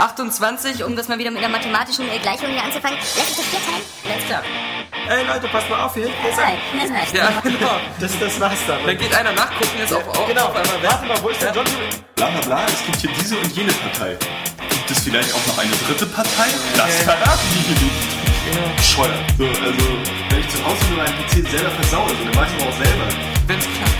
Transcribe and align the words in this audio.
28, 0.00 0.84
um 0.84 0.96
das 0.96 1.08
mal 1.08 1.18
wieder 1.18 1.30
mit 1.30 1.40
einer 1.44 1.52
mathematischen 1.52 2.08
äh, 2.08 2.18
Gleichung 2.18 2.48
hier 2.48 2.62
anzufangen, 2.64 2.98
lässt 2.98 3.16
sich 3.16 3.36
das 3.36 3.46
vier 3.46 3.60
teilen? 3.60 3.84
Alles 4.10 4.24
klar. 4.26 4.42
Ey 5.08 5.26
Leute, 5.26 5.48
passt 5.48 5.68
mal 5.68 5.80
auf 5.84 5.94
hier. 5.94 6.06
Ist 6.06 6.14
Nein, 6.36 6.56
er. 6.78 6.88
das 6.88 6.96
reicht. 6.96 7.14
Ja, 7.14 7.40
genau. 7.42 7.76
Das, 8.00 8.18
das 8.18 8.40
war's 8.40 8.58
dann. 8.66 8.78
Dann 8.86 8.96
geht 8.98 9.14
einer 9.14 9.32
nachgucken, 9.32 9.78
jetzt 9.78 9.92
auf, 9.92 10.06
auf, 10.08 10.26
Genau, 10.26 10.46
auf 10.46 10.56
einmal 10.56 10.82
warte 10.82 11.06
mal, 11.06 11.22
wo 11.22 11.28
ist 11.28 11.42
der 11.42 11.52
John? 11.52 11.66
Bla 12.16 12.28
bla 12.30 12.40
bla, 12.40 12.66
es 12.66 12.84
gibt 12.86 12.96
hier 12.98 13.10
diese 13.20 13.36
und 13.36 13.52
jene 13.54 13.72
Partei. 13.72 14.16
Gibt 14.70 14.90
es 14.90 15.00
vielleicht 15.00 15.34
auch 15.34 15.46
noch 15.46 15.58
eine 15.58 15.72
dritte 15.86 16.06
Partei? 16.06 16.48
Das 16.76 16.96
verraten 17.02 17.48
die 17.54 17.74
hier 17.74 17.84
nicht. 17.84 18.76
Bescheuert. 18.76 19.14
So, 19.38 19.44
also, 19.44 19.84
wenn 20.30 20.40
ich 20.40 20.48
zu 20.48 20.64
Hause 20.64 20.84
nur 20.88 21.04
meinen 21.04 21.14
PC 21.18 21.48
selber 21.50 21.70
versaue, 21.70 22.08
so, 22.08 22.24
dann 22.24 22.36
weiß 22.36 22.48
ich 22.56 22.62
aber 22.62 22.70
auch 22.70 22.84
selber. 22.84 23.04
Wenn's 23.46 23.64
klappt. 23.64 23.99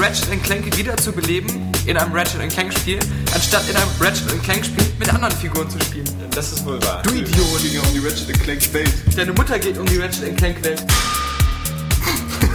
Ratchet 0.00 0.42
Clank 0.42 0.76
wiederzubeleben 0.78 1.70
in 1.86 1.96
einem 1.96 2.12
Ratchet 2.12 2.48
Clank 2.50 2.72
Spiel, 2.72 2.98
anstatt 3.34 3.68
in 3.68 3.76
einem 3.76 3.90
Ratchet 4.00 4.42
Clank 4.42 4.64
Spiel 4.64 4.86
mit 4.98 5.12
anderen 5.12 5.34
Figuren 5.36 5.68
zu 5.68 5.78
spielen. 5.80 6.08
Das 6.34 6.52
ist 6.52 6.64
wohl 6.64 6.82
wahr. 6.84 7.02
Du 7.02 7.10
Idiot! 7.10 7.60
Ging 7.62 7.74
ja 7.74 7.80
um 7.82 7.92
die 7.92 7.98
Ratchet 7.98 8.40
Clank 8.42 8.72
Welt. 8.72 8.92
Deine 9.16 9.32
Mutter 9.32 9.58
geht 9.58 9.76
um 9.78 9.84
die 9.86 9.98
Ratchet 9.98 10.36
Clank 10.38 10.64
Welt. 10.64 10.82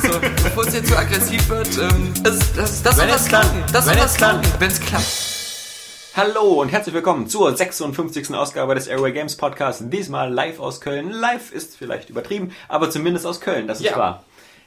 So, 0.02 0.20
bevor 0.20 0.66
es 0.68 0.74
jetzt 0.74 0.88
zu 0.90 0.98
aggressiv 0.98 1.48
wird, 1.50 1.70
ähm, 1.78 2.14
das, 2.24 2.40
das, 2.54 2.82
das 2.84 2.98
Wenn 2.98 3.10
soll 3.10 3.18
klappt. 3.18 3.30
klappen. 3.30 3.64
Das 3.72 3.86
soll 3.86 3.94
Wenn 3.96 4.02
was 4.04 4.12
es 4.12 4.18
klappt. 4.18 4.42
klappen, 4.44 4.60
wenn 4.62 4.72
es 4.72 4.80
klappt. 4.80 5.06
Hallo 6.16 6.62
und 6.62 6.70
herzlich 6.72 6.96
willkommen 6.96 7.28
zur 7.28 7.56
56. 7.56 8.34
Ausgabe 8.34 8.74
des 8.76 8.88
Airway 8.88 9.12
Games 9.12 9.36
Podcast. 9.36 9.82
Diesmal 9.86 10.32
live 10.34 10.60
aus 10.60 10.80
Köln. 10.82 11.12
Live 11.12 11.52
ist 11.52 11.76
vielleicht 11.78 12.10
übertrieben, 12.10 12.52
aber 12.70 12.90
zumindest 12.90 13.26
aus 13.26 13.42
Köln, 13.42 13.68
das 13.68 13.80
ist 13.80 13.86
Ja. 13.86 13.98
wahr. 13.98 14.24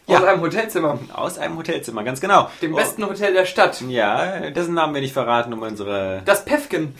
Aus 0.08 0.20
Ja. 0.22 0.24
einem 0.26 0.40
Hotelzimmer. 0.40 0.98
Aus 1.12 1.38
einem 1.38 1.56
Hotelzimmer, 1.58 2.02
ganz 2.02 2.20
genau. 2.20 2.50
Dem 2.62 2.74
besten 2.74 3.04
Hotel 3.06 3.34
der 3.34 3.44
Stadt. 3.44 3.80
Ja, 3.82 4.50
dessen 4.50 4.72
Namen 4.74 4.94
wir 4.94 5.02
nicht 5.02 5.12
verraten, 5.12 5.52
um 5.52 5.60
unsere. 5.62 6.22
Das 6.24 6.44
Pefken. 6.44 6.94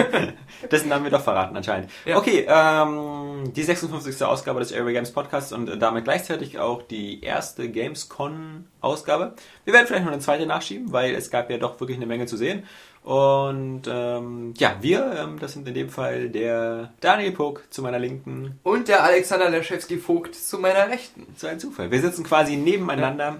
Dessen 0.70 0.88
Namen 0.88 1.04
wir 1.04 1.10
doch 1.10 1.20
verraten 1.20 1.56
anscheinend. 1.56 1.90
Ja. 2.04 2.16
Okay, 2.18 2.46
ähm, 2.48 3.52
die 3.52 3.62
56. 3.62 4.22
Ausgabe 4.24 4.60
des 4.60 4.70
Airway 4.72 4.92
Games 4.92 5.10
Podcasts 5.12 5.52
und 5.52 5.68
äh, 5.68 5.76
damit 5.76 6.04
gleichzeitig 6.04 6.58
auch 6.58 6.82
die 6.82 7.20
erste 7.22 7.68
Gamescon-Ausgabe. 7.68 9.34
Wir 9.64 9.74
werden 9.74 9.86
vielleicht 9.86 10.04
noch 10.04 10.12
eine 10.12 10.20
zweite 10.20 10.46
nachschieben, 10.46 10.92
weil 10.92 11.14
es 11.14 11.30
gab 11.30 11.50
ja 11.50 11.58
doch 11.58 11.78
wirklich 11.80 11.96
eine 11.98 12.06
Menge 12.06 12.26
zu 12.26 12.36
sehen. 12.36 12.64
Und 13.06 13.82
ähm, 13.86 14.52
ja, 14.58 14.78
wir, 14.80 15.12
ähm, 15.16 15.38
das 15.38 15.52
sind 15.52 15.68
in 15.68 15.74
dem 15.74 15.90
Fall 15.90 16.28
der 16.28 16.92
Daniel 16.98 17.30
Puck 17.30 17.62
zu 17.70 17.80
meiner 17.80 18.00
Linken. 18.00 18.58
Und 18.64 18.88
der 18.88 19.04
Alexander 19.04 19.48
Leschewski-Vogt 19.48 20.34
zu 20.34 20.58
meiner 20.58 20.88
Rechten. 20.88 21.24
So 21.36 21.46
ein 21.46 21.60
Zufall. 21.60 21.92
Wir 21.92 22.00
sitzen 22.00 22.24
quasi 22.24 22.56
nebeneinander 22.56 23.36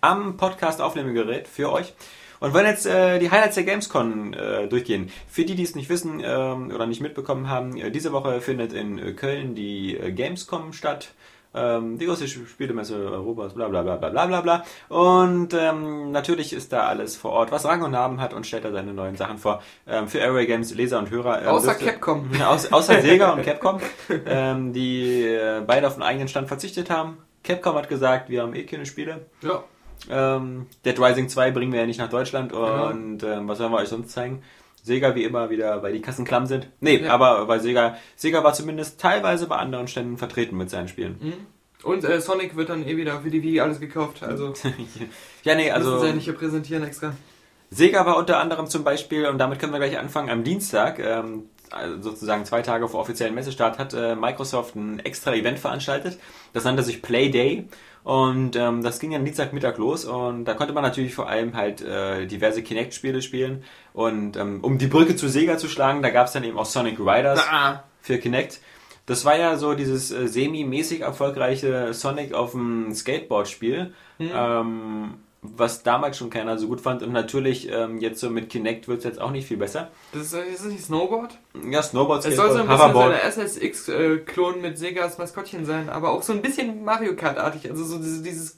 am 0.00 0.36
Podcast-Aufnahmegerät 0.36 1.48
für 1.48 1.72
euch 1.72 1.92
und 2.38 2.54
wollen 2.54 2.66
jetzt 2.66 2.86
äh, 2.86 3.18
die 3.18 3.32
Highlights 3.32 3.56
der 3.56 3.64
Gamescon 3.64 4.32
äh, 4.32 4.68
durchgehen. 4.68 5.10
Für 5.28 5.44
die, 5.44 5.56
die 5.56 5.64
es 5.64 5.74
nicht 5.74 5.88
wissen 5.88 6.22
ähm, 6.24 6.70
oder 6.72 6.86
nicht 6.86 7.00
mitbekommen 7.00 7.48
haben, 7.48 7.76
äh, 7.78 7.90
diese 7.90 8.12
Woche 8.12 8.40
findet 8.40 8.72
in 8.72 8.96
äh, 9.00 9.12
Köln 9.14 9.56
die 9.56 9.96
äh, 9.96 10.12
Gamescom 10.12 10.72
statt. 10.72 11.10
Ähm, 11.52 11.98
die 11.98 12.06
größte 12.06 12.28
Spielemesse 12.28 12.94
Europas, 12.96 13.54
bla 13.54 13.66
bla 13.68 13.82
bla 13.82 13.96
bla 13.96 14.08
bla 14.10 14.26
bla 14.26 14.40
bla. 14.40 14.64
Und 14.88 15.52
ähm, 15.52 16.12
natürlich 16.12 16.52
ist 16.52 16.72
da 16.72 16.84
alles 16.86 17.16
vor 17.16 17.32
Ort, 17.32 17.50
was 17.50 17.64
Rang 17.64 17.82
und 17.82 17.90
Namen 17.90 18.20
hat 18.20 18.32
und 18.34 18.46
stellt 18.46 18.64
da 18.64 18.70
seine 18.70 18.94
neuen 18.94 19.16
Sachen 19.16 19.38
vor. 19.38 19.60
Ähm, 19.86 20.06
für 20.06 20.18
Airway 20.18 20.46
Games 20.46 20.72
Leser 20.74 20.98
und 21.00 21.10
Hörer. 21.10 21.42
ähm, 21.42 21.48
Außer 21.48 21.72
dürfte- 21.72 21.86
Capcom. 21.86 22.30
Aus, 22.46 22.72
außer 22.72 23.00
Sega 23.02 23.32
und 23.32 23.42
Capcom, 23.44 23.80
ähm, 24.26 24.72
die 24.72 25.24
äh, 25.24 25.60
beide 25.66 25.86
auf 25.88 25.94
den 25.94 26.02
eigenen 26.04 26.28
Stand 26.28 26.46
verzichtet 26.48 26.88
haben. 26.88 27.18
Capcom 27.42 27.74
hat 27.74 27.88
gesagt, 27.88 28.28
wir 28.28 28.42
haben 28.42 28.54
eh 28.54 28.64
keine 28.64 28.86
Spiele. 28.86 29.26
Ja. 29.42 29.64
Ähm, 30.08 30.66
Dead 30.84 30.98
Rising 31.00 31.28
2 31.28 31.50
bringen 31.50 31.72
wir 31.72 31.80
ja 31.80 31.86
nicht 31.86 31.98
nach 31.98 32.08
Deutschland 32.08 32.52
und 32.52 33.22
ähm, 33.22 33.48
was 33.48 33.58
sollen 33.58 33.72
wir 33.72 33.78
euch 33.78 33.88
sonst 33.88 34.10
zeigen? 34.10 34.42
Sega 34.82 35.14
wie 35.14 35.24
immer 35.24 35.50
wieder, 35.50 35.82
weil 35.82 35.92
die 35.92 36.00
Kassen 36.00 36.24
klamm 36.24 36.46
sind. 36.46 36.68
Nee, 36.80 36.98
Ja. 36.98 37.12
aber 37.12 37.46
bei 37.46 37.58
Sega, 37.58 37.96
Sega 38.16 38.42
war 38.44 38.52
zumindest 38.54 39.00
teilweise 39.00 39.46
bei 39.46 39.56
anderen 39.56 39.88
Ständen 39.88 40.16
vertreten 40.18 40.56
mit 40.56 40.70
seinen 40.70 40.88
Spielen. 40.88 41.34
Und 41.82 42.04
äh, 42.04 42.20
Sonic 42.20 42.56
wird 42.56 42.68
dann 42.68 42.86
eh 42.86 42.96
wieder 42.96 43.20
für 43.20 43.30
die 43.30 43.42
Wii 43.42 43.60
alles 43.60 43.80
gekauft. 43.80 44.22
Also 44.22 44.52
ja, 45.44 45.54
nee, 45.54 45.70
also, 45.70 45.90
müssen 45.90 46.00
sie 46.02 46.08
ja 46.08 46.14
nicht 46.14 46.24
hier 46.24 46.34
präsentieren 46.34 46.84
extra. 46.84 47.14
Sega 47.70 48.04
war 48.04 48.16
unter 48.16 48.38
anderem 48.40 48.66
zum 48.66 48.82
Beispiel, 48.84 49.26
und 49.26 49.38
damit 49.38 49.58
können 49.58 49.72
wir 49.72 49.78
gleich 49.78 49.98
anfangen, 49.98 50.28
am 50.28 50.42
Dienstag, 50.42 50.98
ähm, 50.98 51.44
also 51.70 52.02
sozusagen 52.02 52.44
zwei 52.44 52.62
Tage 52.62 52.88
vor 52.88 53.00
offiziellen 53.00 53.34
Messestart, 53.34 53.78
hat 53.78 53.94
äh, 53.94 54.16
Microsoft 54.16 54.74
ein 54.74 54.98
extra 54.98 55.34
Event 55.34 55.58
veranstaltet. 55.60 56.18
Das 56.52 56.64
nannte 56.64 56.82
sich 56.82 57.00
Play 57.00 57.30
Day. 57.30 57.68
Und 58.02 58.56
ähm, 58.56 58.82
das 58.82 58.98
ging 58.98 59.14
am 59.14 59.24
Dienstagmittag 59.24 59.76
los 59.76 60.04
und 60.06 60.46
da 60.46 60.54
konnte 60.54 60.72
man 60.72 60.82
natürlich 60.82 61.14
vor 61.14 61.28
allem 61.28 61.54
halt 61.54 61.82
äh, 61.82 62.26
diverse 62.26 62.62
Kinect-Spiele 62.62 63.20
spielen. 63.20 63.62
Und 63.92 64.36
ähm, 64.36 64.60
um 64.62 64.78
die 64.78 64.86
Brücke 64.86 65.16
zu 65.16 65.28
Sega 65.28 65.58
zu 65.58 65.68
schlagen, 65.68 66.02
da 66.02 66.10
gab 66.10 66.26
es 66.26 66.32
dann 66.32 66.44
eben 66.44 66.58
auch 66.58 66.64
Sonic 66.64 66.98
Riders 66.98 67.46
Ah, 67.50 67.84
für 68.00 68.18
Kinect. 68.18 68.60
Das 69.06 69.24
war 69.24 69.36
ja 69.36 69.56
so 69.56 69.74
dieses 69.74 70.12
äh, 70.12 70.28
semi-mäßig 70.28 71.00
erfolgreiche 71.00 71.92
Sonic 71.92 72.32
auf 72.32 72.52
dem 72.52 72.94
Skateboard-Spiel, 72.94 73.92
ähm, 74.20 75.14
was 75.42 75.82
damals 75.82 76.18
schon 76.18 76.28
keiner 76.30 76.58
so 76.58 76.66
gut 76.68 76.80
fand. 76.82 77.02
Und 77.02 77.12
natürlich 77.12 77.70
ähm, 77.72 77.98
jetzt 77.98 78.20
so 78.20 78.28
mit 78.30 78.50
Kinect 78.50 78.88
wird 78.88 78.98
es 78.98 79.04
jetzt 79.04 79.20
auch 79.20 79.30
nicht 79.30 79.48
viel 79.48 79.56
besser. 79.56 79.90
das 80.12 80.22
ist, 80.24 80.34
ist 80.34 80.64
das 80.64 80.72
nicht 80.72 80.84
Snowboard? 80.84 81.38
Ja, 81.70 81.82
Snowboard, 81.82 82.26
Es 82.26 82.36
soll 82.36 82.52
so 82.52 82.58
ein 82.58 82.68
bisschen 82.68 82.92
so 82.92 82.98
eine 83.00 83.20
SSX-Klon 83.22 84.60
mit 84.60 84.76
Segas 84.78 85.16
Maskottchen 85.18 85.64
sein, 85.64 85.88
aber 85.88 86.10
auch 86.10 86.22
so 86.22 86.32
ein 86.34 86.42
bisschen 86.42 86.84
Mario 86.84 87.16
Kart-artig, 87.16 87.70
also 87.70 87.84
so 87.84 87.96
dieses, 87.98 88.22
dieses 88.22 88.56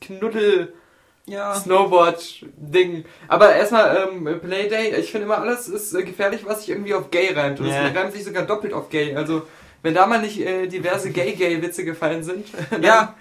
Ja. 1.26 1.53
Knuddel-Snowboard-Ding. 1.62 3.04
Aber 3.28 3.54
erstmal 3.54 4.09
ähm, 4.10 4.41
Playday, 4.41 4.94
ich 4.98 5.10
finde 5.12 5.26
immer 5.26 5.38
alles 5.38 5.69
ist 5.69 5.94
äh, 5.94 6.03
gefährlich, 6.03 6.44
was 6.47 6.60
sich 6.60 6.71
irgendwie 6.71 6.94
auf 6.94 7.10
gay 7.10 7.32
reimt. 7.32 7.60
Und 7.60 7.66
es 7.66 7.97
reimt 7.97 8.12
sich 8.12 8.25
sogar 8.25 8.44
doppelt 8.44 8.72
auf 8.72 8.88
gay. 8.88 9.15
Also 9.15 9.42
wenn 9.82 9.94
da 9.94 10.06
mal 10.06 10.21
nicht 10.21 10.41
äh, 10.41 10.66
diverse 10.69 11.10
Gay-Gay-Witze 11.10 11.84
gefallen 11.84 12.22
sind. 12.22 12.47
dann- 12.71 12.82
Ja, 12.82 13.15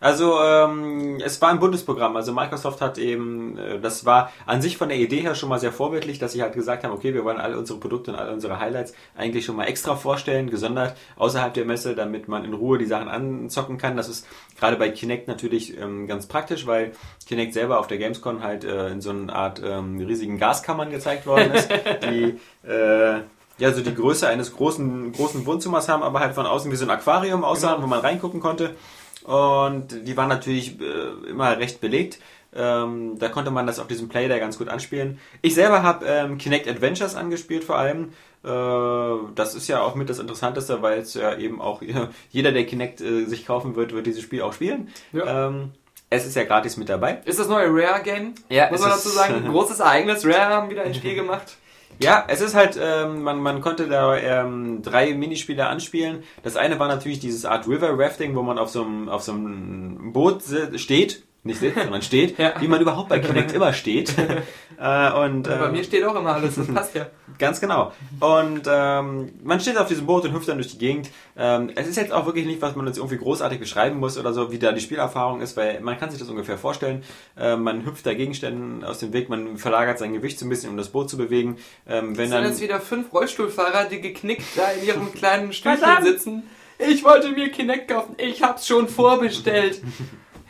also 0.00 0.38
ähm, 0.40 1.18
es 1.24 1.40
war 1.42 1.50
ein 1.50 1.58
Bundesprogramm. 1.58 2.16
Also 2.16 2.32
Microsoft 2.32 2.80
hat 2.80 2.98
eben, 2.98 3.58
äh, 3.58 3.80
das 3.80 4.04
war 4.04 4.32
an 4.46 4.62
sich 4.62 4.76
von 4.76 4.88
der 4.88 4.98
Idee 4.98 5.20
her 5.20 5.34
schon 5.34 5.48
mal 5.48 5.58
sehr 5.58 5.72
vorbildlich, 5.72 6.18
dass 6.18 6.32
sie 6.32 6.42
halt 6.42 6.54
gesagt 6.54 6.84
haben, 6.84 6.92
okay, 6.92 7.14
wir 7.14 7.24
wollen 7.24 7.38
alle 7.38 7.58
unsere 7.58 7.78
Produkte 7.78 8.12
und 8.12 8.18
alle 8.18 8.32
unsere 8.32 8.60
Highlights 8.60 8.92
eigentlich 9.16 9.44
schon 9.44 9.56
mal 9.56 9.64
extra 9.64 9.96
vorstellen, 9.96 10.50
gesondert 10.50 10.96
außerhalb 11.16 11.52
der 11.54 11.64
Messe, 11.64 11.94
damit 11.94 12.28
man 12.28 12.44
in 12.44 12.54
Ruhe 12.54 12.78
die 12.78 12.86
Sachen 12.86 13.08
anzocken 13.08 13.78
kann. 13.78 13.96
Das 13.96 14.08
ist 14.08 14.26
gerade 14.58 14.76
bei 14.76 14.90
Kinect 14.90 15.28
natürlich 15.28 15.76
ähm, 15.78 16.06
ganz 16.06 16.26
praktisch, 16.26 16.66
weil 16.66 16.92
Kinect 17.26 17.54
selber 17.54 17.78
auf 17.80 17.86
der 17.86 17.98
Gamescom 17.98 18.42
halt 18.42 18.64
äh, 18.64 18.88
in 18.90 19.00
so 19.00 19.10
einer 19.10 19.34
Art 19.34 19.60
ähm, 19.64 19.98
riesigen 19.98 20.38
Gaskammern 20.38 20.90
gezeigt 20.90 21.26
worden 21.26 21.52
ist, 21.52 21.68
die 22.04 22.38
äh, 22.68 23.20
ja, 23.58 23.72
so 23.72 23.82
die 23.82 23.94
Größe 23.94 24.28
eines 24.28 24.54
großen, 24.54 25.12
großen 25.12 25.44
Wohnzimmers 25.44 25.88
haben, 25.88 26.04
aber 26.04 26.20
halt 26.20 26.34
von 26.34 26.46
außen 26.46 26.70
wie 26.70 26.76
so 26.76 26.84
ein 26.84 26.90
Aquarium 26.90 27.42
aussahen, 27.42 27.76
Genau. 27.76 27.86
wo 27.86 27.90
man 27.90 28.00
reingucken 28.00 28.38
konnte. 28.40 28.76
Und 29.24 30.06
die 30.06 30.16
waren 30.16 30.28
natürlich 30.28 30.80
äh, 30.80 31.28
immer 31.28 31.58
recht 31.58 31.80
belegt. 31.80 32.18
Ähm, 32.54 33.18
da 33.18 33.28
konnte 33.28 33.50
man 33.50 33.66
das 33.66 33.78
auf 33.78 33.88
diesem 33.88 34.08
Playday 34.08 34.40
ganz 34.40 34.56
gut 34.56 34.68
anspielen. 34.68 35.18
Ich 35.42 35.54
selber 35.54 35.82
habe 35.82 36.06
ähm, 36.06 36.38
Kinect 36.38 36.66
Adventures 36.66 37.14
angespielt 37.14 37.62
vor 37.62 37.76
allem. 37.76 38.12
Äh, 38.42 39.32
das 39.34 39.54
ist 39.54 39.68
ja 39.68 39.82
auch 39.82 39.94
mit 39.94 40.08
das 40.08 40.18
Interessanteste, 40.18 40.80
weil 40.80 41.00
es 41.00 41.14
ja 41.14 41.36
eben 41.36 41.60
auch 41.60 41.82
jeder, 42.30 42.52
der 42.52 42.64
Kinect 42.64 43.00
äh, 43.00 43.26
sich 43.26 43.46
kaufen 43.46 43.76
wird, 43.76 43.92
wird 43.92 44.06
dieses 44.06 44.22
Spiel 44.22 44.42
auch 44.42 44.54
spielen. 44.54 44.88
Ja. 45.12 45.48
Ähm, 45.48 45.72
es 46.10 46.24
ist 46.24 46.36
ja 46.36 46.44
gratis 46.44 46.78
mit 46.78 46.88
dabei. 46.88 47.20
Ist 47.26 47.38
das 47.38 47.48
neue 47.48 47.68
Rare-Game? 47.68 48.34
Ja, 48.48 48.70
Muss 48.70 48.80
man 48.80 48.90
dazu 48.90 49.10
sagen. 49.10 49.34
Ein 49.44 49.48
großes 49.52 49.80
Ereignis. 49.80 50.24
Rare 50.24 50.54
haben 50.54 50.70
wieder 50.70 50.82
ein 50.82 50.94
Spiel 50.94 51.14
gemacht. 51.16 51.57
Ja, 52.00 52.24
es 52.28 52.40
ist 52.40 52.54
halt, 52.54 52.78
ähm, 52.80 53.22
man, 53.22 53.40
man 53.40 53.60
konnte 53.60 53.88
da 53.88 54.16
ähm, 54.16 54.82
drei 54.82 55.14
Minispiele 55.14 55.66
anspielen. 55.66 56.22
Das 56.44 56.56
eine 56.56 56.78
war 56.78 56.86
natürlich 56.86 57.18
dieses 57.18 57.44
Art 57.44 57.66
River 57.66 57.98
Rafting, 57.98 58.36
wo 58.36 58.42
man 58.42 58.58
auf 58.58 58.70
so 58.70 58.82
einem, 58.84 59.08
auf 59.08 59.22
so 59.22 59.32
einem 59.32 60.12
Boot 60.12 60.42
steht, 60.76 61.24
nicht 61.44 61.60
sitzt, 61.60 61.78
sondern 61.80 62.02
steht, 62.02 62.38
Ja. 62.38 62.54
wie 62.60 62.68
man 62.68 62.80
überhaupt 62.80 63.08
bei 63.08 63.20
Kinect 63.20 63.52
immer 63.52 63.72
steht. 63.72 64.12
äh, 64.78 65.12
und, 65.12 65.44
Bei 65.44 65.66
ähm, 65.66 65.72
mir 65.72 65.84
steht 65.84 66.04
auch 66.04 66.14
immer 66.16 66.34
alles. 66.34 66.56
Das 66.56 66.66
passt 66.66 66.94
ja. 66.94 67.06
Ganz 67.38 67.60
genau. 67.60 67.92
Und 68.20 68.62
ähm, 68.68 69.32
man 69.44 69.60
steht 69.60 69.78
auf 69.78 69.86
diesem 69.86 70.06
Boot 70.06 70.24
und 70.24 70.32
hüpft 70.34 70.48
dann 70.48 70.58
durch 70.58 70.72
die 70.72 70.78
Gegend. 70.78 71.08
Ähm, 71.36 71.70
es 71.76 71.86
ist 71.86 71.96
jetzt 71.96 72.12
auch 72.12 72.26
wirklich 72.26 72.44
nicht, 72.46 72.60
was 72.60 72.74
man 72.74 72.86
uns 72.86 72.98
irgendwie 72.98 73.16
großartig 73.18 73.60
beschreiben 73.60 73.98
muss 74.00 74.18
oder 74.18 74.32
so, 74.32 74.50
wie 74.50 74.58
da 74.58 74.72
die 74.72 74.80
Spielerfahrung 74.80 75.40
ist, 75.40 75.56
weil 75.56 75.80
man 75.80 75.98
kann 75.98 76.10
sich 76.10 76.18
das 76.18 76.28
ungefähr 76.28 76.58
vorstellen. 76.58 77.04
Äh, 77.38 77.56
man 77.56 77.86
hüpft 77.86 78.04
da 78.04 78.12
Gegenständen 78.14 78.82
aus 78.84 78.98
dem 78.98 79.12
Weg, 79.12 79.28
man 79.28 79.56
verlagert 79.56 79.98
sein 80.00 80.12
Gewicht 80.12 80.38
so 80.38 80.46
ein 80.46 80.48
bisschen, 80.48 80.70
um 80.70 80.76
das 80.76 80.88
Boot 80.88 81.08
zu 81.08 81.16
bewegen. 81.16 81.56
Ähm, 81.88 82.16
wenn 82.16 82.24
Es 82.24 82.30
sind 82.30 82.32
dann 82.32 82.44
jetzt 82.44 82.60
wieder 82.60 82.80
fünf 82.80 83.12
Rollstuhlfahrer, 83.12 83.84
die 83.84 84.00
geknickt 84.00 84.42
da 84.56 84.70
in 84.72 84.86
ihrem 84.86 85.12
kleinen 85.14 85.52
Stühlchen 85.52 85.78
Verdammt. 85.80 86.06
sitzen, 86.06 86.42
ich 86.78 87.04
wollte 87.04 87.30
mir 87.30 87.50
Kinect 87.50 87.88
kaufen, 87.88 88.14
ich 88.18 88.42
hab's 88.42 88.66
schon 88.66 88.88
vorbestellt. 88.88 89.80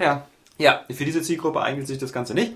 Ja. 0.00 0.26
Ja, 0.58 0.84
für 0.90 1.04
diese 1.04 1.22
Zielgruppe 1.22 1.60
eignet 1.62 1.86
sich 1.86 1.98
das 1.98 2.12
Ganze 2.12 2.34
nicht. 2.34 2.52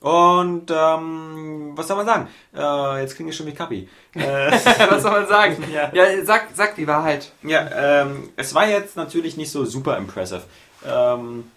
Und 0.00 0.70
ähm, 0.70 1.72
was 1.74 1.86
soll 1.86 1.96
man 1.98 2.06
sagen? 2.06 2.28
Äh, 2.56 3.02
jetzt 3.02 3.16
klinge 3.16 3.30
ich 3.30 3.36
schon 3.36 3.46
wie 3.46 3.52
Kapi. 3.52 3.86
Äh, 4.14 4.50
Was 4.88 5.02
soll 5.02 5.10
man 5.10 5.26
sagen? 5.28 5.62
Ja. 5.72 5.90
Ja, 5.92 6.24
sag, 6.24 6.48
sag 6.54 6.74
die 6.76 6.86
Wahrheit. 6.86 7.32
ja, 7.42 8.02
ähm, 8.02 8.30
es 8.36 8.54
war 8.54 8.66
jetzt 8.66 8.96
natürlich 8.96 9.36
nicht 9.36 9.50
so 9.50 9.66
super 9.66 9.98
impressive. 9.98 10.42
Ähm, 10.86 11.50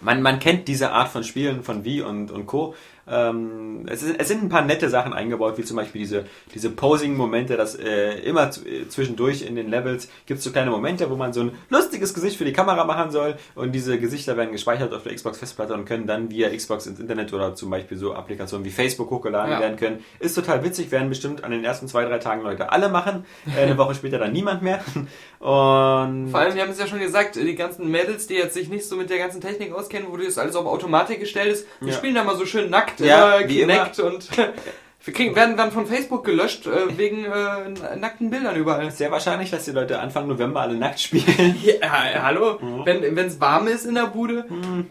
man, 0.00 0.22
man 0.22 0.38
kennt 0.38 0.68
diese 0.68 0.90
Art 0.90 1.08
von 1.10 1.22
Spielen 1.22 1.62
von 1.62 1.84
Wii 1.84 2.00
und, 2.00 2.30
und 2.30 2.46
Co. 2.46 2.74
Ähm, 3.10 3.86
es, 3.88 4.02
ist, 4.02 4.14
es 4.18 4.28
sind 4.28 4.42
ein 4.42 4.48
paar 4.48 4.62
nette 4.64 4.88
Sachen 4.88 5.12
eingebaut, 5.12 5.58
wie 5.58 5.64
zum 5.64 5.76
Beispiel 5.76 6.00
diese, 6.00 6.26
diese 6.54 6.70
Posing-Momente, 6.70 7.56
dass 7.56 7.74
äh, 7.74 8.20
immer 8.20 8.48
äh, 8.64 8.88
zwischendurch 8.88 9.42
in 9.42 9.56
den 9.56 9.68
Levels 9.68 10.08
gibt 10.26 10.38
es 10.38 10.44
so 10.44 10.52
kleine 10.52 10.70
Momente, 10.70 11.10
wo 11.10 11.16
man 11.16 11.32
so 11.32 11.40
ein 11.40 11.52
lustiges 11.70 12.14
Gesicht 12.14 12.36
für 12.36 12.44
die 12.44 12.52
Kamera 12.52 12.84
machen 12.84 13.10
soll 13.10 13.34
und 13.54 13.72
diese 13.72 13.98
Gesichter 13.98 14.36
werden 14.36 14.52
gespeichert 14.52 14.92
auf 14.94 15.02
der 15.02 15.14
Xbox-Festplatte 15.14 15.74
und 15.74 15.84
können 15.86 16.06
dann 16.06 16.30
via 16.30 16.48
Xbox 16.54 16.86
ins 16.86 17.00
Internet 17.00 17.32
oder 17.32 17.54
zum 17.54 17.70
Beispiel 17.70 17.96
so 17.98 18.14
Applikationen 18.14 18.64
wie 18.64 18.70
Facebook 18.70 19.10
hochgeladen 19.10 19.52
Ja. 19.52 19.60
werden 19.60 19.76
können. 19.76 20.04
Ist 20.20 20.34
total 20.34 20.62
witzig, 20.64 20.90
werden 20.90 21.08
bestimmt 21.08 21.42
an 21.42 21.50
den 21.50 21.64
ersten 21.64 21.88
zwei, 21.88 22.04
drei 22.04 22.18
Tagen 22.18 22.42
Leute 22.42 22.70
alle 22.70 22.88
machen. 22.88 23.24
Äh, 23.56 23.62
eine 23.62 23.76
Woche 23.78 23.94
später 23.94 24.18
dann 24.18 24.32
niemand 24.32 24.62
mehr. 24.62 24.80
Und 25.40 26.28
Vor 26.30 26.40
allem, 26.40 26.54
wir 26.54 26.62
haben 26.62 26.70
es 26.70 26.78
ja 26.78 26.86
schon 26.86 26.98
gesagt, 27.00 27.36
die 27.36 27.54
ganzen 27.54 27.90
Mädels, 27.90 28.26
die 28.26 28.34
jetzt 28.34 28.52
sich 28.54 28.68
nicht 28.68 28.84
so 28.86 28.96
mit 28.96 29.08
der 29.08 29.16
ganzen 29.18 29.40
Technik 29.40 29.72
auskennen, 29.72 30.08
wo 30.10 30.16
das 30.18 30.36
alles 30.36 30.54
auf 30.54 30.66
Automatik 30.66 31.18
gestellt 31.18 31.52
ist, 31.52 31.66
die 31.80 31.86
Ja. 31.88 31.92
spielen 31.94 32.14
da 32.14 32.24
mal 32.24 32.36
so 32.36 32.44
schön 32.44 32.68
nackt, 32.70 32.99
Ja, 33.04 33.38
äh, 33.40 33.48
wie 33.48 33.60
Kinect 33.60 33.98
und 34.00 34.28
wir 35.04 35.14
kriegen, 35.14 35.34
werden 35.34 35.56
dann 35.56 35.70
von 35.72 35.86
Facebook 35.86 36.24
gelöscht 36.24 36.66
äh, 36.66 36.96
wegen 36.98 37.24
äh, 37.24 37.96
nackten 37.96 38.30
Bildern 38.30 38.56
überall. 38.56 38.90
sehr 38.90 39.10
wahrscheinlich, 39.10 39.50
dass 39.50 39.64
die 39.64 39.72
Leute 39.72 39.98
Anfang 39.98 40.26
November 40.28 40.60
alle 40.60 40.74
nackt 40.74 41.00
spielen. 41.00 41.56
Ja, 41.62 42.22
hallo? 42.22 42.58
Wenn 42.84 43.16
es 43.18 43.40
warm 43.40 43.66
ist 43.68 43.84
in 43.86 43.94
der 43.94 44.06
Bude, 44.06 44.44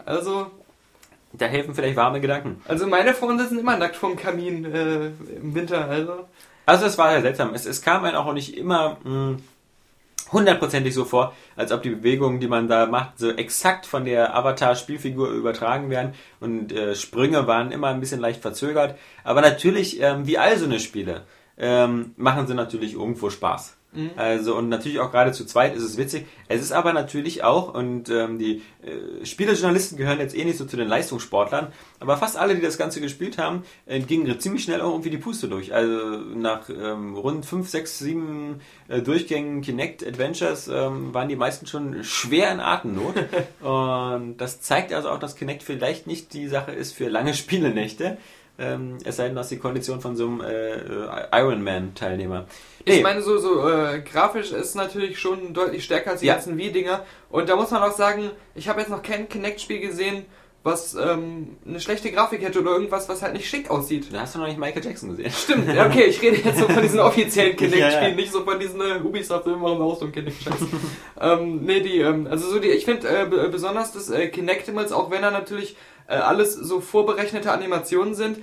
also 0.04 0.46
Da 1.32 1.46
helfen 1.46 1.74
vielleicht 1.74 1.96
warme 1.96 2.20
Gedanken. 2.20 2.60
also 2.66 2.86
meine 2.86 3.14
Freunde 3.14 3.44
sitzen 3.44 3.60
immer 3.60 3.76
nackt 3.76 3.96
vorm 3.96 4.16
Kamin 4.16 4.64
äh, 4.64 5.06
im 5.40 5.54
Winter, 5.54 5.86
also 5.88 6.26
Also 6.66 6.86
es 6.86 6.98
war 6.98 7.12
ja 7.12 7.20
seltsam. 7.20 7.54
Es, 7.54 7.66
es 7.66 7.80
kam 7.82 8.04
einem 8.04 8.16
auch 8.16 8.32
nicht 8.32 8.56
immer 8.56 8.96
mh, 9.04 9.36
hundertprozentig 10.32 10.94
so 10.94 11.04
vor, 11.04 11.34
als 11.56 11.72
ob 11.72 11.82
die 11.82 11.90
Bewegungen, 11.90 12.40
die 12.40 12.48
man 12.48 12.68
da 12.68 12.86
macht, 12.86 13.18
so 13.18 13.30
exakt 13.30 13.86
von 13.86 14.04
der 14.04 14.34
Avatar-Spielfigur 14.36 15.30
übertragen 15.30 15.90
werden. 15.90 16.14
Und 16.40 16.72
äh, 16.72 16.94
Sprünge 16.94 17.46
waren 17.46 17.72
immer 17.72 17.88
ein 17.88 18.00
bisschen 18.00 18.20
leicht 18.20 18.42
verzögert. 18.42 18.98
Aber 19.24 19.40
natürlich, 19.40 20.00
ähm, 20.00 20.26
wie 20.26 20.38
all 20.38 20.56
so 20.56 20.66
eine 20.66 20.80
Spiele, 20.80 21.24
ähm, 21.58 22.14
machen 22.16 22.46
sie 22.46 22.54
natürlich 22.54 22.94
irgendwo 22.94 23.30
Spaß. 23.30 23.76
Also 24.16 24.56
und 24.56 24.68
natürlich 24.68 25.00
auch 25.00 25.10
gerade 25.10 25.32
zu 25.32 25.44
zweit 25.44 25.74
ist 25.74 25.82
es 25.82 25.96
witzig. 25.96 26.26
Es 26.46 26.60
ist 26.60 26.70
aber 26.70 26.92
natürlich 26.92 27.42
auch, 27.42 27.74
und 27.74 28.08
ähm, 28.08 28.38
die 28.38 28.62
äh, 28.82 29.24
Spielejournalisten 29.26 29.98
gehören 29.98 30.20
jetzt 30.20 30.36
eh 30.36 30.44
nicht 30.44 30.58
so 30.58 30.64
zu 30.64 30.76
den 30.76 30.86
Leistungssportlern, 30.86 31.72
aber 31.98 32.16
fast 32.16 32.36
alle, 32.36 32.54
die 32.54 32.60
das 32.60 32.78
Ganze 32.78 33.00
gespielt 33.00 33.36
haben, 33.36 33.64
äh, 33.86 33.98
gingen 33.98 34.38
ziemlich 34.38 34.62
schnell 34.62 34.80
auch 34.80 34.92
irgendwie 34.92 35.10
die 35.10 35.18
Puste 35.18 35.48
durch. 35.48 35.74
Also 35.74 35.92
nach 36.18 36.68
ähm, 36.68 37.16
rund 37.16 37.44
5, 37.44 37.68
6, 37.68 37.98
7 37.98 38.60
äh, 38.86 39.02
Durchgängen 39.02 39.60
Kinect 39.60 40.06
Adventures 40.06 40.68
ähm, 40.68 41.12
waren 41.12 41.28
die 41.28 41.36
meisten 41.36 41.66
schon 41.66 42.04
schwer 42.04 42.52
in 42.52 42.60
Atemnot. 42.60 43.14
und 43.60 44.36
das 44.38 44.60
zeigt 44.60 44.92
also 44.92 45.10
auch, 45.10 45.18
dass 45.18 45.34
Kinect 45.34 45.64
vielleicht 45.64 46.06
nicht 46.06 46.32
die 46.32 46.46
Sache 46.46 46.70
ist 46.70 46.92
für 46.92 47.08
lange 47.08 47.34
Spielenächte. 47.34 48.18
Ähm, 48.60 48.98
es 49.04 49.16
sei 49.16 49.26
denn, 49.28 49.36
dass 49.36 49.48
die 49.48 49.58
Kondition 49.58 50.00
von 50.00 50.16
so 50.16 50.26
einem 50.26 50.40
äh, 50.42 50.74
äh, 50.74 51.08
Ironman-Teilnehmer. 51.32 52.44
Ich 52.84 53.02
meine, 53.02 53.22
so, 53.22 53.38
so 53.38 53.68
äh, 53.68 54.00
grafisch 54.00 54.52
ist 54.52 54.74
natürlich 54.74 55.18
schon 55.18 55.52
deutlich 55.54 55.84
stärker 55.84 56.10
als 56.10 56.20
die 56.20 56.26
Ja. 56.26 56.34
ganzen 56.34 56.56
Wii-Dinger. 56.58 57.04
Und 57.30 57.48
da 57.48 57.56
muss 57.56 57.70
man 57.70 57.82
auch 57.82 57.92
sagen, 57.96 58.30
ich 58.54 58.68
habe 58.68 58.80
jetzt 58.80 58.90
noch 58.90 59.02
kein 59.02 59.28
Kinect-Spiel 59.28 59.80
gesehen, 59.80 60.26
was 60.62 60.94
ähm, 60.94 61.56
eine 61.66 61.80
schlechte 61.80 62.12
Grafik 62.12 62.42
hätte 62.42 62.60
oder 62.60 62.72
irgendwas, 62.72 63.08
was 63.08 63.22
halt 63.22 63.32
nicht 63.32 63.48
schick 63.48 63.70
aussieht. 63.70 64.08
Da 64.12 64.20
hast 64.20 64.34
du 64.34 64.40
noch 64.40 64.46
nicht 64.46 64.58
Michael 64.58 64.84
Jackson 64.84 65.10
gesehen. 65.10 65.30
Stimmt, 65.32 65.68
okay, 65.70 66.04
ich 66.04 66.20
rede 66.20 66.36
jetzt 66.36 66.58
so 66.58 66.68
von 66.68 66.82
diesen 66.82 67.00
offiziellen 67.00 67.56
Kinect-Spielen, 67.56 67.92
Ja, 67.92 68.08
ja. 68.08 68.14
nicht 68.14 68.30
so 68.30 68.44
von 68.44 68.60
diesen 68.60 68.80
äh, 68.80 69.00
Ubisoft, 69.02 69.46
wir 69.46 69.56
machen 69.56 69.80
auch 69.80 69.98
so 69.98 70.04
ein 70.04 70.12
Kinect-Scheiß. 70.12 70.60
ähm, 71.20 71.64
nee, 71.64 71.80
die, 71.80 72.00
ähm, 72.00 72.26
also 72.30 72.50
so 72.50 72.58
die, 72.58 72.68
ich 72.68 72.84
finde 72.84 73.08
äh, 73.08 73.48
besonders 73.50 73.92
das 73.92 74.10
äh, 74.10 74.28
Kinectimals, 74.28 74.92
auch 74.92 75.10
wenn 75.10 75.22
da 75.22 75.30
natürlich 75.30 75.76
äh, 76.08 76.14
alles 76.14 76.54
so 76.54 76.80
vorberechnete 76.80 77.50
Animationen 77.50 78.14
sind, 78.14 78.38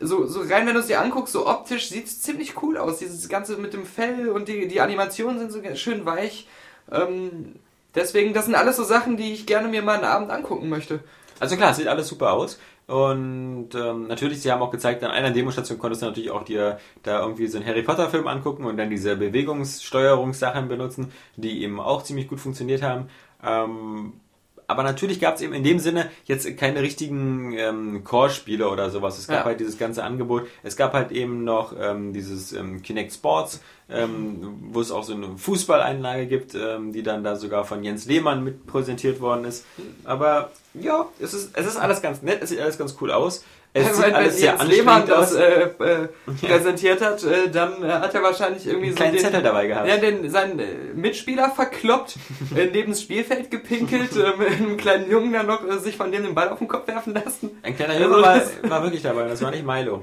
so, 0.00 0.26
so 0.26 0.40
rein, 0.40 0.66
wenn 0.66 0.74
du 0.74 0.80
es 0.80 0.86
dir 0.86 1.00
anguckst, 1.00 1.32
so 1.32 1.46
optisch 1.46 1.88
sieht 1.88 2.06
es 2.06 2.22
ziemlich 2.22 2.62
cool 2.62 2.78
aus. 2.78 2.98
Dieses 2.98 3.28
Ganze 3.28 3.56
mit 3.56 3.72
dem 3.72 3.84
Fell 3.84 4.28
und 4.28 4.48
die, 4.48 4.68
die 4.68 4.80
Animationen 4.80 5.38
sind 5.38 5.52
so 5.52 5.60
schön 5.74 6.06
weich. 6.06 6.46
Ähm, 6.90 7.56
deswegen, 7.94 8.32
das 8.32 8.44
sind 8.44 8.54
alles 8.54 8.76
so 8.76 8.84
Sachen, 8.84 9.16
die 9.16 9.32
ich 9.32 9.46
gerne 9.46 9.68
mir 9.68 9.82
mal 9.82 9.96
einen 9.96 10.04
Abend 10.04 10.30
angucken 10.30 10.68
möchte. 10.68 11.00
Also 11.40 11.56
klar, 11.56 11.70
es 11.70 11.76
sieht 11.76 11.88
alles 11.88 12.08
super 12.08 12.32
aus. 12.32 12.58
Und 12.86 13.68
ähm, 13.74 14.06
natürlich, 14.06 14.40
sie 14.40 14.50
haben 14.50 14.62
auch 14.62 14.70
gezeigt, 14.70 15.04
an 15.04 15.10
einer 15.10 15.30
Demostation 15.30 15.78
konntest 15.78 16.00
du 16.02 16.06
natürlich 16.06 16.30
auch 16.30 16.42
dir 16.44 16.78
da 17.02 17.20
irgendwie 17.20 17.46
so 17.46 17.58
einen 17.58 17.66
Harry 17.66 17.82
Potter 17.82 18.08
Film 18.08 18.26
angucken 18.26 18.64
und 18.64 18.78
dann 18.78 18.88
diese 18.88 19.14
Bewegungssteuerungssachen 19.16 20.68
benutzen, 20.68 21.12
die 21.36 21.62
eben 21.62 21.80
auch 21.80 22.02
ziemlich 22.02 22.28
gut 22.28 22.40
funktioniert 22.40 22.82
haben. 22.82 23.08
Ähm, 23.44 24.14
aber 24.66 24.82
natürlich 24.82 25.18
gab 25.18 25.36
es 25.36 25.40
eben 25.40 25.54
in 25.54 25.64
dem 25.64 25.78
Sinne 25.78 26.10
jetzt 26.26 26.56
keine 26.58 26.82
richtigen 26.82 27.54
ähm, 27.54 28.04
Core-Spiele 28.04 28.68
oder 28.68 28.90
sowas. 28.90 29.18
Es 29.18 29.26
gab 29.26 29.38
Ja. 29.38 29.44
halt 29.46 29.60
dieses 29.60 29.78
ganze 29.78 30.04
Angebot. 30.04 30.46
Es 30.62 30.76
gab 30.76 30.92
halt 30.92 31.10
eben 31.10 31.42
noch 31.44 31.74
ähm, 31.78 32.12
dieses 32.12 32.52
ähm, 32.52 32.82
Kinect 32.82 33.14
Sports, 33.14 33.62
ähm, 33.88 34.58
wo 34.70 34.82
es 34.82 34.90
auch 34.90 35.04
so 35.04 35.14
eine 35.14 35.38
Fußballeinlage 35.38 36.26
gibt, 36.26 36.54
ähm, 36.54 36.92
die 36.92 37.02
dann 37.02 37.24
da 37.24 37.36
sogar 37.36 37.64
von 37.64 37.82
Jens 37.82 38.04
Lehmann 38.04 38.44
mit 38.44 38.66
präsentiert 38.66 39.20
worden 39.20 39.46
ist. 39.46 39.64
Aber 40.04 40.50
ja, 40.80 41.06
es 41.20 41.34
ist, 41.34 41.56
es 41.56 41.66
ist 41.66 41.76
alles 41.76 42.00
ganz 42.02 42.22
nett, 42.22 42.38
es 42.42 42.50
sieht 42.50 42.60
alles 42.60 42.78
ganz 42.78 42.96
cool 43.00 43.10
aus. 43.10 43.44
Es 43.74 43.86
Also 43.86 43.96
sieht 43.96 44.06
wenn, 44.06 44.14
alles 44.14 44.32
wenn 44.34 44.40
sehr 44.40 44.52
Jens 44.56 44.64
Lehmann 44.64 45.06
das 45.06 45.34
äh, 45.34 45.62
äh, 45.64 46.08
präsentiert 46.40 47.02
hat, 47.02 47.22
äh, 47.24 47.50
dann 47.50 47.82
äh, 47.84 47.88
hat 47.88 48.14
er 48.14 48.22
wahrscheinlich 48.22 48.66
irgendwie 48.66 48.86
Einen 48.86 48.92
so 48.92 48.96
kleinen 48.96 49.12
den, 49.16 49.20
Zettel 49.24 49.42
dabei 49.42 49.66
gehabt. 49.66 49.86
Ja, 49.88 49.96
den, 49.98 50.30
seinen 50.30 50.58
äh, 50.58 50.64
Mitspieler 50.94 51.50
verkloppt, 51.50 52.16
neben 52.72 52.92
das 52.92 53.02
Spielfeld 53.02 53.50
gepinkelt, 53.50 54.10
mit 54.38 54.48
einem 54.48 54.76
kleinen 54.78 55.10
Jungen 55.10 55.32
dann 55.34 55.46
noch 55.46 55.66
äh, 55.68 55.78
sich 55.78 55.96
von 55.96 56.10
dem 56.10 56.22
den 56.22 56.34
Ball 56.34 56.48
auf 56.48 56.58
den 56.58 56.68
Kopf 56.68 56.88
werfen 56.88 57.12
lassen. 57.14 57.50
Ein 57.62 57.76
kleiner 57.76 57.92
Also 57.94 58.04
Junge 58.04 58.22
war, 58.22 58.38
das- 58.38 58.52
war 58.70 58.82
wirklich 58.82 59.02
dabei, 59.02 59.28
das 59.28 59.42
war 59.42 59.50
nicht 59.50 59.66
Milo. 59.66 60.02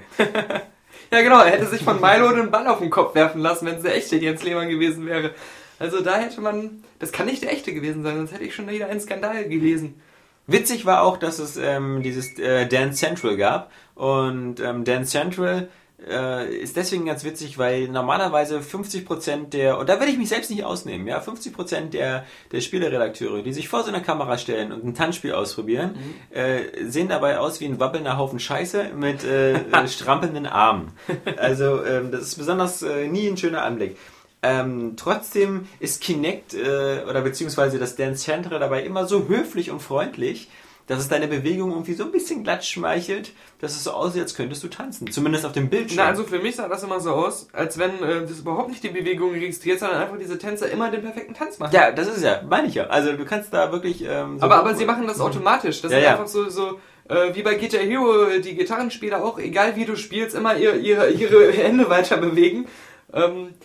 Ja 1.11 1.21
genau, 1.21 1.39
er 1.39 1.51
hätte 1.51 1.65
sich 1.67 1.83
von 1.83 1.99
Milo 2.01 2.31
den 2.31 2.51
Ball 2.51 2.67
auf 2.67 2.79
den 2.79 2.89
Kopf 2.89 3.15
werfen 3.15 3.41
lassen, 3.41 3.65
wenn 3.65 3.75
es 3.75 3.83
der 3.83 3.95
echte 3.95 4.15
Jens 4.17 4.43
Lehmann 4.43 4.69
gewesen 4.69 5.05
wäre. 5.05 5.31
Also 5.79 6.01
da 6.01 6.17
hätte 6.17 6.39
man, 6.39 6.83
das 6.99 7.11
kann 7.11 7.25
nicht 7.25 7.43
der 7.43 7.51
echte 7.51 7.73
gewesen 7.73 8.03
sein, 8.03 8.15
sonst 8.15 8.31
hätte 8.31 8.43
ich 8.43 8.55
schon 8.55 8.67
wieder 8.69 8.87
einen 8.87 9.01
Skandal 9.01 9.43
gelesen. 9.49 10.01
Witzig 10.47 10.85
war 10.85 11.01
auch, 11.03 11.17
dass 11.17 11.39
es 11.39 11.57
ähm, 11.57 12.03
dieses 12.03 12.37
äh, 12.37 12.67
Dance 12.67 12.99
Central 12.99 13.37
gab. 13.37 13.71
Und 13.95 14.59
ähm, 14.59 14.83
Dance 14.83 15.11
Central 15.11 15.69
äh, 16.07 16.55
ist 16.57 16.75
deswegen 16.75 17.05
ganz 17.05 17.23
witzig, 17.23 17.57
weil 17.57 17.87
normalerweise 17.87 18.59
50% 18.59 19.49
der, 19.49 19.79
und 19.79 19.89
da 19.89 19.99
werde 19.99 20.11
ich 20.11 20.17
mich 20.17 20.29
selbst 20.29 20.51
nicht 20.51 20.63
ausnehmen, 20.63 21.07
ja, 21.07 21.19
50% 21.19 21.89
der, 21.89 22.25
der 22.51 22.61
Spieleredakteure, 22.61 23.41
die 23.41 23.53
sich 23.53 23.69
vor 23.69 23.83
so 23.83 23.89
einer 23.89 24.01
Kamera 24.01 24.37
stellen 24.37 24.71
und 24.71 24.83
ein 24.83 24.93
Tanzspiel 24.93 25.33
ausprobieren, 25.33 25.95
äh, 26.31 26.85
sehen 26.87 27.07
dabei 27.07 27.39
aus 27.39 27.59
wie 27.59 27.65
ein 27.65 27.79
wabbelnder 27.79 28.17
Haufen 28.17 28.39
Scheiße 28.39 28.91
mit 28.95 29.23
äh, 29.23 29.53
äh, 29.71 29.87
strampelnden 29.87 30.45
Armen. 30.45 30.91
Also 31.37 31.83
ähm, 31.83 32.11
das 32.11 32.23
ist 32.23 32.35
besonders 32.35 32.81
äh, 32.81 33.07
nie 33.07 33.27
ein 33.27 33.37
schöner 33.37 33.63
Anblick. 33.63 33.97
Ähm, 34.45 34.93
trotzdem 34.95 35.67
ist 35.79 36.01
Kinect 36.01 36.53
äh, 36.53 37.03
oder 37.09 37.21
beziehungsweise 37.21 37.79
das 37.79 37.95
Dance 37.95 38.23
Central 38.23 38.59
dabei 38.59 38.83
immer 38.83 39.05
so 39.07 39.27
höflich 39.27 39.71
und 39.71 39.81
freundlich, 39.81 40.49
dass 40.87 40.99
es 40.99 41.07
deine 41.07 41.27
Bewegung 41.27 41.71
irgendwie 41.71 41.93
so 41.93 42.03
ein 42.03 42.11
bisschen 42.11 42.43
glatt 42.43 42.63
schmeichelt, 42.63 43.31
dass 43.59 43.71
es 43.75 43.83
so 43.83 43.91
aussieht, 43.91 44.21
als 44.21 44.35
könntest 44.35 44.63
du 44.63 44.67
tanzen. 44.67 45.09
Zumindest 45.11 45.43
auf 45.43 45.51
dem 45.53 45.67
Bildschirm. 45.69 45.97
Na, 45.97 46.05
also 46.05 46.23
für 46.23 46.37
mich 46.37 46.55
sah 46.57 46.67
das 46.67 46.83
immer 46.83 46.99
so 46.99 47.09
aus, 47.11 47.47
als 47.53 47.79
wenn 47.79 48.03
äh, 48.03 48.21
das 48.21 48.39
überhaupt 48.41 48.69
nicht 48.69 48.83
die 48.83 48.89
Bewegung 48.89 49.31
registriert, 49.31 49.79
sondern 49.79 49.99
einfach 49.99 50.17
diese 50.19 50.37
Tänzer 50.37 50.69
immer 50.69 50.91
den 50.91 51.01
perfekten 51.01 51.33
Tanz 51.33 51.57
machen. 51.57 51.73
ja, 51.73 51.91
das 51.91 52.07
ist 52.07 52.23
ja, 52.23 52.43
meine 52.47 52.67
ich 52.67 52.75
ja. 52.75 52.85
Also 52.85 53.13
du 53.13 53.25
kannst 53.25 53.51
da 53.51 53.71
wirklich. 53.71 54.03
Ähm, 54.07 54.37
so 54.37 54.45
aber, 54.45 54.57
aber 54.57 54.75
sie 54.75 54.85
machen 54.85 55.07
das 55.07 55.19
automatisch. 55.19 55.81
Das 55.81 55.91
Ja, 55.91 55.97
ist 55.97 56.03
ja. 56.03 56.11
einfach 56.11 56.27
so, 56.27 56.49
so 56.49 56.79
äh, 57.09 57.33
wie 57.33 57.41
bei 57.41 57.55
Guitar 57.55 57.81
Hero, 57.81 58.39
die 58.43 58.53
Gitarrenspieler 58.55 59.23
auch, 59.25 59.39
egal 59.39 59.75
wie 59.75 59.85
du 59.85 59.95
spielst, 59.95 60.35
immer 60.35 60.55
ihr, 60.55 60.75
ihre, 60.75 61.09
ihre 61.09 61.51
Hände 61.51 61.89
weiter 61.89 62.17
bewegen. 62.17 62.67
Ähm, 63.11 63.55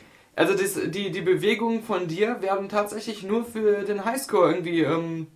also 0.40 0.54
das, 0.54 0.90
die, 0.90 1.10
die 1.10 1.20
Bewegungen 1.20 1.82
von 1.82 2.08
dir 2.08 2.40
werden 2.40 2.70
tatsächlich 2.70 3.22
nur 3.22 3.44
für 3.44 3.82
den 3.82 4.06
Highscore 4.06 4.48
irgendwie 4.48 4.80
ähm, 4.80 5.26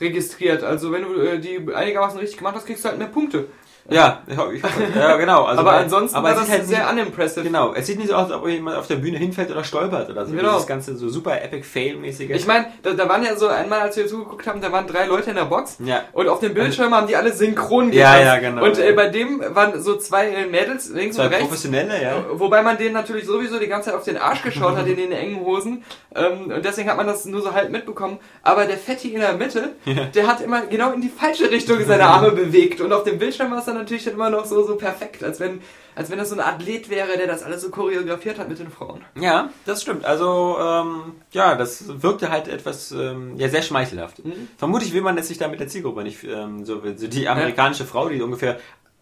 registriert. 0.00 0.62
Also 0.62 0.90
wenn 0.90 1.02
du 1.02 1.20
äh, 1.20 1.38
die 1.38 1.70
einigermaßen 1.70 2.18
richtig 2.18 2.38
gemacht 2.38 2.54
hast, 2.54 2.64
kriegst 2.64 2.82
du 2.82 2.88
halt 2.88 2.96
mehr 2.96 3.08
Punkte. 3.08 3.48
Ja, 3.90 4.22
ich 4.26 4.36
ich 4.54 4.62
ja 4.94 5.16
genau. 5.16 5.44
Also 5.44 5.60
aber 5.60 5.70
weil- 5.72 5.82
ansonsten 5.84 6.16
aber 6.16 6.28
war 6.28 6.34
das 6.34 6.50
halt 6.50 6.66
sehr 6.66 6.80
nicht, 6.80 6.92
unimpressive. 6.92 7.42
Genau, 7.42 7.72
es 7.72 7.86
sieht 7.86 7.98
nicht 7.98 8.08
so 8.08 8.14
aus, 8.16 8.24
als 8.30 8.34
ob 8.34 8.46
jemand 8.46 8.76
auf 8.76 8.86
der 8.86 8.96
Bühne 8.96 9.16
hinfällt 9.16 9.50
oder 9.50 9.64
stolpert 9.64 10.10
oder 10.10 10.26
so. 10.26 10.32
Genau. 10.34 10.52
Dieses 10.52 10.66
ganze 10.66 10.94
so 10.96 11.08
super 11.08 11.40
epic 11.42 11.62
fail-mäßige. 11.64 12.30
Ich 12.30 12.46
meine, 12.46 12.66
da, 12.82 12.92
da 12.92 13.08
waren 13.08 13.22
ja 13.24 13.34
so 13.36 13.48
einmal, 13.48 13.80
als 13.80 13.96
wir 13.96 14.06
zugeguckt 14.06 14.46
haben, 14.46 14.60
da 14.60 14.70
waren 14.72 14.86
drei 14.86 15.06
Leute 15.06 15.30
in 15.30 15.36
der 15.36 15.46
Box 15.46 15.78
Ja. 15.82 16.02
und 16.12 16.28
auf 16.28 16.40
dem 16.40 16.52
Bildschirm 16.52 16.94
haben 16.94 17.06
die 17.06 17.16
alle 17.16 17.32
synchron 17.32 17.90
Ja, 17.92 18.18
getanzt. 18.18 18.24
ja, 18.42 18.50
genau. 18.50 18.64
Und 18.64 18.78
äh, 18.78 18.92
bei 18.92 19.08
dem 19.08 19.42
waren 19.54 19.80
so 19.82 19.96
zwei 19.96 20.26
äh, 20.28 20.46
Mädels 20.46 20.90
links 20.90 21.16
Zwei 21.16 21.24
und 21.24 21.30
rechts. 21.30 21.44
professionelle, 21.46 22.02
ja. 22.02 22.24
Wobei 22.32 22.62
man 22.62 22.76
denen 22.76 22.92
natürlich 22.92 23.24
sowieso 23.24 23.58
die 23.58 23.68
ganze 23.68 23.88
Zeit 23.88 23.98
auf 23.98 24.04
den 24.04 24.18
Arsch 24.18 24.42
geschaut 24.42 24.76
hat 24.76 24.86
in 24.86 24.96
den 24.96 25.12
engen 25.12 25.40
Hosen. 25.40 25.82
Ähm, 26.14 26.52
und 26.54 26.62
deswegen 26.64 26.90
hat 26.90 26.98
man 26.98 27.06
das 27.06 27.24
nur 27.24 27.40
so 27.40 27.54
halb 27.54 27.70
mitbekommen. 27.70 28.18
Aber 28.42 28.66
der 28.66 28.76
Fetti 28.76 29.14
in 29.14 29.20
der 29.20 29.32
Mitte, 29.32 29.70
der 30.14 30.26
hat 30.26 30.42
immer 30.42 30.62
genau 30.66 30.92
in 30.92 31.00
die 31.00 31.08
falsche 31.08 31.50
Richtung 31.50 31.78
seine 31.86 32.04
Arme 32.04 32.32
bewegt. 32.32 32.82
Und 32.82 32.92
auf 32.92 33.04
dem 33.04 33.18
Bildschirm 33.18 33.50
war 33.50 33.58
es 33.60 33.64
dann 33.64 33.77
natürlich 33.78 34.04
dann 34.04 34.14
immer 34.14 34.30
noch 34.30 34.44
so, 34.44 34.66
so 34.66 34.76
perfekt, 34.76 35.24
als 35.24 35.40
wenn, 35.40 35.60
als 35.94 36.10
wenn 36.10 36.18
das 36.18 36.28
so 36.28 36.34
ein 36.34 36.40
Athlet 36.40 36.90
wäre, 36.90 37.16
der 37.16 37.26
das 37.26 37.42
alles 37.42 37.62
so 37.62 37.70
choreografiert 37.70 38.38
hat 38.38 38.48
mit 38.48 38.58
den 38.58 38.70
Frauen. 38.70 39.04
Ja, 39.18 39.50
das 39.64 39.82
stimmt. 39.82 40.04
Also, 40.04 40.56
ähm, 40.60 41.14
ja, 41.32 41.54
das 41.54 41.84
wirkte 42.02 42.30
halt 42.30 42.48
etwas, 42.48 42.92
ähm, 42.92 43.36
ja, 43.36 43.48
sehr 43.48 43.62
schmeichelhaft. 43.62 44.24
Mhm. 44.24 44.48
Vermutlich 44.56 44.92
will 44.92 45.02
man 45.02 45.16
es 45.18 45.28
sich 45.28 45.38
da 45.38 45.48
mit 45.48 45.60
der 45.60 45.68
Zielgruppe 45.68 46.02
nicht, 46.02 46.22
ähm, 46.24 46.64
so, 46.64 46.82
so 46.96 47.06
die 47.06 47.28
amerikanische 47.28 47.84
Frau, 47.84 48.08
die 48.08 48.20
ungefähr 48.20 48.58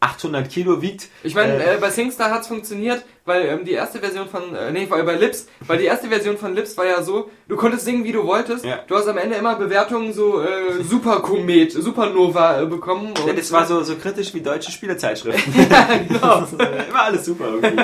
800 0.06 0.48
Kilo 0.48 0.80
wiegt. 0.82 1.08
Ich 1.24 1.34
meine, 1.34 1.54
äh, 1.62 1.74
äh, 1.74 1.78
bei 1.80 1.90
SingStar 1.90 2.30
hat's 2.30 2.46
funktioniert, 2.46 3.02
weil 3.24 3.44
ähm, 3.46 3.64
die 3.64 3.72
erste 3.72 3.98
Version 3.98 4.28
von, 4.28 4.54
äh, 4.54 4.70
nee, 4.70 4.86
weil 4.88 5.02
bei 5.02 5.16
Lips, 5.16 5.48
weil 5.66 5.78
die 5.78 5.84
erste 5.86 6.08
Version 6.08 6.38
von 6.38 6.54
Lips 6.54 6.76
war 6.78 6.86
ja 6.86 7.02
so, 7.02 7.28
du 7.48 7.56
konntest 7.56 7.84
singen, 7.84 8.04
wie 8.04 8.12
du 8.12 8.24
wolltest. 8.24 8.64
Ja. 8.64 8.78
Du 8.86 8.94
hast 8.96 9.08
am 9.08 9.18
Ende 9.18 9.34
immer 9.36 9.56
Bewertungen 9.56 10.12
so 10.12 10.40
äh, 10.42 10.82
Superkomet, 10.88 11.72
Supernova 11.72 12.62
äh, 12.62 12.66
bekommen. 12.66 13.14
ja, 13.18 13.24
und- 13.24 13.38
das 13.38 13.50
war 13.50 13.66
so, 13.70 13.82
so 13.82 13.96
kritisch 13.96 14.32
wie 14.32 14.40
deutsche 14.42 14.70
Spielezeitschriften. 14.70 15.52
genau. 16.08 16.44
Ist, 16.44 16.52
äh, 16.60 16.88
Immer 16.88 17.02
alles 17.02 17.24
super 17.24 17.46
irgendwie. 17.48 17.82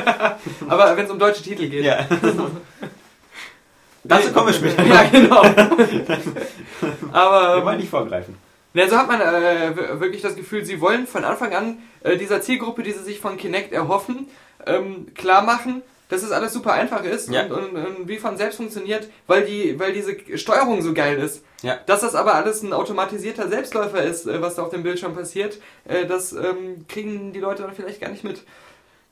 Aber 0.68 0.96
wenn 0.96 1.04
es 1.06 1.10
um 1.10 1.18
deutsche 1.18 1.42
Titel 1.42 1.66
geht. 1.68 1.84
Ja. 1.84 2.06
Dazu 4.04 4.32
komme 4.32 4.50
ich 4.50 4.56
später. 4.56 4.84
Ja, 4.84 5.04
genau. 5.10 5.42
Aber 7.12 7.52
Wir 7.54 7.58
ähm, 7.58 7.64
wollen 7.64 7.78
nicht 7.78 7.90
vorgreifen. 7.90 8.36
Ja, 8.74 8.88
so 8.88 8.96
hat 8.96 9.08
man 9.08 9.20
äh, 9.20 10.00
wirklich 10.00 10.22
das 10.22 10.34
Gefühl, 10.36 10.64
sie 10.64 10.80
wollen 10.80 11.06
von 11.06 11.24
Anfang 11.24 11.52
an 11.54 11.78
äh, 12.02 12.16
dieser 12.16 12.40
Zielgruppe, 12.40 12.82
die 12.82 12.92
sie 12.92 13.02
sich 13.04 13.20
von 13.20 13.36
Kinect 13.36 13.72
erhoffen, 13.72 14.28
ähm, 14.66 15.06
klar 15.14 15.42
machen, 15.42 15.82
dass 16.08 16.22
es 16.22 16.30
alles 16.30 16.52
super 16.52 16.72
einfach 16.72 17.04
ist 17.04 17.30
Ja. 17.30 17.44
und, 17.44 17.52
und, 17.52 17.76
und 17.76 18.08
wie 18.08 18.18
von 18.18 18.36
selbst 18.36 18.56
funktioniert, 18.56 19.08
weil 19.26 19.44
die, 19.44 19.78
weil 19.78 19.92
diese 19.92 20.16
Steuerung 20.38 20.82
so 20.82 20.92
geil 20.94 21.18
ist. 21.18 21.44
Ja. 21.62 21.78
Dass 21.86 22.00
das 22.00 22.14
aber 22.14 22.34
alles 22.34 22.62
ein 22.62 22.72
automatisierter 22.72 23.48
Selbstläufer 23.48 24.02
ist, 24.02 24.26
äh, 24.26 24.40
was 24.42 24.56
da 24.56 24.62
auf 24.62 24.70
dem 24.70 24.82
Bildschirm 24.82 25.14
passiert, 25.14 25.58
äh, 25.86 26.06
das 26.06 26.32
ähm, 26.32 26.84
kriegen 26.88 27.32
die 27.32 27.40
Leute 27.40 27.62
dann 27.62 27.74
vielleicht 27.74 28.00
gar 28.00 28.10
nicht 28.10 28.24
mit. 28.24 28.42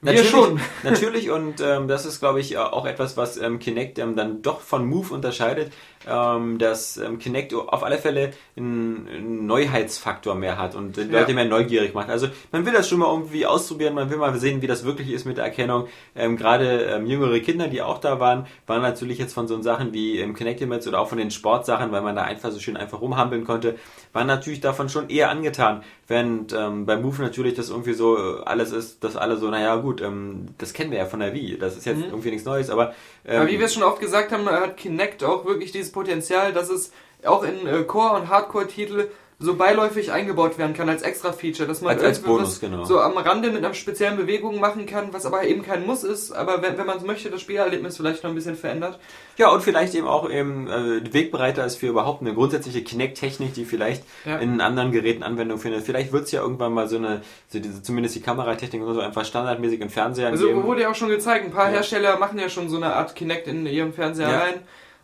Wir 0.02 0.12
Natürlich, 0.14 0.31
schon. 0.31 0.61
natürlich 0.83 1.31
und 1.31 1.61
ähm, 1.61 1.87
das 1.87 2.07
ist, 2.07 2.21
glaube 2.21 2.40
ich, 2.40 2.57
auch 2.57 2.87
etwas, 2.87 3.19
was 3.19 3.37
ähm, 3.37 3.59
Kinect 3.59 3.99
ähm, 3.99 4.17
dann 4.17 4.40
doch 4.40 4.61
von 4.62 4.87
Move 4.87 5.12
unterscheidet, 5.12 5.73
ähm, 6.09 6.59
dass 6.59 6.97
ähm, 6.97 7.19
Kinect 7.19 7.52
auf 7.54 7.83
alle 7.83 7.99
Fälle 7.99 8.30
einen, 8.57 9.47
Neuheitsfaktor 9.47 10.35
mehr 10.35 10.57
hat 10.59 10.75
und 10.75 10.97
die 10.97 11.02
Ja. 11.02 11.21
Leute 11.21 11.35
mehr 11.35 11.45
neugierig 11.45 11.92
macht. 11.95 12.09
Also 12.09 12.28
man 12.52 12.64
will 12.64 12.73
das 12.73 12.88
schon 12.88 13.00
mal 13.00 13.12
irgendwie 13.12 13.45
ausprobieren, 13.47 13.95
man 13.95 14.09
will 14.11 14.16
mal 14.16 14.35
sehen, 14.38 14.62
wie 14.62 14.66
das 14.66 14.85
wirklich 14.85 15.11
ist 15.11 15.26
mit 15.26 15.37
der 15.37 15.45
Erkennung. 15.45 15.88
Ähm, 16.16 16.37
Gerade 16.37 16.85
ähm, 16.85 17.07
jüngere 17.07 17.40
Kinder, 17.40 17.69
die 17.69 17.83
auch 17.83 17.99
da 17.99 18.19
waren, 18.21 18.47
waren 18.66 18.83
natürlich 18.83 19.19
jetzt 19.19 19.35
von 19.35 19.47
so 19.49 19.61
Sachen 19.61 19.92
wie 19.92 20.19
ähm, 20.19 20.35
Kinect-Emits 20.35 20.88
oder 20.88 21.00
auch 21.00 21.09
von 21.09 21.19
den 21.19 21.30
Sportsachen, 21.30 21.92
weil 21.92 22.02
man 22.02 22.16
da 22.16 22.23
einfach 22.23 22.50
so 22.50 22.61
schön 22.61 22.76
einfach 22.76 23.00
rumhampeln 23.00 23.45
konnte, 23.45 23.76
waren 24.12 24.26
natürlich 24.26 24.61
davon 24.61 24.88
schon 24.88 25.11
eher 25.11 25.30
angetan. 25.30 25.83
Während 26.09 26.52
ähm, 26.52 26.87
bei 26.87 26.97
Move 26.97 27.23
natürlich 27.23 27.54
das 27.54 27.71
irgendwie 27.71 27.92
so 27.92 28.16
äh, 28.16 28.42
alles 28.45 28.73
ist, 28.73 29.04
dass 29.04 29.16
alle 29.16 29.37
so, 29.37 29.49
naja 29.50 29.76
gut, 29.76 30.00
ähm, 30.00 30.47
das 30.59 30.73
kennen 30.73 30.90
wir 30.90 30.99
ja 30.99 31.04
von 31.07 31.21
der 31.21 31.35
Wii, 31.35 31.59
das 31.59 31.76
ist 31.76 31.85
jetzt 31.87 32.02
irgendwie 32.02 32.30
nichts 32.30 32.45
Neues, 32.47 32.71
aber, 32.71 32.95
ähm, 33.25 33.47
wie 33.49 33.59
wir 33.59 33.67
es 33.67 33.75
schon 33.75 33.83
oft 33.83 34.00
gesagt 34.00 34.33
haben, 34.33 34.49
hat 34.49 34.77
Kinect 34.77 35.25
auch 35.25 35.45
wirklich 35.45 35.73
dieses 35.73 35.93
Potenzial, 35.93 36.53
dass 36.53 36.71
es 36.71 36.93
auch 37.25 37.43
in 37.43 37.67
äh, 37.67 37.85
Core- 37.85 38.17
und 38.21 38.29
Hardcore-Titel 38.29 39.09
so 39.42 39.54
beiläufig 39.54 40.12
eingebaut 40.12 40.59
werden 40.59 40.75
kann 40.75 40.90
als 40.90 41.00
extra 41.00 41.32
Feature, 41.32 41.66
dass 41.66 41.80
man 41.80 41.94
Als- 41.94 42.04
als 42.04 42.18
Bonus, 42.20 42.61
genau. 42.61 42.85
so 42.85 43.00
am 43.00 43.16
Rande 43.16 43.50
mit 43.50 43.64
einer 43.64 43.73
speziellen 43.73 44.18
Bewegung 44.18 44.61
machen 44.61 44.85
kann, 44.85 45.14
was 45.14 45.25
aber 45.25 45.44
eben 45.44 45.62
kein 45.62 45.87
Muss 45.87 46.04
ist, 46.04 46.30
aber 46.32 46.61
wenn, 46.61 46.76
wenn 46.76 46.85
man 46.85 46.99
es 46.99 47.04
möchte, 47.04 47.30
das 47.30 47.40
Spielerlebnis 47.40 47.97
vielleicht 47.97 48.23
noch 48.23 48.28
ein 48.30 48.35
bisschen 48.35 48.54
verändert. 48.54 48.99
Ja, 49.38 49.49
und 49.49 49.62
vielleicht 49.62 49.94
eben 49.94 50.06
auch 50.06 50.28
eben 50.30 50.68
äh, 50.68 51.14
Wegbereiter 51.14 51.64
ist 51.64 51.76
für 51.76 51.87
überhaupt 51.87 52.20
eine 52.20 52.35
grundsätzliche 52.35 52.82
Kinect-Technik, 52.85 53.54
die 53.54 53.64
vielleicht 53.64 54.04
Ja. 54.26 54.37
in 54.37 54.61
anderen 54.61 54.92
Geräten 54.92 55.23
Anwendung 55.23 55.59
findet. 55.59 55.85
Vielleicht 55.85 56.12
wird 56.12 56.25
es 56.25 56.32
ja 56.32 56.42
irgendwann 56.42 56.75
mal 56.75 56.87
so 56.87 56.97
eine, 56.99 57.23
so 57.49 57.61
diese, 57.61 57.82
zumindest 57.82 58.16
die 58.16 58.20
Kameratechnik 58.20 58.82
oder 58.82 58.92
so 58.92 59.00
einfach 59.00 59.25
standardmäßig 59.25 59.80
in 59.80 59.88
Fernsehern 59.88 60.32
Also 60.32 60.49
geben. 60.49 60.64
wurde 60.64 60.82
ja 60.82 60.90
auch 60.90 60.94
schon 60.94 61.09
gezeigt, 61.09 61.47
ein 61.47 61.50
paar 61.50 61.68
Ja. 61.70 61.76
Hersteller 61.76 62.18
machen 62.18 62.38
ja 62.38 62.50
schon 62.50 62.68
so 62.68 62.76
eine 62.76 62.94
Art 62.94 63.14
Kinect 63.16 63.47
in 63.47 63.64
ihrem 63.64 63.94
Fernseher 63.94 64.28
Ja. 64.28 64.38
rein. 64.40 64.54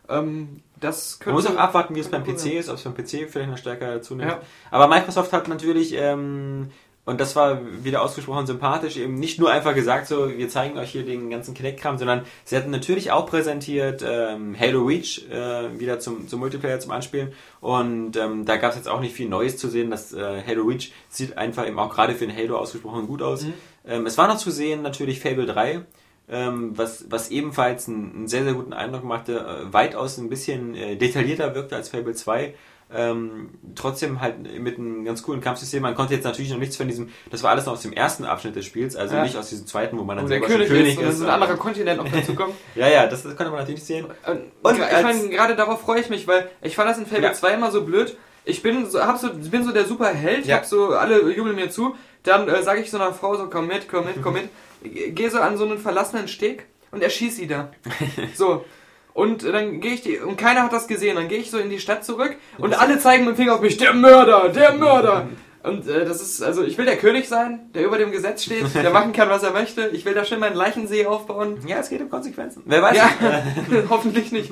Ähm, 0.09 0.61
das 0.79 1.19
Man 1.25 1.35
muss 1.35 1.47
auch 1.47 1.57
abwarten, 1.57 1.95
wie 1.95 1.99
es 1.99 2.09
beim 2.09 2.23
PC 2.23 2.53
ist, 2.53 2.69
ob 2.69 2.75
es 2.75 2.83
beim 2.83 2.93
PC 2.93 3.29
vielleicht 3.29 3.49
noch 3.49 3.57
stärker 3.57 4.01
zunimmt. 4.01 4.31
Ja. 4.31 4.41
Aber 4.71 4.87
Microsoft 4.87 5.33
hat 5.33 5.47
natürlich, 5.47 5.93
ähm, 5.95 6.69
und 7.05 7.21
das 7.21 7.35
war 7.35 7.61
wieder 7.83 8.01
ausgesprochen 8.01 8.45
sympathisch, 8.45 8.97
eben 8.97 9.15
nicht 9.15 9.39
nur 9.39 9.49
einfach 9.49 9.73
gesagt, 9.73 10.07
so, 10.07 10.29
wir 10.29 10.49
zeigen 10.49 10.77
euch 10.77 10.91
hier 10.91 11.03
den 11.03 11.29
ganzen 11.29 11.53
Kinect-Kram, 11.53 11.97
sondern 11.97 12.25
sie 12.43 12.55
hatten 12.57 12.69
natürlich 12.69 13.11
auch 13.11 13.25
präsentiert 13.25 14.03
ähm, 14.05 14.55
Halo 14.59 14.83
Reach 14.83 15.25
äh, 15.31 15.79
wieder 15.79 15.99
zum, 15.99 16.27
zum 16.27 16.41
Multiplayer, 16.41 16.79
zum 16.79 16.91
Anspielen. 16.91 17.33
Und 17.61 18.17
ähm, 18.17 18.45
da 18.45 18.57
gab 18.57 18.71
es 18.71 18.77
jetzt 18.77 18.89
auch 18.89 18.99
nicht 18.99 19.15
viel 19.15 19.29
Neues 19.29 19.57
zu 19.57 19.69
sehen. 19.69 19.89
Das 19.89 20.13
äh, 20.13 20.43
Halo 20.45 20.63
Reach 20.63 20.91
sieht 21.09 21.37
einfach 21.37 21.65
eben 21.65 21.79
auch 21.79 21.93
gerade 21.93 22.13
für 22.13 22.25
ein 22.25 22.35
Halo 22.35 22.57
ausgesprochen 22.57 23.07
gut 23.07 23.21
aus. 23.21 23.45
Ähm, 23.87 24.05
es 24.05 24.17
war 24.17 24.27
noch 24.27 24.37
zu 24.37 24.51
sehen 24.51 24.81
natürlich 24.81 25.19
Fable 25.19 25.45
3 25.45 25.85
ähm, 26.29 26.77
was, 26.77 27.05
was 27.09 27.29
ebenfalls 27.31 27.87
einen, 27.87 28.13
einen 28.15 28.27
sehr, 28.27 28.43
sehr 28.43 28.53
guten 28.53 28.73
Eindruck 28.73 29.03
machte, 29.03 29.39
äh, 29.39 29.73
weitaus 29.73 30.17
ein 30.17 30.29
bisschen 30.29 30.75
äh, 30.75 30.95
detaillierter 30.97 31.55
wirkte 31.55 31.75
als 31.75 31.89
Fable 31.89 32.13
2. 32.13 32.53
Ähm, 32.89 33.49
trotzdem 33.75 34.21
halt 34.21 34.35
mit 34.61 34.77
einem 34.77 35.03
ganz 35.03 35.21
coolen 35.21 35.41
Kampfsystem. 35.41 35.81
Man 35.81 35.93
konnte 35.93 36.13
jetzt 36.13 36.23
natürlich 36.23 36.51
noch 36.51 36.57
nichts 36.57 36.77
von 36.77 36.87
diesem, 36.87 37.09
das 37.29 37.43
war 37.43 37.51
alles 37.51 37.65
noch 37.65 37.73
aus 37.73 37.81
dem 37.81 37.91
ersten 37.91 38.23
Abschnitt 38.23 38.55
des 38.55 38.65
Spiels, 38.65 38.95
also 38.95 39.15
Ja. 39.15 39.23
nicht 39.23 39.35
aus 39.35 39.49
diesem 39.49 39.67
zweiten, 39.67 39.97
wo 39.97 40.03
man 40.05 40.15
dann 40.15 40.25
wo 40.25 40.29
der 40.29 40.39
selber 40.39 40.53
schon 40.57 40.67
König, 40.67 40.97
ist, 40.97 41.05
und 41.05 41.11
so 41.11 41.23
ein 41.25 41.29
anderer 41.31 41.57
Kontinent 41.57 41.97
noch 42.01 42.09
dazu 42.09 42.33
kommt. 42.35 42.53
Ja, 42.75 42.87
ja, 42.87 43.05
das, 43.07 43.23
das 43.23 43.35
konnte 43.35 43.51
man 43.51 43.59
natürlich 43.59 43.83
sehen. 43.83 44.05
Und, 44.25 44.41
Und 44.63 44.75
ich 44.79 45.03
meine, 45.03 45.27
gerade 45.29 45.57
darauf 45.57 45.81
freue 45.81 45.99
ich 45.99 46.09
mich, 46.09 46.27
weil 46.29 46.49
ich 46.61 46.75
fand 46.77 46.89
das 46.89 46.97
in 46.97 47.05
Fable 47.05 47.23
Ja. 47.23 47.33
2 47.33 47.55
immer 47.55 47.71
so 47.71 47.83
blöd. 47.83 48.15
Ich 48.45 48.61
bin 48.63 48.89
so, 48.89 49.01
hab 49.01 49.17
so, 49.17 49.33
bin 49.33 49.65
so 49.65 49.73
der 49.73 49.83
Superheld, 49.83 50.45
Ja. 50.45 50.55
hab 50.55 50.65
so, 50.65 50.91
alle 50.93 51.29
jubeln 51.33 51.57
mir 51.57 51.69
zu. 51.69 51.95
Dann 52.27 52.47
äh, 52.49 52.61
sage 52.61 52.81
ich 52.81 52.91
so 52.91 52.97
einer 52.97 53.13
Frau 53.13 53.35
so, 53.35 53.47
komm 53.47 53.67
mit, 53.67 53.87
komm 53.89 54.05
mit, 54.05 54.21
komm 54.21 54.33
mit. 54.33 54.49
Gehe 54.83 55.29
so 55.31 55.39
an 55.39 55.57
so 55.57 55.65
einen 55.65 55.77
verlassenen 55.77 56.27
Steg 56.27 56.65
und 56.91 57.01
erschieß 57.01 57.35
sie 57.35 57.47
da. 57.47 57.71
So. 58.35 58.65
Und 59.13 59.43
äh, 59.43 59.51
dann 59.51 59.79
gehe 59.79 59.93
ich 59.93 60.01
die, 60.01 60.19
und 60.19 60.37
keiner 60.37 60.63
hat 60.63 60.73
das 60.73 60.87
gesehen, 60.87 61.15
dann 61.15 61.27
gehe 61.27 61.39
ich 61.39 61.49
so 61.49 61.57
in 61.57 61.69
die 61.69 61.79
Stadt 61.79 62.05
zurück 62.05 62.35
und 62.59 62.79
alle 62.79 62.99
zeigen 62.99 63.25
mit 63.25 63.33
dem 63.33 63.37
Finger 63.37 63.55
auf 63.55 63.61
mich, 63.61 63.77
der 63.77 63.93
Mörder, 63.93 64.49
der 64.49 64.73
Mörder. 64.73 65.27
Und 65.63 65.87
äh, 65.87 66.05
das 66.05 66.21
ist, 66.21 66.43
also 66.43 66.63
ich 66.63 66.77
will 66.77 66.85
der 66.85 66.97
König 66.97 67.27
sein, 67.27 67.71
der 67.73 67.83
über 67.83 67.97
dem 67.97 68.11
Gesetz 68.11 68.43
steht, 68.43 68.65
der 68.75 68.91
machen 68.91 69.13
kann, 69.13 69.29
was 69.29 69.41
er 69.41 69.51
möchte. 69.51 69.87
Ich 69.87 70.05
will 70.05 70.13
da 70.13 70.23
schön 70.23 70.39
meinen 70.39 70.55
Leichensee 70.55 71.05
aufbauen. 71.07 71.57
Ja, 71.65 71.79
es 71.79 71.89
geht 71.89 72.01
um 72.01 72.09
Konsequenzen. 72.09 72.61
Wer 72.65 72.81
weiß. 72.83 72.97
Ja, 72.97 73.09
hoffentlich 73.89 74.31
nicht. 74.31 74.51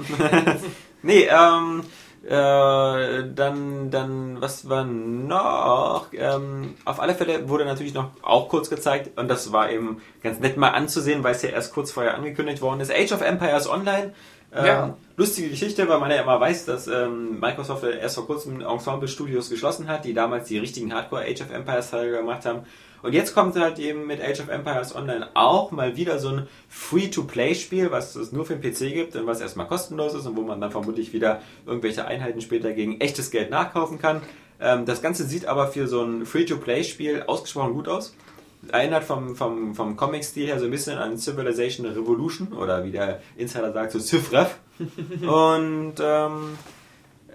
nee, 1.03 1.27
ähm, 1.29 1.84
äh, 2.25 3.24
dann, 3.36 3.91
dann, 3.91 4.41
was 4.41 4.67
war 4.67 4.84
noch? 4.84 6.08
Ähm, 6.13 6.74
auf 6.84 7.00
alle 7.00 7.13
Fälle 7.13 7.48
wurde 7.50 7.65
natürlich 7.65 7.94
noch 7.94 8.10
auch 8.24 8.50
kurz 8.50 8.70
gezeigt 8.70 9.17
und 9.20 9.27
das 9.27 9.51
war 9.51 9.70
eben 9.70 10.01
ganz 10.24 10.39
nett 10.39 10.58
mal 10.58 10.70
anzusehen, 10.70 11.24
weil 11.24 11.36
es 11.36 11.44
ja 11.44 11.50
erst 11.50 11.74
kurz 11.74 11.91
vorher 11.91 12.15
angekündigt 12.15 12.62
worden 12.62 12.79
ist. 12.79 12.91
Age 12.91 13.12
of 13.12 13.22
Empires 13.22 13.70
Online. 13.70 14.13
Ähm, 14.53 14.65
Ja. 14.65 14.98
Lustige 15.17 15.50
Geschichte, 15.50 15.88
weil 15.88 16.00
man 16.00 16.10
ja 16.10 16.22
immer 16.22 16.39
weiß, 16.39 16.65
dass 16.65 16.88
ähm, 16.88 17.39
Microsoft 17.39 17.84
erst 17.84 18.15
vor 18.15 18.25
kurzem 18.25 18.60
Ensemble 18.62 19.08
Studios 19.08 19.50
geschlossen 19.50 19.88
hat, 19.88 20.03
die 20.03 20.13
damals 20.13 20.48
die 20.48 20.58
richtigen 20.58 20.94
Hardcore 20.94 21.24
Age 21.24 21.41
of 21.41 21.51
Empires 21.51 21.91
Teile 21.91 22.12
gemacht 22.12 22.46
haben. 22.46 22.62
Und 23.05 23.13
jetzt 23.13 23.35
kommt 23.35 23.55
halt 23.55 23.77
eben 23.77 24.07
mit 24.07 24.19
Age 24.19 24.39
of 24.39 24.50
Empires 24.50 24.95
Online 24.95 25.27
auch 25.35 25.69
mal 25.69 25.95
wieder 25.95 26.17
so 26.17 26.29
ein 26.29 26.47
Free-to-Play-Spiel, 26.69 27.91
was 27.91 28.15
es 28.15 28.31
nur 28.31 28.47
für 28.47 28.55
den 28.55 28.74
PC 28.74 28.95
gibt 28.95 29.15
und 29.15 29.27
was 29.27 29.41
erstmal 29.41 29.67
kostenlos 29.67 30.15
ist 30.15 30.25
und 30.25 30.35
wo 30.35 30.41
man 30.41 30.59
dann 30.59 30.71
vermutlich 30.71 31.13
wieder 31.13 31.39
irgendwelche 31.67 32.05
Einheiten 32.05 32.41
später 32.41 32.74
gegen 32.74 33.00
echtes 33.00 33.29
Geld 33.29 33.51
nachkaufen 33.51 34.00
kann. 34.00 34.24
Ähm, 34.59 34.88
das 34.88 35.03
Ganze 35.03 35.25
sieht 35.25 35.45
aber 35.45 35.67
für 35.67 35.88
so 35.88 36.01
ein 36.01 36.25
Free-to-Play-Spiel 36.25 37.25
ausgesprochen 37.27 37.74
gut 37.74 37.88
aus. 37.88 38.15
Erinnert 38.71 39.03
vom, 39.03 39.35
vom, 39.35 39.75
vom 39.75 39.95
Comic-Stil 39.95 40.47
her 40.47 40.57
so 40.57 40.65
ein 40.65 40.71
bisschen 40.71 40.97
an 40.97 41.15
Civilization 41.19 41.85
Revolution 41.85 42.53
oder 42.53 42.83
wie 42.85 42.91
der 42.91 43.21
Insider 43.38 43.71
sagt, 43.71 43.91
so 43.91 44.00
Civref. 44.00 44.55
und 45.21 45.93
ähm, 46.01 46.57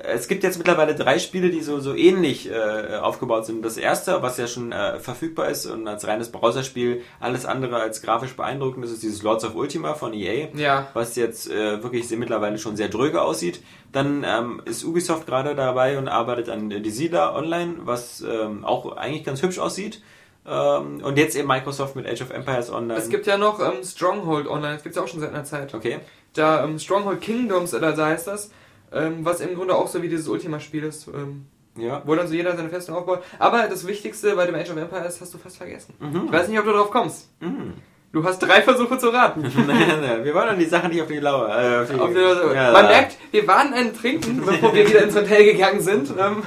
es 0.03 0.29
gibt 0.29 0.43
jetzt 0.43 0.59
mittlerweile 0.59 0.95
drei 0.95 1.19
Spiele, 1.19 1.51
die 1.51 1.61
so, 1.61 1.81
so 1.81 1.95
ähnlich 1.95 2.51
äh, 2.51 2.97
aufgebaut 3.01 3.47
sind. 3.47 3.65
Das 3.65 3.77
erste, 3.77 4.23
was 4.23 4.37
ja 4.39 4.47
schon 4.47 4.73
äh, 4.73 4.99
verfügbar 4.99 5.49
ist 5.49 5.67
und 5.67 5.87
als 5.87 6.07
reines 6.07 6.31
Browserspiel 6.33 7.03
alles 7.21 7.45
andere 7.47 7.77
als 7.77 8.03
grafisch 8.03 8.35
beeindruckend 8.37 8.85
ist, 8.85 8.93
ist 8.93 9.03
dieses 9.03 9.23
Lords 9.23 9.45
of 9.45 9.55
Ultima 9.55 9.95
von 9.95 10.13
EA, 10.15 10.49
Ja. 10.55 10.89
was 10.95 11.17
jetzt 11.17 11.51
äh, 11.51 11.83
wirklich 11.83 12.09
sehr, 12.09 12.19
mittlerweile 12.19 12.59
schon 12.59 12.77
sehr 12.77 12.89
dröge 12.89 13.23
aussieht. 13.23 13.63
Dann 13.93 14.25
ähm, 14.27 14.63
ist 14.65 14.85
Ubisoft 14.85 15.27
gerade 15.27 15.55
dabei 15.55 15.99
und 15.99 16.09
arbeitet 16.09 16.49
an 16.49 16.71
äh, 16.71 16.81
Die 16.81 16.91
Siedler 16.91 17.35
Online, 17.35 17.75
was 17.85 18.21
ähm, 18.23 18.65
auch 18.65 18.97
eigentlich 18.97 19.25
ganz 19.25 19.43
hübsch 19.43 19.59
aussieht. 19.59 20.03
Ähm, 20.47 21.03
und 21.05 21.19
jetzt 21.19 21.37
eben 21.37 21.47
Microsoft 21.49 21.97
mit 21.97 22.07
Age 22.07 22.23
of 22.23 22.31
Empires 22.31 22.71
Online. 22.73 22.99
Es 22.99 23.11
gibt 23.11 23.27
ja 23.27 23.37
noch 23.37 23.61
ähm, 23.61 23.85
Stronghold 23.85 24.47
Online, 24.47 24.75
das 24.75 24.83
gibt 24.83 24.95
es 24.95 24.97
ja 24.97 25.03
auch 25.05 25.09
schon 25.09 25.21
seit 25.21 25.31
einer 25.35 25.45
Zeit. 25.45 25.75
Okay. 25.75 25.99
Da 26.33 26.65
ähm, 26.65 26.79
Stronghold 26.79 27.21
Kingdoms, 27.21 27.75
oder 27.75 27.95
so 27.95 28.05
heißt 28.05 28.27
das, 28.27 28.51
ähm, 28.93 29.19
was 29.25 29.41
im 29.41 29.55
Grunde 29.55 29.75
auch 29.75 29.89
so 29.89 30.03
wie 30.03 30.09
dieses 30.09 30.29
Ultima-Spiel 30.29 30.85
ist, 30.85 31.09
ähm, 31.09 31.47
Ja. 31.77 32.03
wo 32.05 32.15
dann 32.15 32.27
so 32.29 32.35
jeder 32.35 32.57
seine 32.57 32.69
Festung 32.69 32.95
aufbaut. 32.97 33.23
Aber 33.39 33.69
das 33.69 33.87
Wichtigste 33.87 34.35
bei 34.37 34.47
dem 34.47 34.55
Age 34.55 34.71
of 34.71 34.77
Empires 34.77 35.21
hast 35.21 35.33
du 35.35 35.39
fast 35.39 35.57
vergessen. 35.57 35.95
Ich 36.27 36.33
weiß 36.33 36.49
nicht, 36.49 36.59
ob 36.59 36.65
du 36.65 36.73
drauf 36.73 36.91
kommst. 36.91 37.29
Mhm. 37.41 37.75
Du 38.13 38.25
hast 38.25 38.41
drei 38.41 38.61
Versuche 38.63 38.99
zu 38.99 39.11
raten. 39.11 39.45
wir 40.25 40.35
wollen 40.35 40.49
an 40.49 40.59
die 40.59 40.65
Sachen 40.65 40.91
nicht 40.91 41.01
auf 41.01 41.07
die 41.07 41.21
Lauer. 41.21 41.49
Äh, 41.49 41.83
auf 41.83 41.91
die, 41.91 42.01
Auf 42.01 42.13
der- 42.13 42.55
Ja. 42.55 42.73
Man 42.73 42.87
merkt, 42.87 43.17
wir 43.31 43.47
waren 43.47 43.73
ein 43.73 43.95
Trinken, 43.95 44.45
bevor 44.45 44.75
wir 44.75 44.89
wieder 44.89 45.03
ins 45.05 45.15
Hotel 45.15 45.45
gegangen 45.45 45.81
sind. 45.81 46.13
Ähm, 46.19 46.43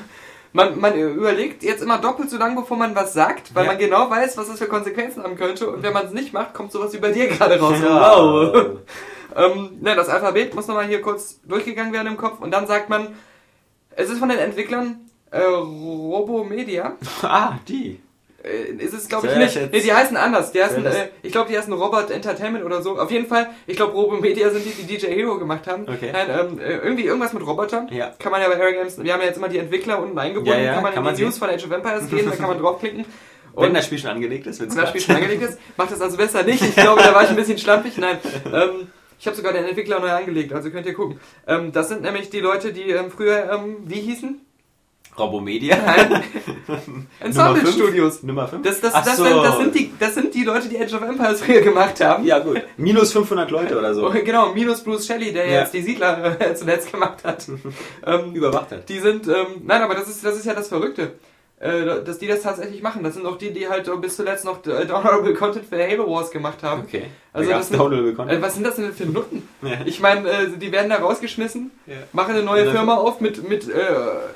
man, 0.52 0.78
man 0.78 0.94
überlegt 1.00 1.64
jetzt 1.64 1.82
immer 1.82 2.00
doppelt 2.00 2.30
so 2.30 2.38
lange, 2.38 2.56
bevor 2.60 2.76
man 2.76 2.94
was 2.96 3.14
sagt, 3.14 3.56
weil 3.56 3.64
Ja. 3.64 3.72
man 3.72 3.80
genau 3.80 4.10
weiß, 4.10 4.36
was 4.38 4.50
das 4.50 4.60
für 4.60 4.68
Konsequenzen 4.68 5.24
haben 5.24 5.38
könnte. 5.38 5.70
Und 5.70 5.84
wenn 5.84 5.94
man 5.94 6.06
es 6.06 6.12
nicht 6.12 6.34
macht, 6.34 6.54
kommt 6.54 6.74
sowas 6.74 6.92
wie 6.94 6.98
bei 7.00 7.12
dir 7.14 7.28
gerade 7.28 7.58
raus. 7.58 7.78
Ja. 7.82 8.18
Wow. 8.20 8.66
Ähm, 9.36 9.78
ne, 9.82 9.96
das 9.96 10.10
Alphabet 10.10 10.54
muss 10.56 10.68
nochmal 10.68 10.88
hier 10.88 11.02
kurz 11.02 11.40
durchgegangen 11.48 11.94
werden 11.94 12.08
im 12.08 12.18
Kopf. 12.18 12.40
Und 12.40 12.52
dann 12.52 12.68
sagt 12.68 12.90
man, 12.90 13.16
es 13.96 14.10
ist 14.10 14.20
von 14.20 14.30
den 14.30 14.40
Entwicklern 14.40 14.98
äh, 15.32 15.42
Robomedia. 15.42 16.94
Ah, 17.24 17.60
die. 17.68 18.00
Äh, 18.44 18.74
ist 18.84 18.94
es, 18.94 19.08
glaube 19.08 19.28
ich, 19.28 19.36
nicht. 19.38 19.72
Nee, 19.72 19.80
die 19.80 19.94
heißen 19.94 20.18
anders. 20.18 20.52
Die 20.52 20.62
heißen, 20.62 20.86
äh, 20.86 21.10
ich 21.22 21.32
glaube, 21.32 21.50
die 21.50 21.58
heißen 21.58 21.72
Robot 21.72 22.12
Entertainment 22.12 22.66
oder 22.66 22.82
so. 22.82 23.00
Auf 23.00 23.10
jeden 23.10 23.26
Fall, 23.26 23.50
ich 23.68 23.78
glaube, 23.78 23.94
Robomedia 23.94 24.50
sind 24.50 24.66
die, 24.66 24.84
die 24.84 24.98
DJ 24.98 25.08
Hero 25.08 25.40
gemacht 25.40 25.66
haben. 25.68 25.84
Okay. 25.84 26.10
Nein, 26.12 26.28
ähm, 26.30 26.60
äh, 26.60 26.78
irgendwie 26.78 27.06
irgendwas 27.06 27.32
mit 27.32 27.46
Robotern. 27.46 27.88
Ja. 27.90 28.12
Kann 28.20 28.34
man 28.34 28.42
ja 28.42 28.50
bei 28.50 28.56
Air 28.56 28.74
Games, 28.74 29.02
wir 29.02 29.14
haben 29.14 29.22
ja 29.22 29.28
jetzt 29.28 29.38
immer 29.38 29.48
die 29.48 29.60
Entwickler 29.60 30.02
unten 30.02 30.20
eingebunden, 30.20 30.52
Ja, 30.52 30.66
ja, 30.66 30.74
kann 30.74 30.84
man 30.84 30.94
kann 30.94 31.04
in 31.04 31.06
man 31.06 31.16
die 31.16 31.24
News 31.24 31.38
von 31.38 31.50
Age 31.50 31.64
of 31.64 31.72
Empires 31.72 32.10
gehen, 32.10 32.30
da 32.30 32.36
kann 32.36 32.48
man 32.48 32.58
draufklicken. 32.62 33.06
Wenn 33.56 33.68
Und 33.68 33.74
das 33.76 33.86
Spiel 33.86 34.00
schon 34.00 34.10
angelegt 34.10 34.48
ist, 34.48 34.60
wenn 34.60 34.76
das 34.76 34.90
Spiel 34.90 35.02
schon 35.02 35.16
angelegt 35.16 35.44
ist, 35.44 35.60
macht 35.78 35.92
das 35.92 36.02
also 36.02 36.18
besser 36.18 36.44
nicht. 36.44 36.62
Ich 36.64 36.76
glaube, 36.76 37.02
da 37.02 37.14
war 37.14 37.24
ich 37.24 37.30
ein 37.30 37.36
bisschen 37.36 37.58
schlampig. 37.58 37.98
Nein, 37.98 38.18
ähm, 38.52 38.88
ich 39.24 39.28
habe 39.28 39.38
sogar 39.38 39.54
den 39.54 39.64
Entwickler 39.64 40.02
neu 40.02 40.12
angelegt, 40.12 40.52
also 40.52 40.70
könnt 40.70 40.86
ihr 40.86 40.94
gucken. 40.94 41.18
Ähm, 41.48 41.72
das 41.72 41.88
sind 41.88 42.02
nämlich 42.02 42.30
die 42.30 42.42
Leute, 42.42 42.74
die 42.74 42.90
ähm, 42.90 43.10
früher, 43.10 43.50
ähm, 43.54 43.78
wie 43.86 44.02
hießen? 44.02 44.42
Robomedia. 45.18 45.78
Ensemble 47.22 47.62
fünf? 47.62 47.74
Studios. 47.74 48.22
Nummer 48.24 48.50
5. 48.50 48.64
Das, 48.64 48.82
das, 48.82 48.92
das, 48.92 49.16
sind, 49.16 49.28
das, 49.44 49.58
sind 49.60 49.76
die, 49.76 49.94
das 49.98 50.16
sind 50.16 50.34
die 50.34 50.44
Leute, 50.44 50.68
die 50.68 50.78
Age 50.78 50.94
of 50.94 51.04
Empires 51.04 51.42
früher 51.42 51.62
gemacht 51.62 52.04
haben. 52.04 52.26
Ja, 52.26 52.40
gut. 52.40 52.62
Minus 52.76 53.14
500 53.14 53.50
Leute 53.50 53.80
oder 53.80 53.94
so. 53.94 54.10
Oh, 54.10 54.12
Genau, 54.12 54.52
minus 54.52 54.84
Bruce 54.84 55.06
Shelley, 55.08 55.32
der 55.32 55.48
Ja. 55.48 55.60
jetzt 55.62 55.74
die 55.74 55.84
Siedler 55.84 56.38
zuletzt 56.56 56.92
gemacht 56.92 57.24
hat. 57.24 57.48
ähm, 58.06 58.34
Überwacht 58.34 58.72
hat. 58.72 58.90
die 58.90 59.00
sind, 59.00 59.26
ähm, 59.30 59.62
nein, 59.64 59.82
aber 59.84 59.96
das 59.96 60.10
ist, 60.10 60.26
das 60.26 60.36
ist 60.36 60.46
ja 60.46 60.54
das 60.54 60.68
Verrückte. 60.68 61.14
Äh, 61.64 62.04
dass 62.04 62.18
die 62.20 62.28
das 62.28 62.42
tatsächlich 62.42 62.82
machen. 62.82 63.04
Das 63.04 63.14
sind 63.14 63.26
auch 63.26 63.38
die, 63.38 63.54
die 63.54 63.70
halt 63.70 63.90
bis 64.02 64.18
zuletzt 64.18 64.44
noch 64.44 64.58
äh, 64.66 64.86
Downloadable 64.86 65.34
Content 65.34 65.66
für 65.66 65.82
Halo 65.82 66.12
Wars 66.12 66.30
gemacht 66.30 66.62
haben. 66.62 66.82
Okay. 66.82 67.06
Also 67.32 67.50
Da 67.50 67.58
das 67.60 67.70
sind, 67.70 67.80
Downloadable 67.80 68.14
Content. 68.16 68.38
äh, 68.38 68.42
was 68.42 68.56
sind 68.56 68.66
das 68.66 68.76
denn 68.76 68.92
für 68.94 69.06
Nutten? 69.06 69.48
Ja. 69.62 69.78
Ich 69.86 70.02
meine, 70.02 70.30
äh, 70.30 70.48
die 70.58 70.74
werden 70.74 70.90
da 70.90 70.98
rausgeschmissen, 70.98 71.72
Ja. 71.88 71.94
machen 72.12 72.36
eine 72.36 72.44
neue 72.44 72.66
Ja, 72.66 72.72
Firma 72.72 72.96
auf 72.98 73.22
mit, 73.22 73.48
mit 73.48 73.70
äh, 73.70 73.80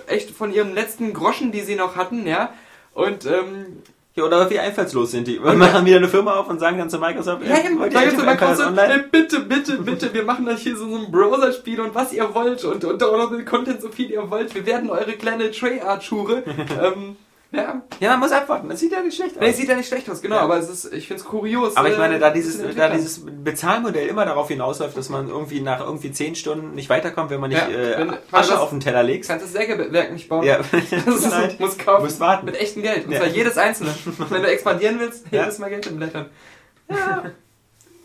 echt 0.07 0.31
von 0.31 0.53
ihrem 0.53 0.73
letzten 0.73 1.11
Groschen, 1.11 1.51
die 1.51 1.61
sie 1.61 1.75
noch 1.75 1.97
hatten, 1.97 2.25
ja. 2.25 2.53
Und 2.93 3.25
ähm, 3.25 3.83
Ja, 4.17 4.23
oder 4.23 4.49
wie 4.49 4.57
einfallslos 4.57 5.11
sind 5.11 5.27
die? 5.27 5.41
Wir 5.41 5.53
machen 5.53 5.85
wieder 5.85 5.97
eine 5.97 6.07
Firma 6.07 6.33
auf 6.33 6.49
und 6.49 6.57
sagen 6.59 6.79
dann 6.79 6.89
zu 6.89 6.97
Microsoft, 6.97 7.43
Ja, 7.45 7.57
äh, 7.57 7.67
eben, 7.67 7.79
wollt 7.79 7.93
ihr 7.93 7.99
Age 7.99 8.15
of 8.15 8.25
Empires 8.25 8.59
online? 8.59 8.93
ey, 8.93 9.01
bitte, 9.11 9.41
bitte, 9.41 9.77
bitte, 9.77 10.11
wir 10.11 10.23
machen 10.23 10.47
euch 10.49 10.61
hier 10.61 10.75
so 10.75 10.85
ein 10.85 11.11
Browser-Spiel 11.11 11.79
und 11.81 11.93
was 11.93 12.11
ihr 12.13 12.33
wollt 12.33 12.63
und, 12.65 12.83
und 12.83 12.99
downloadable 12.99 13.45
Content 13.45 13.79
so 13.79 13.89
viel 13.89 14.09
ihr 14.09 14.27
wollt. 14.31 14.55
Wir 14.55 14.65
werden 14.65 14.89
eure 14.89 15.13
kleine 15.13 15.51
Treyarch-Schure. 15.51 16.43
ähm, 16.81 17.15
ja, 17.51 17.81
Ja, 17.99 18.09
man 18.11 18.19
muss 18.19 18.31
abwarten. 18.31 18.67
Das 18.69 18.79
sieht 18.79 18.91
ja 18.91 19.01
nicht 19.01 19.15
schlecht 19.15 19.35
aus. 19.37 19.41
nee, 19.41 19.51
sieht 19.51 19.69
ja 19.69 19.75
nicht 19.75 19.87
schlecht 19.87 20.09
aus, 20.09 20.21
genau, 20.21 20.35
Ja. 20.35 20.41
aber 20.41 20.57
es 20.57 20.69
ist, 20.69 20.93
ich 20.93 21.07
find's 21.07 21.23
kurios. 21.23 21.75
aber 21.77 21.87
ich 21.89 21.95
äh, 21.95 21.97
meine, 21.97 22.19
da 22.19 22.29
dieses, 22.29 22.61
da 22.75 22.89
dieses 22.89 23.25
Bezahlmodell 23.25 24.07
immer 24.07 24.25
darauf 24.25 24.49
hinausläuft, 24.49 24.97
dass 24.97 25.09
man 25.09 25.29
irgendwie 25.29 25.61
nach 25.61 25.79
irgendwie 25.79 26.11
10 26.11 26.35
Stunden 26.35 26.73
nicht 26.75 26.89
weiterkommt, 26.89 27.29
wenn 27.29 27.39
man 27.39 27.49
nicht 27.49 27.61
Ja, 27.61 27.67
äh, 27.69 27.97
wenn- 27.99 28.09
Asche 28.31 28.51
das- 28.51 28.59
auf 28.59 28.69
den 28.71 28.79
Teller 28.81 29.01
Du 29.01 29.07
legst. 29.07 29.29
kannst 29.29 29.45
das 29.45 29.53
Sägewerk 29.53 30.11
nicht 30.11 30.27
bauen. 30.27 30.43
Ja, 30.45 30.57
Das 30.71 30.91
ist, 31.15 31.31
Leid. 31.31 31.59
muss 31.59 31.77
kaufen. 31.77 32.03
Musst 32.03 32.19
warten. 32.19 32.45
Mit 32.45 32.55
echtem 32.59 32.81
Geld. 32.83 33.05
Und 33.05 33.11
Ja. 33.13 33.19
zwar 33.19 33.27
jedes 33.29 33.57
einzelne. 33.57 33.93
Wenn 34.29 34.41
du 34.43 34.49
expandieren 34.49 34.99
willst, 34.99 35.25
Ja. 35.31 35.41
jedes 35.43 35.57
Mal 35.59 35.69
Geld 35.69 35.85
in 35.87 35.97
Blättern. 35.97 36.29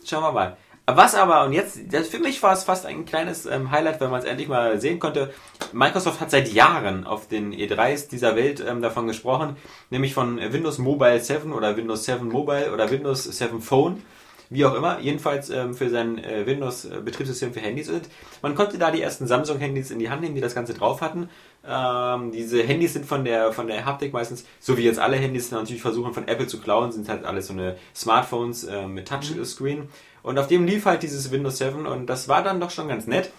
Schauen 0.05 0.23
wir 0.23 0.33
mal. 0.33 0.57
Was 0.87 1.15
aber, 1.15 1.45
und 1.45 1.53
jetzt, 1.53 1.79
das, 1.93 2.09
für 2.09 2.19
mich 2.19 2.43
war 2.43 2.53
es 2.53 2.65
fast 2.65 2.87
ein 2.87 3.05
kleines 3.05 3.47
ähm, 3.47 3.71
Highlight, 3.71 4.01
wenn 4.01 4.11
man 4.11 4.19
es 4.19 4.27
endlich 4.27 4.49
mal 4.49 4.81
sehen 4.81 4.99
konnte. 4.99 5.33
Microsoft 5.73 6.21
hat 6.21 6.33
seit 6.33 6.53
Jahren 6.53 7.07
auf 7.07 7.29
den 7.29 7.55
E3s 7.55 8.09
dieser 8.09 8.35
Welt 8.35 8.63
ähm, 8.67 8.83
davon 8.83 9.07
gesprochen, 9.07 9.57
nämlich 9.91 10.13
von 10.13 10.39
Windows 10.39 10.79
Mobile 10.79 11.21
7 11.21 11.53
oder 11.53 11.77
Windows 11.77 12.05
7 12.05 12.27
Mobile 12.29 12.73
oder 12.73 12.91
Windows 12.91 13.23
7 13.23 13.61
Phone, 13.61 14.03
wie 14.51 14.65
auch 14.65 14.75
immer, 14.75 14.99
jedenfalls 14.99 15.51
ähm, 15.51 15.73
für 15.73 15.89
sein 15.89 16.19
äh, 16.19 16.47
Windows-Betriebssystem 16.47 17.55
für 17.55 17.61
Handys. 17.61 17.89
Und 17.89 18.03
man 18.43 18.57
konnte 18.57 18.77
da 18.77 18.91
die 18.91 19.03
ersten 19.03 19.29
Samsung-Handys 19.29 19.93
in 19.93 20.01
die 20.01 20.11
Hand 20.11 20.23
nehmen, 20.23 20.35
die 20.35 20.41
das 20.41 20.55
Ganze 20.55 20.75
drauf 20.75 21.01
hatten. 21.01 21.29
Ähm, 21.65 22.33
diese 22.33 22.61
Handys 22.61 22.95
sind 22.95 23.07
von 23.07 23.25
der, 23.25 23.53
von 23.53 23.69
der 23.69 23.85
Haptik 23.87 24.13
meistens, 24.13 24.45
so 24.59 24.77
wie 24.77 24.83
jetzt 24.83 24.99
alle 24.99 25.17
Handys 25.17 25.53
natürlich 25.53 25.81
versuchen 25.81 26.13
von 26.13 26.27
Apple 26.27 26.49
zu 26.49 26.61
klauen, 26.61 26.91
sind 26.91 27.09
halt 27.09 27.25
alles 27.25 27.47
so 27.47 27.53
eine 27.53 27.77
Smartphones 27.95 28.65
äh, 28.65 28.89
mit 28.89 29.07
Touchscreen. 29.07 29.89
Und 30.23 30.39
auf 30.39 30.47
dem 30.47 30.67
lief 30.67 30.87
halt 30.87 31.03
dieses 31.03 31.31
Windows 31.31 31.59
7 31.59 31.87
und 31.87 32.07
das 32.07 32.29
war 32.29 32.43
dann 32.43 32.61
doch 32.61 32.71
schon 32.71 32.89
ganz 32.89 33.07
nett. 33.07 33.33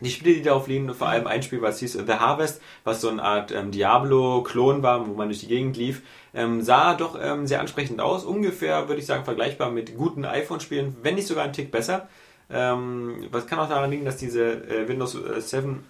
Die 0.00 0.10
Spiele, 0.10 0.34
die 0.34 0.42
darauf 0.42 0.66
liegen, 0.66 0.92
vor 0.92 1.08
allem 1.08 1.26
ein 1.26 1.42
Spiel, 1.42 1.62
was 1.62 1.78
hieß 1.78 1.94
The 1.94 2.12
Harvest, 2.12 2.60
was 2.84 3.00
so 3.00 3.08
eine 3.08 3.22
Art 3.22 3.50
ähm, 3.50 3.70
Diablo-Klon 3.70 4.82
war, 4.82 5.06
wo 5.06 5.14
man 5.14 5.28
durch 5.28 5.40
die 5.40 5.46
Gegend 5.46 5.78
lief, 5.78 6.02
ähm, 6.34 6.60
sah 6.60 6.94
doch 6.94 7.18
ähm, 7.18 7.46
sehr 7.46 7.60
ansprechend 7.60 8.02
aus. 8.02 8.24
Ungefähr, 8.24 8.88
würde 8.88 9.00
ich 9.00 9.06
sagen, 9.06 9.24
vergleichbar 9.24 9.70
mit 9.70 9.96
guten 9.96 10.26
iPhone-Spielen, 10.26 10.96
wenn 11.02 11.14
nicht 11.14 11.26
sogar 11.26 11.44
ein 11.44 11.54
Tick 11.54 11.70
besser. 11.70 12.08
Ähm, 12.50 13.26
was 13.30 13.46
kann 13.46 13.58
auch 13.58 13.70
daran 13.70 13.90
liegen, 13.90 14.04
dass 14.04 14.18
diese 14.18 14.44
äh, 14.68 14.86
Windows 14.86 15.14
äh, 15.14 15.40
7 15.40 15.82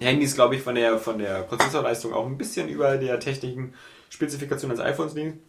Handys, 0.00 0.34
glaube 0.34 0.56
ich, 0.56 0.62
von 0.62 0.74
der, 0.74 0.98
von 0.98 1.18
der 1.18 1.42
Prozessorleistung 1.42 2.12
auch 2.12 2.26
ein 2.26 2.36
bisschen 2.36 2.68
über 2.68 2.96
der 2.96 3.20
technischen 3.20 3.74
Spezifikation 4.10 4.70
des 4.72 4.80
iPhones 4.80 5.14
liegen. 5.14 5.40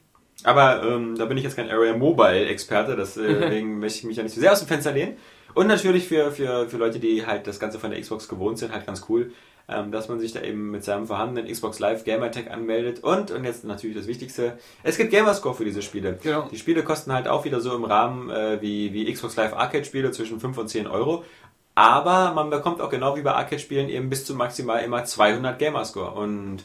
Aber 0.44 0.84
ähm, 0.84 1.16
da 1.18 1.26
bin 1.26 1.38
ich 1.38 1.44
jetzt 1.44 1.56
kein 1.56 1.70
Area 1.70 1.96
Mobile 1.96 2.46
Experte, 2.46 2.96
deswegen 2.96 3.80
möchte 3.80 4.00
ich 4.00 4.04
mich 4.06 4.18
ja 4.18 4.24
nicht 4.24 4.36
so 4.36 4.42
sehr 4.42 4.52
aus 4.52 4.60
dem 4.60 4.68
Fenster 4.68 4.92
lehnen. 4.92 5.18
Und 5.54 5.68
natürlich 5.68 6.08
für, 6.08 6.32
für, 6.32 6.70
für 6.70 6.78
Leute, 6.78 7.00
die 7.00 7.26
halt 7.26 7.48
das 7.48 7.60
Ganze 7.60 7.80
von 7.80 7.90
der 7.90 8.02
Xbox 8.02 8.28
gewohnt 8.28 8.60
sind, 8.60 8.74
halt 8.74 8.86
ganz 8.86 9.06
cool, 9.08 9.32
ähm, 9.70 9.92
dass 9.92 10.10
man 10.10 10.20
sich 10.20 10.34
da 10.34 10.42
eben 10.42 10.70
mit 10.70 10.84
seinem 10.84 11.08
vorhandenen 11.08 11.50
Xbox 11.52 11.80
Live 11.80 12.04
Gamertag 12.04 12.52
anmeldet. 12.52 13.04
Und, 13.04 13.32
und 13.32 13.46
jetzt 13.46 13.64
natürlich 13.64 13.96
das 13.96 14.06
Wichtigste, 14.06 14.58
es 14.84 14.98
gibt 14.98 15.12
Gamerscore 15.12 15.56
für 15.56 15.66
diese 15.66 15.82
Spiele. 15.82 16.20
Genau. 16.22 16.48
Die 16.52 16.58
Spiele 16.58 16.84
kosten 16.84 17.14
halt 17.14 17.28
auch 17.28 17.46
wieder 17.46 17.62
so 17.62 17.74
im 17.74 17.86
Rahmen 17.86 18.30
äh, 18.30 18.62
wie, 18.62 18.94
wie 18.94 19.12
Xbox 19.12 19.38
Live 19.38 19.54
Arcade 19.54 19.86
Spiele 19.86 20.12
zwischen 20.12 20.42
5 20.42 20.58
und 20.58 20.68
10 20.68 20.88
Euro. 20.88 21.24
Aber 21.74 22.34
man 22.34 22.50
bekommt 22.50 22.80
auch 22.80 22.90
genau 22.90 23.18
wie 23.18 23.22
bei 23.22 23.34
Arcade-Spielen 23.34 23.90
eben 23.90 24.10
bis 24.10 24.26
zu 24.26 24.34
maximal 24.34 24.82
immer 24.82 25.04
200 25.04 25.60
Gamerscore. 25.60 26.12
Und 26.12 26.64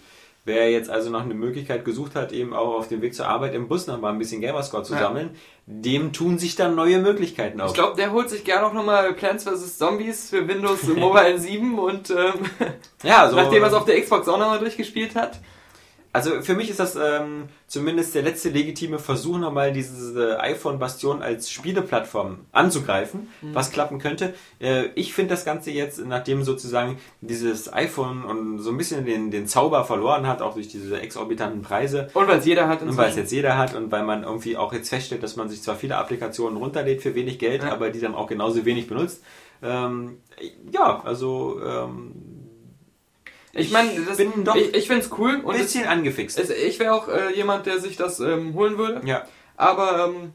wer 0.50 0.70
jetzt 0.70 0.90
also 0.90 1.08
noch 1.10 1.22
eine 1.22 1.34
Möglichkeit 1.34 1.84
gesucht 1.84 2.14
hat, 2.16 2.32
eben 2.32 2.52
auch 2.52 2.74
auf 2.74 2.88
dem 2.88 3.00
Weg 3.00 3.14
zur 3.14 3.26
Arbeit 3.28 3.54
im 3.54 3.68
Bus 3.68 3.86
noch 3.86 4.00
mal 4.00 4.10
ein 4.12 4.18
bisschen 4.18 4.40
Gamerscore 4.40 4.82
zu 4.82 4.92
Ja. 4.94 4.98
sammeln, 5.00 5.30
dem 5.66 6.12
tun 6.12 6.38
sich 6.38 6.56
dann 6.56 6.74
neue 6.74 6.98
Möglichkeiten 6.98 7.60
auf. 7.60 7.68
Ich 7.68 7.74
glaube, 7.74 7.96
der 7.96 8.10
holt 8.12 8.28
sich 8.28 8.44
gerne 8.44 8.66
auch 8.66 8.72
nochmal 8.72 9.12
Plants 9.14 9.44
vs. 9.44 9.78
Zombies 9.78 10.30
für 10.30 10.46
Windows 10.48 10.82
Mobile 10.88 11.38
7 11.38 11.78
und 11.78 12.10
ähm, 12.10 12.34
ja, 13.04 13.22
also, 13.22 13.36
nachdem 13.40 13.62
er 13.62 13.68
es 13.68 13.74
auf 13.74 13.84
der 13.84 14.00
Xbox 14.00 14.28
auch 14.28 14.38
nochmal 14.38 14.58
durchgespielt 14.58 15.14
hat. 15.14 15.38
Also 16.12 16.42
für 16.42 16.54
mich 16.54 16.70
ist 16.70 16.80
das 16.80 16.96
ähm, 16.96 17.44
zumindest 17.66 18.14
der 18.14 18.22
letzte 18.22 18.48
legitime 18.50 18.98
Versuch, 18.98 19.38
nochmal 19.38 19.72
diese 19.72 20.40
iPhone-Bastion 20.40 21.22
als 21.22 21.50
Spieleplattform 21.50 22.38
anzugreifen, 22.52 23.28
Mhm. 23.42 23.54
was 23.54 23.70
klappen 23.70 23.98
könnte. 23.98 24.34
Äh, 24.60 24.86
ich 24.96 25.14
finde 25.14 25.34
das 25.34 25.44
Ganze 25.44 25.70
jetzt, 25.70 26.04
nachdem 26.04 26.42
sozusagen 26.42 26.98
dieses 27.20 27.72
iPhone 27.72 28.24
und 28.24 28.58
so 28.58 28.70
ein 28.70 28.76
bisschen 28.78 29.04
den, 29.04 29.30
den 29.30 29.46
Zauber 29.46 29.84
verloren 29.84 30.26
hat, 30.26 30.42
auch 30.42 30.54
durch 30.54 30.68
diese 30.68 31.00
exorbitanten 31.00 31.62
Preise, 31.62 32.08
Und 32.14 32.26
weil 32.28 32.38
es 32.38 32.44
jeder 32.46 32.68
hat 32.68 32.82
Und 32.82 32.96
weil 32.96 33.10
es 33.10 33.16
jetzt 33.16 33.30
jeder 33.32 33.56
hat 33.56 33.74
und 33.74 33.92
weil 33.92 34.02
man 34.04 34.24
irgendwie 34.24 34.56
auch 34.56 34.72
jetzt 34.72 34.88
feststellt, 34.88 35.22
dass 35.22 35.36
man 35.36 35.48
sich 35.48 35.62
zwar 35.62 35.76
viele 35.76 35.96
Applikationen 35.96 36.56
runterlädt 36.58 37.02
für 37.02 37.14
wenig 37.14 37.38
Geld, 37.38 37.62
Ja. 37.62 37.72
aber 37.72 37.90
die 37.90 38.00
dann 38.00 38.14
auch 38.14 38.26
genauso 38.26 38.64
wenig 38.64 38.88
benutzt. 38.88 39.22
Ähm, 39.62 40.18
ja, 40.72 41.02
also 41.04 41.60
ähm, 41.62 42.12
Ich 43.52 43.70
meine, 43.72 43.90
bin 44.16 44.44
doch 44.44 44.54
ich, 44.54 44.74
ich 44.74 44.86
finde 44.86 45.02
es 45.04 45.10
cool 45.18 45.42
ein 45.44 45.56
bisschen 45.58 45.86
angefixt. 45.86 46.38
es, 46.38 46.50
ich 46.50 46.78
wäre 46.78 46.92
auch 46.94 47.08
äh, 47.08 47.34
jemand, 47.34 47.66
der 47.66 47.78
sich 47.80 47.96
das 47.96 48.20
ähm, 48.20 48.54
holen 48.54 48.78
würde. 48.78 49.00
ja, 49.04 49.24
Aber 49.56 50.06
ähm, 50.08 50.32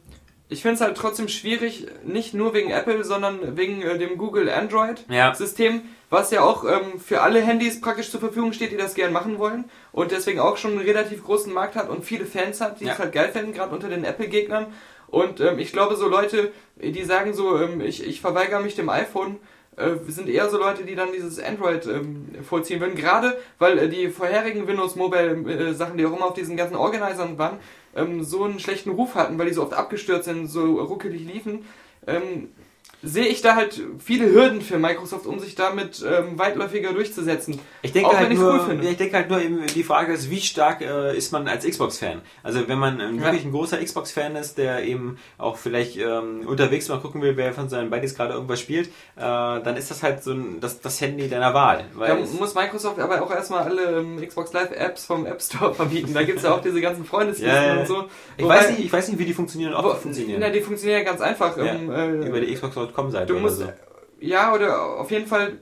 ich 0.49 0.61
finde 0.61 0.75
es 0.75 0.81
halt 0.81 0.97
trotzdem 0.97 1.27
schwierig, 1.27 1.87
nicht 2.03 2.33
nur 2.33 2.53
wegen 2.53 2.71
Apple, 2.71 3.03
sondern 3.03 3.55
wegen 3.57 3.81
äh, 3.81 3.97
dem 3.97 4.17
Google 4.17 4.49
Android 4.49 5.05
Ja. 5.09 5.33
System, 5.33 5.83
was 6.09 6.29
ja 6.31 6.41
auch 6.41 6.65
ähm, 6.65 6.99
für 6.99 7.21
alle 7.21 7.41
Handys 7.41 7.79
praktisch 7.81 8.11
zur 8.11 8.19
Verfügung 8.19 8.51
steht, 8.53 8.71
die 8.71 8.77
das 8.77 8.93
gern 8.95 9.11
machen 9.13 9.39
wollen 9.39 9.65
und 9.91 10.11
deswegen 10.11 10.39
auch 10.39 10.57
schon 10.57 10.71
einen 10.71 10.81
relativ 10.81 11.23
großen 11.23 11.51
Markt 11.53 11.75
hat 11.75 11.89
und 11.89 12.03
viele 12.05 12.25
Fans 12.25 12.59
hat, 12.61 12.79
die 12.79 12.85
Ja. 12.85 12.93
es 12.93 12.99
halt 12.99 13.13
geil 13.13 13.29
finden, 13.31 13.53
gerade 13.53 13.73
unter 13.73 13.87
den 13.89 14.03
Apple-Gegnern. 14.03 14.67
Und 15.07 15.39
ähm, 15.39 15.57
ich 15.59 15.71
glaube, 15.71 15.95
so 15.95 16.07
Leute, 16.07 16.51
die 16.75 17.03
sagen 17.03 17.33
so, 17.33 17.57
ähm, 17.59 17.79
ich, 17.79 18.05
ich 18.05 18.19
verweigere 18.21 18.61
mich 18.61 18.75
dem 18.75 18.89
iPhone, 18.89 19.37
äh, 19.77 19.95
sind 20.07 20.29
eher 20.29 20.49
so 20.49 20.57
Leute, 20.57 20.83
die 20.83 20.95
dann 20.95 21.11
dieses 21.11 21.39
Android 21.39 21.85
ähm, 21.87 22.27
vorziehen 22.47 22.79
würden. 22.79 22.95
Gerade 22.95 23.37
weil 23.59 23.77
äh, 23.77 23.89
die 23.89 24.09
vorherigen 24.09 24.67
Windows 24.67 24.95
Mobile 24.95 25.31
äh, 25.49 25.73
Sachen, 25.73 25.97
die 25.97 26.05
auch 26.05 26.15
immer 26.15 26.27
auf 26.27 26.33
diesen 26.33 26.57
ganzen 26.57 26.75
Organisern 26.75 27.37
waren, 27.37 27.59
ähm, 27.95 28.23
so 28.23 28.43
einen 28.43 28.59
schlechten 28.59 28.91
Ruf 28.91 29.15
hatten, 29.15 29.37
weil 29.37 29.47
die 29.47 29.53
so 29.53 29.63
oft 29.63 29.73
abgestürzt 29.73 30.25
sind, 30.25 30.47
so 30.47 30.79
ruckelig 30.81 31.21
liefen. 31.25 31.65
Ähm, 32.07 32.49
sehe 33.05 33.27
ich 33.27 33.41
da 33.41 33.55
halt 33.55 33.79
viele 34.03 34.29
Hürden 34.31 34.61
für 34.61 34.79
Microsoft, 34.79 35.27
um 35.27 35.39
sich 35.39 35.53
damit 35.55 36.03
ähm, 36.05 36.37
weitläufiger 36.39 36.91
durchzusetzen. 36.91 37.59
Ich 37.83 37.91
denke, 37.91 38.09
Auch 38.09 38.15
halt 38.17 38.33
nur, 38.33 38.53
cool 38.53 38.59
finde. 38.67 38.89
ich 38.89 38.97
denke 38.97 39.15
halt 39.15 39.29
nur, 39.29 39.39
eben, 39.41 39.65
die 39.67 39.83
Frage 39.83 40.11
ist, 40.13 40.29
wie 40.31 40.41
stark 40.41 40.81
äh, 40.81 41.15
ist 41.15 41.31
man 41.31 41.47
als 41.47 41.65
Xbox-Fan? 41.65 42.21
Also 42.41 42.67
wenn 42.67 42.79
man 42.79 42.99
ähm, 42.99 43.17
Ja. 43.19 43.25
wirklich 43.25 43.45
ein 43.45 43.51
großer 43.51 43.77
Xbox-Fan 43.77 44.35
ist, 44.35 44.57
der 44.57 44.83
eben 44.83 45.17
auch 45.37 45.57
vielleicht 45.57 45.97
ähm, 45.97 46.47
unterwegs 46.47 46.89
mal 46.89 46.99
gucken 46.99 47.21
will, 47.21 47.37
wer 47.37 47.53
von 47.53 47.69
seinen 47.69 47.89
Buddies 47.91 48.15
gerade 48.15 48.33
irgendwas 48.33 48.59
spielt, 48.59 48.87
äh, 48.87 49.21
dann 49.21 49.77
ist 49.77 49.91
das 49.91 50.01
halt 50.03 50.23
so 50.23 50.31
ein, 50.31 50.59
das, 50.59 50.81
das 50.81 50.99
Handy 50.99 51.29
deiner 51.29 51.53
Wahl. 51.53 51.85
Da 51.99 52.15
muss 52.15 52.55
Microsoft 52.55 52.99
aber 52.99 53.21
auch 53.21 53.31
erstmal 53.31 53.63
alle 53.63 53.99
ähm, 53.99 54.19
Xbox 54.27 54.51
Live 54.53 54.71
Apps 54.71 55.05
vom 55.05 55.25
App 55.27 55.41
Store 55.41 55.73
verbieten. 55.75 56.13
Da 56.13 56.23
gibt 56.23 56.39
es 56.39 56.43
ja 56.43 56.53
auch 56.55 56.61
diese 56.61 56.81
ganzen 56.81 57.05
Freundeslisten 57.05 57.53
Ja, 57.55 57.75
ja. 57.75 57.79
und 57.81 57.87
so. 57.87 58.05
ich, 58.37 58.43
Wobei- 58.43 58.55
weiß 58.57 58.69
nicht, 58.71 58.79
ich 58.85 58.91
weiß 58.93 59.07
nicht, 59.09 59.19
wie 59.19 59.25
die 59.25 59.33
funktionieren 59.33 59.73
und 59.73 59.85
ob 59.85 59.95
die 59.97 60.01
funktionieren. 60.01 60.39
Na, 60.41 60.49
die 60.49 60.61
funktionieren 60.61 60.99
ja 60.99 61.05
ganz 61.05 61.21
einfach. 61.21 61.55
Ja, 61.57 61.65
ähm, 61.65 61.91
äh, 61.91 62.27
über 62.27 62.39
die 62.39 62.47
Xbox.com-Seite 62.95 63.25
Du 63.27 63.33
oder 63.33 63.41
musst, 63.41 63.57
so. 63.59 63.71
ja, 64.19 64.53
oder 64.53 64.99
auf 64.99 65.11
jeden 65.11 65.27
Fall, 65.27 65.53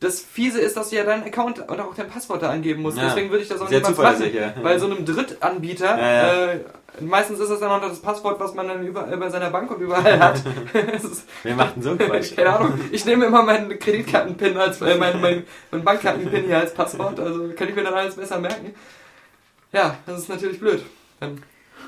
das 0.00 0.20
Fiese 0.20 0.60
ist, 0.60 0.76
dass 0.76 0.90
du 0.90 0.96
ja 0.96 1.04
deinen 1.04 1.24
Account 1.24 1.60
und 1.68 1.80
auch 1.80 1.94
dein 1.94 2.08
Passwort 2.08 2.42
da 2.42 2.50
angeben 2.50 2.82
musst. 2.82 2.98
Ja. 2.98 3.04
Deswegen 3.04 3.30
würde 3.30 3.42
ich 3.44 3.48
das 3.48 3.60
auch 3.60 3.68
Sehr 3.68 3.78
niemals 3.80 3.98
machen. 3.98 4.34
ja. 4.34 4.52
Bei 4.62 4.78
so 4.78 4.86
einem 4.86 5.04
Drittanbieter, 5.04 5.98
Ja. 5.98 6.52
Äh, 6.52 6.60
meistens 7.00 7.38
ist 7.38 7.50
das 7.50 7.60
dann 7.60 7.70
auch 7.70 7.80
noch 7.80 7.88
das 7.88 8.00
Passwort, 8.00 8.38
was 8.40 8.52
man 8.54 8.68
dann 8.68 8.86
über, 8.86 9.02
bei 9.04 9.28
seiner 9.30 9.50
Bank 9.50 9.70
und 9.70 9.80
überall 9.80 10.18
hat. 10.20 10.42
Macht 11.56 11.76
denn 11.76 11.82
so 11.82 11.96
Quatsch? 11.96 12.34
keine 12.36 12.50
Ahnung. 12.56 12.80
Ich 12.90 13.04
nehme 13.06 13.26
immer 13.26 13.42
meinen 13.42 13.78
Kreditkartenpin 13.78 14.56
als, 14.58 14.80
äh, 14.82 14.96
mein, 14.96 15.20
mein, 15.20 15.44
mein 15.70 15.84
Bankkartenpin 15.84 16.44
hier 16.46 16.58
als 16.58 16.74
Passwort, 16.74 17.18
also 17.20 17.48
kann 17.56 17.68
ich 17.68 17.74
mir 17.74 17.84
dann 17.84 17.94
alles 17.94 18.16
besser 18.16 18.38
merken. 18.40 18.74
Ja, 19.72 19.96
das 20.04 20.18
ist 20.20 20.28
natürlich 20.28 20.58
blöd. 20.60 20.84
Dann, 21.20 21.42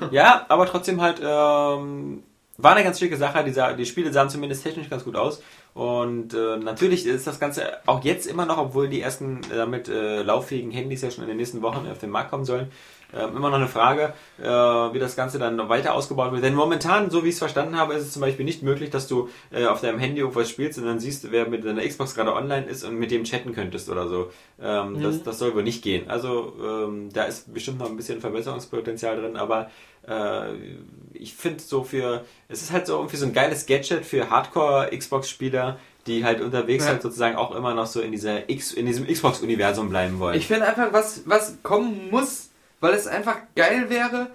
Ja, 0.09 0.45
aber 0.49 0.65
trotzdem 0.65 0.99
halt, 1.01 1.21
ähm, 1.23 2.23
war 2.57 2.73
eine 2.73 2.83
ganz 2.83 2.99
schicke 2.99 3.17
Sache. 3.17 3.43
Die, 3.43 3.51
sah, 3.51 3.73
die 3.73 3.85
Spiele 3.85 4.11
sahen 4.11 4.29
zumindest 4.29 4.63
technisch 4.63 4.89
ganz 4.89 5.03
gut 5.03 5.15
aus. 5.15 5.41
Und 5.73 6.33
äh, 6.33 6.57
natürlich 6.57 7.05
ist 7.05 7.27
das 7.27 7.39
Ganze 7.39 7.85
auch 7.85 8.03
jetzt 8.03 8.27
immer 8.27 8.45
noch, 8.45 8.57
obwohl 8.57 8.87
die 8.87 9.01
ersten 9.01 9.41
äh, 9.51 9.57
damit 9.57 9.89
äh, 9.89 10.23
lauffähigen 10.23 10.71
Handys 10.71 11.01
ja 11.01 11.11
schon 11.11 11.25
in 11.25 11.27
den 11.27 11.37
nächsten 11.37 11.61
Wochen 11.61 11.85
auf 11.91 11.97
den 11.97 12.11
Markt 12.11 12.31
kommen 12.31 12.45
sollen, 12.45 12.71
ähm, 13.13 13.35
immer 13.35 13.49
noch 13.49 13.57
eine 13.57 13.67
Frage, 13.67 14.13
äh, 14.41 14.45
wie 14.45 14.99
das 14.99 15.17
Ganze 15.17 15.37
dann 15.37 15.57
noch 15.57 15.67
weiter 15.67 15.93
ausgebaut 15.93 16.31
wird. 16.31 16.43
Denn 16.43 16.55
momentan, 16.55 17.09
so 17.09 17.23
wie 17.23 17.27
ich 17.27 17.33
es 17.33 17.39
verstanden 17.39 17.77
habe, 17.77 17.93
ist 17.93 18.03
es 18.03 18.13
zum 18.13 18.21
Beispiel 18.21 18.45
nicht 18.45 18.63
möglich, 18.63 18.89
dass 18.89 19.07
du 19.07 19.29
äh, 19.51 19.65
auf 19.65 19.81
deinem 19.81 19.99
Handy 19.99 20.21
irgendwas 20.21 20.49
spielst 20.49 20.79
und 20.79 20.85
dann 20.85 20.99
siehst, 20.99 21.29
wer 21.31 21.47
mit 21.47 21.65
deiner 21.65 21.85
Xbox 21.85 22.15
gerade 22.15 22.33
online 22.33 22.65
ist 22.67 22.85
und 22.85 22.95
mit 22.95 23.11
dem 23.11 23.25
chatten 23.25 23.53
könntest 23.53 23.89
oder 23.89 24.07
so. 24.07 24.31
Ähm, 24.61 25.01
das, 25.01 25.23
das 25.23 25.39
soll 25.39 25.55
wohl 25.55 25.63
nicht 25.63 25.83
gehen. 25.83 26.09
Also 26.09 26.53
ähm, 26.63 27.09
da 27.11 27.23
ist 27.23 27.53
bestimmt 27.53 27.79
noch 27.79 27.89
ein 27.89 27.97
bisschen 27.97 28.21
Verbesserungspotenzial 28.21 29.17
drin, 29.17 29.35
aber 29.35 29.69
äh, 30.07 30.53
ich 31.13 31.33
finde 31.35 31.61
so 31.63 31.83
für, 31.83 32.25
es 32.49 32.61
ist 32.61 32.71
halt 32.71 32.87
so 32.87 32.97
irgendwie 32.97 33.17
so 33.17 33.25
ein 33.25 33.33
geiles 33.33 33.65
Gadget 33.65 34.05
für 34.05 34.29
Hardcore-Xbox-Spieler, 34.29 35.79
die 36.07 36.23
halt 36.23 36.41
unterwegs 36.41 36.85
Ja. 36.85 36.91
halt 36.91 37.01
sozusagen 37.01 37.35
auch 37.35 37.55
immer 37.55 37.73
noch 37.73 37.87
so 37.87 38.01
in 38.01 38.11
dieser 38.11 38.49
X, 38.49 38.71
in 38.73 38.85
diesem 38.85 39.07
Xbox-Universum 39.07 39.89
bleiben 39.89 40.19
wollen. 40.19 40.37
Ich 40.37 40.47
finde 40.47 40.67
einfach, 40.67 40.93
was, 40.93 41.23
was 41.25 41.57
kommen 41.63 42.09
muss, 42.11 42.49
weil 42.79 42.93
es 42.93 43.07
einfach 43.07 43.37
geil 43.55 43.89
wäre, 43.89 44.29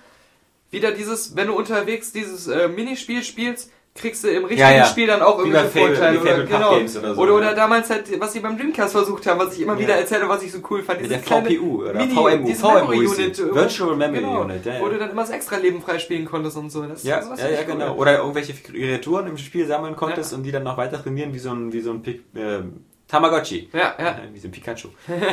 wieder 0.70 0.92
dieses, 0.92 1.36
wenn 1.36 1.48
du 1.48 1.54
unterwegs 1.54 2.12
dieses 2.12 2.46
äh, 2.46 2.68
Minispiel 2.68 3.22
spielst, 3.22 3.70
kriegst 4.00 4.24
du 4.24 4.28
im 4.28 4.42
richtigen 4.44 4.60
Ja, 4.60 4.70
ja. 4.76 4.84
Spiel 4.86 5.06
dann 5.06 5.22
auch 5.22 5.38
Wie 5.38 5.48
irgendwelche 5.48 5.68
Fable- 5.68 5.94
Vorteile. 5.96 6.20
Oder, 6.20 6.44
genau. 6.44 6.70
Games 6.76 6.96
oder 6.96 7.14
so, 7.14 7.20
oder, 7.20 7.34
oder 7.36 7.46
ja. 7.50 7.54
damals 7.54 7.90
halt, 7.90 8.20
was 8.20 8.32
sie 8.32 8.40
beim 8.40 8.56
Dreamcast 8.56 8.92
versucht 8.92 9.26
haben, 9.26 9.38
was 9.38 9.54
ich 9.54 9.60
immer 9.62 9.78
wieder 9.78 9.94
erzähle, 9.94 10.28
was 10.28 10.42
ich 10.42 10.50
so 10.52 10.58
cool 10.70 10.82
fand. 10.82 11.00
Kleine 11.00 11.22
VPU 11.22 11.82
oder 11.82 11.94
Mini, 11.94 12.14
VMU, 12.14 12.46
diese 12.46 12.60
VMU. 12.60 12.92
Unit. 12.92 13.38
äh, 13.38 13.54
Virtual 13.54 13.96
Memory 13.96 14.20
genau, 14.20 14.40
Unit, 14.42 14.64
ja. 14.66 14.80
Wo 14.80 14.88
du 14.88 14.98
dann 14.98 15.10
immer 15.10 15.22
das 15.22 15.30
extra 15.30 15.56
Leben 15.56 15.80
freispielen 15.82 16.24
konntest 16.24 16.56
und 16.56 16.70
so. 16.70 16.82
Das, 16.82 17.02
Ja, 17.04 17.20
ja, 17.36 17.48
ja, 17.48 17.62
genau. 17.62 17.94
Oder 17.94 18.18
irgendwelche 18.18 18.54
Kreaturen 18.54 19.26
im 19.26 19.36
Spiel 19.38 19.66
sammeln 19.66 19.94
konntest 19.96 20.32
und 20.32 20.42
die 20.42 20.52
dann 20.52 20.62
noch 20.64 20.76
weiter 20.76 21.02
trainieren, 21.02 21.32
wie 21.34 21.38
so 21.38 21.50
ein, 21.50 21.72
wie 21.72 21.80
so 21.80 21.90
ein 21.92 22.02
Pik 22.02 22.22
ähm, 22.36 22.84
Tamagotchi. 23.08 23.68
Ja, 23.72 23.94
ja. 23.98 24.18
Wie 24.32 24.38
so 24.38 24.46
ein 24.48 24.52
Pikachu. 24.52 24.88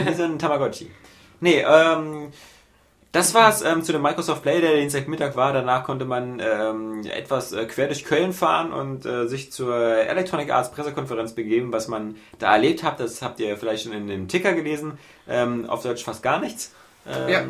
wie 0.07 0.13
so 0.13 0.23
ein 0.23 0.39
Tamagotchi. 0.39 0.89
Nee, 1.39 1.63
ähm, 1.67 2.29
das 3.11 3.33
war's 3.33 3.61
ähm, 3.61 3.83
zu 3.83 3.91
dem 3.91 4.01
Microsoft 4.01 4.43
Play, 4.43 4.61
der 4.61 4.75
Dienstagmittag 4.75 5.35
war. 5.35 5.53
Danach 5.53 5.83
konnte 5.83 6.05
man 6.05 6.39
ähm, 6.39 7.05
etwas 7.05 7.51
äh, 7.53 7.65
quer 7.65 7.87
durch 7.87 8.05
Köln 8.05 8.33
fahren 8.33 8.71
und 8.73 9.05
äh, 9.05 9.27
sich 9.27 9.51
zur 9.51 9.75
Electronic 9.75 10.51
Arts 10.51 10.71
Pressekonferenz 10.71 11.33
begeben. 11.33 11.71
Was 11.71 11.87
man 11.87 12.15
da 12.39 12.53
erlebt 12.53 12.83
hat, 12.83 12.99
das 12.99 13.21
habt 13.21 13.39
ihr 13.39 13.57
vielleicht 13.57 13.83
schon 13.83 13.93
in 13.93 14.07
dem 14.07 14.27
Ticker 14.27 14.53
gelesen. 14.53 14.99
Ähm, 15.27 15.69
auf 15.69 15.83
Deutsch 15.83 16.03
fast 16.03 16.21
gar 16.21 16.39
nichts. 16.39 16.73
Ähm, 17.07 17.29
Ja. 17.29 17.41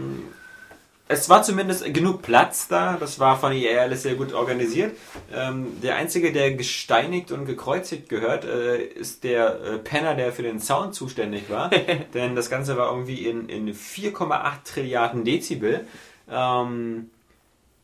Es 1.10 1.30
war 1.30 1.42
zumindest 1.42 1.94
genug 1.94 2.22
Platz 2.22 2.68
da. 2.68 2.98
Das 3.00 3.20
war 3.20 3.40
von 3.40 3.54
EA 3.54 3.82
alles 3.82 4.04
sehr 4.04 4.16
gut 4.16 4.34
organisiert. 4.34 4.98
Ähm, 5.34 5.80
der 5.82 5.96
einzige, 5.96 6.34
der 6.34 6.54
gesteinigt 6.54 7.32
und 7.32 7.46
gekreuzigt 7.46 8.10
gehört, 8.10 8.44
äh, 8.44 8.78
ist 8.84 9.24
der 9.24 9.62
äh, 9.62 9.78
Penner, 9.78 10.16
der 10.16 10.34
für 10.34 10.44
den 10.44 10.60
Sound 10.60 10.96
zuständig 10.96 11.50
war. 11.50 11.70
Denn 12.14 12.36
das 12.36 12.50
Ganze 12.50 12.76
war 12.78 12.92
irgendwie 12.92 13.26
in, 13.26 13.48
in 13.48 13.74
4,8 13.74 14.52
Trilliarden 14.66 15.24
Dezibel. 15.24 15.88
Ähm, 16.30 17.10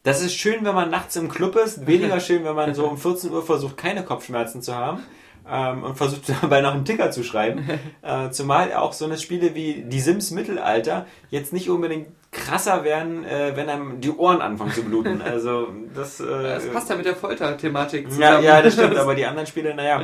das 0.04 0.22
ist 0.22 0.36
schön, 0.36 0.66
wenn 0.66 0.76
man 0.76 0.90
nachts 0.90 1.16
im 1.16 1.30
Club 1.30 1.56
ist. 1.56 1.88
Weniger 1.88 2.20
schön, 2.20 2.44
wenn 2.44 2.56
man 2.56 2.76
so 2.76 2.86
um 2.86 2.98
14 2.98 3.32
Uhr 3.32 3.46
versucht, 3.46 3.78
keine 3.78 4.04
Kopfschmerzen 4.04 4.62
zu 4.62 4.76
haben. 4.76 5.02
Ähm, 5.50 5.84
und 5.84 5.96
versucht 5.96 6.24
dabei 6.42 6.60
noch 6.60 6.74
einen 6.74 6.84
Ticker 6.84 7.12
zu 7.12 7.24
schreiben. 7.24 7.70
Äh, 8.02 8.32
zumal 8.32 8.74
auch 8.74 8.92
so 8.92 9.06
eine 9.06 9.18
Spiele 9.18 9.56
wie 9.56 9.86
die 9.88 10.02
Sims 10.02 10.32
Mittelalter 10.32 11.06
jetzt 11.30 11.54
nicht 11.54 11.70
unbedingt 11.70 12.08
krasser 12.34 12.84
werden, 12.84 13.24
äh, 13.26 13.56
wenn 13.56 13.70
einem 13.70 14.02
die 14.02 14.12
Ohren 14.12 14.42
anfangen 14.42 14.72
zu 14.72 14.84
bluten. 14.84 15.22
Also 15.22 15.68
das, 15.96 16.20
äh, 16.20 16.26
Das 16.26 16.68
passt 16.68 16.90
ja 16.90 16.96
mit 16.96 17.06
der 17.06 17.16
Folter-Thematik 17.16 18.06
ja, 18.06 18.10
zusammen. 18.10 18.44
ja, 18.44 18.62
das 18.62 18.74
stimmt, 18.74 18.98
aber 18.98 19.16
die 19.16 19.26
anderen 19.26 19.48
Spiele, 19.48 19.74
naja. 19.74 20.02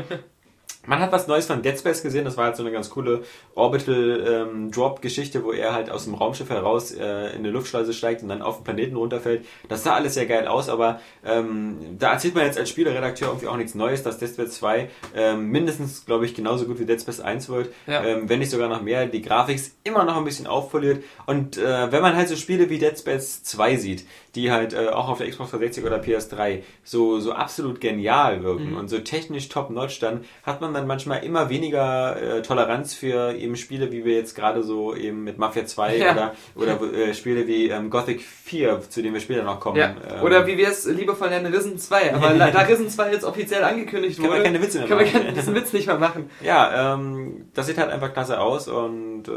Man 0.89 0.99
hat 0.99 1.12
was 1.12 1.28
Neues 1.28 1.45
von 1.45 1.62
Dead 1.62 1.78
Space 1.78 2.02
gesehen, 2.02 2.25
das 2.25 2.36
war 2.36 2.45
halt 2.45 2.56
so 2.56 2.63
eine 2.63 2.71
ganz 2.71 2.89
coole 2.89 3.21
Orbital-Drop-Geschichte, 3.56 5.43
wo 5.43 5.52
er 5.52 5.73
halt 5.73 5.89
aus 5.89 6.06
dem 6.06 6.13
Raumschiff 6.15 6.49
heraus 6.49 6.91
äh, 6.91 7.30
in 7.32 7.39
eine 7.39 7.52
Luftschleuse 7.52 7.93
steigt 7.93 8.23
und 8.23 8.30
dann 8.30 8.41
auf 8.41 8.58
den 8.58 8.63
Planeten 8.63 8.95
runterfällt. 8.95 9.45
Das 9.67 9.84
sah 9.84 9.93
alles 9.93 10.15
sehr 10.15 10.25
geil 10.25 10.47
aus, 10.47 10.69
aber 10.69 10.99
ähm, 11.25 11.78
da 11.97 12.13
erzählt 12.13 12.36
man 12.36 12.45
jetzt 12.45 12.58
als 12.58 12.69
Spieleredakteur 12.69 13.28
irgendwie 13.30 13.47
auch 13.47 13.58
nichts 13.58 13.75
Neues, 13.75 14.04
dass 14.04 14.17
Dead 14.17 14.30
Space 14.30 14.52
2 14.56 14.89
ähm, 15.15 15.45
mindestens, 15.49 16.06
glaube 16.06 16.25
ich, 16.25 16.34
genauso 16.34 16.65
gut 16.65 16.80
wie 16.80 16.86
Dead 16.86 16.99
Space 16.99 17.19
1 17.19 17.49
wird, 17.49 17.69
Ja. 17.88 18.04
ähm, 18.04 18.28
wenn 18.30 18.39
nicht 18.39 18.52
sogar 18.52 18.67
noch 18.69 18.82
mehr. 18.82 19.06
Die 19.06 19.21
Grafik 19.21 19.56
ist 19.56 19.75
immer 19.84 20.04
noch 20.06 20.17
ein 20.17 20.25
bisschen 20.25 20.47
aufpoliert 20.47 21.04
und 21.25 21.58
äh, 21.58 21.91
wenn 21.91 22.02
man 22.02 22.15
halt 22.15 22.28
so 22.30 22.36
Spiele 22.36 22.69
wie 22.69 22.80
Dead 22.80 22.97
Space 22.97 23.43
2 23.43 23.78
sieht, 23.78 24.06
die 24.36 24.52
halt 24.52 24.73
äh, 24.73 24.88
auch 24.89 25.10
auf 25.10 25.17
der 25.19 25.30
Xbox 25.30 25.52
360 25.52 25.86
oder 25.86 25.97
PS3 25.99 26.62
so, 26.84 27.19
so 27.19 27.32
absolut 27.34 27.82
genial 27.82 28.43
wirken 28.43 28.75
und 28.75 28.88
so 28.88 28.99
technisch 28.99 29.49
top-notch, 29.49 29.99
dann 29.99 30.23
hat 30.43 30.62
man 30.62 30.73
dann 30.79 30.87
manchmal 30.87 31.23
immer 31.23 31.49
weniger 31.49 32.37
äh, 32.37 32.41
Toleranz 32.41 32.93
für 32.93 33.33
eben 33.33 33.55
Spiele, 33.55 33.91
wie 33.91 34.05
wir 34.05 34.15
jetzt 34.15 34.35
gerade 34.35 34.63
so 34.63 34.95
eben 34.95 35.23
mit 35.23 35.37
Mafia 35.37 35.65
2 35.65 35.97
Ja. 35.97 36.11
oder, 36.55 36.77
oder 36.77 36.93
äh, 36.93 37.13
Spiele 37.13 37.45
wie 37.47 37.69
ähm, 37.69 37.89
Gothic 37.89 38.21
4, 38.21 38.81
zu 38.89 39.01
denen 39.01 39.13
wir 39.13 39.21
später 39.21 39.43
noch 39.43 39.59
kommen. 39.59 39.77
Ja. 39.77 39.93
Ähm, 40.09 40.23
Oder 40.23 40.47
wie 40.47 40.57
wir 40.57 40.69
es 40.69 40.85
liebevoll 40.85 41.29
nennen, 41.29 41.53
Risen 41.53 41.77
2. 41.77 42.15
Aber 42.15 42.29
da 42.51 42.59
Risen 42.61 42.89
2 42.89 43.11
jetzt 43.11 43.25
offiziell 43.25 43.63
angekündigt 43.63 44.15
Können 44.17 44.29
wir 44.29 44.35
wurde, 44.37 44.43
keine 44.43 44.61
Witze 44.61 44.79
mehr 44.79 44.87
können 44.87 44.99
wir 45.01 45.05
machen. 45.07 45.21
keinen- 45.23 45.35
diesen 45.35 45.55
Witz 45.55 45.73
nicht 45.73 45.87
mehr 45.87 45.97
machen. 45.99 46.29
Ja, 46.43 46.93
ähm, 46.95 47.45
das 47.53 47.67
sieht 47.67 47.77
halt 47.77 47.89
einfach 47.91 48.13
klasse 48.13 48.39
aus 48.39 48.67
und 48.67 49.27
äh, 49.27 49.31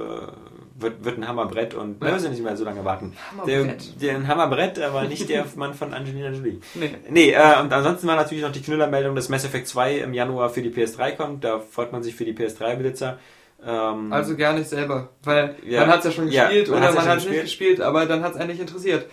wird, 0.78 1.04
wird 1.04 1.18
ein 1.18 1.26
Hammerbrett 1.28 1.74
und 1.74 2.00
wir 2.00 2.08
Ja. 2.08 2.14
müssen 2.14 2.30
nicht 2.30 2.42
mehr 2.42 2.56
so 2.56 2.64
lange 2.64 2.84
warten. 2.84 3.14
Der, 3.46 3.58
Hammerbrett. 3.60 4.02
der 4.02 4.14
ein 4.16 4.26
Hammerbrett, 4.28 4.78
aber 4.80 5.04
nicht 5.04 5.28
der 5.28 5.44
Mann 5.56 5.74
von 5.74 5.92
Angelina 5.94 6.30
Jolie. 6.30 6.60
Nee. 6.74 6.90
Nee, 7.10 7.30
äh, 7.32 7.60
und 7.60 7.72
ansonsten 7.72 8.06
war 8.06 8.16
natürlich 8.16 8.42
noch 8.42 8.52
die 8.52 8.62
Knüllermeldung, 8.62 9.14
dass 9.14 9.28
Mass 9.28 9.44
Effect 9.44 9.68
2 9.68 9.98
im 9.98 10.14
Januar 10.14 10.50
für 10.50 10.62
die 10.62 10.70
PS3 10.70 11.12
kommt. 11.16 11.44
Da 11.44 11.60
freut 11.60 11.92
man 11.92 12.02
sich 12.02 12.14
für 12.14 12.24
die 12.24 12.32
PS3-Besitzer. 12.34 13.18
Ähm, 13.64 14.12
Also 14.12 14.36
gar 14.36 14.54
nicht 14.54 14.68
selber. 14.68 15.10
Weil 15.22 15.54
Ja. 15.64 15.80
man 15.80 15.90
hat 15.90 15.98
es 16.00 16.04
ja 16.06 16.10
schon 16.10 16.28
Ja, 16.28 16.44
gespielt 16.44 16.68
man 16.68 16.78
oder 16.78 16.88
ja 16.88 16.94
man 16.94 17.04
hat 17.08 17.18
es 17.18 17.28
nicht 17.28 17.42
gespielt, 17.42 17.80
aber 17.80 18.06
dann 18.06 18.22
hat 18.22 18.32
es 18.32 18.36
einen 18.38 18.50
nicht 18.50 18.60
interessiert. 18.60 19.06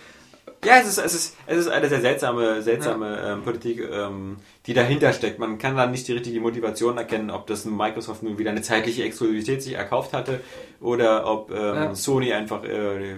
Ja, 0.64 0.74
es 0.80 0.88
ist, 0.88 0.98
es 0.98 1.14
ist, 1.14 1.36
es 1.46 1.56
ist 1.58 1.68
eine 1.68 1.88
sehr 1.88 2.00
seltsame, 2.00 2.60
seltsame 2.60 3.18
ähm, 3.24 3.42
Politik, 3.42 3.80
ähm, 3.90 4.36
die 4.66 4.74
dahinter 4.74 5.12
steckt. 5.12 5.38
Man 5.38 5.58
kann 5.58 5.76
da 5.76 5.86
nicht 5.86 6.06
die 6.06 6.12
richtige 6.12 6.40
Motivation 6.40 6.98
erkennen, 6.98 7.30
ob 7.30 7.46
das 7.46 7.64
Microsoft 7.64 8.22
nun 8.22 8.38
wieder 8.38 8.50
eine 8.50 8.62
zeitliche 8.62 9.04
Exklusivität 9.04 9.62
sich 9.62 9.74
erkauft 9.74 10.12
hatte 10.12 10.40
oder 10.80 11.26
ob 11.26 11.50
ähm, 11.50 11.56
Ja. 11.74 11.94
Sony 11.94 12.32
einfach. 12.32 12.64
Äh, 12.64 13.16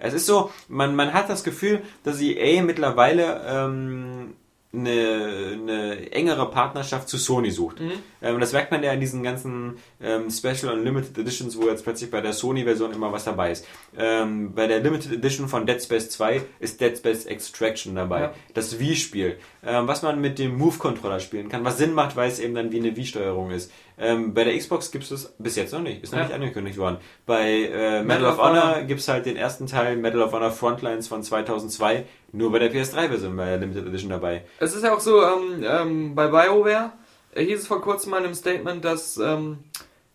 es 0.00 0.14
ist 0.14 0.26
so, 0.26 0.50
man, 0.68 0.94
man 0.94 1.12
hat 1.12 1.28
das 1.28 1.42
Gefühl, 1.42 1.82
dass 2.04 2.20
EA 2.20 2.62
mittlerweile 2.62 3.42
ähm, 3.48 4.34
eine, 4.70 5.52
eine 5.54 6.12
engere 6.12 6.50
Partnerschaft 6.50 7.08
zu 7.08 7.16
Sony 7.16 7.50
sucht. 7.50 7.80
Mhm. 7.80 7.92
Ähm, 8.20 8.38
das 8.40 8.52
merkt 8.52 8.70
man 8.70 8.82
ja 8.82 8.92
in 8.92 9.00
diesen 9.00 9.22
ganzen 9.22 9.78
ähm, 10.00 10.30
Special 10.30 10.72
und 10.74 10.84
Limited 10.84 11.16
Editions, 11.16 11.56
wo 11.58 11.68
jetzt 11.68 11.84
plötzlich 11.84 12.10
bei 12.10 12.20
der 12.20 12.34
Sony-Version 12.34 12.92
immer 12.92 13.10
was 13.10 13.24
dabei 13.24 13.52
ist. 13.52 13.66
Ähm, 13.96 14.52
bei 14.54 14.66
der 14.66 14.80
Limited 14.80 15.12
Edition 15.12 15.48
von 15.48 15.64
Dead 15.64 15.82
Space 15.82 16.10
2 16.10 16.42
ist 16.60 16.80
Dead 16.80 16.96
Space 16.96 17.24
Extraction 17.24 17.94
dabei. 17.94 18.20
Ja. 18.20 18.32
Das 18.52 18.78
Wii-Spiel, 18.78 19.38
ähm, 19.66 19.88
was 19.88 20.02
man 20.02 20.20
mit 20.20 20.38
dem 20.38 20.56
Move-Controller 20.58 21.20
spielen 21.20 21.48
kann, 21.48 21.64
was 21.64 21.78
Sinn 21.78 21.94
macht, 21.94 22.14
weil 22.16 22.28
es 22.30 22.38
eben 22.38 22.54
dann 22.54 22.70
wie 22.70 22.78
eine 22.78 22.94
Wii-Steuerung 22.94 23.50
ist. 23.50 23.72
Ähm, 24.00 24.32
bei 24.32 24.44
der 24.44 24.56
Xbox 24.56 24.92
gibt 24.92 25.04
es 25.04 25.10
das 25.10 25.34
bis 25.38 25.56
jetzt 25.56 25.72
noch 25.72 25.80
nicht, 25.80 26.04
ist 26.04 26.12
noch 26.12 26.18
Ja. 26.18 26.26
nicht 26.26 26.34
angekündigt 26.34 26.78
worden. 26.78 26.98
Bei 27.26 27.62
äh, 27.64 28.04
Medal 28.04 28.26
of 28.26 28.38
Honor 28.38 28.82
gibt 28.82 29.00
es 29.00 29.08
halt 29.08 29.26
den 29.26 29.36
ersten 29.36 29.66
Teil 29.66 29.96
Medal 29.96 30.22
of 30.22 30.32
Honor 30.32 30.52
Frontlines 30.52 31.08
von 31.08 31.22
2002 31.24 32.04
nur 32.32 32.52
bei 32.52 32.58
der 32.58 32.72
PS3-Version 32.72 33.36
bei 33.36 33.46
der 33.46 33.58
Limited 33.58 33.86
Edition 33.86 34.10
dabei. 34.10 34.44
Es 34.58 34.74
ist 34.74 34.84
ja 34.84 34.94
auch 34.94 35.00
so, 35.00 35.22
ähm, 35.22 35.64
ähm, 35.64 36.14
bei 36.14 36.28
BioWare 36.28 36.92
äh, 37.34 37.44
hieß 37.44 37.60
es 37.60 37.66
vor 37.66 37.80
kurzem 37.80 38.10
mal 38.10 38.18
in 38.18 38.24
einem 38.24 38.34
Statement, 38.34 38.84
dass, 38.84 39.16
ähm, 39.16 39.58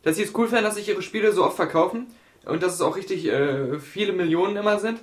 dass 0.03 0.17
sie 0.17 0.23
es 0.23 0.35
cool 0.35 0.47
fänden, 0.47 0.65
dass 0.65 0.75
sich 0.75 0.89
ihre 0.89 1.01
Spiele 1.01 1.31
so 1.31 1.43
oft 1.43 1.55
verkaufen 1.55 2.07
und 2.45 2.61
dass 2.61 2.73
es 2.73 2.81
auch 2.81 2.95
richtig 2.95 3.25
äh, 3.27 3.79
viele 3.79 4.13
Millionen 4.13 4.57
immer 4.57 4.79
sind. 4.79 4.99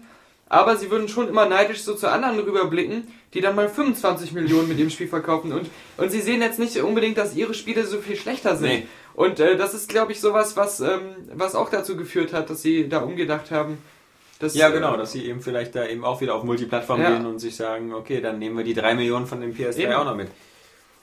Aber 0.49 0.77
sie 0.77 0.91
würden 0.91 1.09
schon 1.09 1.29
immer 1.29 1.47
neidisch 1.47 1.83
so 1.83 1.95
zu 1.95 2.11
anderen 2.11 2.41
rüberblicken, 2.41 3.07
die 3.35 3.41
dann 3.41 3.55
mal 3.55 3.69
25 3.69 4.33
Millionen 4.33 4.69
mit 4.69 4.79
ihrem 4.79 4.91
Spiel 4.91 5.07
verkaufen. 5.07 5.53
Und, 5.53 5.71
und 5.97 6.11
sie 6.11 6.21
sehen 6.21 6.43
jetzt 6.43 6.59
nicht 6.59 6.77
unbedingt, 6.79 7.19
dass 7.19 7.37
ihre 7.37 7.55
Spiele 7.55 7.87
so 7.87 7.99
viel 7.99 8.17
schlechter 8.17 8.57
sind. 8.57 8.69
Nee. 8.69 8.87
Und 9.15 9.39
äh, 9.39 9.57
das 9.57 9.75
ist, 9.75 9.89
glaube 9.89 10.11
ich, 10.11 10.21
sowas, 10.21 10.57
was, 10.57 10.81
ähm, 10.81 11.01
was 11.33 11.55
auch 11.55 11.71
dazu 11.71 11.97
geführt 11.97 12.33
hat, 12.33 12.51
dass 12.51 12.63
sie 12.63 12.89
da 12.89 12.99
umgedacht 12.99 13.53
haben. 13.53 13.79
Dass, 14.41 14.55
Ja, 14.55 14.71
genau, 14.71 14.97
dass 14.97 15.13
sie 15.13 15.27
eben 15.27 15.41
vielleicht 15.41 15.75
da 15.77 15.87
eben 15.87 16.05
auch 16.05 16.21
wieder 16.21 16.35
auf 16.35 16.43
Multiplattform 16.43 17.01
Ja. 17.01 17.11
gehen 17.11 17.27
und 17.27 17.39
sich 17.39 17.55
sagen, 17.55 17.95
okay, 17.95 18.21
dann 18.21 18.39
nehmen 18.41 18.57
wir 18.57 18.65
die 18.65 18.75
3 18.75 18.95
Millionen 18.97 19.27
von 19.27 19.41
dem 19.41 19.55
PS3 19.55 19.79
Eben. 19.79 19.93
auch 19.93 20.05
noch 20.05 20.17
mit. 20.17 20.29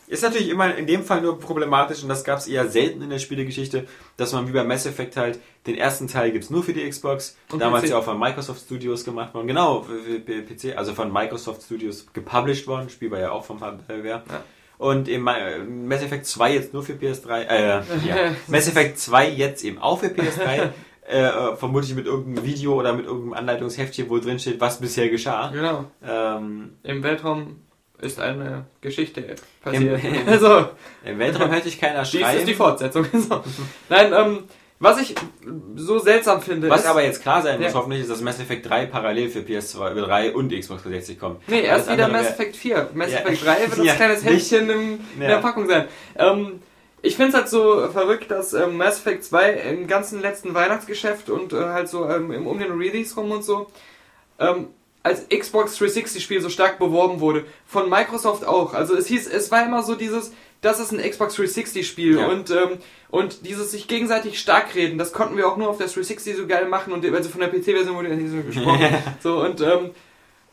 Ist 0.10 0.23
natürlich 0.23 0.47
immer 0.50 0.73
in 0.73 0.88
dem 0.88 1.04
Fall 1.04 1.21
nur 1.21 1.38
problematisch 1.38 2.02
und 2.02 2.08
das 2.08 2.23
gab 2.23 2.39
es 2.39 2.47
eher 2.47 2.67
selten 2.69 3.02
in 3.02 3.10
der 3.10 3.19
Spielegeschichte, 3.19 3.86
dass 4.15 4.32
man 4.32 4.47
wie 4.47 4.54
bei 4.54 4.63
Mass 4.63 4.86
Effect 4.86 5.17
halt, 5.17 5.38
den 5.67 5.76
ersten 5.76 6.08
Teil 6.08 6.32
gibt's 6.32 6.50
nur 6.50 6.63
für 6.63 6.71
die 6.71 6.89
Xbox, 6.89 7.36
Und 7.52 7.62
damals 7.62 7.84
PC. 7.84 7.89
ja 7.89 7.97
auch 7.97 8.06
von 8.06 8.17
Microsoft 8.17 8.62
Studios 8.62 9.04
gemacht 9.04 9.34
worden, 9.34 9.47
genau, 9.47 9.82
PC, 10.26 10.78
also 10.78 10.93
von 10.93 11.12
Microsoft 11.12 11.63
Studios 11.63 12.08
gepublished 12.13 12.67
worden, 12.67 12.89
Spiel 12.89 13.12
war 13.12 13.19
ja 13.19 13.32
auch 13.32 13.43
von 13.43 13.60
Hardware. 13.60 14.02
Ja. 14.08 14.23
Und 14.78 15.10
eben 15.10 15.28
äh, 15.28 15.58
Mass 15.60 16.04
Effect 16.04 16.26
2 16.26 16.54
jetzt 16.54 16.73
nur 16.73 16.84
für 16.84 16.93
PS3, 16.93 17.41
äh, 17.41 17.67
ja. 17.67 17.84
Mass 18.47 18.67
Effect 18.69 18.97
2 19.00 19.30
jetzt 19.32 19.65
eben 19.65 19.78
auch 19.80 20.00
für 20.00 20.08
PS3, 20.08 20.69
äh, 21.08 21.56
vermutlich 21.56 21.96
mit 21.96 22.06
irgendeinem 22.06 22.46
Video 22.46 22.74
oder 22.76 22.93
mit 22.93 23.06
irgendeinem 23.06 23.34
Anleitungsheftchen, 23.34 24.10
wo 24.10 24.17
drin 24.20 24.39
steht, 24.39 24.60
was 24.60 24.80
bisher 24.80 25.10
geschah. 25.10 25.50
Genau. 25.54 25.86
Ähm, 26.06 26.72
Im 26.84 27.02
Weltraum 27.04 27.62
ist 28.02 28.20
eine 28.20 28.65
Geschichte 28.82 29.36
passiert. 29.63 30.04
Im- 30.04 30.28
also, 30.28 30.67
Im 31.06 31.17
Weltraum 31.20 31.50
hört 31.50 31.63
sich 31.63 31.80
keiner 31.80 32.04
dies 32.04 32.20
schreien. 32.22 32.39
ist 32.39 32.48
die 32.48 32.54
Fortsetzung. 32.54 33.06
so. 33.13 33.41
Nein, 33.89 34.12
ähm, 34.13 34.39
was 34.80 35.00
ich 35.02 35.15
so 35.76 35.98
seltsam 35.98 36.39
finde, 36.39 36.70
Was 36.70 36.82
ist, 36.82 36.88
aber 36.88 37.04
jetzt 37.04 37.24
klar 37.24 37.41
sein 37.41 37.60
muss, 37.60 37.72
Ja. 37.72 37.80
hoffentlich, 37.80 38.02
ist, 38.02 38.12
dass 38.12 38.22
Mass 38.22 38.39
Effect 38.39 38.70
3 38.70 38.86
parallel 38.86 39.30
für 39.30 39.39
PS2 39.39 39.96
3 40.06 40.34
und 40.36 40.52
Xbox 40.52 40.84
360 40.84 41.20
kommt. 41.20 41.48
Nee, 41.50 41.62
erst 41.62 41.91
wieder 41.91 42.08
Mass 42.10 42.28
Effect 42.28 42.56
4. 42.56 42.89
Mass 42.93 43.12
Ja. 43.12 43.20
Effect 43.20 43.43
3 43.46 43.60
wird 43.62 43.72
das 43.80 43.86
Ja, 43.86 43.93
kleines 43.96 44.24
nicht- 44.24 44.34
Heftchen 44.52 44.70
im, 44.70 44.80
in 45.15 45.22
Ja. 45.22 45.28
der 45.30 45.38
Packung 45.38 45.67
sein. 45.67 45.86
Ähm, 46.15 46.62
ich 47.08 47.15
finde 47.15 47.30
es 47.30 47.36
halt 47.36 47.50
so 47.50 47.88
verrückt, 47.91 48.30
dass 48.30 48.54
ähm, 48.54 48.78
Mass 48.78 49.00
Effect 49.00 49.24
2 49.24 49.52
im 49.72 49.88
ganzen 49.88 50.22
letzten 50.22 50.54
Weihnachtsgeschäft 50.54 51.30
und 51.30 51.54
äh, 51.54 51.58
halt 51.58 51.89
so 51.89 52.08
ähm, 52.10 52.32
im- 52.32 52.48
um 52.48 52.60
den 52.60 52.72
Release 52.74 53.15
rum 53.15 53.32
und 53.32 53.43
so 53.43 53.67
ähm, 54.39 54.67
als 55.04 55.28
Xbox 55.30 55.78
360 55.78 56.22
Spiel 56.24 56.41
so 56.41 56.50
stark 56.50 56.80
beworben 56.80 57.20
wurde. 57.22 57.46
Von 57.65 57.89
Microsoft 57.89 58.46
auch. 58.46 58.74
Also 58.74 58.96
es 58.96 59.08
hieß, 59.08 59.28
es 59.28 59.52
war 59.52 59.65
immer 59.65 59.82
so 59.84 59.96
dieses, 59.96 60.34
das 60.62 60.80
ist 60.82 60.91
ein 60.91 61.00
Xbox 61.00 61.36
360 61.36 61.88
Spiel 61.88 62.17
Ja. 62.20 62.28
und 62.28 62.50
ähm, 62.52 62.78
und 63.10 63.46
dieses 63.48 63.72
sich 63.72 63.88
gegenseitig 63.88 64.38
stark 64.38 64.76
reden, 64.76 64.98
das 64.98 65.13
konnten 65.13 65.38
wir 65.38 65.48
auch 65.48 65.56
nur 65.56 65.70
auf 65.70 65.78
der 65.78 65.88
360 65.88 66.36
so 66.36 66.46
geil 66.46 66.67
machen 66.67 66.91
und 66.91 67.06
also 67.06 67.30
von 67.30 67.39
der 67.39 67.48
PC-Version 67.48 67.96
wurde 67.96 68.10
ja 68.10 68.15
nicht 68.15 68.32
so 68.32 68.41
gesprochen. 68.41 68.98
so 69.24 69.39
und 69.39 69.62
ähm, 69.62 69.91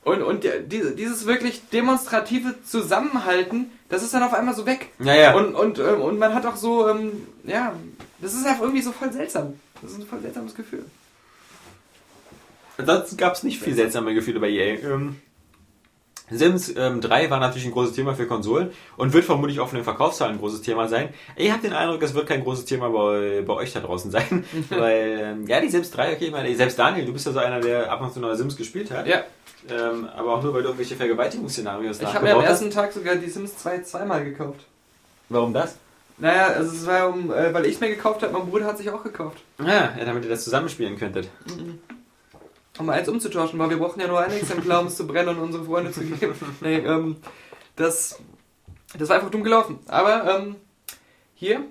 und, 0.05 0.23
und 0.23 0.45
dieses 0.67 1.27
wirklich 1.27 1.69
demonstrative 1.71 2.63
Zusammenhalten, 2.65 3.71
das 3.89 4.03
ist 4.03 4.13
dann 4.13 4.23
auf 4.23 4.35
einmal 4.35 4.55
so 4.55 4.67
weg. 4.67 4.91
Ja, 4.99 5.15
ja. 5.15 5.35
Und, 5.35 5.55
und, 5.55 5.79
ähm, 5.79 6.03
und 6.03 6.19
man 6.19 6.35
hat 6.35 6.45
auch 6.47 6.57
so, 6.57 6.89
ähm, 6.89 7.27
ja, 7.45 7.73
das 8.21 8.35
ist 8.35 8.47
einfach 8.47 8.63
irgendwie 8.63 8.83
so 8.83 8.93
voll 8.93 9.13
seltsam. 9.13 9.55
Das 9.81 9.93
ist 9.93 9.99
ein 9.99 10.07
voll 10.07 10.21
seltsames 10.21 10.55
Gefühl. 10.55 10.85
Ansonsten 12.77 13.17
gab 13.17 13.35
es 13.35 13.43
nicht 13.45 13.61
viel 13.61 13.75
seltsame 13.75 14.15
Gefühle 14.15 14.41
bei 14.41 14.51
EA. 14.51 14.79
Ähm, 14.83 15.17
Sims 16.31 16.75
ähm, 16.77 17.01
3 17.03 17.29
war 17.29 17.39
natürlich 17.39 17.67
ein 17.67 17.73
großes 17.73 17.95
Thema 17.95 18.15
für 18.15 18.27
Konsolen 18.27 18.71
und 18.97 19.13
wird 19.13 19.25
vermutlich 19.25 19.61
auch 19.61 19.69
von 19.69 19.77
den 19.77 19.85
Verkaufszahlen 19.85 20.37
ein 20.37 20.41
großes 20.41 20.63
Thema 20.63 20.89
sein. 20.89 21.11
Ich 21.37 21.51
habe 21.51 21.61
den 21.61 21.75
Eindruck, 21.75 22.03
es 22.03 22.15
wird 22.15 22.27
kein 22.27 22.43
großes 22.43 22.65
Thema 22.65 22.89
bei, 22.89 23.43
bei 23.47 23.53
euch 23.53 23.73
da 23.75 23.81
draußen 23.81 24.11
sein, 24.11 24.45
weil 24.71 25.19
ähm, 25.21 25.47
ja, 25.47 25.61
die 25.61 25.69
Sims 25.69 25.91
3, 25.91 26.15
okay, 26.15 26.27
ich 26.27 26.33
meine, 26.33 26.55
selbst 26.57 26.79
Daniel, 26.79 27.05
du 27.05 27.13
bist 27.13 27.27
ja 27.27 27.33
so 27.33 27.41
einer, 27.41 27.61
der 27.61 27.93
ab 27.93 28.01
und 28.01 28.13
zu 28.13 28.21
noch 28.21 28.35
Sims 28.35 28.57
gespielt 28.57 28.91
hat, 28.91 29.07
Ja, 29.07 29.25
ähm, 29.69 30.09
aber 30.15 30.35
auch 30.35 30.43
nur, 30.43 30.53
weil 30.55 30.63
du 30.63 30.69
irgendwelche 30.69 30.97
Vergewaltigungsszenarios 30.97 32.01
ich 32.01 32.07
habe 32.15 32.25
mir 32.25 32.35
am 32.35 32.43
hast. 32.43 32.49
ersten 32.49 32.71
Tag 32.71 32.93
sogar 32.93 33.17
die 33.17 33.29
Sims 33.29 33.57
2 33.59 33.81
zweimal 33.81 34.25
gekauft. 34.25 34.61
Warum 35.29 35.53
das? 35.55 35.77
Naja, 36.19 36.47
also 36.49 36.71
es 36.73 36.87
war 36.87 37.09
um, 37.09 37.33
äh, 37.33 37.53
weil 37.53 37.67
ich 37.67 37.75
es 37.75 37.81
mir 37.81 37.89
gekauft 37.89 38.23
habe, 38.23 38.33
mein 38.33 38.49
Bruder 38.49 38.67
hat 38.67 38.79
sich 38.79 38.91
auch 38.91 39.03
gekauft. 39.03 39.43
Ah, 39.59 39.65
ja, 39.99 40.05
damit 40.05 40.25
ihr 40.25 40.31
das 40.31 40.45
zusammenspielen 40.45 40.97
könntet. 40.97 41.29
Um 42.79 42.89
eins 42.89 43.09
umzutauschen, 43.09 43.59
weil 43.59 43.71
wir 43.71 43.79
brauchen 43.79 44.01
ja 44.01 44.07
nur 44.07 44.21
ein 44.21 44.31
Exemplar, 44.33 44.81
um 44.81 44.87
es 44.87 44.97
zu 44.97 45.07
brennen 45.07 45.31
und 45.31 45.39
unsere 45.39 45.65
Freunde 45.65 45.91
zu 45.93 46.03
geben. 46.03 46.35
Nee, 46.61 46.79
ähm, 46.79 47.17
das, 47.77 48.19
das 48.97 49.09
war 49.09 49.17
einfach 49.17 49.31
dumm 49.31 49.43
gelaufen. 49.43 49.79
Aber 49.89 50.39
ähm, 50.39 50.57
hier, 51.35 51.65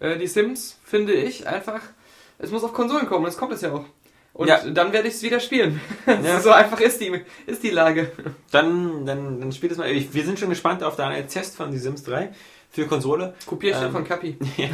äh, 0.00 0.18
die 0.18 0.26
Sims, 0.26 0.78
finde 0.84 1.14
ich 1.14 1.46
einfach, 1.46 1.80
es 2.38 2.50
muss 2.50 2.64
auf 2.64 2.74
Konsolen 2.74 3.06
kommen, 3.06 3.24
das 3.24 3.38
kommt 3.38 3.52
es 3.52 3.62
ja 3.62 3.72
auch. 3.72 3.84
Und 4.36 4.48
Ja. 4.48 4.60
dann 4.68 4.92
werde 4.92 5.08
ich 5.08 5.14
es 5.14 5.22
wieder 5.22 5.40
spielen. 5.40 5.80
Ja. 6.06 6.40
so 6.40 6.50
einfach 6.50 6.78
ist 6.80 7.00
die, 7.00 7.10
ist 7.46 7.62
die 7.62 7.70
Lage. 7.70 8.12
Dann, 8.50 9.06
dann, 9.06 9.40
dann 9.40 9.50
spielt 9.52 9.72
es 9.72 9.78
mal. 9.78 9.90
Ich, 9.90 10.12
wir 10.12 10.24
sind 10.26 10.38
schon 10.38 10.50
gespannt 10.50 10.82
auf 10.84 10.94
deinen 10.96 11.26
Test 11.26 11.56
von 11.56 11.70
die 11.70 11.78
Sims 11.78 12.04
3 12.04 12.30
für 12.70 12.86
Konsole. 12.86 13.34
Kopierchen 13.46 13.84
Ähm, 13.86 13.92
von 13.92 14.04
Kapi. 14.04 14.36
Ja. 14.58 14.66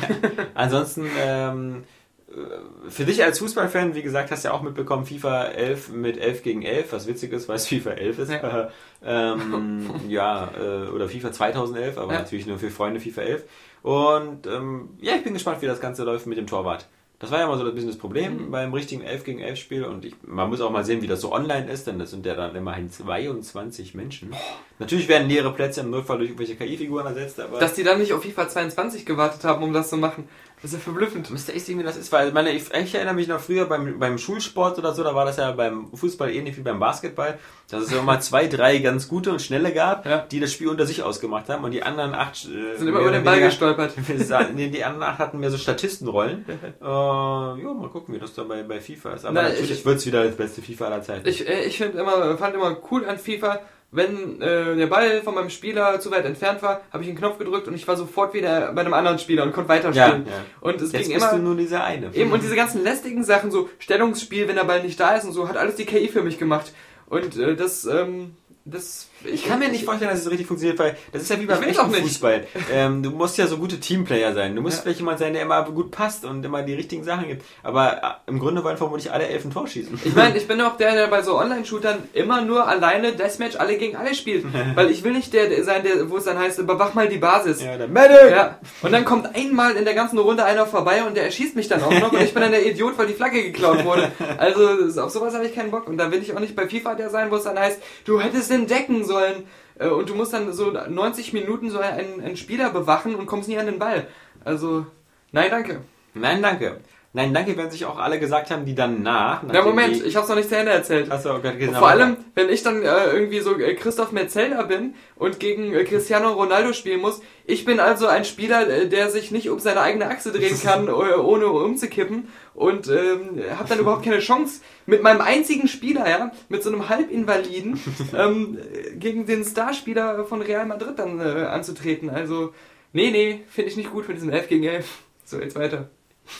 Ansonsten, 0.54 1.06
ähm, 1.16 1.84
äh, 2.28 2.90
für 2.90 3.04
dich 3.04 3.22
als 3.22 3.38
Fußballfan, 3.38 3.94
wie 3.94 4.02
gesagt, 4.02 4.32
hast 4.32 4.42
du 4.44 4.48
ja 4.48 4.54
auch 4.54 4.62
mitbekommen, 4.62 5.06
FIFA 5.06 5.44
11 5.44 5.90
mit 5.90 6.18
11 6.18 6.42
gegen 6.42 6.62
11, 6.62 6.92
was 6.92 7.06
witzig 7.06 7.32
ist, 7.32 7.48
weil 7.48 7.54
es 7.56 7.68
FIFA 7.68 7.90
11 7.90 8.18
ist. 8.18 8.32
Ja. 8.32 8.68
ähm, 9.04 9.90
ja, 10.08 10.50
äh, 10.58 10.88
oder 10.88 11.08
FIFA 11.08 11.30
2011, 11.30 11.98
aber 11.98 12.12
Ja. 12.14 12.18
natürlich 12.18 12.46
nur 12.48 12.58
für 12.58 12.70
Freunde 12.70 12.98
FIFA 12.98 13.22
11. 13.22 13.44
Und 13.82 14.46
ähm, 14.48 14.90
ja, 15.00 15.14
ich 15.14 15.22
bin 15.22 15.34
gespannt, 15.34 15.62
wie 15.62 15.66
das 15.66 15.80
Ganze 15.80 16.02
läuft 16.02 16.26
mit 16.26 16.36
dem 16.38 16.48
Torwart. 16.48 16.86
Das 17.22 17.30
war 17.30 17.38
ja 17.38 17.46
mal 17.46 17.56
so 17.56 17.64
ein 17.64 17.72
bisschen 17.72 17.88
das 17.88 17.98
Problem 17.98 18.46
Mhm. 18.46 18.50
beim 18.50 18.74
richtigen 18.74 19.02
11 19.02 19.22
gegen 19.24 19.38
11 19.38 19.58
Spiel 19.58 19.84
und 19.84 20.04
ich, 20.04 20.14
man 20.26 20.50
muss 20.50 20.60
auch 20.60 20.70
mal 20.70 20.84
sehen, 20.84 21.02
wie 21.02 21.06
das 21.06 21.20
so 21.20 21.32
online 21.32 21.70
ist, 21.70 21.86
denn 21.86 21.98
das 22.00 22.10
sind 22.10 22.26
ja 22.26 22.34
dann 22.34 22.54
immerhin 22.56 22.90
22 22.90 23.94
Menschen. 23.94 24.34
Natürlich 24.80 25.06
werden 25.06 25.28
leere 25.28 25.52
Plätze 25.52 25.82
im 25.82 25.90
Notfall 25.90 26.18
durch 26.18 26.30
irgendwelche 26.30 26.56
KI-Figuren 26.56 27.06
ersetzt, 27.06 27.38
aber... 27.38 27.60
Dass 27.60 27.74
die 27.74 27.84
dann 27.84 28.00
nicht 28.00 28.12
auf 28.12 28.24
FIFA 28.24 28.48
22 28.48 29.06
gewartet 29.06 29.44
haben, 29.44 29.62
um 29.62 29.72
das 29.72 29.88
zu 29.90 29.96
machen. 29.98 30.28
Das 30.62 30.70
ist 30.72 30.78
ja 30.78 30.82
verblüffend. 30.84 31.28
Echt 31.48 31.66
sehen, 31.66 31.78
wie 31.80 31.82
das 31.82 31.96
ist, 31.96 32.12
weil 32.12 32.30
meine, 32.30 32.52
ich, 32.52 32.72
ich 32.72 32.94
erinnere 32.94 33.14
mich 33.14 33.26
noch 33.26 33.40
früher 33.40 33.64
beim, 33.66 33.98
beim 33.98 34.16
Schulsport 34.16 34.78
oder 34.78 34.94
so, 34.94 35.02
da 35.02 35.12
war 35.12 35.24
das 35.24 35.36
ja 35.36 35.50
beim 35.50 35.90
Fußball 35.92 36.30
ähnlich 36.30 36.56
wie 36.56 36.60
beim 36.60 36.78
Basketball, 36.78 37.36
dass 37.68 37.82
es 37.82 37.92
immer 37.92 38.02
mal 38.02 38.20
zwei, 38.22 38.46
drei 38.46 38.78
ganz 38.78 39.08
gute 39.08 39.32
und 39.32 39.42
schnelle 39.42 39.72
gab, 39.72 40.06
Ja. 40.06 40.18
die 40.18 40.38
das 40.38 40.52
Spiel 40.52 40.68
unter 40.68 40.86
sich 40.86 41.02
ausgemacht 41.02 41.48
haben 41.48 41.64
und 41.64 41.72
die 41.72 41.82
anderen 41.82 42.14
acht 42.14 42.44
äh, 42.44 42.78
Sind 42.78 42.86
immer 42.86 43.00
über 43.00 43.10
den 43.10 43.24
Ball 43.24 43.34
weniger- 43.34 43.48
gestolpert. 43.48 43.94
nee, 44.54 44.68
die 44.68 44.84
anderen 44.84 45.02
acht 45.02 45.18
hatten 45.18 45.40
mehr 45.40 45.50
so 45.50 45.58
Statistenrollen. 45.58 46.44
äh, 46.80 46.84
ja, 46.84 47.54
mal 47.56 47.88
gucken, 47.90 48.14
wie 48.14 48.20
das 48.20 48.32
da 48.34 48.44
bei, 48.44 48.62
bei 48.62 48.80
FIFA 48.80 49.14
ist. 49.14 49.24
Aber 49.24 49.34
Na, 49.34 49.48
natürlich 49.48 49.70
ich- 49.72 49.84
wird 49.84 49.96
es 49.96 50.06
wieder 50.06 50.24
das 50.24 50.36
beste 50.36 50.62
FIFA 50.62 50.86
aller 50.86 51.02
Zeiten. 51.02 51.28
Ich, 51.28 51.48
äh, 51.48 51.64
ich 51.64 51.76
find 51.78 51.96
immer, 51.96 52.38
fand 52.38 52.54
immer 52.54 52.76
cool 52.90 53.04
an 53.04 53.18
FIFA, 53.18 53.58
wenn 53.92 54.40
äh, 54.40 54.74
der 54.74 54.86
Ball 54.86 55.20
von 55.22 55.34
meinem 55.34 55.50
Spieler 55.50 56.00
zu 56.00 56.10
weit 56.10 56.24
entfernt 56.24 56.62
war, 56.62 56.80
habe 56.90 57.02
ich 57.02 57.10
einen 57.10 57.18
Knopf 57.18 57.38
gedrückt 57.38 57.68
und 57.68 57.74
ich 57.74 57.86
war 57.86 57.94
sofort 57.94 58.32
wieder 58.32 58.72
bei 58.72 58.80
einem 58.80 58.94
anderen 58.94 59.18
Spieler 59.18 59.42
und 59.44 59.52
konnte 59.52 59.70
ja, 59.70 59.78
weiterspielen. 59.78 60.26
ja. 60.26 60.32
Und 60.60 60.80
es 60.80 60.92
Jetzt 60.92 61.08
ging 61.08 61.14
bist 61.14 61.30
immer. 61.30 61.38
du 61.38 61.44
nur 61.44 61.56
dieser 61.56 61.84
eine. 61.84 62.12
Eben, 62.14 62.32
und 62.32 62.42
diese 62.42 62.56
ganzen 62.56 62.82
lästigen 62.82 63.22
Sachen, 63.22 63.50
so 63.50 63.68
Stellungsspiel, 63.78 64.48
wenn 64.48 64.56
der 64.56 64.64
Ball 64.64 64.82
nicht 64.82 64.98
da 64.98 65.14
ist 65.14 65.24
und 65.26 65.32
so, 65.32 65.46
hat 65.46 65.58
alles 65.58 65.76
die 65.76 65.84
KI 65.84 66.08
für 66.08 66.22
mich 66.22 66.38
gemacht. 66.38 66.72
Und 67.06 67.36
äh, 67.36 67.54
das, 67.54 67.84
ähm, 67.84 68.34
das. 68.64 69.08
Ich 69.24 69.44
kann 69.46 69.58
mir 69.58 69.68
nicht 69.68 69.84
vorstellen, 69.84 70.10
dass 70.10 70.20
es 70.20 70.30
richtig 70.30 70.46
funktioniert, 70.46 70.78
weil 70.78 70.96
das 71.12 71.22
ist 71.22 71.30
ja 71.30 71.40
wie 71.40 71.46
beim 71.46 71.62
echten. 71.62 71.92
Fußball. 71.92 72.46
Ähm, 72.72 73.02
du 73.02 73.10
musst 73.10 73.38
ja 73.38 73.46
so 73.46 73.56
gute 73.58 73.78
Teamplayer 73.80 74.34
sein. 74.34 74.54
Du 74.56 74.62
musst 74.62 74.76
Ja. 74.78 74.82
vielleicht 74.82 74.98
jemand 75.00 75.18
sein, 75.18 75.32
der 75.32 75.42
immer 75.42 75.62
gut 75.64 75.90
passt 75.90 76.24
und 76.24 76.44
immer 76.44 76.62
die 76.62 76.74
richtigen 76.74 77.04
Sachen 77.04 77.28
gibt. 77.28 77.44
Aber 77.62 77.96
äh, 78.26 78.30
im 78.30 78.38
Grunde 78.38 78.62
wollen 78.64 78.76
vermutlich 78.76 79.12
alle 79.12 79.26
elf 79.28 79.44
ein 79.44 79.50
Tor 79.52 79.66
schießen. 79.66 80.00
Ich 80.04 80.14
meine, 80.14 80.36
ich 80.36 80.46
bin 80.48 80.60
auch 80.60 80.76
der, 80.76 80.94
der 80.94 81.06
bei 81.08 81.22
so 81.22 81.38
Online-Shootern 81.38 82.04
immer 82.12 82.42
nur 82.42 82.66
alleine 82.66 83.12
Deathmatch 83.12 83.56
alle 83.56 83.76
gegen 83.76 83.96
alle 83.96 84.14
spielt. 84.14 84.44
Weil 84.74 84.90
ich 84.90 85.04
will 85.04 85.12
nicht 85.12 85.32
der 85.32 85.62
sein, 85.64 85.82
der, 85.82 86.10
wo 86.10 86.16
es 86.16 86.24
dann 86.24 86.38
heißt, 86.38 86.58
überwach 86.58 86.94
mal 86.94 87.08
die 87.08 87.18
Basis. 87.18 87.62
Ja, 87.62 87.76
der 87.76 87.88
Medic! 87.88 88.30
Ja, 88.30 88.58
und 88.82 88.92
dann 88.92 89.04
kommt 89.04 89.34
einmal 89.34 89.76
in 89.76 89.84
der 89.84 89.94
ganzen 89.94 90.18
Runde 90.18 90.44
einer 90.44 90.66
vorbei 90.66 91.02
und 91.04 91.16
der 91.16 91.24
erschießt 91.24 91.56
mich 91.56 91.68
dann 91.68 91.82
auch 91.82 91.92
noch 91.92 92.12
und 92.12 92.20
ich 92.22 92.32
bin 92.32 92.42
dann 92.42 92.52
der 92.52 92.64
Idiot, 92.66 92.96
weil 92.98 93.06
die 93.06 93.14
Flagge 93.14 93.42
geklaut 93.42 93.84
wurde. 93.84 94.10
Also 94.38 95.00
auf 95.02 95.10
sowas 95.10 95.34
habe 95.34 95.46
ich 95.46 95.54
keinen 95.54 95.70
Bock 95.70 95.86
und 95.88 95.96
da 95.98 96.10
will 96.10 96.20
ich 96.22 96.34
auch 96.34 96.40
nicht 96.40 96.56
bei 96.56 96.68
FIFA 96.68 96.94
der 96.94 97.10
sein, 97.10 97.30
wo 97.30 97.36
es 97.36 97.44
dann 97.44 97.58
heißt, 97.58 97.80
du 98.04 98.20
hättest 98.20 98.50
denn 98.50 98.66
decken 98.66 99.04
sollen? 99.12 99.46
Äh, 99.78 99.88
und 99.88 100.08
du 100.08 100.14
musst 100.14 100.32
dann 100.32 100.52
so 100.52 100.70
90 100.70 101.32
Minuten 101.32 101.70
so 101.70 101.78
einen, 101.78 102.20
einen 102.20 102.36
Spieler 102.36 102.70
bewachen 102.70 103.14
und 103.14 103.26
kommst 103.26 103.48
nie 103.48 103.58
an 103.58 103.66
den 103.66 103.78
Ball. 103.78 104.06
Also, 104.44 104.86
nein, 105.32 105.50
danke. 105.50 105.80
Nein, 106.14 106.42
danke. 106.42 106.80
Nein, 107.14 107.34
danke, 107.34 107.54
wenn 107.58 107.70
sich 107.70 107.84
auch 107.84 107.98
alle 107.98 108.18
gesagt 108.18 108.50
haben, 108.50 108.64
die 108.64 108.74
danach. 108.74 109.42
Ja, 109.52 109.62
Moment, 109.62 110.02
ich 110.02 110.16
hab's 110.16 110.30
noch 110.30 110.36
nicht 110.36 110.48
zu 110.48 110.56
Ende 110.56 110.72
erzählt. 110.72 111.10
Gerade 111.10 111.30
Und 111.30 111.58
gesehen, 111.58 111.74
vor 111.74 111.88
allem, 111.88 112.16
wenn 112.34 112.48
ich 112.48 112.62
dann 112.62 112.82
äh, 112.82 113.12
irgendwie 113.12 113.40
so 113.40 113.58
äh, 113.58 113.74
Christoph 113.74 114.12
Metzelder 114.12 114.64
bin 114.64 114.94
und 115.16 115.38
gegen 115.38 115.74
äh, 115.74 115.84
Cristiano 115.84 116.32
Ronaldo 116.32 116.72
spielen 116.72 117.02
muss. 117.02 117.20
Ich 117.44 117.66
bin 117.66 117.80
also 117.80 118.06
ein 118.06 118.24
Spieler, 118.24 118.66
äh, 118.66 118.88
der 118.88 119.10
sich 119.10 119.30
nicht 119.30 119.50
um 119.50 119.58
seine 119.58 119.82
eigene 119.82 120.06
Achse 120.06 120.32
drehen 120.32 120.58
kann, 120.62 120.88
äh, 120.88 120.90
ohne 120.90 121.48
umzukippen. 121.48 122.28
Und 122.54 122.88
ähm, 122.88 123.42
habe 123.58 123.68
dann 123.68 123.78
überhaupt 123.78 124.04
keine 124.04 124.20
Chance, 124.20 124.62
mit 124.86 125.02
meinem 125.02 125.20
einzigen 125.20 125.68
Spieler, 125.68 126.08
ja, 126.08 126.32
mit 126.48 126.62
so 126.62 126.70
einem 126.70 126.88
Halbinvaliden, 126.88 127.78
ähm, 128.16 128.56
äh, 128.56 128.96
gegen 128.96 129.26
den 129.26 129.44
Starspieler 129.44 130.24
von 130.24 130.40
Real 130.40 130.64
Madrid 130.64 130.98
dann 130.98 131.20
äh, 131.20 131.44
anzutreten. 131.44 132.08
Also, 132.08 132.54
nee, 132.94 133.10
nee, 133.10 133.44
finde 133.50 133.70
ich 133.70 133.76
nicht 133.76 133.90
gut 133.90 134.08
mit 134.08 134.16
diesem 134.16 134.30
11 134.30 134.48
gegen 134.48 134.64
11. 134.64 134.86
So, 135.26 135.38
jetzt 135.38 135.56
weiter. 135.56 135.90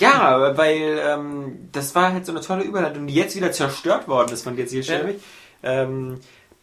Ja, 0.00 0.56
weil 0.56 1.00
ähm, 1.04 1.68
das 1.72 1.94
war 1.94 2.12
halt 2.12 2.24
so 2.26 2.32
eine 2.32 2.40
tolle 2.40 2.64
Überleitung, 2.64 3.06
die 3.06 3.14
jetzt 3.14 3.36
wieder 3.36 3.52
zerstört 3.52 4.08
worden 4.08 4.32
ist 4.32 4.42
von 4.42 4.56
dir 4.56 4.62
jetzt 4.64 4.72
hier 4.72 4.82
Ja. 4.82 5.00
ähm, 5.62 6.18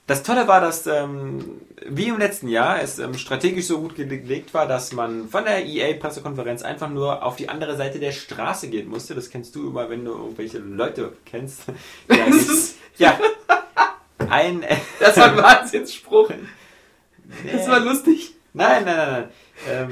Das 0.08 0.24
Tolle 0.24 0.48
war, 0.48 0.60
dass 0.62 0.88
ähm, 0.88 1.62
wie 1.88 2.08
im 2.08 2.18
letzten 2.18 2.48
Jahr 2.48 2.82
es 2.82 2.98
ähm, 2.98 3.14
strategisch 3.14 3.66
so 3.68 3.80
gut 3.80 3.96
gelegt 3.96 4.54
war, 4.56 4.66
dass 4.68 4.92
man 4.94 5.30
von 5.30 5.44
der 5.46 5.64
EA-Pressekonferenz 5.66 6.64
einfach 6.64 6.90
nur 6.90 7.24
auf 7.24 7.36
die 7.36 7.48
andere 7.50 7.78
Seite 7.78 8.00
der 8.00 8.12
Straße 8.12 8.70
gehen 8.70 8.90
musste. 8.90 9.14
Das 9.14 9.30
kennst 9.30 9.56
du 9.56 9.70
immer, 9.70 9.90
wenn 9.90 10.06
du 10.06 10.12
irgendwelche 10.12 10.58
Leute 10.58 11.14
kennst. 11.26 11.62
Ja, 12.10 12.26
Das 12.26 12.36
ist- 12.48 12.76
ja. 12.98 13.20
ein. 14.30 14.66
Das 15.00 15.16
war 15.18 15.26
ein 15.32 15.38
Wahnsinnsspruch. 15.38 16.32
Das 17.54 17.68
war 17.70 17.80
lustig. 17.80 18.34
Nein, 18.54 18.84
nein, 18.86 18.98
nein, 18.98 19.12
nein. 19.12 19.30
Ähm, 19.70 19.90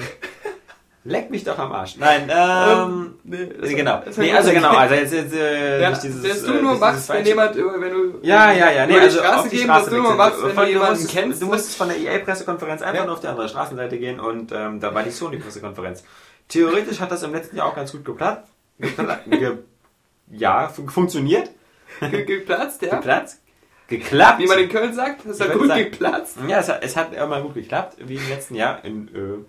leck 1.08 1.30
mich 1.32 1.43
doch 1.43 1.58
am 1.58 1.72
Arsch. 1.72 1.96
Nein, 1.98 2.30
ähm. 2.34 3.15
nee, 3.24 3.38
äh, 3.41 3.74
genau. 3.74 4.02
das 4.06 4.17
Nee, 4.17 4.28
gut. 4.30 4.36
also 4.38 4.52
genau, 4.52 4.70
also 4.72 4.96
jetzt, 4.96 5.13
jetzt 5.13 5.34
äh, 5.34 5.82
Ja, 5.82 5.91
dieses. 5.91 6.22
dass 6.22 6.43
du 6.43 6.54
äh, 6.54 6.62
nur 6.62 6.78
machst, 6.78 7.10
wenn 7.10 7.26
jemand, 7.26 7.56
über- 7.56 7.80
wenn 7.82 7.91
du 7.93 8.20
Ja, 8.22 8.52
ja, 8.52 8.72
ja, 8.72 8.86
nee, 8.86 9.00
also 9.00 9.20
Straße 9.20 9.39
auf 9.39 9.50
die 9.50 9.56
gehen, 9.58 9.65
Straße 9.65 9.86
dass 9.86 9.93
du 9.93 10.02
nur 10.02 10.15
machst, 10.15 10.43
wenn 10.43 10.56
du 10.56 10.63
jemanden 10.65 11.08
kennst. 11.08 11.41
Du 11.41 11.46
musstest 11.48 11.78
von 11.78 11.88
der 11.89 11.98
EA-Pressekonferenz 11.98 12.82
einfach 12.82 13.00
Ja. 13.00 13.06
nur 13.06 13.13
auf 13.15 13.22
die 13.22 13.28
andere 13.28 13.48
Straßenseite 13.50 13.98
gehen 13.98 14.20
und 14.20 14.52
ähm, 14.52 14.80
da 14.80 14.93
war 14.93 15.04
die 15.04 15.12
Sony-Pressekonferenz. 15.12 16.04
Theoretisch 16.50 17.00
hat 17.00 17.12
das 17.12 17.24
im 17.24 17.34
letzten 17.34 17.58
Jahr 17.58 17.67
auch 17.67 17.76
ganz 17.76 17.91
gut 17.91 18.06
geplant. 18.06 18.41
Gepla 18.80 19.20
ge 19.30 19.54
ja, 20.32 20.67
fun 20.67 20.89
funktioniert. 20.89 21.50
ge 22.02 22.24
geplatzt, 22.26 22.82
ja. 22.82 22.96
Geplatzt. 22.96 23.39
Geklappt. 23.88 24.39
Wie 24.39 24.46
man 24.48 24.60
in 24.60 24.67
Köln 24.70 24.93
sagt, 24.93 25.22
das 25.26 25.39
hat 25.39 25.54
gut 25.54 25.67
sagen- 25.70 25.84
geplatzt. 25.89 26.38
Ja, 26.48 26.60
es 26.60 26.67
hat, 26.67 26.84
es 26.84 26.96
hat 26.98 27.13
immer 27.13 27.41
gut 27.41 27.54
geklappt, 27.54 27.96
wie 28.06 28.15
im 28.15 28.30
letzten 28.30 28.56
Jahr, 28.56 28.84
in, 28.84 29.08
äh, 29.15 29.46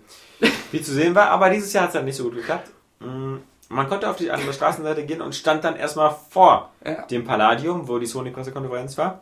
wie 0.71 0.81
zu 0.81 0.93
sehen 0.93 1.15
war. 1.15 1.29
Aber 1.29 1.49
dieses 1.49 1.73
Jahr 1.73 1.83
hat 1.83 1.89
es 1.89 1.93
dann 1.93 2.05
nicht 2.05 2.15
so 2.15 2.23
gut 2.23 2.35
geklappt. 2.35 2.69
Mm, 2.99 3.37
Man 3.69 3.87
konnte 3.87 4.09
auf 4.09 4.15
die 4.15 4.31
andere 4.31 4.51
Straßenseite 4.53 5.05
gehen 5.05 5.21
und 5.21 5.35
stand 5.35 5.63
dann 5.63 5.75
erstmal 5.75 6.15
vor 6.31 6.71
Ja. 6.85 7.03
dem 7.07 7.23
Palladium, 7.25 7.87
wo 7.87 7.99
die 7.99 8.07
Sony-Pressekonferenz 8.07 8.97
war. 8.97 9.21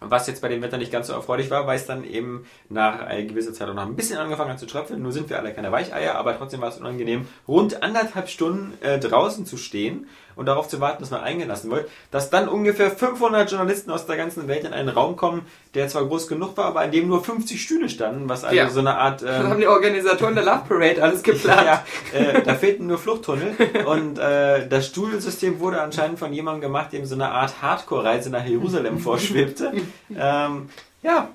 Was 0.00 0.26
jetzt 0.26 0.42
bei 0.42 0.48
dem 0.48 0.60
Wetter 0.60 0.76
nicht 0.76 0.90
ganz 0.92 1.06
so 1.06 1.12
erfreulich 1.14 1.50
war, 1.50 1.66
weil 1.66 1.76
es 1.76 1.86
dann 1.86 2.04
eben 2.04 2.46
nach 2.68 2.98
einer 3.00 3.22
gewissen 3.22 3.54
Zeit 3.54 3.68
auch 3.68 3.74
noch 3.74 3.86
ein 3.86 3.94
bisschen 3.96 4.18
angefangen 4.18 4.50
hat 4.50 4.58
zu 4.58 4.66
tröpfeln. 4.66 5.00
Nur 5.00 5.12
sind 5.12 5.30
wir 5.30 5.38
alle 5.38 5.54
keine 5.54 5.70
Weicheier, 5.72 6.16
aber 6.16 6.36
trotzdem 6.36 6.60
war 6.60 6.68
es 6.68 6.78
unangenehm, 6.78 7.26
rund 7.48 7.82
anderthalb 7.82 8.28
Stunden 8.28 8.74
äh, 8.82 8.98
draußen 8.98 9.46
zu 9.46 9.56
stehen 9.56 10.08
und 10.36 10.46
darauf 10.46 10.68
zu 10.68 10.80
warten, 10.80 11.02
dass 11.02 11.10
man 11.10 11.20
eingelassen 11.22 11.70
wird. 11.70 11.88
Dass 12.10 12.30
dann 12.30 12.48
ungefähr 12.48 12.90
500 12.90 13.50
Journalisten 13.50 13.90
aus 13.90 14.06
der 14.06 14.16
ganzen 14.16 14.48
Welt 14.48 14.64
in 14.64 14.72
einen 14.72 14.88
Raum 14.88 15.16
kommen, 15.16 15.46
der 15.74 15.88
zwar 15.88 16.04
groß 16.06 16.28
genug 16.28 16.56
war, 16.56 16.66
aber 16.66 16.84
in 16.84 16.92
dem 16.92 17.08
nur 17.08 17.22
50 17.24 17.60
Stühle 17.62 17.88
standen, 17.88 18.28
was 18.28 18.44
also 18.44 18.56
Ja. 18.56 18.68
so 18.70 18.80
eine 18.80 18.96
Art... 18.96 19.22
Das 19.34 19.40
ähm, 19.40 19.48
haben 19.50 19.60
die 19.60 19.66
Organisatoren 19.66 20.34
der 20.34 20.44
Love 20.44 20.62
Parade 20.68 21.02
alles 21.02 21.22
geplant. 21.22 21.66
ja, 21.66 21.84
äh, 22.18 22.42
da 22.42 22.54
fehlten 22.54 22.86
nur 22.86 22.98
Fluchttunnel 22.98 23.54
und 23.86 24.18
äh, 24.18 24.68
das 24.68 24.86
Stuhlsystem 24.86 25.60
wurde 25.60 25.80
anscheinend 25.80 26.18
von 26.18 26.32
jemandem 26.32 26.62
gemacht, 26.62 26.92
dem 26.92 27.04
so 27.06 27.14
eine 27.14 27.30
Art 27.30 27.62
Hardcore-Reise 27.62 28.30
nach 28.30 28.44
Jerusalem 28.44 28.98
vorschwebte. 29.00 29.72
Ähm, 30.16 30.68
ja, 31.02 31.28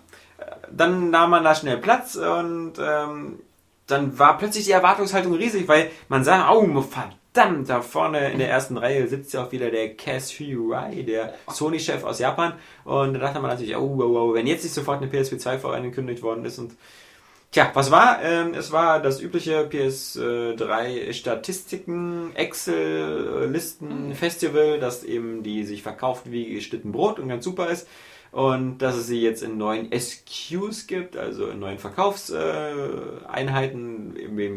dann 0.71 1.09
nahm 1.09 1.29
man 1.31 1.43
da 1.43 1.55
schnell 1.55 1.77
Platz 1.77 2.15
und 2.15 2.73
ähm, 2.79 3.39
dann 3.88 4.19
war 4.19 4.38
plötzlich 4.38 4.65
die 4.65 4.71
Erwartungshaltung 4.71 5.33
riesig, 5.33 5.67
weil 5.67 5.89
man 6.09 6.23
sah, 6.23 6.51
oh, 6.51 6.62
verdammt, 7.34 7.70
da 7.70 7.82
vorne 7.82 8.32
in 8.32 8.39
der 8.39 8.50
ersten 8.50 8.78
Reihe 8.78 9.08
sitzt 9.08 9.34
ja 9.34 9.46
auch 9.46 9.52
wieder 9.52 9.70
der 9.72 9.96
Kaz 9.96 10.30
Hirai, 10.30 11.04
der 11.04 11.34
Sony-Chef 11.48 12.04
aus 12.04 12.20
Japan. 12.20 12.54
Und 12.84 13.13
da 13.13 13.20
dachte 13.20 13.39
man 13.39 13.52
natürlich, 13.52 13.76
oh, 13.76 13.98
oh, 14.00 14.18
oh, 14.18 14.34
wenn 14.34 14.48
jetzt 14.48 14.63
nicht 14.63 14.74
sofort 14.74 15.02
eine 15.02 15.10
PSP 15.10 15.39
2 15.39 15.60
vorangekündigt 15.60 16.24
worden 16.24 16.46
ist 16.46 16.60
und 16.60 16.76
Tja, 17.52 17.72
was 17.74 17.89
war? 17.89 18.22
Ähm, 18.22 18.54
es 18.54 18.72
war 18.72 19.02
das 19.02 19.20
übliche 19.20 19.68
PS3 19.68 21.12
Statistiken, 21.13 22.36
Excel-Listen, 22.36 24.13
Festival, 24.13 24.80
das 24.80 25.04
eben 25.04 25.42
die 25.42 25.63
sich 25.63 25.82
verkauft 25.82 26.32
wie 26.32 26.54
geschnitten 26.54 26.92
Brot 26.92 27.18
und 27.18 27.28
ganz 27.28 27.44
super 27.44 27.72
ist. 27.72 27.88
Und 28.32 28.78
dass 28.80 28.96
es 28.96 29.08
sie 29.08 29.20
jetzt 29.22 29.42
in 29.42 29.58
neuen 29.58 29.89
SQs 29.92 30.86
gibt, 30.86 31.18
also 31.18 31.48
in 31.48 31.60
neuen 31.60 31.80
Verkaufseinheiten, 31.80 34.13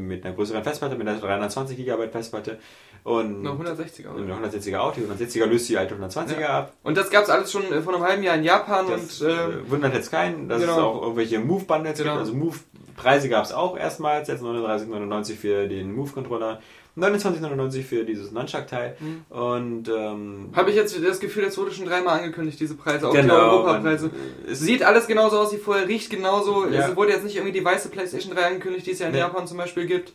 mit 0.08 0.24
einer 0.24 0.34
größeren 0.34 0.62
Festplatte, 0.62 0.96
mit 0.96 1.08
einer 1.08 1.18
320 1.18 1.76
GB 1.78 2.08
Festplatte 2.08 2.58
und 3.04 3.46
Eine 3.46 3.50
160er. 3.50 4.10
eine 4.14 4.24
oder? 4.24 4.34
160er 4.48 4.78
Auto. 4.78 5.00
Die 5.00 5.06
160er 5.24 5.46
löst 5.46 5.68
die 5.68 5.76
alte 5.78 5.94
120er 5.96 6.40
Ja. 6.40 6.58
ab. 6.60 6.72
Und 6.82 6.96
das 6.96 7.10
gab's 7.10 7.30
alles 7.30 7.50
schon 7.50 7.64
äh, 7.72 7.82
vor 7.82 7.94
einem 7.94 8.04
halben 8.04 8.22
Jahr 8.22 8.36
in 8.36 8.44
Japan 8.44 8.86
Das 8.88 9.20
und 9.20 9.28
äh, 9.28 9.32
äh, 9.32 9.70
wundert 9.70 9.94
jetzt 9.94 10.10
keinen, 10.10 10.48
dass 10.48 10.60
genau. 10.60 10.72
es 10.72 10.78
auch 10.78 11.02
irgendwelche 11.02 11.38
Move-Bundles 11.40 11.98
Genau. 11.98 12.10
gibt. 12.12 12.20
Also 12.20 12.34
Move-Preise 12.34 13.28
gab 13.28 13.44
es 13.44 13.52
auch 13.52 13.76
erstmals, 13.76 14.28
jetzt 14.28 14.42
39,99 14.42 15.34
für 15.34 15.66
den 15.66 15.94
Move-Controller, 15.94 16.60
29,99 16.96 17.82
für 17.84 18.04
dieses 18.04 18.32
Nunchuck-Teil. 18.32 18.96
Mhm. 19.00 19.24
Und 19.34 19.88
ähm, 19.88 20.50
habe 20.54 20.70
ich 20.70 20.76
jetzt 20.76 20.94
das 21.02 21.20
Gefühl, 21.20 21.44
das 21.44 21.56
wurde 21.56 21.72
schon 21.72 21.86
dreimal 21.86 22.18
angekündigt, 22.18 22.60
diese 22.60 22.74
Preise, 22.74 23.08
auch 23.08 23.12
die 23.14 23.22
genau, 23.22 23.50
Europapreise. 23.50 24.06
man- 24.08 24.14
Es 24.52 24.60
sieht 24.60 24.82
alles 24.82 25.06
genauso 25.06 25.38
aus 25.38 25.52
wie 25.54 25.58
vorher, 25.58 25.88
riecht 25.88 26.10
genauso. 26.10 26.66
Ja. 26.68 26.88
Es 26.88 26.96
wurde 26.96 27.12
jetzt 27.12 27.24
nicht 27.24 27.36
irgendwie 27.36 27.58
die 27.58 27.64
weiße 27.64 27.88
PlayStation 27.88 28.34
3 28.34 28.42
angekündigt, 28.46 28.86
die 28.86 28.90
es 28.90 28.98
ja 28.98 29.06
in 29.06 29.12
Nee. 29.12 29.18
Japan 29.20 29.46
zum 29.46 29.56
Beispiel 29.56 29.86
gibt. 29.86 30.12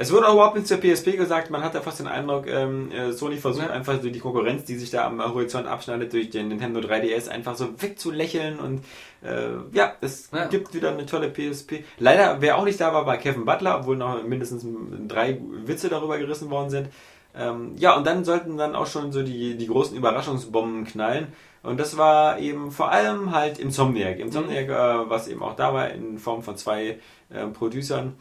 Es 0.00 0.12
wurde 0.12 0.28
auch 0.28 0.34
überhaupt 0.34 0.54
nichts 0.54 0.68
zur 0.68 0.78
PSP 0.78 1.16
gesagt. 1.16 1.50
Man 1.50 1.64
hatte 1.64 1.80
fast 1.80 1.98
den 1.98 2.06
Eindruck, 2.06 2.46
ähm, 2.46 2.92
äh, 2.92 3.10
Sony 3.12 3.36
versucht 3.36 3.66
Ja. 3.66 3.72
einfach 3.72 4.00
so 4.00 4.08
die 4.10 4.20
Konkurrenz, 4.20 4.62
die 4.64 4.76
sich 4.76 4.90
da 4.90 5.04
am 5.04 5.20
Horizont 5.20 5.66
abschneidet, 5.66 6.12
durch 6.12 6.30
den 6.30 6.46
Nintendo 6.48 6.78
3DS 6.78 7.28
einfach 7.28 7.56
so 7.56 7.70
wegzulächeln. 7.82 8.60
Und 8.60 8.84
äh, 9.24 9.48
ja, 9.72 9.94
es 10.00 10.30
Ja. 10.32 10.46
gibt 10.46 10.72
wieder 10.72 10.92
eine 10.92 11.04
tolle 11.04 11.28
PSP. 11.30 11.82
Leider, 11.98 12.36
wer 12.40 12.58
auch 12.58 12.64
nicht 12.64 12.80
da 12.80 12.94
war, 12.94 13.06
war 13.06 13.16
Kevin 13.16 13.44
Butler, 13.44 13.80
obwohl 13.80 13.96
noch 13.96 14.22
mindestens 14.22 14.64
drei 15.08 15.40
Witze 15.66 15.88
darüber 15.88 16.16
gerissen 16.16 16.48
worden 16.48 16.70
sind. 16.70 16.90
Ähm, 17.36 17.72
ja, 17.76 17.96
und 17.96 18.06
dann 18.06 18.24
sollten 18.24 18.56
dann 18.56 18.76
auch 18.76 18.86
schon 18.86 19.10
so 19.10 19.22
die, 19.24 19.56
die 19.56 19.66
großen 19.66 19.96
Überraschungsbomben 19.96 20.84
knallen. 20.84 21.32
Und 21.64 21.80
das 21.80 21.98
war 21.98 22.38
eben 22.38 22.70
vor 22.70 22.92
allem 22.92 23.32
halt 23.32 23.58
Insomniac. 23.58 24.20
Insomniac, 24.20 24.68
äh, 24.68 25.10
was 25.10 25.26
eben 25.26 25.42
auch 25.42 25.56
da 25.56 25.74
war, 25.74 25.90
in 25.90 26.18
Form 26.18 26.44
von 26.44 26.56
zwei 26.56 27.00
äh, 27.30 27.46
Producern 27.52 28.14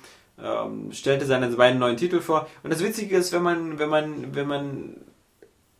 ähm, 0.43 0.91
stellte 0.91 1.25
seine 1.25 1.47
beiden 1.47 1.79
neuen 1.79 1.97
Titel 1.97 2.19
vor. 2.19 2.47
Und 2.63 2.71
das 2.71 2.83
Witzige 2.83 3.17
ist, 3.17 3.33
wenn 3.33 3.43
man, 3.43 3.79
wenn 3.79 3.89
man, 3.89 4.35
wenn 4.35 4.47
man, 4.47 4.95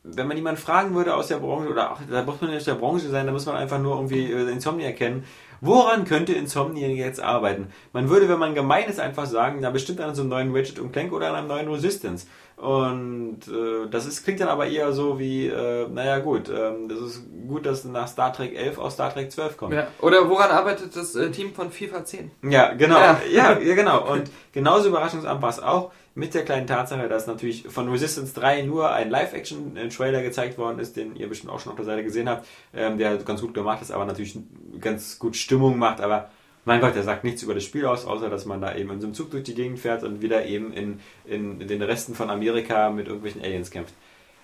wenn 0.04 0.28
man 0.28 0.38
jemanden 0.38 0.62
fragen 0.62 0.96
würde 0.96 1.16
aus 1.16 1.28
der 1.28 1.38
Branche, 1.38 1.70
oder 1.70 1.92
ach, 1.92 2.02
da 2.10 2.24
muss 2.24 2.42
man 2.42 2.50
nicht 2.50 2.60
aus 2.60 2.66
der 2.66 2.76
Branche 2.76 3.10
sein, 3.10 3.26
da 3.26 3.32
muss 3.32 3.46
man 3.46 3.56
einfach 3.56 3.80
nur 3.80 3.96
irgendwie 3.96 4.32
äh, 4.32 4.52
Insomnia 4.52 4.92
kennen. 4.92 5.26
Woran 5.60 6.06
könnte 6.06 6.34
Insomnia 6.34 6.88
jetzt 6.88 7.20
arbeiten? 7.20 7.68
Man 7.92 8.10
würde, 8.10 8.30
wenn 8.30 8.40
man 8.40 8.54
gemein 8.54 8.88
ist, 8.88 9.00
einfach 9.00 9.26
sagen, 9.26 9.60
na 9.62 9.72
bestimmt 9.72 10.02
an 10.02 10.14
so 10.14 10.22
einem 10.22 10.30
neuen 10.30 10.54
Widget 10.54 10.80
und 10.80 10.92
Clank 10.92 11.12
oder 11.12 11.30
an 11.30 11.36
einem 11.36 11.48
neuen 11.48 11.68
Resistance. 11.68 12.28
Und 12.58 13.42
äh, 13.48 13.88
das 13.92 14.08
ist, 14.08 14.24
klingt 14.24 14.40
dann 14.40 14.48
aber 14.48 14.66
eher 14.66 14.92
so 14.92 15.20
wie, 15.20 15.46
äh, 15.46 15.88
naja 15.90 16.18
gut, 16.18 16.50
ähm, 16.50 16.90
das 16.90 17.00
ist 17.00 17.22
gut, 17.48 17.68
dass 17.68 17.86
nach 17.86 18.08
Star 18.08 18.34
Trek 18.34 18.56
11 18.56 18.80
aus 18.80 18.94
Star 18.94 19.14
Trek 19.14 19.32
12 19.32 19.58
kommt. 19.58 19.74
Ja. 19.76 19.88
Oder 20.02 20.28
woran 20.28 20.50
arbeitet 20.50 20.96
das 20.96 21.16
äh, 21.16 21.30
Team 21.30 21.54
von 21.54 21.70
FIFA 21.70 22.04
10? 22.04 22.32
Ja, 22.50 22.74
genau. 22.74 22.98
Ja. 22.98 23.22
Ja, 23.32 23.60
ja, 23.60 23.76
genau. 23.76 24.12
Und 24.12 24.32
genauso 24.54 24.90
überraschungsarm 24.90 25.40
war 25.40 25.50
es 25.50 25.62
auch 25.62 25.92
mit 26.16 26.34
der 26.34 26.46
kleinen 26.46 26.66
Tatsache, 26.66 27.08
dass 27.08 27.28
natürlich 27.28 27.68
von 27.68 27.90
Resistance 27.92 28.34
3 28.34 28.64
nur 28.64 28.92
ein 28.92 29.12
Live-Action-Trailer 29.12 30.24
gezeigt 30.24 30.58
worden 30.58 30.80
ist, 30.80 30.98
den 30.98 31.16
ihr 31.16 31.30
bestimmt 31.30 31.54
auch 31.54 31.60
schon 31.60 31.72
auf 31.74 31.76
der 31.76 31.86
Seite 31.86 32.04
gesehen 32.04 32.28
habt, 32.28 32.48
ähm, 32.74 32.98
der 32.98 33.18
ganz 33.18 33.42
gut 33.42 33.54
gemacht 33.54 33.84
ist, 33.84 33.92
aber 33.92 34.06
natürlich 34.06 34.36
ganz 34.82 35.20
gut 35.20 35.36
Stimmung 35.36 35.78
macht, 35.78 36.02
aber 36.02 36.32
mein 36.68 36.82
Gott, 36.82 36.96
der 36.96 37.04
sagt 37.04 37.24
nichts 37.24 37.42
über 37.44 37.54
das 37.54 37.64
Spiel 37.64 37.86
aus, 37.86 38.06
außer 38.06 38.30
dass 38.30 38.46
man 38.46 38.60
da 38.60 38.76
eben 38.76 38.92
in 38.92 39.00
so 39.00 39.08
einem 39.08 39.14
Zug 39.14 39.32
durch 39.32 39.44
die 39.44 39.56
Gegend 39.56 39.80
fährt 39.80 40.04
und 40.04 40.22
wieder 40.22 40.46
eben 40.46 40.74
in, 40.74 41.00
in, 41.26 41.62
in 41.62 41.68
den 41.68 41.82
Resten 41.82 42.14
von 42.14 42.30
Amerika 42.30 42.90
mit 42.90 43.08
irgendwelchen 43.08 43.42
Aliens 43.42 43.72
kämpft. 43.72 43.94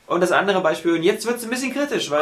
Und 0.08 0.22
das 0.22 0.32
andere 0.32 0.62
Beispiel, 0.62 0.94
und 0.94 1.04
jetzt 1.04 1.26
wird 1.26 1.36
es 1.36 1.44
ein 1.44 1.50
bisschen 1.50 1.74
kritisch, 1.74 2.10
weil, 2.10 2.22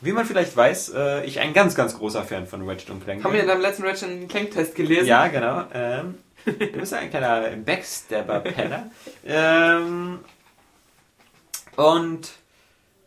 wie 0.00 0.12
man 0.12 0.24
vielleicht 0.24 0.56
weiß, 0.56 0.94
äh, 0.96 1.26
ich 1.26 1.40
ein 1.40 1.52
ganz, 1.52 1.74
ganz 1.74 1.98
großer 1.98 2.22
Fan 2.22 2.46
von 2.46 2.66
Ratchet 2.66 2.88
und 2.88 3.04
Clank 3.04 3.22
Haben 3.22 3.34
wir 3.34 3.40
in 3.40 3.46
deinem 3.46 3.60
letzten 3.60 3.84
Ratchet 3.84 4.08
einen 4.08 4.28
Clank-Test 4.28 4.74
gelesen? 4.74 5.06
ja, 5.06 5.28
genau. 5.28 5.64
Ähm, 5.74 6.14
du 6.46 6.78
bist 6.78 6.94
ein 6.94 7.10
kleiner 7.10 7.50
Backstabber-Penner. 7.50 8.90
ähm, 9.26 10.20
und 11.76 12.30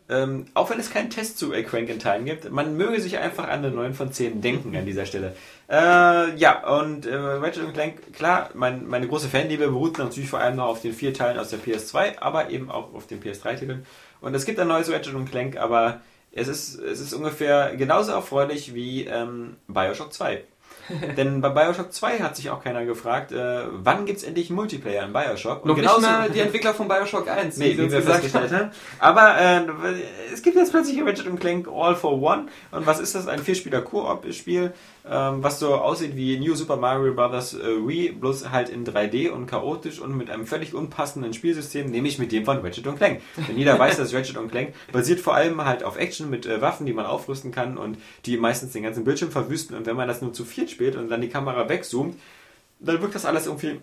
ähm, 0.10 0.45
auch 0.56 0.69
wenn 0.69 0.80
es 0.80 0.89
keinen 0.89 1.10
Test 1.10 1.38
zu 1.38 1.54
A 1.54 1.62
Crank 1.62 1.88
in 1.89 2.00
Time 2.00 2.24
gibt, 2.24 2.50
man 2.52 2.76
möge 2.76 3.00
sich 3.00 3.19
einfach 3.19 3.43
an 3.43 3.60
eine 3.63 3.72
9 3.72 3.93
von 3.93 4.12
10 4.12 4.41
denken 4.41 4.76
an 4.76 4.86
dieser 4.86 5.06
Stelle. 5.06 5.36
Äh, 5.69 6.36
ja, 6.36 6.80
und 6.80 7.06
äh, 7.06 7.15
Ratchet 7.15 7.71
Clank, 7.73 8.13
klar, 8.13 8.50
mein, 8.56 8.88
meine 8.88 9.08
große 9.08 9.29
Fanliebe 9.29 9.67
beruht 9.67 10.00
natürlich 10.00 10.29
vor 10.29 10.40
allem 10.40 10.56
noch 10.56 10.65
auf 10.65 10.81
den 10.81 10.94
vier 10.94 11.13
Teilen 11.13 11.38
aus 11.38 11.50
der 11.50 11.60
PS2, 11.60 12.19
aber 12.19 12.50
eben 12.50 12.71
auch 12.71 12.94
auf 12.94 13.06
den 13.06 13.21
PS3-Titeln. 13.21 13.86
Und 14.19 14.33
es 14.33 14.46
gibt 14.46 14.60
ein 14.60 14.67
neues 14.67 14.92
Ratchet 14.92 15.13
Clank, 15.29 15.58
aber 15.58 16.02
es 16.31 16.48
ist, 16.48 16.79
es 16.79 17.00
ist 17.00 17.13
ungefähr 17.13 17.75
genauso 17.75 18.12
erfreulich 18.12 18.73
wie 18.73 19.06
ähm, 19.06 19.58
Bioshock 19.67 20.12
2. 20.12 20.44
Denn 21.17 21.42
bei 21.42 21.50
Bioshock 21.50 21.92
2 21.92 22.19
hat 22.19 22.35
sich 22.35 22.50
auch 22.50 22.63
keiner 22.63 22.85
gefragt, 22.85 23.31
äh, 23.31 23.63
wann 23.71 24.06
gibt 24.06 24.19
es 24.19 24.23
endlich 24.23 24.50
Multiplayer 24.50 25.06
in 25.06 25.13
Bioshock? 25.13 25.63
Und 25.63 25.69
Noch 25.69 25.75
genauso, 25.75 26.02
nicht 26.02 26.10
mal 26.10 26.29
die 26.33 26.40
Entwickler 26.40 26.73
von 26.73 26.87
Bioshock 26.87 27.27
1, 27.27 27.58
nee, 27.58 27.73
wie, 27.73 27.77
wie 27.77 27.92
wir 27.92 28.02
festgestellt 28.02 28.52
haben. 28.52 28.71
Aber 29.00 29.40
äh, 29.40 29.65
es 30.33 30.42
gibt 30.42 30.56
jetzt 30.56 30.71
plötzlich 30.71 31.02
Ratchet 31.02 31.40
Clank 31.40 31.67
All 31.67 31.96
for 31.96 32.21
One. 32.21 32.48
Und 32.71 32.85
was 32.85 33.00
ist 33.00 33.15
das? 33.15 33.27
Ein 33.27 33.40
Vierspieler-Koop-Spiel 33.40 34.73
ähm, 35.10 35.41
was 35.43 35.60
so 35.60 35.75
aussieht 35.75 36.15
wie 36.15 36.37
New 36.39 36.53
Super 36.53 36.77
Mario 36.77 37.13
Bros. 37.13 37.55
Äh, 37.55 37.87
Wii, 37.87 38.12
bloß 38.12 38.49
halt 38.51 38.69
in 38.69 38.85
3D 38.85 39.29
und 39.29 39.47
chaotisch 39.47 39.99
und 39.99 40.15
mit 40.15 40.29
einem 40.29 40.45
völlig 40.45 40.73
unpassenden 40.73 41.33
Spielsystem, 41.33 41.89
nämlich 41.89 42.19
mit 42.19 42.31
dem 42.31 42.45
von 42.45 42.60
Ratchet 42.60 42.83
Clank. 42.95 43.21
Denn 43.47 43.57
jeder 43.57 43.79
weiß, 43.79 43.97
dass 43.97 44.13
Ratchet 44.13 44.37
Clank 44.49 44.73
basiert 44.91 45.19
vor 45.19 45.33
allem 45.33 45.65
halt 45.65 45.83
auf 45.83 45.97
Action 45.97 46.29
mit 46.29 46.45
äh, 46.45 46.62
Waffen, 46.62 46.85
die 46.85 46.93
man 46.93 47.07
aufrüsten 47.07 47.51
kann 47.51 47.77
und 47.77 47.97
die 48.25 48.37
meistens 48.37 48.73
den 48.73 48.83
ganzen 48.83 49.03
Bildschirm 49.03 49.31
verwüsten. 49.31 49.75
Und 49.75 49.87
wenn 49.87 49.95
man 49.95 50.07
das 50.07 50.21
nur 50.21 50.31
zu 50.31 50.45
viert 50.45 50.69
spielt 50.69 50.95
und 50.95 51.10
dann 51.10 51.21
die 51.21 51.29
Kamera 51.29 51.67
wegzoomt, 51.67 52.15
dann 52.79 53.01
wirkt 53.01 53.15
das 53.15 53.25
alles 53.25 53.47
irgendwie 53.47 53.79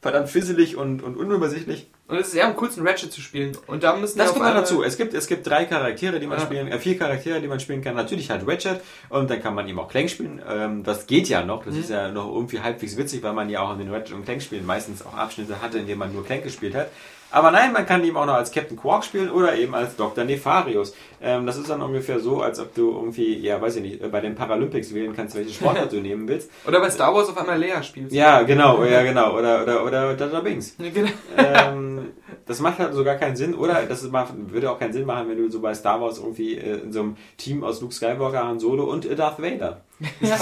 verdammt 0.00 0.30
fisselig 0.30 0.76
und, 0.76 1.02
und 1.02 1.16
unübersichtlich. 1.16 1.88
Und 2.08 2.18
es 2.18 2.28
ist 2.28 2.34
eher 2.34 2.46
am 2.46 2.56
coolsten 2.56 2.86
Ratchet 2.86 3.12
zu 3.12 3.20
spielen. 3.20 3.56
Und 3.66 3.82
da 3.82 3.94
müssen 3.94 4.18
Das 4.18 4.32
kommt 4.32 4.44
noch 4.44 4.54
dazu. 4.54 4.82
Es 4.82 4.96
gibt, 4.96 5.14
es 5.14 5.26
gibt 5.26 5.46
drei 5.46 5.64
Charaktere, 5.64 6.18
die 6.18 6.26
man 6.26 6.38
ja. 6.38 6.44
spielen, 6.44 6.68
äh, 6.68 6.78
vier 6.78 6.98
Charaktere, 6.98 7.40
die 7.40 7.46
man 7.46 7.60
spielen 7.60 7.82
kann. 7.82 7.94
Natürlich 7.94 8.30
halt 8.30 8.46
Ratchet 8.46 8.80
und 9.10 9.30
dann 9.30 9.42
kann 9.42 9.54
man 9.54 9.68
ihm 9.68 9.78
auch 9.78 9.88
Clank 9.88 10.10
spielen. 10.10 10.42
Ähm, 10.48 10.82
das 10.82 11.06
geht 11.06 11.28
ja 11.28 11.44
noch. 11.44 11.64
Das 11.64 11.74
mhm. 11.74 11.80
ist 11.80 11.90
ja 11.90 12.10
noch 12.10 12.34
irgendwie 12.34 12.60
halbwegs 12.60 12.96
witzig, 12.96 13.22
weil 13.22 13.34
man 13.34 13.48
ja 13.50 13.60
auch 13.60 13.72
in 13.74 13.78
den 13.78 13.92
Ratchet 13.92 14.16
und 14.16 14.24
Clank 14.24 14.42
Spielen 14.42 14.66
meistens 14.66 15.04
auch 15.04 15.14
Abschnitte 15.14 15.60
hatte, 15.62 15.78
in 15.78 15.86
denen 15.86 15.98
man 15.98 16.12
nur 16.12 16.24
Clank 16.24 16.42
gespielt 16.42 16.74
hat. 16.74 16.88
Aber 17.30 17.50
nein, 17.50 17.72
man 17.72 17.86
kann 17.86 18.04
ihn 18.04 18.16
auch 18.16 18.26
noch 18.26 18.34
als 18.34 18.50
Captain 18.50 18.76
Quark 18.76 19.04
spielen 19.04 19.30
oder 19.30 19.56
eben 19.56 19.74
als 19.74 19.96
Dr. 19.96 20.24
Nefarius. 20.24 20.94
Ähm, 21.22 21.46
das 21.46 21.56
ist 21.56 21.68
dann 21.68 21.82
ungefähr 21.82 22.18
so, 22.18 22.40
als 22.40 22.58
ob 22.58 22.74
du 22.74 22.92
irgendwie, 22.92 23.38
ja, 23.38 23.60
weiß 23.60 23.76
ich 23.76 23.82
nicht, 23.82 24.10
bei 24.10 24.20
den 24.20 24.34
Paralympics 24.34 24.94
wählen 24.94 25.14
kannst, 25.14 25.36
welche 25.36 25.52
Sportart 25.52 25.92
du 25.92 26.00
nehmen 26.00 26.26
willst. 26.26 26.50
Oder 26.66 26.80
bei 26.80 26.90
Star 26.90 27.14
Wars 27.14 27.28
auf 27.28 27.36
einmal 27.36 27.58
Lea 27.58 27.82
spielst. 27.82 28.14
Ja, 28.14 28.42
genau, 28.42 28.84
ja, 28.84 29.02
genau. 29.02 29.36
Oder, 29.36 29.62
oder, 29.62 29.84
oder 29.84 30.14
Dada 30.14 30.40
Bings. 30.40 30.76
Genau. 30.92 31.10
Ähm, 31.36 32.08
das 32.46 32.60
macht 32.60 32.80
halt 32.80 32.94
sogar 32.94 33.14
keinen 33.14 33.36
Sinn. 33.36 33.54
Oder 33.54 33.84
das 33.84 34.02
macht, 34.10 34.32
würde 34.36 34.70
auch 34.70 34.78
keinen 34.78 34.92
Sinn 34.92 35.06
machen, 35.06 35.28
wenn 35.28 35.36
du 35.36 35.48
so 35.48 35.60
bei 35.60 35.72
Star 35.72 36.00
Wars 36.00 36.18
irgendwie 36.18 36.56
äh, 36.56 36.80
in 36.80 36.92
so 36.92 37.00
einem 37.00 37.16
Team 37.36 37.62
aus 37.62 37.80
Luke 37.80 37.94
Skywalker, 37.94 38.44
Han 38.44 38.58
Solo 38.58 38.84
und 38.84 39.06
äh, 39.06 39.14
Darth 39.14 39.40
Vader. 39.40 39.82
Ja, 40.20 40.36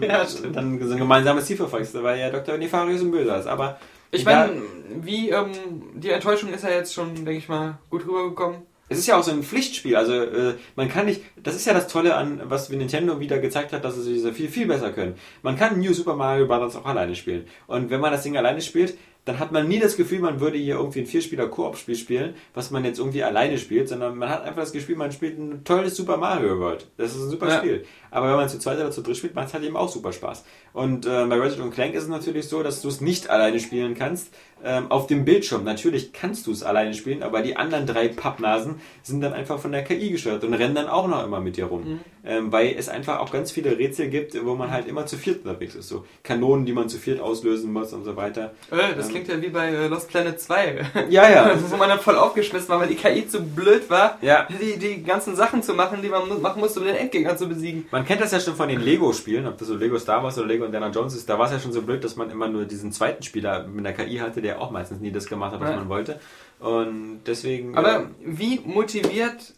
ja 0.00 0.26
dann 0.52 0.80
so 0.80 0.92
ein 0.92 0.98
gemeinsames 0.98 1.46
Ziel 1.46 1.56
verfolgst, 1.56 2.00
weil 2.02 2.20
ja 2.20 2.30
Dr. 2.30 2.56
Nefarius 2.56 3.02
ein 3.02 3.10
Böser 3.10 3.38
ist. 3.38 3.46
Aber 3.46 3.78
ich 4.12 4.24
meine, 4.24 4.62
wie 5.00 5.30
ähm, 5.30 5.52
die 5.94 6.10
Enttäuschung 6.10 6.52
ist 6.52 6.64
ja 6.64 6.70
jetzt 6.70 6.94
schon, 6.94 7.14
denke 7.14 7.32
ich 7.32 7.48
mal, 7.48 7.78
gut 7.90 8.06
rübergekommen. 8.06 8.62
Es 8.88 8.98
ist 8.98 9.06
ja 9.06 9.18
auch 9.18 9.22
so 9.22 9.30
ein 9.30 9.42
Pflichtspiel, 9.42 9.96
also 9.96 10.12
äh, 10.12 10.54
man 10.76 10.90
kann 10.90 11.06
nicht, 11.06 11.22
das 11.42 11.56
ist 11.56 11.64
ja 11.64 11.72
das 11.72 11.88
Tolle 11.88 12.14
an, 12.14 12.42
was 12.44 12.68
Nintendo 12.68 13.20
wieder 13.20 13.38
gezeigt 13.38 13.72
hat, 13.72 13.84
dass 13.84 13.96
sie 13.96 14.12
diese 14.12 14.34
viel, 14.34 14.48
viel 14.48 14.66
besser 14.66 14.92
können. 14.92 15.14
Man 15.42 15.56
kann 15.56 15.80
New 15.80 15.94
Super 15.94 16.14
Mario 16.14 16.46
Bros. 16.46 16.76
auch 16.76 16.84
alleine 16.84 17.16
spielen. 17.16 17.46
Und 17.66 17.88
wenn 17.88 18.00
man 18.00 18.12
das 18.12 18.22
Ding 18.22 18.36
alleine 18.36 18.60
spielt, 18.60 18.98
dann 19.24 19.38
hat 19.38 19.52
man 19.52 19.68
nie 19.68 19.78
das 19.78 19.96
Gefühl, 19.96 20.18
man 20.18 20.40
würde 20.40 20.58
hier 20.58 20.74
irgendwie 20.74 21.00
ein 21.00 21.06
Vierspieler-Koop-Spiel 21.06 21.94
spielen, 21.94 22.34
was 22.54 22.70
man 22.72 22.84
jetzt 22.84 22.98
irgendwie 22.98 23.22
alleine 23.22 23.56
spielt, 23.56 23.88
sondern 23.88 24.18
man 24.18 24.28
hat 24.28 24.42
einfach 24.42 24.62
das 24.62 24.72
Gefühl, 24.72 24.96
man 24.96 25.12
spielt 25.12 25.38
ein 25.38 25.62
tolles 25.64 25.96
Super 25.96 26.16
Mario 26.16 26.58
World. 26.58 26.88
Das 26.96 27.14
ist 27.14 27.22
ein 27.22 27.30
super 27.30 27.48
ja. 27.48 27.58
Spiel. 27.58 27.84
Aber 28.12 28.28
wenn 28.28 28.36
man 28.36 28.48
zu 28.48 28.58
zweit 28.58 28.78
oder 28.78 28.90
zu 28.90 29.02
dritt 29.02 29.16
spielt, 29.16 29.34
macht 29.34 29.48
es 29.48 29.54
halt 29.54 29.64
eben 29.64 29.76
auch 29.76 29.88
super 29.88 30.12
Spaß. 30.12 30.44
Und 30.72 31.06
äh, 31.06 31.24
bei 31.26 31.40
Resident 31.40 31.74
Clank 31.74 31.94
ist 31.94 32.04
es 32.04 32.08
natürlich 32.08 32.46
so, 32.46 32.62
dass 32.62 32.82
du 32.82 32.88
es 32.88 33.00
nicht 33.00 33.30
alleine 33.30 33.58
spielen 33.58 33.94
kannst, 33.94 34.28
ähm, 34.64 34.90
auf 34.90 35.06
dem 35.06 35.24
Bildschirm. 35.24 35.64
Natürlich 35.64 36.12
kannst 36.12 36.46
du 36.46 36.52
es 36.52 36.62
alleine 36.62 36.94
spielen, 36.94 37.22
aber 37.22 37.42
die 37.42 37.56
anderen 37.56 37.86
drei 37.86 38.08
Pappnasen 38.08 38.80
sind 39.02 39.20
dann 39.20 39.32
einfach 39.32 39.58
von 39.58 39.72
der 39.72 39.82
KI 39.82 40.10
gesteuert 40.10 40.44
und 40.44 40.54
rennen 40.54 40.74
dann 40.74 40.88
auch 40.88 41.08
noch 41.08 41.24
immer 41.24 41.40
mit 41.40 41.56
dir 41.56 41.66
rum. 41.66 41.84
Mhm. 41.84 42.00
Ähm, 42.24 42.52
weil 42.52 42.74
es 42.78 42.88
einfach 42.88 43.18
auch 43.18 43.32
ganz 43.32 43.50
viele 43.50 43.76
Rätsel 43.76 44.08
gibt, 44.08 44.36
wo 44.44 44.54
man 44.54 44.70
halt 44.70 44.86
immer 44.86 45.06
zu 45.06 45.16
viert 45.16 45.44
unterwegs 45.44 45.74
ist. 45.74 45.88
So 45.88 46.04
Kanonen, 46.22 46.64
die 46.64 46.72
man 46.72 46.88
zu 46.88 46.98
viert 46.98 47.20
auslösen 47.20 47.72
muss 47.72 47.92
und 47.92 48.04
so 48.04 48.14
weiter. 48.14 48.52
Äh, 48.70 48.94
das 48.96 49.06
ähm, 49.06 49.12
klingt 49.12 49.28
ja 49.28 49.42
wie 49.42 49.48
bei 49.48 49.68
äh, 49.68 49.88
Lost 49.88 50.08
Planet 50.08 50.40
2. 50.40 50.86
Ja, 51.10 51.28
ja. 51.28 51.50
wo 51.70 51.76
man 51.76 51.88
dann 51.88 51.98
voll 51.98 52.16
aufgeschmissen 52.16 52.68
war, 52.68 52.78
weil 52.78 52.88
die 52.88 52.94
KI 52.94 53.26
zu 53.26 53.42
blöd 53.42 53.90
war, 53.90 54.18
ja. 54.22 54.46
die, 54.60 54.78
die 54.78 55.02
ganzen 55.02 55.34
Sachen 55.34 55.64
zu 55.64 55.74
machen, 55.74 56.00
die 56.00 56.08
man 56.08 56.40
machen 56.40 56.60
musste, 56.60 56.78
um 56.78 56.86
den 56.86 56.94
Endgegner 56.94 57.36
zu 57.36 57.48
besiegen. 57.48 57.86
Man 57.90 58.01
kennt 58.04 58.20
das 58.20 58.32
ja 58.32 58.40
schon 58.40 58.54
von 58.54 58.68
den 58.68 58.80
Lego-Spielen, 58.80 59.46
ob 59.46 59.58
das 59.58 59.68
so 59.68 59.74
Lego 59.74 59.98
Star 59.98 60.22
Wars 60.22 60.38
oder 60.38 60.46
Lego 60.46 60.64
Indiana 60.64 60.88
Jones 60.88 61.14
ist. 61.14 61.28
Da 61.28 61.38
war 61.38 61.46
es 61.46 61.52
ja 61.52 61.58
schon 61.58 61.72
so 61.72 61.82
blöd, 61.82 62.02
dass 62.02 62.16
man 62.16 62.30
immer 62.30 62.48
nur 62.48 62.64
diesen 62.64 62.92
zweiten 62.92 63.22
Spieler 63.22 63.66
mit 63.66 63.84
der 63.84 63.92
KI 63.92 64.18
hatte, 64.18 64.40
der 64.40 64.60
auch 64.60 64.70
meistens 64.70 65.00
nie 65.00 65.12
das 65.12 65.26
gemacht 65.26 65.52
hat, 65.52 65.60
was 65.60 65.70
ja. 65.70 65.76
man 65.76 65.88
wollte. 65.88 66.20
Und 66.60 67.20
deswegen. 67.26 67.76
Aber 67.76 68.00
äh, 68.00 68.06
wie 68.24 68.60
motiviert 68.60 69.54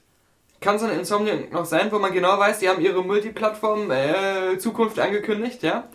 kann 0.64 0.78
so 0.78 0.86
eine 0.86 0.94
Insomniac 0.94 1.52
noch 1.52 1.66
sein, 1.66 1.92
wo 1.92 1.98
man 1.98 2.12
genau 2.12 2.38
weiß, 2.38 2.58
die 2.58 2.68
haben 2.68 2.80
ihre 2.80 3.04
Multiplattform-Zukunft 3.04 4.98
äh, 4.98 5.00
angekündigt, 5.02 5.62
ja? 5.62 5.88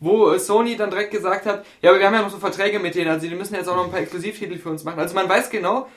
Wo 0.00 0.36
Sony 0.36 0.76
dann 0.76 0.90
direkt 0.90 1.12
gesagt 1.12 1.46
hat, 1.46 1.64
ja, 1.80 1.90
aber 1.90 2.00
wir 2.00 2.06
haben 2.06 2.14
ja 2.14 2.22
noch 2.22 2.30
so 2.30 2.38
Verträge 2.38 2.78
mit 2.80 2.94
denen, 2.96 3.08
also 3.08 3.26
die 3.26 3.34
müssen 3.34 3.54
jetzt 3.54 3.68
auch 3.68 3.76
noch 3.76 3.84
ein 3.84 3.90
paar 3.90 4.00
Exklusivtitel 4.00 4.58
für 4.58 4.68
uns 4.68 4.84
machen. 4.84 4.98
Also 4.98 5.14
man 5.14 5.28
weiß 5.28 5.48
genau, 5.48 5.88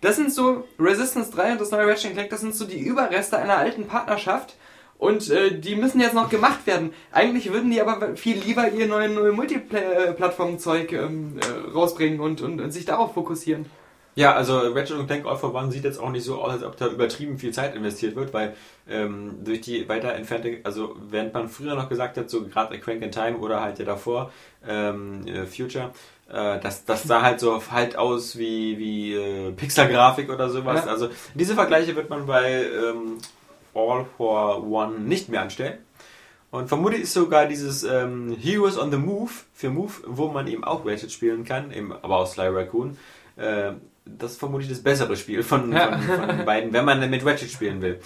das 0.00 0.16
sind 0.16 0.32
so 0.32 0.64
Resistance 0.78 1.30
3 1.32 1.52
und 1.52 1.60
das 1.60 1.70
neue 1.70 1.86
Ratchet 1.86 2.12
Clank, 2.12 2.30
das 2.30 2.40
sind 2.40 2.54
so 2.54 2.64
die 2.64 2.80
Überreste 2.80 3.36
einer 3.36 3.58
alten 3.58 3.86
Partnerschaft. 3.86 4.56
Und 5.02 5.30
äh, 5.30 5.58
die 5.58 5.74
müssen 5.74 6.00
jetzt 6.00 6.14
noch 6.14 6.28
gemacht 6.30 6.64
werden. 6.64 6.92
Eigentlich 7.10 7.52
würden 7.52 7.72
die 7.72 7.80
aber 7.80 8.14
viel 8.14 8.36
lieber 8.36 8.70
ihr 8.70 8.86
neues 8.86 9.10
neue 9.10 9.32
Multiplattform-Zeug 9.32 10.92
ähm, 10.92 11.40
äh, 11.40 11.70
rausbringen 11.72 12.20
und, 12.20 12.40
und, 12.40 12.60
und 12.60 12.70
sich 12.70 12.84
darauf 12.84 13.12
fokussieren. 13.12 13.66
Ja, 14.14 14.34
also 14.34 14.58
Ratchet 14.60 15.04
Clank 15.08 15.26
All 15.26 15.36
for 15.36 15.52
One 15.52 15.72
sieht 15.72 15.82
jetzt 15.82 15.98
auch 15.98 16.10
nicht 16.10 16.22
so 16.24 16.40
aus, 16.40 16.52
als 16.52 16.62
ob 16.62 16.76
da 16.76 16.86
übertrieben 16.86 17.36
viel 17.36 17.52
Zeit 17.52 17.74
investiert 17.74 18.14
wird, 18.14 18.32
weil 18.32 18.54
ähm, 18.88 19.40
durch 19.42 19.62
die 19.62 19.88
weiter 19.88 20.14
entfernte, 20.14 20.58
also 20.62 20.94
während 21.10 21.34
man 21.34 21.48
früher 21.48 21.74
noch 21.74 21.88
gesagt 21.88 22.16
hat, 22.16 22.30
so 22.30 22.44
gerade 22.44 22.78
Crank 22.78 23.02
in 23.02 23.10
Time 23.10 23.38
oder 23.38 23.60
halt 23.60 23.80
ja 23.80 23.84
davor, 23.84 24.30
ähm, 24.68 25.26
äh, 25.26 25.46
Future, 25.46 25.90
äh, 26.30 26.60
das, 26.60 26.84
das 26.84 27.02
sah 27.02 27.22
halt 27.22 27.40
so 27.40 27.60
halt 27.72 27.96
aus 27.96 28.38
wie, 28.38 28.78
wie 28.78 29.14
äh, 29.14 29.50
Pixel-Grafik 29.50 30.30
oder 30.30 30.48
sowas. 30.48 30.84
Ja. 30.84 30.92
Also 30.92 31.08
diese 31.34 31.54
Vergleiche 31.54 31.96
wird 31.96 32.08
man 32.08 32.26
bei 32.26 32.62
ähm, 32.66 33.18
All 33.74 34.06
for 34.16 34.66
One 34.66 35.00
nicht 35.00 35.28
mehr 35.28 35.42
anstellen. 35.42 35.78
Und 36.50 36.68
vermutlich 36.68 37.02
ist 37.02 37.14
sogar 37.14 37.46
dieses 37.46 37.82
ähm, 37.82 38.36
Heroes 38.38 38.78
on 38.78 38.90
the 38.90 38.98
Move 38.98 39.30
für 39.54 39.70
Move, 39.70 39.92
wo 40.06 40.28
man 40.28 40.46
eben 40.46 40.64
auch 40.64 40.84
Ratchet 40.84 41.10
spielen 41.10 41.44
kann, 41.44 41.72
eben, 41.72 41.92
aber 41.92 42.18
aus 42.18 42.32
Sly 42.32 42.48
Raccoon, 42.48 42.98
äh, 43.36 43.72
das 44.04 44.32
ist 44.32 44.38
vermutlich 44.38 44.68
das 44.68 44.82
bessere 44.82 45.16
Spiel 45.16 45.42
von, 45.42 45.72
ja. 45.72 45.98
von, 45.98 46.18
von 46.18 46.36
den 46.36 46.44
beiden, 46.44 46.72
wenn 46.74 46.84
man 46.84 47.08
mit 47.08 47.24
Ratchet 47.24 47.50
spielen 47.50 47.80
will. 47.80 48.00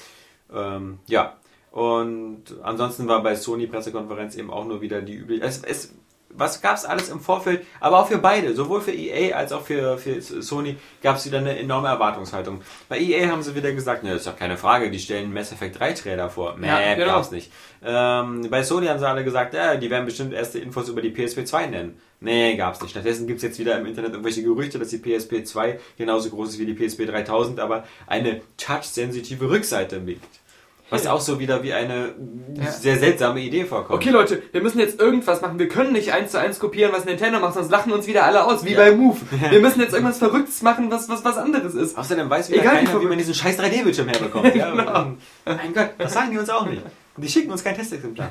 Ähm, 0.54 0.98
ja. 1.06 1.36
Und 1.72 2.44
ansonsten 2.62 3.08
war 3.08 3.22
bei 3.22 3.34
Sony 3.34 3.66
Pressekonferenz 3.66 4.36
eben 4.36 4.50
auch 4.50 4.64
nur 4.64 4.80
wieder 4.80 5.02
die 5.02 5.14
übliche. 5.14 5.42
Es, 5.42 5.62
es, 5.62 5.94
was 6.37 6.61
gab 6.61 6.76
es 6.76 6.84
alles 6.84 7.09
im 7.09 7.20
Vorfeld? 7.20 7.66
Aber 7.80 8.01
auch 8.01 8.09
für 8.09 8.18
beide, 8.18 8.55
sowohl 8.55 8.80
für 8.80 8.93
EA 8.93 9.37
als 9.37 9.53
auch 9.53 9.62
für, 9.62 9.99
für 9.99 10.20
Sony, 10.20 10.76
gab 11.03 11.16
es 11.16 11.26
wieder 11.26 11.39
eine 11.39 11.59
enorme 11.59 11.89
Erwartungshaltung. 11.89 12.61
Bei 12.89 12.99
EA 12.99 13.30
haben 13.30 13.43
sie 13.43 13.55
wieder 13.55 13.72
gesagt, 13.72 14.03
ne, 14.03 14.11
das 14.11 14.20
ist 14.20 14.26
doch 14.26 14.37
keine 14.37 14.57
Frage, 14.57 14.91
die 14.91 14.99
stellen 14.99 15.32
Mass 15.32 15.53
Effect 15.53 15.78
3 15.78 15.93
Trailer 15.93 16.30
vor. 16.30 16.57
Nee, 16.59 16.68
ja, 16.68 16.95
genau. 16.95 17.14
gab's 17.14 17.30
nicht. 17.30 17.51
Ähm, 17.84 18.49
bei 18.51 18.62
Sony 18.62 18.87
haben 18.87 18.99
sie 18.99 19.09
alle 19.09 19.24
gesagt, 19.24 19.55
ja, 19.55 19.76
die 19.76 19.91
werden 19.91 20.07
bestimmt 20.07 20.32
erste 20.32 20.59
Infos 20.59 20.89
über 20.89 21.03
die 21.03 21.11
PSP 21.11 21.45
2 21.45 21.66
nennen. 21.66 22.01
Nee, 22.20 22.57
gab's 22.57 22.80
nicht. 22.80 22.91
Stattdessen 22.91 23.26
gibt's 23.26 23.43
jetzt 23.43 23.59
wieder 23.59 23.78
im 23.78 23.87
Internet 23.87 24.12
irgendwelche 24.12 24.43
Gerüchte, 24.43 24.78
dass 24.78 24.89
die 24.89 24.99
PSP 24.99 25.45
2 25.45 25.78
genauso 25.99 26.30
groß 26.30 26.51
ist 26.51 26.59
wie 26.59 26.66
die 26.66 26.74
PSP 26.74 27.07
3000, 27.07 27.61
aber 27.61 27.84
eine 28.07 28.41
touch-sensitive 28.57 29.51
Rückseite 29.51 30.01
biegt. 30.01 30.41
Was 30.89 31.07
auch 31.09 31.20
so 31.20 31.41
wieder 31.41 31.64
wie 31.64 31.72
eine 31.72 32.14
ja. 32.55 32.70
sehr 32.70 32.97
seltsame 32.97 33.41
Idee 33.41 33.64
vorkommt. 33.64 34.01
Okay, 34.01 34.11
Leute, 34.11 34.41
wir 34.53 34.62
müssen 34.62 34.78
jetzt 34.78 35.01
irgendwas 35.01 35.41
machen. 35.41 35.59
Wir 35.59 35.68
können 35.68 35.93
nicht 35.93 36.12
eins 36.12 36.30
zu 36.30 36.39
eins 36.39 36.61
kopieren, 36.61 36.93
was 36.93 37.05
Nintendo 37.05 37.41
macht, 37.41 37.55
sonst 37.55 37.70
lachen 37.70 37.93
uns 37.93 38.07
wieder 38.07 38.24
alle 38.24 38.45
aus, 38.45 38.64
wie 38.64 38.72
ja. 38.72 38.78
bei 38.78 38.93
Move. 38.93 39.18
Wir 39.51 39.61
müssen 39.61 39.80
jetzt 39.80 39.95
irgendwas 39.95 40.18
Verrücktes 40.18 40.62
machen, 40.62 40.91
was 40.91 41.09
was, 41.09 41.24
was 41.24 41.39
anderes 41.39 41.74
ist. 41.74 41.99
Außerdem 41.99 42.30
weiß 42.30 42.51
wieder 42.51 42.61
Egal, 42.61 42.84
keiner, 42.84 43.01
wie 43.01 43.07
man 43.07 43.18
diesen 43.18 43.34
scheiß 43.34 43.59
3D-Bildschirm 43.59 44.09
herbekommt. 44.09 44.55
ja, 44.55 44.70
genau. 44.70 45.16
mein 45.45 45.74
Gott, 45.74 45.91
das 45.99 46.12
sagen 46.12 46.30
die 46.30 46.39
uns 46.39 46.51
auch 46.51 46.66
nicht. 46.66 46.82
Die 47.16 47.28
schicken 47.28 47.51
uns 47.51 47.64
kein 47.64 47.74
Testexemplar. 47.74 48.30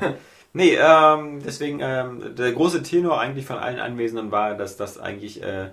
Nee, 0.53 0.77
ähm, 0.79 1.41
deswegen, 1.45 1.79
ähm, 1.81 2.33
der 2.37 2.53
große 2.53 2.81
Tenor 2.81 3.19
eigentlich 3.19 3.45
von 3.45 3.57
allen 3.57 3.79
Anwesenden 3.79 4.31
war, 4.31 4.55
dass 4.55 4.77
das 4.77 4.97
eigentlich 4.97 5.43
äh, 5.43 5.71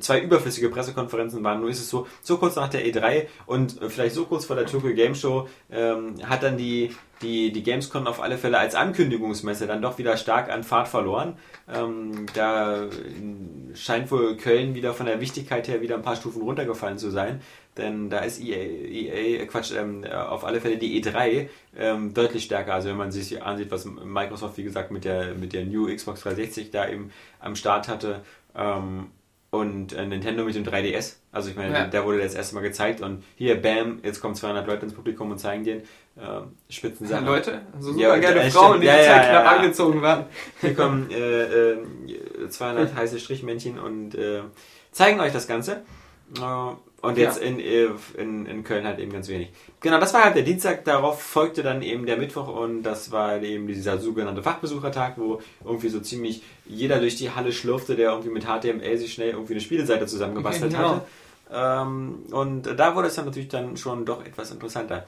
zwei 0.00 0.20
überflüssige 0.20 0.68
Pressekonferenzen 0.68 1.42
waren. 1.44 1.60
Nur 1.60 1.70
ist 1.70 1.80
es 1.80 1.88
so, 1.88 2.06
so 2.22 2.36
kurz 2.38 2.56
nach 2.56 2.68
der 2.68 2.86
E3 2.86 3.26
und 3.46 3.78
vielleicht 3.88 4.14
so 4.14 4.24
kurz 4.26 4.44
vor 4.44 4.56
der 4.56 4.66
Tokyo 4.66 4.94
Game 4.94 5.14
Show 5.14 5.48
ähm, 5.70 6.14
hat 6.24 6.42
dann 6.42 6.56
die, 6.56 6.94
die, 7.22 7.52
die 7.52 7.62
Gamescom 7.62 8.06
auf 8.06 8.20
alle 8.20 8.38
Fälle 8.38 8.58
als 8.58 8.74
Ankündigungsmesse 8.74 9.66
dann 9.66 9.82
doch 9.82 9.98
wieder 9.98 10.16
stark 10.16 10.50
an 10.50 10.64
Fahrt 10.64 10.88
verloren. 10.88 11.36
Ähm, 11.72 12.26
da 12.34 12.86
scheint 13.74 14.10
wohl 14.10 14.36
Köln 14.36 14.74
wieder 14.74 14.94
von 14.94 15.06
der 15.06 15.20
Wichtigkeit 15.20 15.68
her 15.68 15.80
wieder 15.80 15.96
ein 15.96 16.02
paar 16.02 16.16
Stufen 16.16 16.42
runtergefallen 16.42 16.98
zu 16.98 17.10
sein 17.10 17.40
denn 17.76 18.08
da 18.08 18.20
ist 18.20 18.40
EA, 18.40 18.56
EA 18.56 19.42
äh, 19.42 19.46
Quatsch, 19.46 19.72
ähm, 19.72 20.04
äh, 20.04 20.12
auf 20.12 20.44
alle 20.44 20.60
Fälle 20.60 20.78
die 20.78 21.02
E3 21.02 21.48
ähm, 21.76 22.14
deutlich 22.14 22.44
stärker. 22.44 22.74
Also 22.74 22.88
wenn 22.88 22.96
man 22.96 23.12
sich 23.12 23.42
ansieht, 23.42 23.70
was 23.70 23.84
Microsoft, 23.84 24.56
wie 24.56 24.64
gesagt, 24.64 24.90
mit 24.90 25.04
der, 25.04 25.34
mit 25.34 25.52
der 25.52 25.66
New 25.66 25.94
Xbox 25.94 26.22
360 26.22 26.70
da 26.70 26.88
eben 26.88 27.12
am 27.38 27.54
Start 27.54 27.88
hatte 27.88 28.22
ähm, 28.54 29.10
und 29.50 29.92
äh, 29.92 30.06
Nintendo 30.06 30.44
mit 30.44 30.54
dem 30.54 30.64
3DS. 30.64 31.14
Also 31.32 31.50
ich 31.50 31.56
meine, 31.56 31.72
Ja. 31.72 31.86
da 31.86 32.04
wurde 32.04 32.18
das 32.18 32.34
erste 32.34 32.54
Mal 32.54 32.62
gezeigt 32.62 33.00
und 33.00 33.22
hier, 33.36 33.60
bam, 33.60 34.00
jetzt 34.02 34.20
kommen 34.20 34.34
200 34.34 34.66
Leute 34.66 34.84
ins 34.86 34.94
Publikum 34.94 35.30
und 35.30 35.38
zeigen 35.38 35.64
den 35.64 35.82
ähm, 36.20 36.56
Spitzensachen. 36.68 37.26
Leute, 37.26 37.60
so 37.78 37.92
super 37.92 38.00
Ja, 38.00 38.16
geile 38.16 38.42
ja, 38.44 38.50
Frauen, 38.50 38.80
die 38.80 38.86
Ja, 38.86 38.94
total 38.96 39.06
ja, 39.06 39.16
ja, 39.22 39.28
knapp 39.30 39.44
ja. 39.44 39.50
angezogen 39.58 40.02
waren. 40.02 40.24
Hier 40.60 40.74
kommen 40.74 41.10
äh, 41.10 41.72
äh, 41.72 42.48
200 42.48 42.94
heiße 42.96 43.18
Strichmännchen 43.20 43.78
und 43.78 44.14
äh, 44.14 44.40
zeigen 44.92 45.20
euch 45.20 45.32
das 45.32 45.46
Ganze. 45.46 45.82
Und 47.02 47.18
jetzt 47.18 47.38
in, 47.38 47.60
äh, 47.60 47.88
in, 48.16 48.46
in 48.46 48.64
Köln 48.64 48.84
halt 48.84 48.98
eben 48.98 49.12
ganz 49.12 49.28
wenig. 49.28 49.50
Genau, 49.80 50.00
das 50.00 50.12
war 50.12 50.24
halt 50.24 50.34
der 50.34 50.42
Dienstag. 50.42 50.84
Darauf 50.84 51.22
folgte 51.22 51.62
dann 51.62 51.82
eben 51.82 52.06
der 52.06 52.16
Mittwoch 52.16 52.48
und 52.48 52.82
das 52.82 53.12
war 53.12 53.40
eben 53.42 53.66
dieser 53.68 53.98
sogenannte 53.98 54.42
Fachbesuchertag, 54.42 55.14
wo 55.16 55.40
irgendwie 55.64 55.88
so 55.88 56.00
ziemlich 56.00 56.42
jeder 56.64 56.98
durch 56.98 57.16
die 57.16 57.30
Halle 57.30 57.52
schlurfte, 57.52 57.94
der 57.94 58.10
irgendwie 58.10 58.30
mit 58.30 58.44
HTML 58.44 58.98
sich 58.98 59.12
schnell 59.12 59.30
irgendwie 59.30 59.52
eine 59.52 59.60
Spieleseite 59.60 60.06
zusammengebastelt 60.06 60.72
genau. 60.72 60.88
hatte. 60.96 61.02
Ähm, 61.52 62.24
und 62.32 62.62
da 62.76 62.96
wurde 62.96 63.08
es 63.08 63.14
dann 63.14 63.26
natürlich 63.26 63.48
dann 63.48 63.76
schon 63.76 64.04
doch 64.04 64.24
etwas 64.24 64.50
interessanter. 64.50 65.06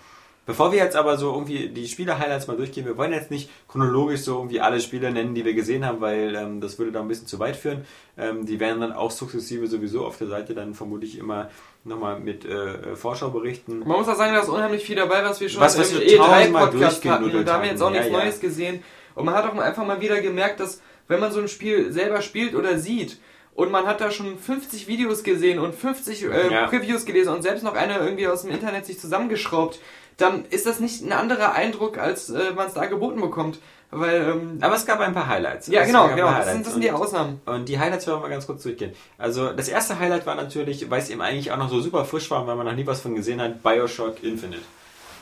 Bevor 0.48 0.72
wir 0.72 0.78
jetzt 0.78 0.96
aber 0.96 1.18
so 1.18 1.32
irgendwie 1.34 1.68
die 1.68 1.86
Spiele-Highlights 1.86 2.46
mal 2.46 2.56
durchgehen, 2.56 2.86
wir 2.86 2.96
wollen 2.96 3.12
jetzt 3.12 3.30
nicht 3.30 3.50
chronologisch 3.68 4.22
so 4.22 4.36
irgendwie 4.38 4.60
alle 4.62 4.80
Spiele 4.80 5.10
nennen, 5.12 5.34
die 5.34 5.44
wir 5.44 5.52
gesehen 5.52 5.84
haben, 5.84 6.00
weil 6.00 6.34
ähm, 6.34 6.60
das 6.62 6.78
würde 6.78 6.90
da 6.90 7.00
ein 7.02 7.06
bisschen 7.08 7.26
zu 7.26 7.38
weit 7.38 7.54
führen. 7.54 7.84
Ähm, 8.16 8.46
die 8.46 8.58
werden 8.58 8.80
dann 8.80 8.92
auch 8.92 9.10
sukzessive 9.10 9.66
sowieso 9.66 10.06
auf 10.06 10.16
der 10.16 10.28
Seite 10.28 10.54
dann 10.54 10.72
vermutlich 10.74 11.18
immer 11.18 11.50
nochmal 11.84 12.18
mit 12.18 12.46
äh, 12.46 12.96
Vorschau 12.96 13.28
berichten. 13.28 13.80
Man 13.80 13.98
muss 13.98 14.08
auch 14.08 14.16
sagen, 14.16 14.32
da 14.32 14.40
ist 14.40 14.48
unheimlich 14.48 14.82
viel 14.84 14.96
dabei, 14.96 15.22
was 15.22 15.38
wir 15.40 15.50
schon 15.50 15.60
Was- 15.60 15.78
was 15.78 15.92
im 15.92 16.00
wir 16.00 16.16
tausendmal 16.16 16.64
E3-Podcast 16.68 17.04
hatten. 17.04 17.44
da 17.44 17.52
haben 17.52 17.62
wir 17.64 17.70
jetzt 17.70 17.82
auch 17.82 17.90
nichts 17.90 18.06
Ja, 18.06 18.12
ja. 18.12 18.18
Neues 18.24 18.40
gesehen. 18.40 18.82
Und 19.14 19.26
man 19.26 19.34
hat 19.34 19.44
auch 19.44 19.56
einfach 19.58 19.86
mal 19.86 20.00
wieder 20.00 20.20
gemerkt, 20.22 20.60
dass 20.60 20.80
wenn 21.08 21.20
man 21.20 21.30
so 21.30 21.40
ein 21.40 21.48
Spiel 21.48 21.92
selber 21.92 22.22
spielt 22.22 22.54
oder 22.54 22.78
sieht 22.78 23.18
und 23.54 23.70
man 23.70 23.86
hat 23.86 24.00
da 24.00 24.10
schon 24.10 24.38
50 24.38 24.86
Videos 24.88 25.24
gesehen 25.24 25.58
und 25.58 25.74
50 25.74 26.24
äh, 26.24 26.52
Ja. 26.52 26.66
Previews 26.68 27.04
gelesen 27.04 27.34
und 27.34 27.42
selbst 27.42 27.64
noch 27.64 27.74
eine 27.74 27.98
irgendwie 27.98 28.28
aus 28.28 28.42
dem 28.42 28.50
Internet 28.52 28.86
sich 28.86 28.98
zusammengeschraubt, 29.00 29.80
dann 30.18 30.44
ist 30.50 30.66
das 30.66 30.78
nicht 30.80 31.02
ein 31.02 31.12
anderer 31.12 31.52
Eindruck, 31.54 31.96
als 31.96 32.28
äh, 32.28 32.52
man 32.54 32.66
es 32.66 32.74
da 32.74 32.84
geboten 32.86 33.20
bekommt. 33.20 33.58
Weil, 33.90 34.20
ähm, 34.28 34.58
Aber 34.60 34.74
es 34.76 34.84
gab 34.84 35.00
ein 35.00 35.14
paar 35.14 35.28
Highlights. 35.28 35.68
ja 35.68 35.80
Es 35.80 35.86
genau, 35.86 36.08
genau, 36.08 36.30
das 36.30 36.52
sind, 36.52 36.66
das 36.66 36.74
sind 36.74 36.84
die 36.84 36.90
Und- 36.90 36.96
Ausnahmen. 36.96 37.40
Und 37.46 37.70
die 37.70 37.78
Highlights 37.78 38.06
wollen 38.06 38.18
wir 38.18 38.22
mal 38.24 38.28
ganz 38.28 38.46
kurz 38.46 38.62
durchgehen. 38.62 38.92
Also 39.16 39.50
das 39.52 39.68
erste 39.68 39.98
Highlight 39.98 40.26
war 40.26 40.34
natürlich, 40.34 40.90
weil 40.90 41.00
es 41.00 41.08
eben 41.08 41.22
eigentlich 41.22 41.50
auch 41.52 41.56
noch 41.56 41.70
so 41.70 41.80
super 41.80 42.04
frisch 42.04 42.30
war, 42.30 42.46
weil 42.46 42.56
man 42.56 42.66
noch 42.66 42.74
nie 42.74 42.86
was 42.86 43.00
von 43.00 43.14
gesehen 43.14 43.40
hat, 43.40 43.62
Bioshock 43.62 44.22
Infinite. 44.22 44.60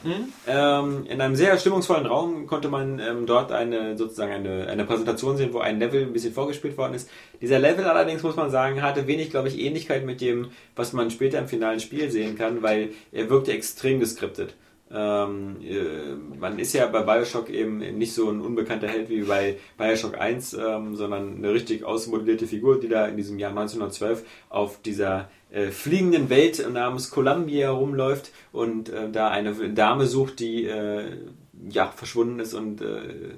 Mhm. 0.03 0.33
Ähm, 0.49 1.07
in 1.09 1.21
einem 1.21 1.37
sehr 1.37 1.57
stimmungsvollen 1.59 2.07
Raum 2.07 2.47
konnte 2.49 2.69
man 2.69 2.99
ähm, 2.99 3.27
dort 3.27 3.53
eine 3.53 3.97
sozusagen 3.97 4.33
eine, 4.33 4.67
eine 4.67 4.85
Präsentation 4.85 5.37
sehen, 5.37 5.53
wo 5.53 5.61
ein 5.61 5.79
Level 5.79 6.03
ein 6.03 6.13
bisschen 6.13 6.35
vorgespielt 6.35 6.77
worden 6.77 6.95
ist. 6.95 7.09
Dieser 7.41 7.59
Level 7.61 7.85
allerdings, 7.87 8.23
muss 8.25 8.37
man 8.37 8.51
sagen, 8.51 8.83
hatte 8.83 9.07
wenig, 9.07 9.31
glaube 9.31 9.49
ich, 9.49 9.61
Ähnlichkeit 9.61 10.05
mit 10.05 10.21
dem, 10.21 10.51
was 10.75 10.93
man 10.93 11.11
später 11.13 11.39
im 11.39 11.47
finalen 11.49 11.79
Spiel 11.81 12.11
sehen 12.11 12.37
kann, 12.37 12.63
weil 12.63 12.91
er 13.13 13.31
wirkte 13.31 13.53
extrem 13.53 14.01
geskriptet. 14.01 14.55
Ähm, 14.93 15.57
äh, 15.63 16.15
man 16.39 16.59
ist 16.61 16.73
ja 16.73 16.87
bei 16.87 17.03
Bioshock 17.03 17.51
eben 17.51 17.79
nicht 17.79 18.15
so 18.15 18.31
ein 18.31 18.41
unbekannter 18.41 18.87
Held 18.87 19.09
wie 19.11 19.23
bei 19.23 19.59
Bioshock 19.77 20.17
1, 20.19 20.55
ähm, 20.55 20.95
sondern 20.95 21.37
eine 21.39 21.53
richtig 21.53 21.85
ausmodellierte 21.85 22.47
Figur, 22.47 22.79
die 22.79 22.89
da 22.89 23.07
in 23.07 23.17
diesem 23.17 23.39
Jahr 23.39 23.51
1912 23.51 24.25
auf 24.49 24.81
dieser 24.83 25.29
äh, 25.51 25.67
fliegenden 25.69 26.31
Welt 26.31 26.65
namens 26.73 27.11
Columbia 27.11 27.67
herumläuft 27.67 28.31
und 28.53 28.89
äh, 28.89 29.11
da 29.11 29.29
eine 29.31 29.53
Dame 29.71 30.07
sucht, 30.07 30.39
die 30.39 30.67
äh, 30.67 31.05
ja 31.69 31.89
verschwunden 31.89 32.39
ist 32.39 32.55
und 32.55 32.81
äh, 32.81 33.35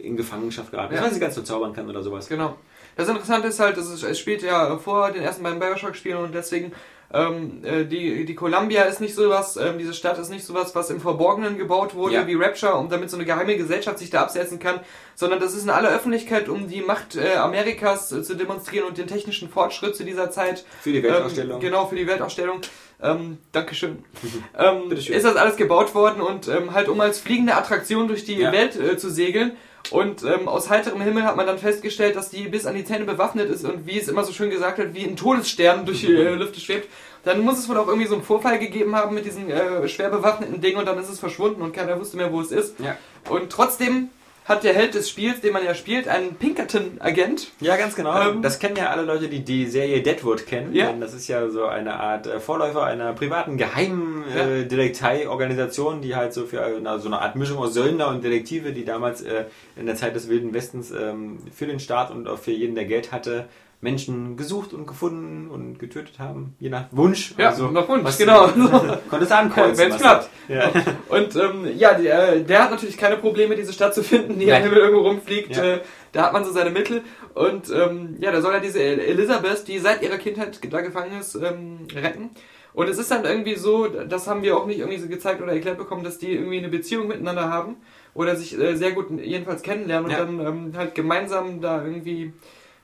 in 0.00 0.16
Gefangenschaft 0.16 0.70
geraten 0.70 0.94
ist, 0.94 1.00
Ja. 1.00 1.06
weil 1.06 1.12
sie 1.14 1.20
ganz 1.20 1.34
so 1.34 1.42
zaubern 1.42 1.72
kann 1.72 1.88
oder 1.90 2.02
sowas. 2.02 2.28
Genau. 2.28 2.56
Das 2.94 3.08
Interessante 3.08 3.48
ist 3.48 3.58
halt, 3.58 3.76
es 3.78 4.18
spielt 4.18 4.42
ja 4.42 4.76
vor 4.76 5.10
den 5.10 5.22
ersten 5.22 5.42
beiden 5.42 5.58
Bioshock-Spielen 5.58 6.18
und 6.18 6.34
deswegen 6.34 6.72
ähm, 7.12 7.62
äh, 7.64 7.84
die, 7.84 8.24
die 8.24 8.34
Columbia 8.34 8.82
ist 8.84 9.00
nicht 9.00 9.14
sowas, 9.14 9.56
ähm, 9.56 9.78
diese 9.78 9.92
Stadt 9.94 10.18
ist 10.18 10.30
nicht 10.30 10.44
sowas, 10.44 10.74
was 10.74 10.90
im 10.90 11.00
Verborgenen 11.00 11.58
gebaut 11.58 11.94
wurde 11.94 12.14
Ja. 12.14 12.26
wie 12.26 12.34
Rapture, 12.34 12.74
um 12.74 12.88
damit 12.88 13.10
so 13.10 13.16
eine 13.16 13.26
geheime 13.26 13.56
Gesellschaft 13.56 13.98
sich 13.98 14.10
da 14.10 14.22
absetzen 14.22 14.58
kann, 14.58 14.80
sondern 15.14 15.40
das 15.40 15.54
ist 15.54 15.64
in 15.64 15.70
aller 15.70 15.90
Öffentlichkeit, 15.90 16.48
um 16.48 16.68
die 16.68 16.80
Macht 16.80 17.16
äh, 17.16 17.34
Amerikas 17.36 18.12
äh, 18.12 18.22
zu 18.22 18.34
demonstrieren 18.34 18.86
und 18.88 18.96
den 18.98 19.06
technischen 19.06 19.48
Fortschritt 19.50 19.94
zu 19.94 20.04
dieser 20.04 20.30
Zeit. 20.30 20.64
Für 20.80 20.92
die 20.92 21.02
Weltausstellung. 21.02 21.56
Ähm, 21.56 21.60
genau, 21.60 21.86
für 21.86 21.96
die 21.96 22.06
Weltausstellung. 22.06 22.60
Ähm, 23.02 23.38
Dankeschön. 23.52 24.04
ähm, 24.58 24.90
ist 24.92 25.24
das 25.24 25.36
alles 25.36 25.56
gebaut 25.56 25.94
worden 25.94 26.22
und 26.22 26.48
ähm, 26.48 26.72
halt 26.72 26.88
um 26.88 27.00
als 27.00 27.18
fliegende 27.18 27.54
Attraktion 27.56 28.08
durch 28.08 28.24
die 28.24 28.36
Ja. 28.36 28.52
Welt 28.52 28.76
äh, 28.76 28.96
zu 28.96 29.10
segeln. 29.10 29.52
Und 29.90 30.22
ähm, 30.22 30.48
aus 30.48 30.70
heiterem 30.70 31.00
Himmel 31.00 31.24
hat 31.24 31.36
man 31.36 31.46
dann 31.46 31.58
festgestellt, 31.58 32.16
dass 32.16 32.30
die 32.30 32.48
bis 32.48 32.66
an 32.66 32.74
die 32.74 32.84
Zähne 32.84 33.04
bewaffnet 33.04 33.50
ist 33.50 33.64
und 33.64 33.86
wie 33.86 33.98
es 33.98 34.08
immer 34.08 34.24
so 34.24 34.32
schön 34.32 34.50
gesagt 34.50 34.78
wird, 34.78 34.94
wie 34.94 35.04
ein 35.04 35.16
Todesstern 35.16 35.84
durch 35.84 36.00
die 36.00 36.14
äh, 36.14 36.34
Lüfte 36.34 36.60
schwebt. 36.60 36.88
Dann 37.24 37.40
muss 37.40 37.58
es 37.58 37.68
wohl 37.68 37.76
auch 37.76 37.88
irgendwie 37.88 38.08
so 38.08 38.14
einen 38.14 38.24
Vorfall 38.24 38.58
gegeben 38.58 38.96
haben 38.96 39.14
mit 39.14 39.24
diesem 39.24 39.48
äh, 39.50 39.86
schwer 39.88 40.08
bewaffneten 40.08 40.60
Ding 40.60 40.76
und 40.76 40.86
dann 40.86 40.98
ist 40.98 41.08
es 41.08 41.20
verschwunden 41.20 41.62
und 41.62 41.72
keiner 41.72 41.98
wusste 42.00 42.16
mehr, 42.16 42.32
wo 42.32 42.40
es 42.40 42.50
ist. 42.50 42.80
Ja. 42.80 42.96
Und 43.28 43.50
trotzdem 43.50 44.10
hat 44.44 44.64
der 44.64 44.74
Held 44.74 44.94
des 44.94 45.08
Spiels, 45.08 45.40
den 45.40 45.52
man 45.52 45.64
ja 45.64 45.74
spielt, 45.74 46.08
einen 46.08 46.34
Pinkerton-Agent. 46.34 47.52
Ja, 47.60 47.76
ganz 47.76 47.94
genau. 47.94 48.30
Ähm, 48.30 48.42
das 48.42 48.58
kennen 48.58 48.76
ja 48.76 48.90
alle 48.90 49.02
Leute, 49.02 49.28
die 49.28 49.44
die 49.44 49.66
Serie 49.66 50.02
Deadwood 50.02 50.46
kennen. 50.46 50.74
Ja. 50.74 50.86
Denn 50.90 51.00
das 51.00 51.14
ist 51.14 51.28
ja 51.28 51.48
so 51.48 51.66
eine 51.66 51.94
Art 51.94 52.26
äh, 52.26 52.40
Vorläufer 52.40 52.84
einer 52.84 53.12
privaten 53.12 53.56
geheimen 53.56 54.24
Ja. 54.34 54.46
äh, 54.46 54.64
Detektei-Organisation, 54.66 56.00
die 56.00 56.16
halt 56.16 56.32
so 56.32 56.46
für 56.46 56.78
na, 56.82 56.98
so 56.98 57.08
eine 57.08 57.20
Art 57.20 57.36
Mischung 57.36 57.58
aus 57.58 57.74
Söldner 57.74 58.08
und 58.08 58.24
Detektive, 58.24 58.72
die 58.72 58.84
damals 58.84 59.22
äh, 59.22 59.44
in 59.76 59.86
der 59.86 59.96
Zeit 59.96 60.14
des 60.16 60.28
Wilden 60.28 60.52
Westens 60.54 60.90
ähm, 60.90 61.38
für 61.54 61.66
den 61.66 61.80
Staat 61.80 62.10
und 62.10 62.28
auch 62.28 62.38
für 62.38 62.52
jeden, 62.52 62.74
der 62.74 62.84
Geld 62.84 63.12
hatte, 63.12 63.46
Menschen 63.82 64.36
gesucht 64.36 64.72
und 64.72 64.86
gefunden 64.86 65.50
und 65.50 65.78
getötet 65.78 66.18
haben, 66.20 66.54
je 66.60 66.70
nach 66.70 66.84
Wunsch. 66.92 67.34
Ja, 67.36 67.48
also, 67.50 67.68
nach 67.68 67.86
Wunsch, 67.88 68.04
was- 68.04 68.16
genau. 68.16 68.48
Konntest 69.10 69.32
ankreuzen. 69.32 69.76
Wenn's 69.76 69.94
was- 69.96 70.00
klappt. 70.00 70.30
Ja. 70.48 70.70
Und 71.08 71.36
ähm, 71.36 71.66
ja, 71.76 71.92
der, 71.94 72.36
der 72.36 72.62
hat 72.64 72.70
natürlich 72.70 72.96
keine 72.96 73.16
Probleme, 73.16 73.54
diese 73.56 73.72
Stadt 73.72 73.94
zu 73.94 74.02
finden, 74.02 74.38
die 74.38 74.52
am. 74.52 74.62
Himmel 74.62 74.78
irgendwo 74.78 75.02
rumfliegt. 75.08 75.56
Ja. 75.56 75.64
Äh, 75.74 75.80
da 76.12 76.22
hat 76.24 76.32
man 76.32 76.44
so 76.44 76.52
seine 76.52 76.70
Mittel. 76.70 77.02
Und 77.34 77.70
ähm, 77.70 78.16
ja, 78.20 78.30
da 78.32 78.40
soll 78.40 78.54
er 78.54 78.60
diese 78.60 78.80
El- 78.82 79.00
Elisabeth, 79.00 79.66
die 79.68 79.78
seit 79.78 80.02
ihrer 80.02 80.16
Kindheit 80.18 80.60
da 80.72 80.80
gefangen 80.80 81.18
ist, 81.18 81.34
ähm, 81.34 81.86
retten. 81.94 82.30
Und 82.74 82.88
es 82.88 82.98
ist 82.98 83.10
dann 83.10 83.24
irgendwie 83.24 83.56
so, 83.56 83.86
das 83.86 84.26
haben 84.28 84.42
wir 84.42 84.56
auch 84.56 84.66
nicht 84.66 84.78
irgendwie 84.78 84.98
so 84.98 85.08
gezeigt 85.08 85.42
oder 85.42 85.52
erklärt 85.52 85.76
bekommen, 85.78 86.04
dass 86.04 86.18
die 86.18 86.32
irgendwie 86.32 86.58
eine 86.58 86.68
Beziehung 86.68 87.06
miteinander 87.08 87.50
haben 87.50 87.76
oder 88.14 88.34
sich 88.36 88.58
äh, 88.58 88.76
sehr 88.76 88.92
gut 88.92 89.06
jedenfalls 89.10 89.62
kennenlernen 89.62 90.06
und 90.06 90.12
Ja. 90.12 90.18
dann 90.24 90.40
ähm, 90.40 90.72
halt 90.76 90.94
gemeinsam 90.94 91.60
da 91.60 91.84
irgendwie 91.84 92.32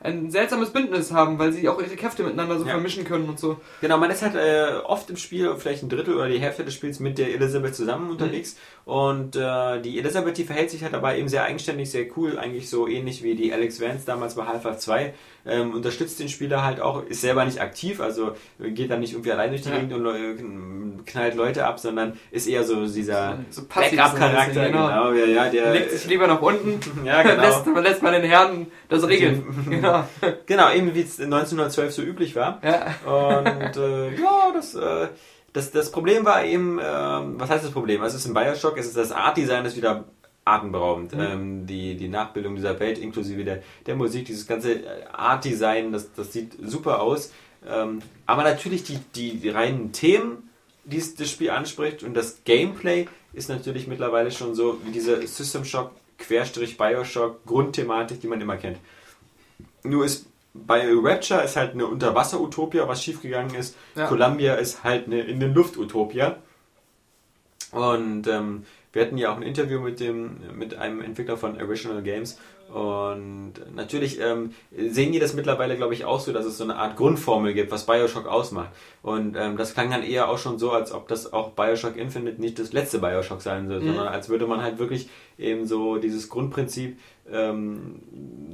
ein 0.00 0.30
seltsames 0.30 0.70
Bündnis 0.70 1.12
haben, 1.12 1.38
weil 1.38 1.52
sie 1.52 1.68
auch 1.68 1.80
ihre 1.80 1.96
Kräfte 1.96 2.22
miteinander 2.22 2.56
so 2.58 2.64
Ja. 2.64 2.72
vermischen 2.72 3.04
können 3.04 3.28
und 3.28 3.38
so. 3.40 3.58
Genau, 3.80 3.98
man 3.98 4.10
ist 4.10 4.22
halt 4.22 4.36
äh, 4.36 4.76
oft 4.84 5.10
im 5.10 5.16
Spiel, 5.16 5.54
vielleicht 5.56 5.82
ein 5.82 5.88
Drittel 5.88 6.14
oder 6.14 6.28
die 6.28 6.38
Hälfte 6.38 6.64
des 6.64 6.74
Spiels 6.74 7.00
mit 7.00 7.18
der 7.18 7.34
Elisabeth 7.34 7.74
zusammen 7.74 8.10
unterwegs. 8.10 8.56
Und 8.84 9.34
äh, 9.36 9.80
die 9.82 9.98
Elisabeth, 9.98 10.38
die 10.38 10.44
verhält 10.44 10.70
sich 10.70 10.82
halt 10.82 10.92
dabei 10.94 11.18
eben 11.18 11.28
sehr 11.28 11.42
eigenständig, 11.44 11.90
sehr 11.90 12.06
cool, 12.16 12.38
eigentlich 12.38 12.70
so 12.70 12.86
ähnlich 12.86 13.22
wie 13.22 13.34
die 13.34 13.52
Alex 13.52 13.80
Vance 13.80 14.06
damals 14.06 14.34
bei 14.36 14.44
Half-Life 14.46 14.78
2. 14.78 15.14
Ähm, 15.48 15.74
unterstützt 15.74 16.20
den 16.20 16.28
Spieler 16.28 16.62
halt 16.64 16.80
auch, 16.80 17.04
ist 17.06 17.22
selber 17.22 17.44
nicht 17.44 17.60
aktiv, 17.60 18.00
also 18.00 18.32
geht 18.58 18.90
dann 18.90 19.00
nicht 19.00 19.12
irgendwie 19.12 19.32
allein 19.32 19.50
durch 19.50 19.62
die 19.62 19.70
Ja. 19.70 19.76
Gegend 19.76 19.94
und 19.94 20.06
äh, 20.06 21.02
knallt 21.06 21.34
Leute 21.34 21.66
ab, 21.66 21.78
sondern 21.80 22.18
ist 22.30 22.46
eher 22.46 22.64
so 22.64 22.86
dieser 22.86 23.38
So 23.50 23.62
Backup-Charakter, 23.62 24.18
so 24.18 24.28
ein 24.28 24.46
bisschen, 24.46 24.72
genau. 24.72 25.12
ja, 25.12 25.24
ja, 25.24 25.48
der 25.48 25.72
legt 25.72 25.90
sich 25.92 26.06
lieber 26.06 26.26
nach 26.26 26.42
unten, 26.42 26.80
Ja, 27.04 27.22
genau. 27.22 27.42
lässt, 27.42 27.66
lässt 27.66 28.02
man 28.02 28.12
den 28.12 28.24
Herren 28.24 28.66
das 28.88 29.06
regeln. 29.06 29.44
genau. 29.70 30.04
Genau, 30.46 30.72
eben 30.72 30.94
wie 30.94 31.02
es 31.02 31.20
1912 31.20 31.92
so 31.92 32.02
üblich 32.02 32.36
war. 32.36 32.60
Ja. 32.62 32.94
Und 33.04 33.76
äh, 33.76 34.14
ja, 34.14 34.52
das, 34.54 34.74
äh, 34.74 35.08
das, 35.52 35.70
das 35.70 35.90
Problem 35.90 36.24
war 36.24 36.44
eben, 36.44 36.78
ähm, 36.82 37.34
was 37.38 37.50
heißt 37.50 37.64
das 37.64 37.72
Problem? 37.72 38.02
Es 38.02 38.14
ist 38.14 38.26
ein 38.26 38.34
Bioshock, 38.34 38.76
es 38.78 38.86
ist 38.86 38.96
das 38.96 39.12
Art-Design 39.12 39.64
ist 39.64 39.76
wieder 39.76 40.04
atemberaubend. 40.54 41.14
Mhm. 41.14 41.20
Ähm, 41.20 41.66
die, 41.66 41.96
die 41.96 42.08
Nachbildung 42.08 42.56
dieser 42.56 42.78
Welt 42.80 42.98
inklusive 42.98 43.44
der, 43.44 43.62
der 43.86 43.96
Musik, 43.96 44.26
dieses 44.26 44.46
ganze 44.46 44.74
äh, 44.74 45.04
Art-Design, 45.12 45.92
das, 45.92 46.12
das 46.14 46.32
sieht 46.32 46.52
super 46.62 47.00
aus. 47.00 47.32
Ähm, 47.66 48.00
aber 48.26 48.44
natürlich 48.44 48.84
die, 48.84 48.98
die, 49.14 49.38
die 49.38 49.48
reinen 49.48 49.92
Themen, 49.92 50.50
die 50.84 51.02
das 51.16 51.30
Spiel 51.30 51.50
anspricht 51.50 52.02
und 52.02 52.14
das 52.14 52.44
Gameplay 52.44 53.06
ist 53.32 53.48
natürlich 53.48 53.86
mittlerweile 53.86 54.30
schon 54.30 54.54
so 54.54 54.78
wie 54.84 54.90
diese 54.90 55.26
System 55.26 55.64
Shock 55.64 55.92
Querstrich 56.18 56.76
Bioshock 56.76 57.44
Grundthematik, 57.44 58.20
die 58.20 58.26
man 58.26 58.40
immer 58.40 58.56
kennt. 58.56 58.78
Nur 59.84 60.04
ist 60.04 60.26
bei 60.54 60.88
Rapture 60.90 61.42
ist 61.42 61.56
halt 61.56 61.74
eine 61.74 61.86
Unterwasser-Utopia, 61.86 62.88
was 62.88 63.04
schiefgegangen 63.04 63.54
ist. 63.54 63.76
Ja. 63.94 64.06
Columbia 64.06 64.54
ist 64.54 64.82
halt 64.82 65.06
eine 65.06 65.20
in 65.20 65.40
den 65.40 65.54
Luft-Utopia. 65.54 66.36
Und 67.70 68.26
ähm, 68.26 68.64
wir 68.92 69.02
hatten 69.02 69.18
ja 69.18 69.32
auch 69.32 69.36
ein 69.36 69.42
Interview 69.42 69.80
mit 69.80 70.00
dem 70.00 70.38
mit 70.56 70.74
einem 70.74 71.00
Entwickler 71.00 71.36
von 71.36 71.60
Original 71.60 72.02
Games 72.02 72.38
und 72.68 73.54
natürlich 73.74 74.20
ähm, 74.20 74.52
sehen 74.76 75.12
die 75.12 75.18
das 75.18 75.32
mittlerweile, 75.32 75.76
glaube 75.76 75.94
ich, 75.94 76.04
auch 76.04 76.20
so, 76.20 76.32
dass 76.32 76.44
es 76.44 76.58
so 76.58 76.64
eine 76.64 76.76
Art 76.76 76.96
Grundformel 76.96 77.54
gibt, 77.54 77.72
was 77.72 77.86
Bioshock 77.86 78.26
ausmacht. 78.26 78.68
Und 79.02 79.36
ähm, 79.38 79.56
das 79.56 79.72
klang 79.72 79.90
dann 79.90 80.02
eher 80.02 80.28
auch 80.28 80.36
schon 80.36 80.58
so, 80.58 80.72
als 80.72 80.92
ob 80.92 81.08
das 81.08 81.32
auch 81.32 81.52
Bioshock 81.52 81.96
Infinite 81.96 82.38
nicht 82.38 82.58
das 82.58 82.74
letzte 82.74 82.98
Bioshock 82.98 83.40
sein 83.40 83.68
soll, 83.68 83.80
mhm. 83.80 83.86
sondern 83.86 84.08
als 84.08 84.28
würde 84.28 84.46
man 84.46 84.60
halt 84.60 84.78
wirklich 84.78 85.08
eben 85.38 85.64
so 85.64 85.96
dieses 85.96 86.28
Grundprinzip 86.28 86.98
ähm, 87.32 88.02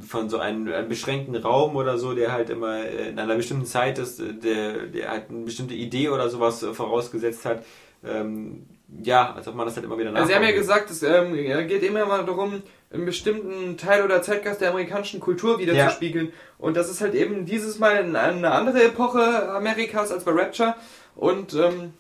von 0.06 0.28
so 0.28 0.38
einem, 0.38 0.72
einem, 0.72 0.88
beschränkten 0.88 1.34
Raum 1.34 1.74
oder 1.74 1.98
so, 1.98 2.14
der 2.14 2.30
halt 2.30 2.50
immer 2.50 2.88
in 2.88 3.18
einer 3.18 3.34
bestimmten 3.34 3.66
Zeit 3.66 3.98
ist, 3.98 4.20
der, 4.20 4.86
der 4.86 5.10
halt 5.10 5.30
eine 5.30 5.40
bestimmte 5.40 5.74
Idee 5.74 6.10
oder 6.10 6.28
sowas 6.28 6.64
vorausgesetzt 6.72 7.44
hat, 7.44 7.64
ähm, 8.04 8.66
ja, 9.02 9.34
als 9.34 9.48
ob 9.48 9.54
man 9.54 9.66
das 9.66 9.76
halt 9.76 9.84
immer 9.86 9.98
wieder 9.98 10.10
nachmacht. 10.10 10.22
Also 10.22 10.28
Sie 10.28 10.36
haben 10.36 10.44
ja 10.44 10.56
gesagt, 10.56 10.90
es 10.90 11.02
ähm, 11.02 11.34
geht 11.34 11.82
immer 11.82 12.06
mal 12.06 12.24
darum, 12.24 12.62
einen 12.92 13.06
bestimmten 13.06 13.76
Teil 13.76 14.04
oder 14.04 14.22
Zeitgeist 14.22 14.60
der 14.60 14.70
amerikanischen 14.70 15.20
Kultur 15.20 15.58
wieder 15.58 15.74
ja. 15.74 15.88
zu 15.88 15.94
spiegeln. 15.94 16.32
Und 16.58 16.76
das 16.76 16.90
ist 16.90 17.00
halt 17.00 17.14
eben 17.14 17.44
dieses 17.44 17.78
Mal 17.78 18.04
in 18.04 18.14
eine 18.14 18.52
andere 18.52 18.84
Epoche 18.84 19.50
Amerikas 19.50 20.12
als 20.12 20.24
bei 20.24 20.32
Rapture. 20.32 20.76
Und 21.16 21.54
ähm, 21.54 21.92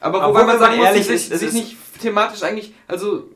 aber 0.00 0.28
wobei 0.28 0.44
man 0.44 0.58
sagen 0.58 0.76
muss, 0.76 1.06
sich, 1.06 1.28
sich 1.28 1.52
nicht 1.52 1.76
thematisch 2.00 2.42
eigentlich, 2.42 2.72
also 2.86 3.28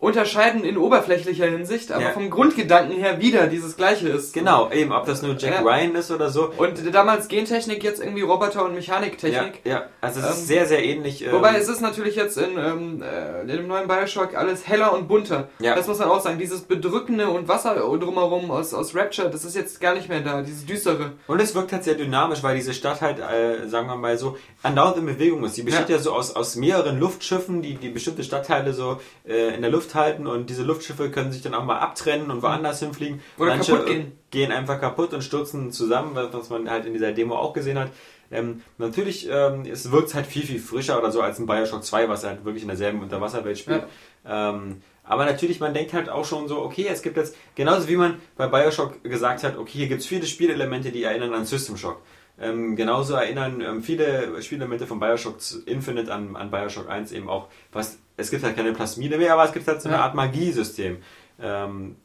unterscheiden 0.00 0.64
in 0.64 0.78
oberflächlicher 0.78 1.44
Hinsicht, 1.44 1.92
aber 1.92 2.02
ja. 2.02 2.10
vom 2.10 2.30
Grundgedanken 2.30 2.96
her 2.96 3.20
wieder 3.20 3.46
dieses 3.46 3.76
gleiche 3.76 4.08
ist. 4.08 4.32
Genau, 4.32 4.70
eben, 4.72 4.92
ob 4.92 5.04
das 5.04 5.20
nur 5.20 5.36
Jack 5.36 5.56
ja. 5.56 5.60
Ryan 5.60 5.94
ist 5.94 6.10
oder 6.10 6.30
so. 6.30 6.52
Und 6.56 6.78
damals 6.94 7.28
Gentechnik, 7.28 7.84
jetzt 7.84 8.00
irgendwie 8.00 8.22
Roboter- 8.22 8.64
und 8.64 8.74
Mechaniktechnik. 8.74 9.60
Ja, 9.64 9.70
ja. 9.70 9.86
also 10.00 10.20
es 10.20 10.26
ähm, 10.26 10.32
ist 10.32 10.46
sehr, 10.48 10.66
sehr 10.66 10.82
ähnlich. 10.82 11.22
Ähm, 11.26 11.32
wobei 11.32 11.56
es 11.56 11.68
ist 11.68 11.82
natürlich 11.82 12.16
jetzt 12.16 12.38
in, 12.38 12.56
ähm, 12.56 13.02
äh, 13.02 13.42
in 13.42 13.48
dem 13.48 13.66
neuen 13.66 13.86
Bioshock 13.88 14.34
alles 14.34 14.66
heller 14.66 14.94
und 14.94 15.06
bunter. 15.06 15.48
Ja. 15.58 15.74
Das 15.74 15.86
muss 15.86 15.98
man 15.98 16.08
auch 16.08 16.22
sagen. 16.22 16.38
Dieses 16.38 16.62
Bedrückende 16.62 17.28
und 17.28 17.48
Wasser 17.48 17.74
drumherum 17.74 18.50
aus, 18.50 18.72
aus 18.72 18.94
Rapture, 18.94 19.28
das 19.28 19.44
ist 19.44 19.54
jetzt 19.54 19.80
gar 19.82 19.94
nicht 19.94 20.08
mehr 20.08 20.20
da, 20.20 20.40
dieses 20.40 20.64
Düstere. 20.64 21.12
Und 21.26 21.42
es 21.42 21.54
wirkt 21.54 21.72
halt 21.72 21.84
sehr 21.84 21.94
dynamisch, 21.94 22.42
weil 22.42 22.56
diese 22.56 22.72
Stadt 22.72 23.02
halt, 23.02 23.18
äh, 23.18 23.68
sagen 23.68 23.86
wir 23.88 23.96
mal 23.96 24.16
so, 24.16 24.38
andauernd 24.62 24.96
in 24.96 25.06
Bewegung 25.06 25.44
ist. 25.44 25.58
Die 25.58 25.62
besteht 25.62 25.90
ja, 25.90 25.96
ja 25.96 26.02
so 26.02 26.12
aus, 26.12 26.34
aus 26.34 26.56
mehreren 26.56 26.98
Luftschiffen, 26.98 27.60
die, 27.60 27.74
die 27.74 27.90
bestimmte 27.90 28.24
Stadtteile 28.24 28.72
so 28.72 28.98
äh, 29.28 29.54
in 29.54 29.60
der 29.60 29.70
Luft 29.70 29.89
halten 29.94 30.26
und 30.26 30.50
diese 30.50 30.62
Luftschiffe 30.62 31.10
können 31.10 31.32
sich 31.32 31.42
dann 31.42 31.54
auch 31.54 31.64
mal 31.64 31.78
abtrennen 31.78 32.30
und 32.30 32.42
woanders 32.42 32.80
hinfliegen. 32.80 33.20
Oder 33.38 33.50
Manche 33.56 33.72
kaputt 33.72 33.86
gehen. 33.86 34.12
gehen 34.30 34.52
einfach 34.52 34.80
kaputt 34.80 35.12
und 35.14 35.22
stürzen 35.22 35.72
zusammen, 35.72 36.14
was 36.14 36.50
man 36.50 36.70
halt 36.70 36.86
in 36.86 36.92
dieser 36.92 37.12
Demo 37.12 37.36
auch 37.36 37.52
gesehen 37.52 37.78
hat. 37.78 37.90
Ähm, 38.30 38.62
natürlich, 38.78 39.28
ähm, 39.30 39.64
es 39.70 39.90
wirkt 39.90 40.14
halt 40.14 40.26
viel, 40.26 40.44
viel 40.44 40.60
frischer 40.60 40.98
oder 40.98 41.10
so 41.10 41.20
als 41.20 41.38
ein 41.38 41.46
Bioshock 41.46 41.82
2, 41.82 42.08
was 42.08 42.24
halt 42.24 42.44
wirklich 42.44 42.62
in 42.62 42.68
derselben 42.68 43.00
Unterwasserwelt 43.00 43.58
spielt. 43.58 43.84
Ja. 44.24 44.50
Ähm, 44.50 44.82
aber 45.02 45.24
natürlich, 45.24 45.58
man 45.58 45.74
denkt 45.74 45.92
halt 45.92 46.08
auch 46.08 46.24
schon 46.24 46.46
so, 46.46 46.62
okay, 46.62 46.86
es 46.88 47.02
gibt 47.02 47.16
jetzt, 47.16 47.36
genauso 47.56 47.88
wie 47.88 47.96
man 47.96 48.20
bei 48.36 48.46
Bioshock 48.46 49.02
gesagt 49.02 49.42
hat, 49.42 49.58
okay, 49.58 49.78
hier 49.78 49.88
gibt 49.88 50.02
es 50.02 50.06
viele 50.06 50.26
Spielelemente, 50.26 50.92
die 50.92 51.02
erinnern 51.02 51.34
an 51.34 51.46
System 51.46 51.76
Shock. 51.76 52.00
Ähm, 52.40 52.76
genauso 52.76 53.14
erinnern 53.14 53.60
ähm, 53.60 53.82
viele 53.82 54.40
Spielelemente 54.40 54.86
von 54.86 55.00
Bioshock 55.00 55.38
Infinite 55.66 56.12
an, 56.12 56.36
an 56.36 56.50
Bioshock 56.50 56.88
1 56.88 57.12
eben 57.12 57.28
auch, 57.28 57.48
was, 57.72 57.98
es 58.20 58.30
gibt 58.30 58.44
halt 58.44 58.56
keine 58.56 58.72
Plasmide 58.72 59.18
mehr, 59.18 59.32
aber 59.32 59.44
es 59.44 59.52
gibt 59.52 59.66
halt 59.66 59.80
so 59.82 59.88
eine 59.88 59.98
ja. 59.98 60.04
Art 60.04 60.14
Magiesystem. 60.14 60.98
Ähm, 61.42 61.96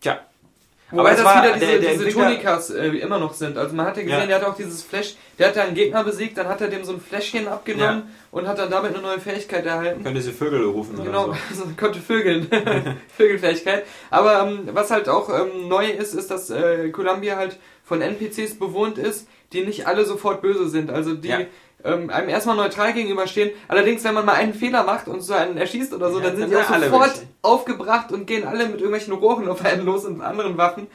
tja. 0.00 0.20
Wobei 0.90 1.14
das 1.14 1.20
wieder 1.20 1.54
diese, 1.54 1.66
der, 1.66 1.78
der 1.78 1.92
diese 1.92 2.08
Tonikas 2.10 2.70
äh, 2.70 2.86
immer 2.88 3.18
noch 3.18 3.34
sind. 3.34 3.56
Also 3.58 3.74
man 3.74 3.86
hat 3.86 3.96
ja 3.96 4.04
gesehen, 4.04 4.20
ja. 4.20 4.26
der 4.26 4.36
hat 4.36 4.44
auch 4.44 4.56
dieses 4.56 4.82
Flash, 4.82 5.16
der 5.38 5.48
hat 5.48 5.56
da 5.56 5.62
einen 5.62 5.74
Gegner 5.74 6.04
besiegt, 6.04 6.38
dann 6.38 6.46
hat 6.46 6.60
er 6.60 6.68
dem 6.68 6.84
so 6.84 6.92
ein 6.92 7.00
Fläschchen 7.00 7.48
abgenommen 7.48 8.02
ja. 8.06 8.10
und 8.30 8.46
hat 8.46 8.58
dann 8.58 8.70
damit 8.70 8.92
eine 8.94 9.02
neue 9.02 9.18
Fähigkeit 9.18 9.66
erhalten. 9.66 10.04
Könnte 10.04 10.20
sie 10.20 10.32
Vögel 10.32 10.64
rufen 10.66 10.96
genau, 10.96 11.28
oder 11.28 11.38
so. 11.52 11.62
also 11.62 11.74
konnte 11.76 12.00
Vögeln. 12.00 12.48
Vögelfähigkeit. 13.16 13.84
Aber 14.10 14.42
ähm, 14.42 14.68
was 14.72 14.90
halt 14.90 15.08
auch 15.08 15.30
ähm, 15.30 15.68
neu 15.68 15.86
ist, 15.86 16.14
ist, 16.14 16.30
dass 16.30 16.50
äh, 16.50 16.90
Columbia 16.90 17.36
halt 17.36 17.58
von 17.82 18.00
NPCs 18.00 18.58
bewohnt 18.58 18.98
ist, 18.98 19.26
die 19.52 19.64
nicht 19.64 19.86
alle 19.86 20.04
sofort 20.04 20.42
böse 20.42 20.68
sind. 20.68 20.90
Also 20.90 21.14
die 21.14 21.28
ja. 21.28 21.40
Ähm, 21.84 22.10
einem 22.10 22.28
erstmal 22.28 22.56
neutral 22.56 22.92
gegenüberstehen. 22.92 23.50
Allerdings, 23.68 24.02
wenn 24.04 24.14
man 24.14 24.24
mal 24.24 24.34
einen 24.34 24.54
Fehler 24.54 24.84
macht 24.84 25.06
und 25.06 25.20
so 25.20 25.34
einen 25.34 25.56
erschießt 25.56 25.92
oder 25.92 26.10
so, 26.10 26.18
ja, 26.18 26.24
dann 26.24 26.36
sind 26.36 26.50
die 26.50 26.56
auch 26.56 26.74
sofort 26.74 27.22
aufgebracht 27.42 28.10
und 28.10 28.26
gehen 28.26 28.46
alle 28.46 28.64
mit 28.66 28.76
irgendwelchen 28.76 29.12
Rohren 29.12 29.48
auf 29.48 29.64
einen 29.64 29.84
los 29.84 30.04
und 30.04 30.22
anderen 30.22 30.56
Waffen. 30.56 30.86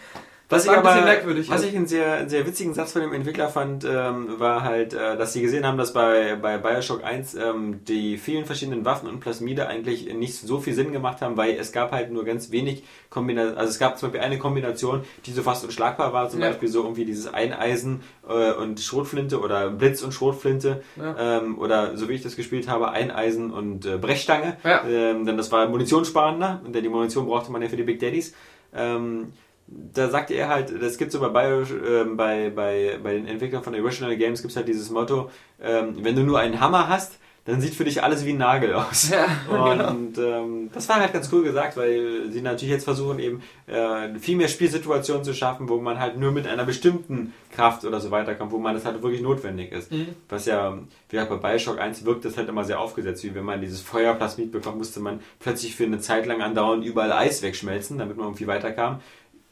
Was 0.52 0.66
ich 0.66 0.72
aber, 0.72 0.84
was 0.84 1.64
ich 1.64 1.76
einen 1.76 1.86
sehr, 1.86 2.28
sehr 2.28 2.48
witzigen 2.48 2.74
Satz 2.74 2.94
von 2.94 3.04
dem 3.04 3.14
Entwickler 3.14 3.50
fand, 3.50 3.86
ähm, 3.86 4.40
war 4.40 4.64
halt, 4.64 4.96
äh, 4.96 5.16
dass 5.16 5.32
sie 5.34 5.44
gesehen 5.44 5.64
haben, 5.64 5.78
dass 5.78 5.94
bei, 5.94 6.36
bei 6.42 6.58
Bioshock 6.58 7.04
1 7.04 7.36
ähm, 7.36 7.82
die 7.88 8.18
vielen 8.18 8.46
verschiedenen 8.46 8.84
Waffen 8.84 9.08
und 9.08 9.20
Plasmide 9.20 9.68
eigentlich 9.68 10.12
nicht 10.12 10.34
so 10.34 10.60
viel 10.60 10.74
Sinn 10.74 10.92
gemacht 10.92 11.22
haben, 11.22 11.38
weil 11.38 11.52
es 11.52 11.72
gab 11.72 11.92
halt 11.92 12.12
nur 12.12 12.26
ganz 12.26 12.50
wenig 12.50 12.84
Kombinationen, 13.12 13.60
also 13.60 13.70
es 13.70 13.78
gab 13.78 14.00
zum 14.00 14.10
Beispiel 14.10 14.26
eine 14.26 14.40
Kombination, 14.40 15.04
die 15.28 15.34
so 15.34 15.44
fast 15.44 15.66
unschlagbar 15.66 16.14
war, 16.14 16.30
zum 16.30 16.42
ja. 16.42 16.48
Beispiel 16.48 16.68
so 16.68 16.82
irgendwie 16.82 17.06
dieses 17.06 17.32
Eineisen 17.32 18.02
äh, 18.28 18.52
und 18.54 18.80
Schrotflinte 18.80 19.40
oder 19.42 19.70
Blitz 19.70 20.02
und 20.02 20.16
Schrotflinte 20.16 20.82
ja. 20.96 21.38
ähm, 21.38 21.60
oder 21.60 21.96
so 21.96 22.10
wie 22.10 22.14
ich 22.14 22.24
das 22.24 22.36
gespielt 22.36 22.68
habe, 22.68 22.90
Eineisen 22.90 23.52
und 23.52 23.86
äh, 23.86 23.98
Brechstange, 23.98 24.58
ja. 24.64 24.84
ähm, 24.84 25.28
denn 25.28 25.38
das 25.38 25.52
war 25.52 25.68
munitionssparender, 25.70 26.64
denn 26.66 26.82
die 26.82 26.90
Munition 26.90 27.28
brauchte 27.28 27.52
man 27.52 27.62
ja 27.62 27.70
für 27.70 27.78
die 27.78 27.84
Big 27.84 28.00
Daddies. 28.00 28.34
Ähm, 28.74 29.34
da 29.72 30.10
sagte 30.10 30.34
er 30.34 30.50
halt, 30.50 30.82
das 30.82 30.98
gibt 30.98 31.12
so 31.12 31.20
bei, 31.20 31.30
Bio, 31.30 31.62
äh, 31.62 32.06
bei, 32.06 32.50
bei, 32.50 33.00
bei 33.02 33.14
den 33.14 33.28
Entwicklern 33.28 33.64
von 33.64 33.76
Original 33.76 34.16
Games 34.18 34.42
gibt 34.42 34.52
es 34.52 34.58
halt 34.58 34.68
dieses 34.68 34.90
Motto, 34.90 35.30
ähm, 35.62 35.98
wenn 36.02 36.16
du 36.16 36.24
nur 36.24 36.40
einen 36.40 36.60
Hammer 36.60 36.90
hast, 36.90 37.20
dann 37.46 37.62
sieht 37.62 37.74
für 37.74 37.84
dich 37.84 38.04
alles 38.04 38.26
wie 38.26 38.32
ein 38.32 38.38
Nagel 38.38 38.74
aus. 38.74 39.10
Ja, 39.10 39.26
und 39.50 40.14
genau. 40.14 40.28
ähm, 40.28 40.70
das 40.74 40.88
war 40.88 40.98
halt 40.98 41.14
ganz 41.14 41.30
cool 41.32 41.44
gesagt, 41.44 41.78
weil 41.78 42.32
sie 42.32 42.42
natürlich 42.42 42.72
jetzt 42.72 42.84
versuchen, 42.84 43.20
eben 43.20 43.42
äh, 43.66 44.18
viel 44.20 44.36
mehr 44.36 44.48
Spielsituationen 44.48 45.24
zu 45.24 45.34
schaffen, 45.34 45.68
wo 45.70 45.78
man 45.78 46.00
halt 46.00 46.18
nur 46.18 46.32
mit 46.32 46.48
einer 46.48 46.64
bestimmten 46.64 47.34
Kraft 47.52 47.86
oder 47.86 48.00
so 48.00 48.12
weiterkommt, 48.12 48.52
wo 48.52 48.58
man 48.58 48.76
das 48.76 48.86
halt 48.86 49.02
wirklich 49.02 49.22
notwendig 49.22 49.72
ist. 49.72 49.92
Mhm. 49.92 50.10
Was 50.28 50.46
ja, 50.46 50.78
wie 51.10 51.16
gesagt, 51.16 51.42
bei 51.42 51.50
Bioshock 51.50 51.80
1 51.80 52.06
wirkt 52.06 52.26
das 52.26 52.38
halt 52.38 52.50
immer 52.50 52.64
sehr 52.64 52.80
aufgesetzt, 52.80 53.24
wie 53.24 53.34
wenn 53.34 53.46
man 53.46 53.62
dieses 53.62 53.82
Feuerplasmid 53.82 54.52
bekommt, 54.52 54.78
musste 54.78 55.00
man 55.00 55.20
plötzlich 55.40 55.76
für 55.76 55.86
eine 55.86 56.00
Zeit 56.00 56.26
lang 56.26 56.42
andauernd 56.42 56.86
überall 56.86 57.12
Eis 57.12 57.42
wegschmelzen, 57.42 57.98
damit 57.98 58.18
man 58.18 58.28
irgendwie 58.28 58.48
weiterkam 58.48 59.00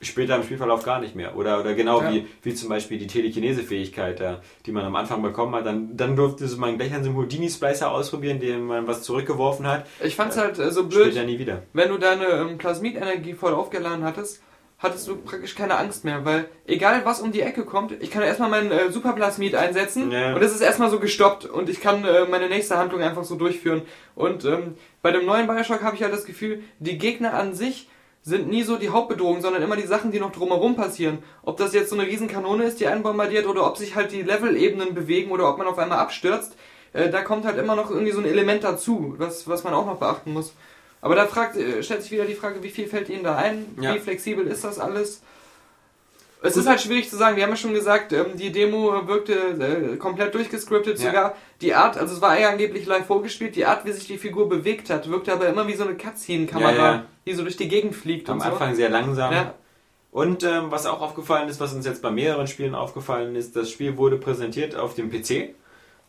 später 0.01 0.35
im 0.35 0.43
Spielverlauf 0.43 0.83
gar 0.83 0.99
nicht 0.99 1.15
mehr. 1.15 1.35
Oder, 1.35 1.59
oder 1.59 1.73
genau 1.73 2.01
ja. 2.01 2.11
wie, 2.11 2.27
wie 2.43 2.53
zum 2.53 2.69
Beispiel 2.69 2.97
die 2.97 3.07
Telekinese-Fähigkeit, 3.07 4.19
äh, 4.19 4.35
die 4.65 4.71
man 4.71 4.85
am 4.85 4.95
Anfang 4.95 5.21
bekommen 5.21 5.55
hat. 5.55 5.65
Dann, 5.65 5.97
dann 5.97 6.15
durfte 6.15 6.45
man 6.57 6.77
gleich 6.77 6.93
an 6.93 7.03
so 7.03 7.09
einem 7.09 7.17
Houdini-Splicer 7.17 7.91
ausprobieren, 7.91 8.39
dem 8.39 8.67
man 8.67 8.87
was 8.87 9.03
zurückgeworfen 9.03 9.67
hat. 9.67 9.85
Ich 10.03 10.15
fand's 10.15 10.37
äh, 10.37 10.41
halt 10.41 10.59
äh, 10.59 10.71
so 10.71 10.87
blöd, 10.87 11.13
ja 11.13 11.23
nie 11.23 11.39
wieder. 11.39 11.63
wenn 11.73 11.89
du 11.89 11.97
deine 11.97 12.25
ähm, 12.25 12.57
Plasmidenergie 12.57 13.33
voll 13.33 13.53
aufgeladen 13.53 14.03
hattest, 14.03 14.41
hattest 14.79 15.07
du 15.07 15.15
praktisch 15.15 15.55
keine 15.55 15.77
Angst 15.77 16.05
mehr, 16.05 16.23
weil 16.23 16.45
egal 16.67 17.01
was 17.03 17.19
um 17.19 17.31
die 17.31 17.41
Ecke 17.41 17.65
kommt, 17.65 17.93
ich 17.99 18.11
kann 18.11 18.21
erstmal 18.21 18.49
meinen 18.49 18.71
äh, 18.71 18.91
Superplasmid 18.91 19.55
einsetzen 19.55 20.11
ja. 20.11 20.35
und 20.35 20.43
es 20.43 20.53
ist 20.53 20.61
erstmal 20.61 20.91
so 20.91 20.99
gestoppt 20.99 21.45
und 21.45 21.69
ich 21.69 21.81
kann 21.81 22.05
äh, 22.05 22.25
meine 22.29 22.47
nächste 22.47 22.77
Handlung 22.77 23.01
einfach 23.01 23.23
so 23.23 23.35
durchführen. 23.35 23.81
Und 24.13 24.45
ähm, 24.45 24.75
bei 25.01 25.11
dem 25.11 25.25
neuen 25.25 25.47
Bioshock 25.47 25.81
habe 25.81 25.95
ich 25.95 26.03
halt 26.03 26.13
das 26.13 26.25
Gefühl, 26.25 26.61
die 26.79 26.99
Gegner 26.99 27.33
an 27.33 27.55
sich 27.55 27.87
sind 28.27 28.49
nie 28.49 28.63
so 28.63 28.75
die 28.75 28.89
Hauptbedrohung, 28.89 29.41
sondern 29.41 29.63
immer 29.63 29.77
die 29.77 29.87
Sachen, 29.87 30.11
die 30.11 30.19
noch 30.19 30.33
drumherum 30.33 30.75
passieren. 30.75 31.19
Ob 31.43 31.55
das 31.55 31.73
jetzt 31.73 31.89
so 31.89 31.95
eine 31.95 32.05
Riesenkanone 32.05 32.65
ist, 32.65 32.81
die 32.81 32.87
einen 32.87 33.01
bombardiert, 33.01 33.47
oder 33.47 33.65
ob 33.65 33.77
sich 33.77 33.95
halt 33.95 34.11
die 34.11 34.21
Level-Ebenen 34.21 34.93
bewegen 34.93 35.31
oder 35.31 35.49
ob 35.49 35.57
man 35.57 35.65
auf 35.65 35.79
einmal 35.79 35.99
abstürzt, 35.99 36.57
äh, 36.91 37.09
da 37.09 37.21
kommt 37.21 37.45
halt 37.45 37.57
immer 37.57 37.77
noch 37.77 37.89
irgendwie 37.89 38.11
so 38.11 38.19
ein 38.19 38.25
Element 38.25 38.65
dazu, 38.65 39.15
was, 39.17 39.47
was 39.47 39.63
man 39.63 39.73
auch 39.73 39.85
noch 39.85 39.99
beachten 39.99 40.33
muss. 40.33 40.53
Aber 40.99 41.15
da 41.15 41.25
fragt, 41.25 41.55
äh, 41.55 41.81
stellt 41.81 42.01
sich 42.01 42.11
wieder 42.11 42.25
die 42.25 42.33
Frage, 42.33 42.61
wie 42.63 42.69
viel 42.69 42.87
fällt 42.87 43.07
Ihnen 43.07 43.23
da 43.23 43.37
ein? 43.37 43.65
Ja. 43.79 43.95
Wie 43.95 43.99
flexibel 43.99 44.45
ist 44.45 44.65
das 44.65 44.77
alles? 44.77 45.21
Es 46.41 46.55
ist 46.55 46.67
halt 46.67 46.79
schwierig 46.79 47.09
zu 47.09 47.17
sagen. 47.17 47.35
Wir 47.35 47.43
haben 47.43 47.49
ja 47.51 47.55
schon 47.55 47.73
gesagt, 47.73 48.13
ähm, 48.13 48.35
die 48.35 48.51
Demo 48.51 49.07
wirkte 49.07 49.33
äh, 49.33 49.97
komplett 49.97 50.35
durchgescriptet. 50.35 50.99
Ja. 50.99 51.05
Sogar 51.07 51.35
die 51.61 51.73
Art, 51.73 51.97
also 51.97 52.15
es 52.15 52.21
war 52.21 52.39
ja 52.39 52.49
angeblich 52.49 52.85
live 52.85 53.05
vorgespielt, 53.05 53.55
die 53.55 53.65
Art, 53.65 53.85
wie 53.85 53.91
sich 53.91 54.05
die 54.05 54.17
Figur 54.17 54.47
bewegt 54.47 54.89
hat, 54.89 55.09
wirkte 55.09 55.33
aber 55.33 55.47
immer 55.47 55.67
wie 55.67 55.73
so 55.73 55.83
eine 55.83 55.95
Cutscene-Kamera, 55.95 56.71
ja, 56.71 56.91
ja. 56.93 57.05
die 57.25 57.33
so 57.33 57.41
durch 57.41 57.57
die 57.57 57.67
Gegend 57.67 57.95
fliegt. 57.95 58.29
Am 58.29 58.41
Anfang 58.41 58.75
sehr 58.75 58.89
langsam. 58.89 59.33
Ja. 59.33 59.53
Und 60.11 60.43
ähm, 60.43 60.69
was 60.69 60.85
auch 60.85 61.01
aufgefallen 61.01 61.49
ist, 61.49 61.59
was 61.59 61.73
uns 61.73 61.85
jetzt 61.85 62.01
bei 62.01 62.11
mehreren 62.11 62.47
Spielen 62.47 62.75
aufgefallen 62.75 63.35
ist, 63.35 63.55
das 63.55 63.69
Spiel 63.69 63.97
wurde 63.97 64.17
präsentiert 64.17 64.75
auf 64.75 64.93
dem 64.93 65.09
PC. 65.09 65.55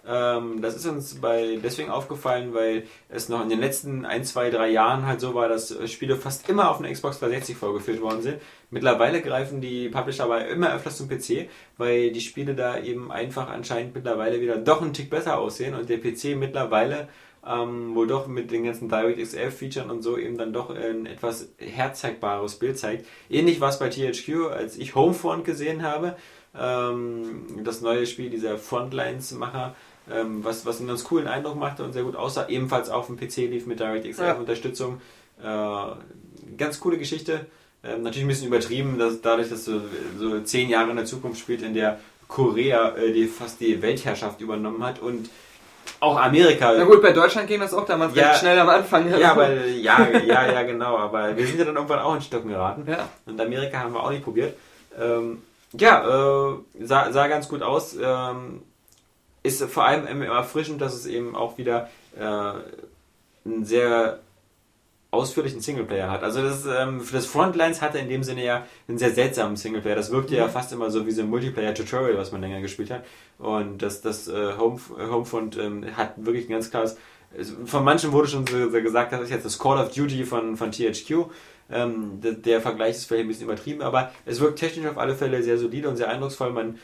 Ähm, 0.08 0.62
das 0.62 0.74
ist 0.74 0.86
uns 0.86 1.20
bei 1.20 1.58
deswegen 1.62 1.90
aufgefallen, 1.90 2.54
weil 2.54 2.84
es 3.10 3.28
noch 3.28 3.42
in 3.42 3.50
den 3.50 3.60
letzten 3.60 4.06
ein, 4.06 4.24
zwei, 4.24 4.48
drei 4.48 4.70
Jahren 4.70 5.06
halt 5.06 5.20
so 5.20 5.34
war, 5.34 5.48
dass 5.48 5.76
Spiele 5.90 6.16
fast 6.16 6.48
immer 6.48 6.70
auf 6.70 6.78
einer 6.78 6.90
Xbox 6.90 7.18
360 7.18 7.56
vorgeführt 7.56 8.00
worden 8.00 8.22
sind. 8.22 8.40
Mittlerweile 8.70 9.20
greifen 9.20 9.60
die 9.60 9.90
Publisher 9.90 10.24
aber 10.24 10.46
immer 10.46 10.74
öfters 10.74 10.96
zum 10.96 11.08
PC, 11.08 11.48
weil 11.76 12.10
die 12.10 12.22
Spiele 12.22 12.54
da 12.54 12.80
eben 12.80 13.12
einfach 13.12 13.50
anscheinend 13.50 13.94
mittlerweile 13.94 14.40
wieder 14.40 14.56
doch 14.56 14.80
einen 14.80 14.94
Tick 14.94 15.10
besser 15.10 15.38
aussehen 15.38 15.74
und 15.74 15.90
der 15.90 15.98
PC 15.98 16.36
mittlerweile 16.36 17.08
ähm, 17.46 17.94
wohl 17.94 18.06
doch 18.06 18.26
mit 18.26 18.50
den 18.50 18.64
ganzen 18.64 18.88
DirectX-11-Features 18.88 19.90
und 19.90 20.02
so 20.02 20.16
eben 20.18 20.38
dann 20.38 20.52
doch 20.52 20.70
ein 20.70 21.06
etwas 21.06 21.52
herzeigbares 21.58 22.56
Bild 22.56 22.78
zeigt. 22.78 23.06
Ähnlich 23.30 23.60
war 23.60 23.68
es 23.68 23.78
bei 23.78 23.88
THQ, 23.88 24.50
als 24.50 24.76
ich 24.76 24.94
Homefront 24.94 25.44
gesehen 25.44 25.82
habe, 25.82 26.16
ähm, 26.58 27.62
das 27.64 27.80
neue 27.80 28.06
Spiel 28.06 28.30
dieser 28.30 28.58
Frontlines-Macher, 28.58 29.74
ähm, 30.12 30.44
was, 30.44 30.64
was 30.66 30.78
einen 30.78 30.88
ganz 30.88 31.04
coolen 31.04 31.26
Eindruck 31.28 31.56
machte 31.56 31.84
und 31.84 31.92
sehr 31.92 32.02
gut 32.04 32.16
aussah. 32.16 32.48
Ebenfalls 32.48 32.88
auf 32.90 33.06
dem 33.06 33.16
PC 33.16 33.36
lief 33.50 33.66
mit 33.66 33.80
DirectX 33.80 34.18
Ja. 34.18 34.34
Unterstützung. 34.34 35.00
Äh, 35.42 36.56
ganz 36.56 36.80
coole 36.80 36.98
Geschichte. 36.98 37.46
Ähm, 37.84 38.02
natürlich 38.02 38.24
ein 38.24 38.28
bisschen 38.28 38.48
übertrieben, 38.48 38.98
dass 38.98 39.20
dadurch, 39.20 39.48
dass 39.50 39.64
so, 39.64 39.80
so 40.18 40.40
zehn 40.40 40.68
Jahre 40.68 40.90
in 40.90 40.96
der 40.96 41.04
Zukunft 41.04 41.38
spielt, 41.40 41.62
in 41.62 41.74
der 41.74 41.98
Korea 42.26 42.96
äh, 42.96 43.12
die 43.12 43.26
fast 43.26 43.60
die 43.60 43.80
Weltherrschaft 43.80 44.40
übernommen 44.40 44.82
hat 44.84 44.98
und 45.00 45.30
auch 46.00 46.20
Amerika. 46.20 46.74
Na 46.76 46.84
gut, 46.84 47.00
bei 47.00 47.12
Deutschland 47.12 47.48
ging 47.48 47.60
das 47.60 47.72
auch 47.72 47.86
damals 47.86 48.14
Ja. 48.14 48.28
recht 48.28 48.40
schnell 48.40 48.58
am 48.58 48.68
Anfang. 48.68 49.08
Ja, 49.18 49.32
aber 49.32 49.64
ja, 49.66 50.06
ja, 50.26 50.52
ja, 50.52 50.62
genau. 50.62 50.98
Aber 50.98 51.36
wir 51.36 51.46
sind 51.46 51.58
ja 51.58 51.64
dann 51.64 51.76
irgendwann 51.76 52.00
auch 52.00 52.14
in 52.14 52.20
Stocken 52.20 52.50
geraten. 52.50 52.84
Ja. 52.86 53.08
Und 53.26 53.40
Amerika 53.40 53.78
haben 53.78 53.94
wir 53.94 54.02
auch 54.02 54.10
nicht 54.10 54.22
probiert. 54.22 54.54
Ähm, 55.00 55.42
ja, 55.72 56.50
äh, 56.50 56.54
sah, 56.84 57.10
sah 57.12 57.26
ganz 57.28 57.48
gut 57.48 57.62
aus. 57.62 57.96
Ähm, 58.00 58.62
ist 59.48 59.62
vor 59.64 59.84
allem 59.84 60.06
immer 60.06 60.26
erfrischend, 60.26 60.80
dass 60.80 60.94
es 60.94 61.06
eben 61.06 61.34
auch 61.34 61.58
wieder 61.58 61.88
äh, 62.18 62.22
einen 63.44 63.64
sehr 63.64 64.20
ausführlichen 65.10 65.60
Singleplayer 65.60 66.10
hat. 66.10 66.22
Also 66.22 66.42
das, 66.42 66.66
ähm, 66.66 67.00
für 67.00 67.14
das 67.16 67.24
Frontlines 67.26 67.80
hatte 67.80 67.98
in 67.98 68.10
dem 68.10 68.22
Sinne 68.22 68.44
ja 68.44 68.66
einen 68.88 68.98
sehr 68.98 69.10
seltsamen 69.12 69.56
Singleplayer. 69.56 69.96
Das 69.96 70.10
wirkte 70.10 70.36
ja 70.36 70.48
fast 70.48 70.70
immer 70.72 70.90
so 70.90 71.06
wie 71.06 71.12
so 71.12 71.22
ein 71.22 71.30
Multiplayer-Tutorial, 71.30 72.18
was 72.18 72.30
man 72.30 72.42
länger 72.42 72.60
gespielt 72.60 72.90
hat. 72.90 73.04
Und 73.38 73.78
das, 73.80 74.02
das 74.02 74.28
äh, 74.28 74.52
Home, 74.58 74.78
Homefront 74.98 75.56
ähm, 75.56 75.96
hat 75.96 76.12
wirklich 76.16 76.46
ein 76.48 76.52
ganz 76.52 76.70
klares 76.70 76.98
es- 77.36 77.54
von 77.66 77.84
manchen 77.84 78.12
wurde 78.12 78.28
schon 78.28 78.46
so, 78.46 78.70
so 78.70 78.82
gesagt, 78.82 79.12
das 79.12 79.22
ist 79.22 79.30
jetzt 79.30 79.44
das 79.46 79.58
Call 79.58 79.78
of 79.78 79.92
Duty 79.94 80.24
von, 80.24 80.56
von 80.56 80.72
THQ. 80.72 81.26
Ähm, 81.70 82.20
der, 82.22 82.32
der 82.32 82.60
Vergleich 82.62 82.96
ist 82.96 83.04
vielleicht 83.06 83.24
ein 83.24 83.28
bisschen 83.28 83.44
übertrieben, 83.44 83.82
aber 83.82 84.10
es 84.24 84.40
wirkt 84.40 84.58
technisch 84.58 84.86
auf 84.86 84.96
alle 84.98 85.14
Fälle 85.14 85.42
sehr 85.42 85.58
solide 85.58 85.88
und 85.88 85.96
sehr 85.96 86.08
eindrucksvoll. 86.08 86.50
Man 86.52 86.78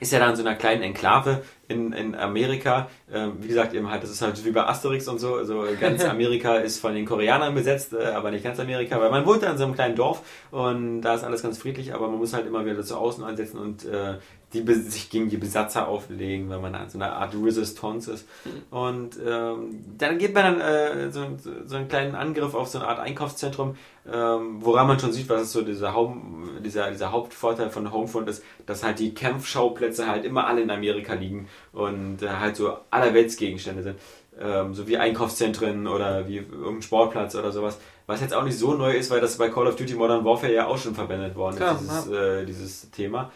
ist 0.00 0.12
ja 0.12 0.18
da 0.18 0.28
in 0.28 0.36
so 0.36 0.42
einer 0.42 0.56
kleinen 0.56 0.82
Enklave 0.82 1.42
in, 1.68 1.92
in 1.92 2.14
Amerika. 2.14 2.88
Ähm, 3.12 3.34
wie 3.40 3.48
gesagt, 3.48 3.74
eben 3.74 3.90
halt, 3.90 4.02
das 4.02 4.10
ist 4.10 4.22
halt 4.22 4.44
wie 4.44 4.50
bei 4.50 4.64
Asterix 4.64 5.06
und 5.08 5.18
so. 5.18 5.36
Also 5.36 5.64
ganz 5.80 6.04
Amerika 6.04 6.56
ist 6.56 6.80
von 6.80 6.94
den 6.94 7.06
Koreanern 7.06 7.54
besetzt, 7.54 7.92
äh, 7.92 8.06
aber 8.06 8.30
nicht 8.30 8.44
ganz 8.44 8.58
Amerika, 8.58 9.00
weil 9.00 9.10
man 9.10 9.24
wohnt 9.24 9.42
da 9.42 9.50
in 9.50 9.58
so 9.58 9.64
einem 9.64 9.74
kleinen 9.74 9.94
Dorf 9.94 10.22
und 10.50 11.00
da 11.02 11.14
ist 11.14 11.24
alles 11.24 11.42
ganz 11.42 11.58
friedlich, 11.58 11.94
aber 11.94 12.08
man 12.08 12.18
muss 12.18 12.34
halt 12.34 12.46
immer 12.46 12.66
wieder 12.66 12.82
zu 12.82 12.96
außen 12.96 13.22
ansetzen 13.22 13.58
und 13.58 13.84
äh, 13.84 14.14
die, 14.54 14.74
sich 14.74 15.10
gegen 15.10 15.28
die 15.28 15.36
Besatzer 15.36 15.88
auflegen, 15.88 16.48
weil 16.48 16.60
man 16.60 16.88
so 16.88 16.98
eine 16.98 17.12
Art 17.12 17.34
Resistance 17.34 18.10
ist. 18.12 18.28
Und 18.70 19.18
ähm, 19.26 19.84
dann 19.98 20.18
geht 20.18 20.34
man 20.34 20.58
dann 20.58 20.60
äh, 20.60 21.10
so, 21.10 21.26
so 21.66 21.76
einen 21.76 21.88
kleinen 21.88 22.14
Angriff 22.14 22.54
auf 22.54 22.68
so 22.68 22.78
eine 22.78 22.88
Art 22.88 23.00
Einkaufszentrum, 23.00 23.76
ähm, 24.10 24.58
woran 24.60 24.86
man 24.86 24.98
schon 24.98 25.12
sieht, 25.12 25.28
was 25.28 25.42
ist 25.42 25.52
so 25.52 25.62
dieser, 25.62 25.94
Haupt, 25.94 26.16
dieser, 26.64 26.90
dieser 26.90 27.12
Hauptvorteil 27.12 27.70
von 27.70 27.92
Homefront 27.92 28.28
ist, 28.28 28.42
dass 28.66 28.84
halt 28.84 28.98
die 28.98 29.14
Kampfschauplätze 29.14 30.06
halt 30.06 30.24
immer 30.24 30.46
alle 30.46 30.62
in 30.62 30.70
Amerika 30.70 31.14
liegen 31.14 31.48
und 31.72 32.22
äh, 32.22 32.28
halt 32.28 32.56
so 32.56 32.76
allerweltsgegenstände 32.90 33.82
sind. 33.82 33.98
Ähm, 34.40 34.74
so 34.74 34.88
wie 34.88 34.98
Einkaufszentren 34.98 35.86
oder 35.86 36.26
wie 36.26 36.38
irgendein 36.38 36.82
Sportplatz 36.82 37.36
oder 37.36 37.52
sowas. 37.52 37.78
Was 38.06 38.20
jetzt 38.20 38.34
auch 38.34 38.44
nicht 38.44 38.58
so 38.58 38.74
neu 38.74 38.92
ist, 38.92 39.10
weil 39.10 39.20
das 39.20 39.38
bei 39.38 39.48
Call 39.48 39.66
of 39.66 39.76
Duty 39.76 39.94
Modern 39.94 40.24
Warfare 40.24 40.52
ja 40.52 40.66
auch 40.66 40.76
schon 40.76 40.94
verwendet 40.94 41.36
worden 41.36 41.56
Klar, 41.56 41.74
ist, 41.74 41.82
dieses, 41.82 42.08
äh, 42.08 42.44
dieses 42.44 42.90
Thema. 42.90 43.30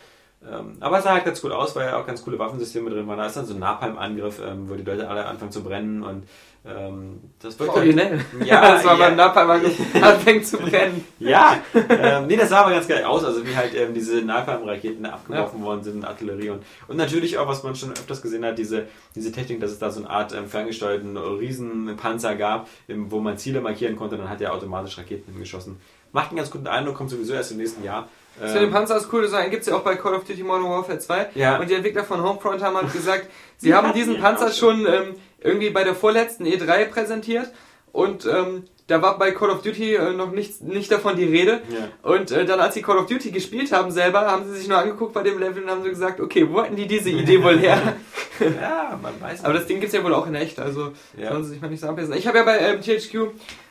Ähm, 0.47 0.76
aber 0.80 0.99
es 0.99 1.05
sah 1.05 1.12
halt 1.14 1.24
ganz 1.24 1.41
gut 1.43 1.51
aus, 1.51 1.74
weil 1.74 1.86
ja 1.86 2.01
auch 2.01 2.07
ganz 2.07 2.22
coole 2.22 2.39
Waffensysteme 2.39 2.91
drin 2.91 3.07
waren. 3.09 3.18
Da 3.18 3.26
ist 3.26 3.36
dann 3.36 3.47
so 3.47 3.55
ein 3.55 3.61
Napalm-Angriff, 3.61 4.41
ähm, 4.47 4.70
wo 4.70 4.74
die 4.74 4.84
Leute 4.84 5.09
alle 5.09 5.26
anfangen 5.26 5.51
zu 5.51 5.64
brennen 5.64 6.03
und 6.03 6.24
ähm, 6.64 7.20
das 7.41 7.59
wirkt 7.59 7.72
halt- 7.72 7.78
Originell. 7.78 8.20
Ja, 8.45 8.61
das 8.74 8.84
war 8.84 8.99
ja. 8.99 9.09
beim 9.09 9.16
Napalm 9.16 9.51
anfängt 10.03 10.47
zu 10.47 10.59
brennen. 10.59 11.05
Ja, 11.18 11.59
ähm, 11.74 12.26
nee, 12.28 12.36
das 12.36 12.51
sah 12.51 12.61
aber 12.61 12.70
ganz 12.70 12.86
geil 12.86 13.05
aus, 13.05 13.24
also 13.24 13.45
wie 13.47 13.57
halt 13.57 13.74
ähm, 13.74 13.95
diese 13.95 14.22
Napalm-Raketen 14.22 15.07
abgeworfen 15.07 15.62
worden 15.62 15.82
sind, 15.82 16.05
Artillerie 16.05 16.51
und, 16.51 16.62
und 16.86 16.97
natürlich 16.97 17.36
auch, 17.39 17.49
was 17.49 17.62
man 17.62 17.74
schon 17.74 17.91
öfters 17.91 18.22
gesehen 18.22 18.45
hat, 18.45 18.59
diese, 18.59 18.86
diese 19.16 19.32
Technik, 19.32 19.61
dass 19.61 19.72
es 19.72 19.78
da 19.78 19.91
so 19.91 20.01
eine 20.01 20.11
Art 20.11 20.34
ähm, 20.34 20.47
ferngesteuerten 20.47 21.16
Riesenpanzer 21.16 22.36
gab, 22.36 22.68
wo 22.86 23.18
man 23.18 23.39
Ziele 23.39 23.61
markieren 23.61 23.97
konnte, 23.97 24.16
dann 24.16 24.28
hat 24.30 24.41
er 24.41 24.53
automatisch 24.53 24.99
Raketen 24.99 25.32
hingeschossen. 25.32 25.80
Macht 26.12 26.28
einen 26.28 26.36
ganz 26.39 26.51
guten 26.51 26.66
Eindruck, 26.66 26.97
kommt 26.97 27.11
sowieso 27.11 27.34
erst 27.34 27.51
im 27.53 27.59
nächsten 27.59 27.84
Jahr. 27.84 28.09
Das 28.41 28.53
mit 28.53 28.62
dem 28.62 28.68
Ähm, 28.68 28.72
Panzer 28.72 28.97
ist 28.97 29.12
cool, 29.12 29.28
das 29.28 29.51
gibt 29.51 29.62
es 29.62 29.68
ja 29.68 29.76
auch 29.76 29.82
bei 29.82 29.97
Call 29.97 30.14
of 30.14 30.24
Duty 30.24 30.43
Modern 30.43 30.70
Warfare 30.70 30.99
2. 30.99 31.30
Ja. 31.34 31.59
Und 31.59 31.68
die 31.70 31.74
Entwickler 31.74 32.05
von 32.05 32.22
Homefront 32.22 32.62
haben 32.62 32.76
halt 32.76 32.93
gesagt, 32.93 33.28
sie 33.57 33.74
haben 33.74 33.93
diesen 33.93 34.20
Panzer 34.20 34.51
schon 34.53 34.86
ähm, 34.86 35.14
irgendwie 35.41 35.70
bei 35.70 35.84
der 35.84 35.95
vorletzten 35.95 36.45
E3 36.45 36.86
präsentiert. 36.86 37.51
Und 37.93 38.26
ähm, 38.26 38.64
da 38.89 39.03
war 39.03 39.18
bei 39.18 39.32
Call 39.32 39.51
of 39.51 39.61
Duty 39.61 39.95
äh, 39.95 40.12
noch 40.14 40.32
nicht, 40.32 40.62
nicht 40.62 40.91
davon 40.91 41.14
die 41.14 41.24
Rede. 41.24 41.61
Ja. 41.68 42.11
Und 42.11 42.30
äh, 42.30 42.47
dann, 42.47 42.59
als 42.59 42.72
sie 42.72 42.80
Call 42.82 42.97
of 42.97 43.07
Duty 43.07 43.30
gespielt 43.30 43.70
haben 43.70 43.91
selber, 43.91 44.22
haben 44.22 44.47
sie 44.47 44.59
sich 44.59 44.66
nur 44.66 44.78
angeguckt 44.78 45.12
bei 45.12 45.22
dem 45.22 45.39
Level 45.39 45.62
und 45.62 45.70
haben 45.70 45.82
so 45.82 45.91
gesagt, 45.91 46.20
okay, 46.20 46.49
wo 46.51 46.62
hatten 46.62 46.74
die 46.74 46.86
diese 46.86 47.11
Idee 47.11 47.43
wohl 47.45 47.59
her? 47.59 47.78
ja, 48.41 48.99
man 49.01 49.12
weiß 49.20 49.45
Aber 49.45 49.53
das 49.53 49.66
Ding 49.66 49.78
gibt's 49.80 49.95
ja 49.95 50.03
wohl 50.03 50.14
auch 50.14 50.26
in 50.26 50.34
echt, 50.34 50.59
also 50.59 50.93
Ja. 51.18 51.32
sollen 51.32 51.45
sie 51.45 51.51
sich 51.51 51.61
mal 51.61 51.68
nicht 51.68 51.80
so 51.80 51.86
anpassen. 51.89 52.14
Ich 52.14 52.26
habe 52.26 52.39
ja 52.39 52.45
bei 52.45 52.59
ähm, 52.59 52.80
THQ... 52.80 53.14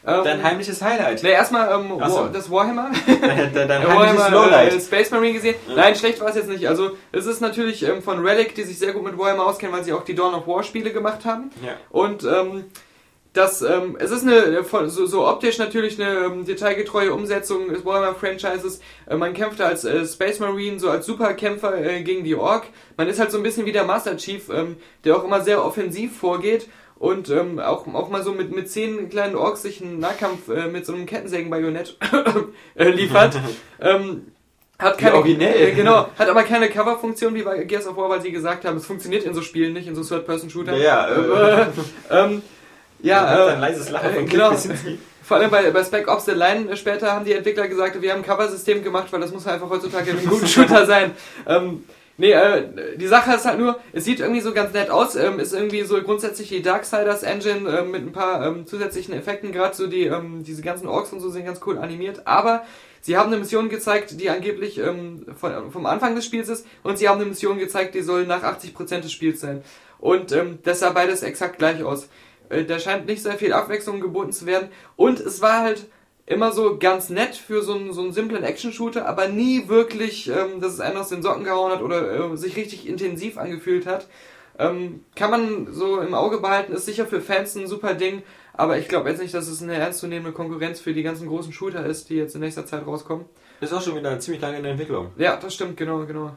Ähm, 0.05 0.24
Dein 0.24 0.41
heimliches 0.41 0.82
Highlight. 0.82 1.22
Ne, 1.24 1.32
erstmal 1.32 1.70
ähm, 1.70 1.89
so. 1.89 1.99
War, 1.99 2.30
das 2.32 2.49
Warhammer. 2.49 2.91
Dein, 3.07 3.53
dein 3.53 3.70
Ja, 3.70 3.89
heimliches 3.89 4.18
Warhammer, 4.18 4.30
Lowlight. 4.30 4.74
Äh, 4.74 4.80
Space 4.80 5.11
Marine 5.11 5.34
gesehen. 5.34 5.55
Nein, 5.76 5.95
schlecht 5.95 6.22
war 6.22 6.30
es 6.30 6.36
jetzt 6.36 6.47
nicht. 6.47 6.65
Also 6.70 6.91
es 7.11 7.26
ist 7.26 7.41
natürlich 7.41 7.84
ähm, 7.84 8.01
von 8.01 8.26
Relic, 8.26 8.55
die 8.55 8.63
sich 8.63 8.80
sehr 8.80 8.93
gut 8.93 9.03
mit 9.03 9.18
Warhammer 9.18 9.45
auskennen, 9.47 9.76
weil 9.76 9.84
sie 9.84 9.91
auch 9.91 10.05
die 10.05 10.15
Dawn 10.15 10.34
of 10.34 10.47
War 10.47 10.63
Spiele 10.63 10.91
gemacht 10.91 11.26
haben. 11.26 11.49
Ja. 11.65 11.74
Und 11.89 12.24
ähm, 12.24 12.65
das, 13.38 13.61
ähm, 13.61 13.95
es 13.99 14.09
ist 14.09 14.23
eine 14.23 14.63
von, 14.63 14.89
so, 14.89 15.05
so 15.05 15.27
optisch 15.27 15.59
natürlich 15.59 16.01
eine 16.01 16.25
ähm, 16.25 16.45
detailgetreue 16.45 17.13
Umsetzung 17.13 17.69
des 17.69 17.85
Warhammer 17.85 18.15
Franchises. 18.15 18.81
Äh, 19.05 19.15
man 19.15 19.33
kämpft 19.33 19.61
als 19.61 19.85
äh, 19.85 20.05
Space 20.05 20.39
Marine, 20.39 20.79
so 20.79 20.89
als 20.89 21.05
Superkämpfer 21.05 21.77
äh, 21.77 22.01
gegen 22.01 22.23
die 22.23 22.35
Ork. 22.35 22.65
Man 22.97 23.07
ist 23.07 23.19
halt 23.19 23.31
so 23.31 23.38
ein 23.38 23.43
bisschen 23.43 23.65
wie 23.65 23.71
der 23.71 23.83
Master 23.83 24.17
Chief, 24.17 24.49
ähm, 24.49 24.77
der 25.03 25.15
auch 25.15 25.23
immer 25.23 25.41
sehr 25.41 25.63
offensiv 25.63 26.17
vorgeht 26.17 26.67
und 26.97 27.29
ähm, 27.29 27.59
auch, 27.59 27.85
auch 27.93 28.09
mal 28.09 28.23
so 28.23 28.33
mit, 28.33 28.55
mit 28.55 28.71
zehn 28.71 29.09
kleinen 29.09 29.35
Orks 29.35 29.61
sich 29.61 29.81
einen 29.81 29.99
Nahkampf 29.99 30.49
äh, 30.49 30.67
mit 30.67 30.85
so 30.85 30.93
einem 30.93 31.05
Kettensägenbajonett 31.05 31.95
äh, 32.75 32.89
liefert. 32.89 33.39
ähm, 33.79 34.31
hat 34.79 34.97
keine, 34.97 35.15
originell. 35.15 35.69
Äh, 35.69 35.71
genau, 35.73 36.07
hat 36.17 36.29
aber 36.29 36.43
keine 36.43 36.69
Coverfunktion 36.69 37.33
wie 37.35 37.43
bei 37.43 37.63
Gears 37.63 37.88
of 37.88 37.97
War, 37.97 38.09
weil 38.09 38.21
sie 38.21 38.31
gesagt 38.31 38.65
haben, 38.65 38.77
es 38.77 38.85
funktioniert 38.85 39.23
in 39.23 39.33
so 39.33 39.41
Spielen 39.41 39.73
nicht, 39.73 39.88
in 39.88 39.95
so 39.95 40.03
Third-Person-Shooter. 40.03 40.75
Ja, 40.77 41.07
äh, 41.07 41.61
Äh, 41.61 41.65
ähm, 42.11 42.41
ja, 43.01 43.47
äh, 43.47 43.51
ein 43.53 43.59
leises 43.59 43.89
Lachen 43.89 44.13
von 44.13 44.23
äh, 44.23 44.27
Cliff 44.27 44.63
genau. 44.63 44.97
Vor 45.27 45.35
allem 45.35 45.51
bei, 45.51 45.69
bei 45.71 45.83
Spec 45.83 46.07
Ops 46.07 46.23
The 46.23 46.31
Line 46.31 46.71
äh, 46.71 46.77
später 46.77 47.11
haben 47.11 47.25
die 47.25 47.33
Entwickler 47.33 47.67
gesagt, 47.67 48.01
wir 48.01 48.11
haben 48.13 48.19
ein 48.19 48.25
Cover-System 48.25 48.81
gemacht, 48.81 49.11
weil 49.11 49.19
das 49.19 49.33
muss 49.33 49.45
einfach 49.45 49.69
heutzutage 49.69 50.11
ein 50.11 50.25
guter 50.25 50.47
Shooter 50.47 50.85
sein. 50.85 51.11
Ähm, 51.45 51.83
nee, 52.15 52.31
äh, 52.31 52.95
die 52.95 53.07
Sache 53.07 53.35
ist 53.35 53.45
halt 53.45 53.59
nur, 53.59 53.77
es 53.91 54.05
sieht 54.05 54.21
irgendwie 54.21 54.39
so 54.39 54.53
ganz 54.53 54.71
nett 54.71 54.89
aus, 54.89 55.17
ähm, 55.17 55.39
ist 55.39 55.51
irgendwie 55.51 55.83
so 55.83 56.01
grundsätzlich 56.01 56.47
die 56.47 56.61
Darksiders 56.61 57.23
Engine 57.23 57.69
ähm, 57.69 57.91
mit 57.91 58.03
ein 58.03 58.13
paar 58.13 58.45
ähm, 58.47 58.65
zusätzlichen 58.65 59.13
Effekten, 59.13 59.51
gerade 59.51 59.75
so 59.75 59.87
die, 59.87 60.05
ähm, 60.05 60.45
diese 60.45 60.61
ganzen 60.61 60.87
Orks 60.87 61.11
und 61.11 61.19
so 61.19 61.29
sind 61.29 61.45
ganz 61.45 61.59
cool 61.65 61.77
animiert, 61.77 62.21
aber 62.25 62.63
sie 63.01 63.17
haben 63.17 63.27
eine 63.27 63.41
Mission 63.41 63.67
gezeigt, 63.67 64.21
die 64.21 64.29
angeblich 64.29 64.77
ähm, 64.77 65.25
von, 65.37 65.73
vom 65.73 65.85
Anfang 65.87 66.15
des 66.15 66.23
Spiels 66.23 66.47
ist 66.47 66.65
und 66.83 66.97
sie 66.97 67.09
haben 67.09 67.19
eine 67.19 67.29
Mission 67.29 67.59
gezeigt, 67.59 67.95
die 67.95 68.01
soll 68.01 68.25
nach 68.25 68.43
80% 68.43 69.01
des 69.01 69.11
Spiels 69.11 69.41
sein. 69.41 69.61
Und 69.99 70.31
ähm, 70.31 70.59
das 70.63 70.79
sah 70.79 70.91
beides 70.91 71.21
exakt 71.23 71.57
gleich 71.57 71.83
aus. 71.83 72.07
Äh, 72.49 72.65
Da 72.65 72.79
scheint 72.79 73.05
nicht 73.05 73.23
sehr 73.23 73.33
viel 73.33 73.53
Abwechslung 73.53 74.01
geboten 74.01 74.31
zu 74.31 74.45
werden. 74.45 74.69
Und 74.95 75.19
es 75.19 75.41
war 75.41 75.61
halt 75.61 75.87
immer 76.25 76.51
so 76.51 76.77
ganz 76.77 77.09
nett 77.09 77.35
für 77.35 77.61
so 77.61 77.73
einen, 77.73 77.93
so 77.93 78.01
einen 78.01 78.11
simplen 78.11 78.43
Action-Shooter, 78.43 79.07
aber 79.07 79.29
nie 79.29 79.67
wirklich, 79.69 80.27
ähm, 80.29 80.59
dass 80.59 80.73
es 80.73 80.79
einen 80.81 80.97
aus 80.97 81.09
den 81.09 81.23
Socken 81.23 81.45
gehauen 81.45 81.71
hat 81.71 81.81
oder 81.81 82.31
äh, 82.31 82.37
sich 82.37 82.55
richtig 82.57 82.87
intensiv 82.87 83.37
angefühlt 83.37 83.85
hat. 83.85 84.07
Ähm, 84.59 85.05
kann 85.15 85.31
man 85.31 85.71
so 85.71 86.01
im 86.01 86.13
Auge 86.13 86.39
behalten, 86.39 86.73
ist 86.73 86.85
sicher 86.85 87.05
für 87.05 87.21
Fans 87.21 87.55
ein 87.55 87.67
super 87.67 87.93
Ding, 87.93 88.23
aber 88.53 88.77
ich 88.77 88.87
glaube 88.87 89.09
jetzt 89.09 89.21
nicht, 89.21 89.33
dass 89.33 89.47
es 89.47 89.61
eine 89.61 89.75
ernstzunehmende 89.75 90.31
Konkurrenz 90.31 90.79
für 90.79 90.93
die 90.93 91.03
ganzen 91.03 91.27
großen 91.27 91.53
Shooter 91.53 91.85
ist, 91.85 92.09
die 92.09 92.15
jetzt 92.15 92.33
in 92.33 92.41
nächster 92.41 92.65
Zeit 92.65 92.85
rauskommen. 92.85 93.25
Ist 93.61 93.71
auch 93.71 93.81
schon 93.81 93.95
wieder 93.95 94.19
ziemlich 94.19 94.41
lange 94.41 94.57
in 94.57 94.63
der 94.63 94.71
Entwicklung. 94.73 95.11
Ja, 95.17 95.35
das 95.35 95.53
stimmt, 95.53 95.77
genau, 95.77 96.05
genau. 96.05 96.35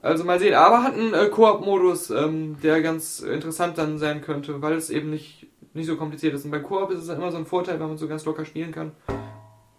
Also 0.00 0.22
mal 0.24 0.38
sehen, 0.38 0.54
aber 0.54 0.82
hat 0.84 0.94
einen 0.94 1.12
äh, 1.12 1.26
Koop-Modus, 1.28 2.10
ähm, 2.10 2.56
der 2.62 2.80
ganz 2.82 3.20
interessant 3.20 3.78
dann 3.78 3.98
sein 3.98 4.20
könnte, 4.22 4.62
weil 4.62 4.74
es 4.74 4.90
eben 4.90 5.10
nicht, 5.10 5.46
nicht 5.74 5.86
so 5.86 5.96
kompliziert 5.96 6.34
ist. 6.34 6.44
Und 6.44 6.52
beim 6.52 6.62
Koop 6.62 6.90
ist 6.92 7.00
es 7.00 7.06
dann 7.08 7.16
immer 7.16 7.32
so 7.32 7.38
ein 7.38 7.46
Vorteil, 7.46 7.80
weil 7.80 7.88
man 7.88 7.98
so 7.98 8.06
ganz 8.06 8.24
locker 8.24 8.44
spielen 8.44 8.70
kann. 8.72 8.92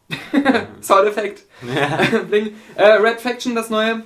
Soundeffekt. 0.81 1.43
Bling. 2.29 2.53
äh, 2.75 2.83
Red 2.93 3.21
Faction, 3.21 3.55
das 3.55 3.69
neue, 3.69 4.03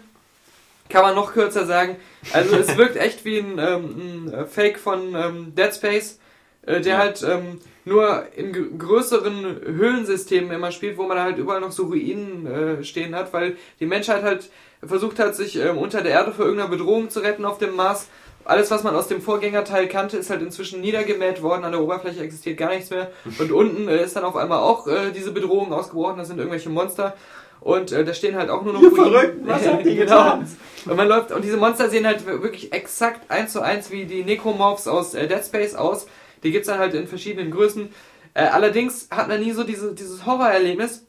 kann 0.90 1.02
man 1.02 1.16
noch 1.16 1.34
kürzer 1.34 1.66
sagen. 1.66 1.96
Also 2.32 2.56
es 2.58 2.78
wirkt 2.78 2.96
echt 2.98 3.26
wie 3.26 3.40
ein, 3.40 3.58
ähm, 3.60 4.32
ein 4.34 4.48
Fake 4.48 4.78
von 4.80 5.16
ähm, 5.16 5.54
Dead 5.56 5.74
Space, 5.74 6.20
äh, 6.66 6.82
der 6.82 6.94
Ja. 6.94 6.98
halt 7.00 7.24
ähm, 7.24 7.60
nur 7.86 8.26
in 8.36 8.54
gr- 8.54 8.78
größeren 8.78 9.62
Höhlensystemen 9.66 10.52
immer 10.52 10.72
spielt, 10.72 10.98
wo 10.98 11.08
man 11.08 11.20
halt 11.20 11.38
überall 11.38 11.60
noch 11.62 11.72
so 11.72 11.84
Ruinen 11.86 12.46
äh, 12.46 12.84
stehen 12.84 13.16
hat, 13.16 13.34
weil 13.34 13.58
die 13.80 13.86
Menschheit 13.86 14.24
halt 14.24 14.50
versucht 14.86 15.20
hat, 15.20 15.36
sich 15.36 15.58
ähm, 15.58 15.78
unter 15.78 16.02
der 16.02 16.12
Erde 16.12 16.32
vor 16.32 16.46
irgendeiner 16.46 16.70
Bedrohung 16.70 17.10
zu 17.10 17.20
retten 17.20 17.46
auf 17.46 17.58
dem 17.58 17.76
Mars. 17.76 18.08
Alles, 18.46 18.72
was 18.72 18.84
man 18.84 18.96
aus 18.96 19.08
dem 19.08 19.22
Vorgängerteil 19.22 19.88
kannte, 19.88 20.18
ist 20.18 20.30
halt 20.30 20.42
inzwischen 20.42 20.82
niedergemäht 20.82 21.42
worden. 21.42 21.64
An 21.64 21.72
der 21.72 21.82
Oberfläche 21.82 22.22
existiert 22.22 22.58
gar 22.58 22.70
nichts 22.70 22.90
mehr. 22.90 23.12
Und 23.40 23.52
unten 23.52 23.88
äh, 23.88 24.04
ist 24.04 24.16
dann 24.16 24.26
auf 24.26 24.36
einmal 24.36 24.60
auch 24.60 24.88
äh, 24.88 25.12
diese 25.12 25.32
Bedrohung 25.32 25.72
ausgebrochen. 25.72 26.18
Das 26.18 26.28
sind 26.28 26.40
irgendwelche 26.40 26.70
Monster. 26.70 27.16
Und 27.62 27.94
äh, 27.94 28.04
da 28.04 28.14
stehen 28.14 28.36
halt 28.36 28.50
auch 28.50 28.64
nur 28.64 28.74
noch 28.74 28.82
Ihr. 28.82 28.92
Verrückten, 28.92 29.48
was 29.48 29.66
habt 29.66 29.86
ihr 29.86 29.96
genau. 29.96 30.24
getan? 30.24 30.58
Und 30.86 30.98
man 30.98 31.08
läuft, 31.08 31.32
und 31.32 31.46
diese 31.46 31.56
Monster 31.56 31.90
sehen 31.90 32.06
halt 32.06 32.26
wirklich 32.26 32.74
exakt 32.74 33.32
eins 33.32 33.54
zu 33.54 33.62
eins 33.62 33.90
wie 33.90 34.04
die 34.04 34.26
Necromorphs 34.26 34.90
aus 34.90 35.14
äh, 35.14 35.28
Dead 35.28 35.42
Space 35.42 35.74
aus. 35.74 36.06
Die 36.44 36.52
gibt's 36.52 36.68
dann 36.68 36.80
halt 36.80 36.94
in 36.94 37.08
verschiedenen 37.08 37.52
Größen. 37.52 37.88
Äh, 38.34 38.44
allerdings 38.48 39.08
hat 39.10 39.30
man 39.30 39.40
nie 39.40 39.54
so 39.54 39.64
diese, 39.64 39.94
dieses 39.94 40.26
Horrorerlebnis, 40.26 41.06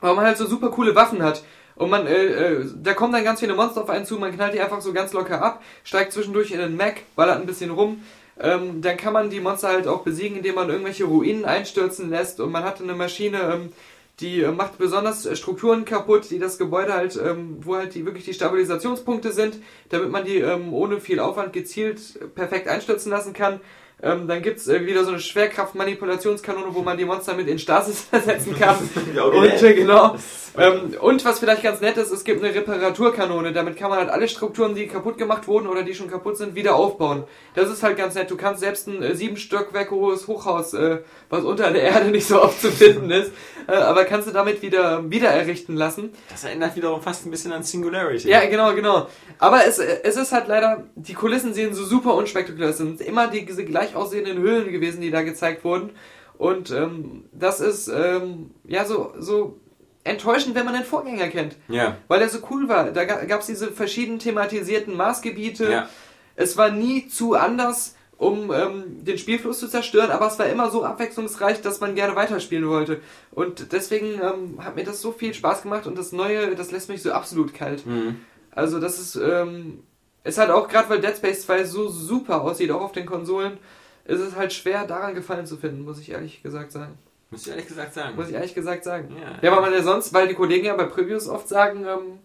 weil 0.00 0.14
man 0.14 0.24
halt 0.24 0.38
so 0.38 0.46
super 0.46 0.70
coole 0.70 0.94
Waffen 0.94 1.22
hat. 1.22 1.42
Und 1.76 1.90
man, 1.90 2.06
äh, 2.06 2.24
äh, 2.24 2.66
da 2.82 2.94
kommen 2.94 3.12
dann 3.12 3.24
ganz 3.24 3.40
viele 3.40 3.54
Monster 3.54 3.82
auf 3.82 3.90
einen 3.90 4.06
zu, 4.06 4.16
man 4.18 4.32
knallt 4.32 4.54
die 4.54 4.60
einfach 4.60 4.80
so 4.80 4.92
ganz 4.92 5.12
locker 5.12 5.42
ab, 5.42 5.62
steigt 5.82 6.12
zwischendurch 6.12 6.52
in 6.52 6.58
den 6.58 6.76
Mac, 6.76 7.02
ballert 7.16 7.40
ein 7.40 7.46
bisschen 7.46 7.70
rum. 7.70 8.02
Ähm, 8.38 8.80
dann 8.80 8.96
kann 8.96 9.12
man 9.12 9.30
die 9.30 9.40
Monster 9.40 9.68
halt 9.68 9.86
auch 9.86 10.02
besiegen, 10.02 10.38
indem 10.38 10.56
man 10.56 10.68
irgendwelche 10.68 11.04
Ruinen 11.04 11.44
einstürzen 11.44 12.10
lässt 12.10 12.40
und 12.40 12.50
man 12.50 12.64
hat 12.64 12.80
eine 12.80 12.94
Maschine, 12.94 13.40
ähm, 13.42 13.72
die 14.20 14.42
äh, 14.42 14.52
macht 14.52 14.78
besonders 14.78 15.26
äh, 15.26 15.36
Strukturen 15.36 15.84
kaputt, 15.84 16.30
die 16.30 16.38
das 16.38 16.58
Gebäude 16.58 16.94
halt, 16.94 17.16
ähm, 17.16 17.58
wo 17.60 17.76
halt 17.76 17.94
die 17.94 18.04
wirklich 18.04 18.24
die 18.24 18.34
Stabilisationspunkte 18.34 19.32
sind, 19.32 19.58
damit 19.88 20.10
man 20.10 20.24
die 20.24 20.38
ähm, 20.38 20.72
ohne 20.72 21.00
viel 21.00 21.20
Aufwand 21.20 21.52
gezielt 21.52 22.34
perfekt 22.34 22.68
einstürzen 22.68 23.10
lassen 23.10 23.32
kann. 23.32 23.60
Ähm, 24.04 24.28
dann 24.28 24.42
gibt's 24.42 24.68
äh, 24.68 24.84
wieder 24.84 25.02
so 25.02 25.12
eine 25.12 25.18
Schwerkraft-Manipulationskanone, 25.18 26.74
wo 26.74 26.82
man 26.82 26.98
die 26.98 27.06
Monster 27.06 27.32
mit 27.32 27.48
in 27.48 27.58
Stasis 27.58 28.02
versetzen 28.10 28.54
kann. 28.54 28.76
Ja, 29.14 29.24
und, 29.24 29.34
originell. 29.34 29.64
äh, 29.64 29.74
genau. 29.74 30.16
Ähm, 30.58 30.94
und 31.00 31.24
was 31.24 31.38
vielleicht 31.38 31.62
ganz 31.62 31.80
nett 31.80 31.96
ist, 31.96 32.10
es 32.10 32.22
gibt 32.22 32.44
eine 32.44 32.54
Reparaturkanone. 32.54 33.54
Damit 33.54 33.76
kann 33.78 33.88
man 33.88 34.00
halt 34.00 34.10
alle 34.10 34.28
Strukturen, 34.28 34.74
die 34.74 34.88
kaputt 34.88 35.16
gemacht 35.16 35.48
wurden 35.48 35.66
oder 35.66 35.82
die 35.84 35.94
schon 35.94 36.10
kaputt 36.10 36.36
sind, 36.36 36.54
wieder 36.54 36.74
aufbauen. 36.74 37.24
Das 37.54 37.70
ist 37.70 37.82
halt 37.82 37.96
ganz 37.96 38.14
nett. 38.14 38.30
Du 38.30 38.36
kannst 38.36 38.60
selbst 38.60 38.88
ein 38.88 39.02
äh, 39.02 39.14
sieben 39.14 39.38
Stockwerke 39.38 39.94
hohes 39.94 40.28
Hochhaus, 40.28 40.74
äh, 40.74 40.98
was 41.30 41.42
unter 41.42 41.70
der 41.70 41.82
Erde 41.82 42.10
nicht 42.10 42.26
so 42.26 42.42
oft 42.42 42.60
zu 42.60 42.70
finden 42.70 43.10
ist, 43.10 43.32
aber 43.72 44.04
kannst 44.04 44.28
du 44.28 44.32
damit 44.32 44.62
wieder 44.62 45.10
wieder 45.10 45.30
errichten 45.30 45.76
lassen. 45.76 46.10
Das 46.30 46.44
erinnert 46.44 46.76
wiederum 46.76 47.02
fast 47.02 47.26
ein 47.26 47.30
bisschen 47.30 47.52
an 47.52 47.62
Singularity. 47.62 48.28
Ja, 48.28 48.44
genau, 48.46 48.74
genau. 48.74 49.08
Aber 49.38 49.66
es, 49.66 49.78
es 49.78 50.16
ist 50.16 50.32
halt 50.32 50.48
leider, 50.48 50.84
die 50.94 51.14
Kulissen 51.14 51.54
sehen 51.54 51.74
so 51.74 51.84
super 51.84 52.14
unspektakulär. 52.14 52.70
Es 52.70 52.78
sind 52.78 53.00
immer 53.00 53.28
die, 53.28 53.44
diese 53.44 53.64
gleich 53.64 53.96
aussehenden 53.96 54.38
Höhlen 54.38 54.70
gewesen, 54.70 55.00
die 55.00 55.10
da 55.10 55.22
gezeigt 55.22 55.64
wurden. 55.64 55.90
Und 56.36 56.70
ähm, 56.70 57.24
das 57.32 57.60
ist 57.60 57.88
ähm, 57.88 58.50
ja 58.66 58.84
so, 58.84 59.14
so 59.18 59.60
enttäuschend, 60.04 60.54
wenn 60.54 60.64
man 60.64 60.74
den 60.74 60.84
Vorgänger 60.84 61.28
kennt. 61.28 61.56
Ja. 61.68 61.96
Weil 62.08 62.20
er 62.20 62.28
so 62.28 62.38
cool 62.50 62.68
war. 62.68 62.90
Da 62.90 63.04
gab 63.04 63.40
es 63.40 63.46
diese 63.46 63.72
verschieden 63.72 64.18
thematisierten 64.18 64.96
Maßgebiete. 64.96 65.70
Ja. 65.70 65.88
Es 66.36 66.56
war 66.56 66.70
nie 66.70 67.08
zu 67.08 67.34
anders, 67.34 67.94
um 68.16 68.52
ähm, 68.52 69.04
den 69.04 69.18
Spielfluss 69.18 69.58
zu 69.58 69.68
zerstören, 69.68 70.10
aber 70.10 70.28
es 70.28 70.38
war 70.38 70.46
immer 70.46 70.70
so 70.70 70.84
abwechslungsreich, 70.84 71.62
dass 71.62 71.80
man 71.80 71.94
gerne 71.94 72.14
weiterspielen 72.14 72.68
wollte. 72.68 73.00
Und 73.32 73.72
deswegen 73.72 74.20
ähm, 74.20 74.64
hat 74.64 74.76
mir 74.76 74.84
das 74.84 75.00
so 75.00 75.12
viel 75.12 75.34
Spaß 75.34 75.62
gemacht 75.62 75.86
und 75.86 75.98
das 75.98 76.12
Neue, 76.12 76.54
das 76.54 76.70
lässt 76.70 76.88
mich 76.88 77.02
so 77.02 77.12
absolut 77.12 77.54
kalt. 77.54 77.84
Mhm. 77.86 78.20
Also 78.52 78.78
das 78.78 78.98
ist, 79.00 79.16
ähm, 79.16 79.82
ist 80.22 80.38
halt 80.38 80.50
auch 80.50 80.68
gerade, 80.68 80.88
weil 80.88 81.00
Dead 81.00 81.16
Space 81.16 81.42
2 81.42 81.64
so 81.64 81.88
super 81.88 82.42
aussieht, 82.42 82.70
auch 82.70 82.82
auf 82.82 82.92
den 82.92 83.06
Konsolen, 83.06 83.58
ist 84.04 84.20
es 84.20 84.36
halt 84.36 84.52
schwer, 84.52 84.86
daran 84.86 85.14
Gefallen 85.14 85.46
zu 85.46 85.56
finden, 85.56 85.84
muss 85.84 85.98
ich 85.98 86.10
ehrlich 86.10 86.42
gesagt 86.42 86.72
sagen. 86.72 86.98
Muss 87.30 87.46
ich 87.46 87.50
ehrlich 87.50 87.66
gesagt 87.66 87.94
sagen. 87.94 88.16
Muss 88.16 88.28
ich 88.28 88.34
ehrlich 88.34 88.54
gesagt 88.54 88.84
sagen. 88.84 89.16
Ja. 89.20 89.38
Ja, 89.42 89.56
weil 89.56 89.62
man 89.62 89.72
ja 89.72 89.82
sonst, 89.82 90.12
weil 90.12 90.28
die 90.28 90.34
Kollegen 90.34 90.66
ja 90.66 90.76
bei 90.76 90.84
Previews 90.84 91.28
oft 91.28 91.48
sagen, 91.48 91.84
ähm, 91.84 92.18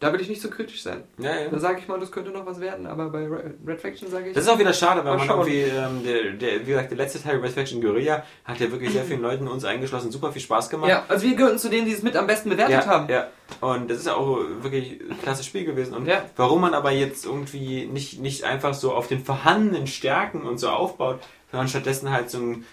da 0.00 0.12
will 0.12 0.20
ich 0.20 0.28
nicht 0.28 0.42
so 0.42 0.50
kritisch 0.50 0.82
sein. 0.82 1.04
Ja, 1.18 1.34
ja. 1.40 1.48
Da 1.48 1.58
sage 1.58 1.78
ich 1.78 1.88
mal, 1.88 1.98
das 1.98 2.10
könnte 2.12 2.30
noch 2.30 2.44
was 2.44 2.60
werden, 2.60 2.86
aber 2.86 3.08
bei 3.10 3.26
Red 3.66 3.80
Faction 3.80 4.10
sage 4.10 4.28
ich. 4.28 4.34
Das 4.34 4.44
ist 4.44 4.50
auch 4.50 4.58
wieder 4.58 4.72
schade, 4.72 5.04
weil 5.04 5.16
man 5.16 5.26
schauen. 5.26 5.46
irgendwie, 5.48 5.62
ähm, 5.62 6.04
der, 6.04 6.32
der, 6.32 6.60
wie 6.66 6.70
gesagt, 6.70 6.90
der 6.90 6.98
letzte 6.98 7.22
Teil 7.22 7.38
Red 7.38 7.52
Faction 7.52 7.80
Guerilla 7.80 8.22
hat 8.44 8.60
ja 8.60 8.70
wirklich 8.70 8.90
sehr 8.90 9.04
vielen 9.04 9.22
Leuten, 9.22 9.48
uns 9.48 9.64
eingeschlossen, 9.64 10.10
super 10.10 10.30
viel 10.32 10.42
Spaß 10.42 10.68
gemacht. 10.68 10.90
ja, 10.90 11.04
also 11.08 11.26
wir 11.26 11.34
gehörten 11.36 11.58
zu 11.58 11.70
denen, 11.70 11.86
die 11.86 11.92
es 11.92 12.02
mit 12.02 12.16
am 12.16 12.26
besten 12.26 12.50
bewertet 12.50 12.84
ja, 12.84 12.86
haben. 12.86 13.08
ja. 13.08 13.28
Und 13.60 13.88
das 13.90 13.98
ist 13.98 14.06
ja 14.06 14.14
auch 14.14 14.38
wirklich 14.62 15.00
ein 15.00 15.20
klasse 15.22 15.44
Spiel 15.44 15.64
gewesen. 15.64 15.94
Und 15.94 16.06
Ja. 16.06 16.24
warum 16.36 16.60
man 16.60 16.74
aber 16.74 16.90
jetzt 16.90 17.24
irgendwie 17.24 17.86
nicht, 17.86 18.20
nicht 18.20 18.44
einfach 18.44 18.74
so 18.74 18.92
auf 18.92 19.06
den 19.06 19.24
vorhandenen 19.24 19.86
Stärken 19.86 20.42
und 20.42 20.58
so 20.58 20.68
aufbaut, 20.70 21.20
sondern 21.50 21.68
stattdessen 21.68 22.10
halt 22.10 22.30
so 22.30 22.38
ein, 22.38 22.66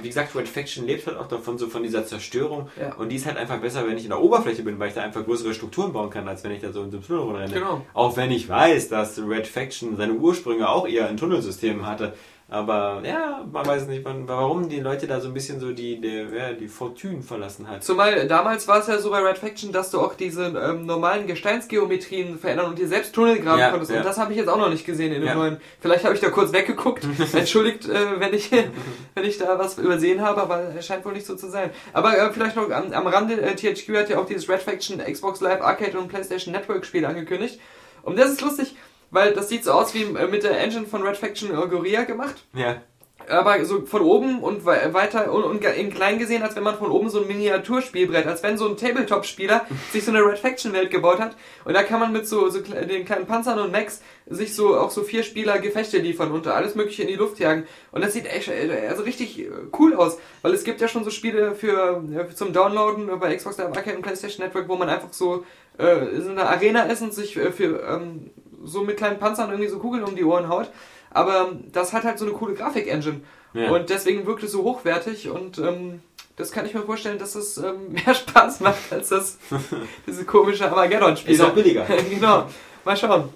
wie 0.00 0.08
gesagt, 0.08 0.34
Red 0.34 0.48
Faction 0.48 0.86
lebt 0.86 1.06
halt 1.06 1.16
auch 1.16 1.28
davon, 1.28 1.58
so 1.58 1.68
von 1.68 1.82
dieser 1.82 2.06
Zerstörung. 2.06 2.68
Ja. 2.80 2.94
Und 2.94 3.10
die 3.10 3.16
ist 3.16 3.26
halt 3.26 3.36
einfach 3.36 3.60
besser, 3.60 3.86
wenn 3.86 3.96
ich 3.96 4.04
in 4.04 4.10
der 4.10 4.20
Oberfläche 4.20 4.62
bin, 4.62 4.78
weil 4.78 4.88
ich 4.88 4.94
da 4.94 5.02
einfach 5.02 5.24
größere 5.24 5.54
Strukturen 5.54 5.92
bauen 5.92 6.10
kann, 6.10 6.26
als 6.28 6.44
wenn 6.44 6.52
ich 6.52 6.60
da 6.60 6.72
so 6.72 6.82
in 6.82 6.90
so 6.90 6.98
einem 6.98 7.06
Tunnel 7.06 7.22
rumrenne. 7.22 7.52
Genau. 7.52 7.86
Auch 7.92 8.16
wenn 8.16 8.30
ich 8.30 8.48
weiß, 8.48 8.88
dass 8.88 9.18
Red 9.18 9.46
Faction 9.46 9.96
seine 9.96 10.14
Ursprünge 10.14 10.68
auch 10.68 10.86
eher 10.86 11.08
in 11.08 11.16
Tunnelsystemen 11.16 11.86
hatte. 11.86 12.14
Aber 12.46 13.00
ja, 13.04 13.42
man 13.50 13.66
weiß 13.66 13.86
nicht, 13.86 14.04
wann, 14.04 14.28
warum 14.28 14.68
die 14.68 14.78
Leute 14.80 15.06
da 15.06 15.18
so 15.18 15.28
ein 15.28 15.34
bisschen 15.34 15.60
so 15.60 15.72
die, 15.72 15.98
der, 15.98 16.28
ja, 16.28 16.52
die 16.52 16.68
Fortune 16.68 17.22
verlassen 17.22 17.66
hat. 17.68 17.82
Zumal 17.82 18.28
damals 18.28 18.68
war 18.68 18.80
es 18.80 18.86
ja 18.86 18.98
so 18.98 19.10
bei 19.10 19.20
Red 19.20 19.38
Faction, 19.38 19.72
dass 19.72 19.90
du 19.90 19.98
auch 20.00 20.14
diese 20.14 20.46
ähm, 20.48 20.84
normalen 20.84 21.26
Gesteinsgeometrien 21.26 22.38
verändern 22.38 22.66
und 22.66 22.78
dir 22.78 22.86
selbst 22.86 23.14
Tunnel 23.14 23.38
graben 23.40 23.58
Ja, 23.60 23.70
konntest. 23.70 23.90
ja. 23.92 23.98
Und 23.98 24.04
das 24.04 24.18
habe 24.18 24.32
ich 24.32 24.38
jetzt 24.38 24.48
auch 24.48 24.58
noch 24.58 24.68
nicht 24.68 24.84
gesehen 24.84 25.12
in 25.12 25.22
dem 25.22 25.34
neuen. 25.34 25.56
Vielleicht 25.80 26.04
habe 26.04 26.14
ich 26.14 26.20
da 26.20 26.28
kurz 26.28 26.52
weggeguckt. 26.52 27.06
Entschuldigt, 27.32 27.88
äh, 27.88 28.20
wenn 28.20 28.34
ich 28.34 28.50
wenn 29.14 29.24
ich 29.24 29.38
da 29.38 29.58
was 29.58 29.78
übersehen 29.78 30.20
habe, 30.20 30.42
aber 30.42 30.74
es 30.76 30.86
scheint 30.86 31.04
wohl 31.06 31.14
nicht 31.14 31.26
so 31.26 31.36
zu 31.36 31.48
sein. 31.48 31.70
Aber 31.94 32.16
äh, 32.16 32.30
vielleicht 32.30 32.56
noch 32.56 32.70
am, 32.70 32.92
am 32.92 33.06
Rande, 33.06 33.40
äh, 33.40 33.54
THQ 33.56 33.96
hat 33.96 34.10
ja 34.10 34.18
auch 34.18 34.26
dieses 34.26 34.48
Red 34.50 34.60
Faction 34.60 34.98
Xbox 34.98 35.40
Live 35.40 35.62
Arcade 35.62 35.98
und 35.98 36.08
PlayStation 36.08 36.52
Network 36.52 36.84
Spiel 36.84 37.06
angekündigt. 37.06 37.58
Und 38.02 38.18
das 38.18 38.30
ist 38.32 38.42
lustig, 38.42 38.76
weil 39.14 39.32
das 39.32 39.48
sieht 39.48 39.64
so 39.64 39.72
aus 39.72 39.94
wie 39.94 40.02
äh, 40.02 40.26
mit 40.26 40.42
der 40.42 40.58
Engine 40.60 40.86
von 40.86 41.02
Red 41.02 41.16
Faction 41.16 41.48
Gorilla 41.70 42.02
gemacht 42.04 42.44
Ja. 42.54 42.82
aber 43.28 43.64
so 43.64 43.86
von 43.86 44.02
oben 44.02 44.40
und 44.42 44.66
wei- 44.66 44.92
weiter 44.92 45.32
und, 45.32 45.64
in 45.64 45.90
klein 45.94 46.18
gesehen, 46.18 46.42
als 46.42 46.56
wenn 46.56 46.62
man 46.62 46.76
von 46.76 46.90
oben 46.90 47.08
so 47.08 47.20
ein 47.22 47.26
Miniaturspielbrett, 47.26 48.26
als 48.26 48.42
wenn 48.42 48.58
so 48.58 48.68
ein 48.68 48.76
Tabletop-Spieler 48.76 49.64
sich 49.92 50.04
so 50.04 50.10
eine 50.10 50.20
Red 50.22 50.38
Faction-Welt 50.38 50.90
gebaut 50.90 51.20
hat. 51.20 51.34
Und 51.64 51.72
da 51.74 51.82
kann 51.82 52.00
man 52.00 52.12
mit 52.12 52.26
so, 52.28 52.50
so 52.50 52.60
den 52.60 53.04
kleinen 53.06 53.24
Panzern 53.26 53.58
und 53.58 53.72
Mechs 53.72 54.02
sich 54.26 54.54
so 54.54 54.76
auch 54.78 54.90
so 54.90 55.02
vier 55.04 55.22
Spieler 55.22 55.58
Gefechte 55.58 55.98
liefern 55.98 56.32
und 56.32 56.46
alles 56.48 56.74
mögliche 56.74 57.02
in 57.02 57.08
die 57.08 57.14
Luft 57.16 57.38
jagen. 57.38 57.66
Und 57.92 58.04
das 58.04 58.12
sieht 58.12 58.26
echt 58.26 58.48
äh, 58.48 58.88
also 58.90 59.02
richtig 59.04 59.38
äh, 59.40 59.48
cool 59.78 59.94
aus, 59.94 60.18
weil 60.42 60.52
es 60.52 60.64
gibt 60.64 60.80
ja 60.82 60.88
schon 60.88 61.04
so 61.04 61.10
Spiele 61.10 61.54
für, 61.54 62.02
zum 62.34 62.52
Downloaden 62.52 63.18
bei 63.20 63.34
Xbox 63.34 63.56
Live 63.58 63.68
Arcade 63.76 63.96
und 63.96 64.02
PlayStation 64.02 64.44
Network, 64.44 64.68
wo 64.68 64.76
man 64.76 64.88
einfach 64.90 65.12
so 65.12 65.44
äh, 65.78 66.08
in 66.16 66.30
einer 66.32 66.48
Arena 66.50 66.82
ist 66.84 67.00
und 67.02 67.14
sich 67.14 67.36
äh, 67.38 67.52
für 67.52 67.80
ähm, 67.88 68.30
so 68.64 68.82
mit 68.82 68.96
kleinen 68.96 69.18
Panzern 69.18 69.50
irgendwie 69.50 69.70
so 69.70 69.78
Kugeln 69.78 70.04
um 70.04 70.16
die 70.16 70.24
Ohren 70.24 70.48
haut. 70.48 70.70
Aber 71.10 71.52
das 71.72 71.92
hat 71.92 72.04
halt 72.04 72.18
so 72.18 72.24
eine 72.24 72.34
coole 72.34 72.54
Grafik-Engine. 72.54 73.20
Ja. 73.52 73.70
Und 73.70 73.88
deswegen 73.88 74.26
wirkt 74.26 74.42
es 74.42 74.52
so 74.52 74.64
hochwertig 74.64 75.28
und 75.30 75.58
ähm, 75.58 76.02
das 76.36 76.50
kann 76.50 76.66
ich 76.66 76.74
mir 76.74 76.82
vorstellen, 76.82 77.18
dass 77.18 77.36
es 77.36 77.56
ähm, 77.58 77.92
mehr 78.04 78.14
Spaß 78.14 78.60
macht 78.60 78.92
als 78.92 79.10
das 79.10 79.38
diese 80.06 80.24
komische 80.24 80.68
Armageddon-Spiel. 80.68 81.34
Ist 81.34 81.40
auch 81.40 81.52
billiger. 81.52 81.86
genau. 82.10 82.48
Mal 82.84 82.96
schauen. 82.96 83.28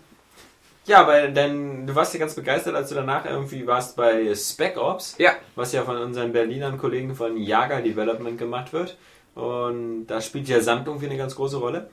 Ja, 0.87 1.07
weil 1.07 1.33
denn 1.35 1.87
du 1.87 1.95
warst 1.95 2.15
ja 2.15 2.21
ganz 2.21 2.35
begeistert, 2.35 2.75
als 2.75 2.89
du 2.89 2.95
danach 2.95 3.27
irgendwie 3.27 3.67
warst 3.67 3.95
bei 3.95 4.35
Spec 4.35 4.79
Ops, 4.79 5.17
Ja. 5.19 5.33
was 5.55 5.73
ja 5.73 5.83
von 5.83 5.99
unseren 5.99 6.33
Berlinern 6.33 6.79
Kollegen 6.79 7.15
von 7.15 7.37
Jager 7.37 7.83
Development 7.83 8.39
gemacht 8.39 8.73
wird. 8.73 8.97
Und 9.35 10.07
da 10.07 10.21
spielt 10.21 10.49
ja 10.49 10.61
Sand 10.61 10.87
irgendwie 10.89 11.07
eine 11.07 11.19
ganz 11.19 11.37
große 11.37 11.59
Rolle. 11.59 11.91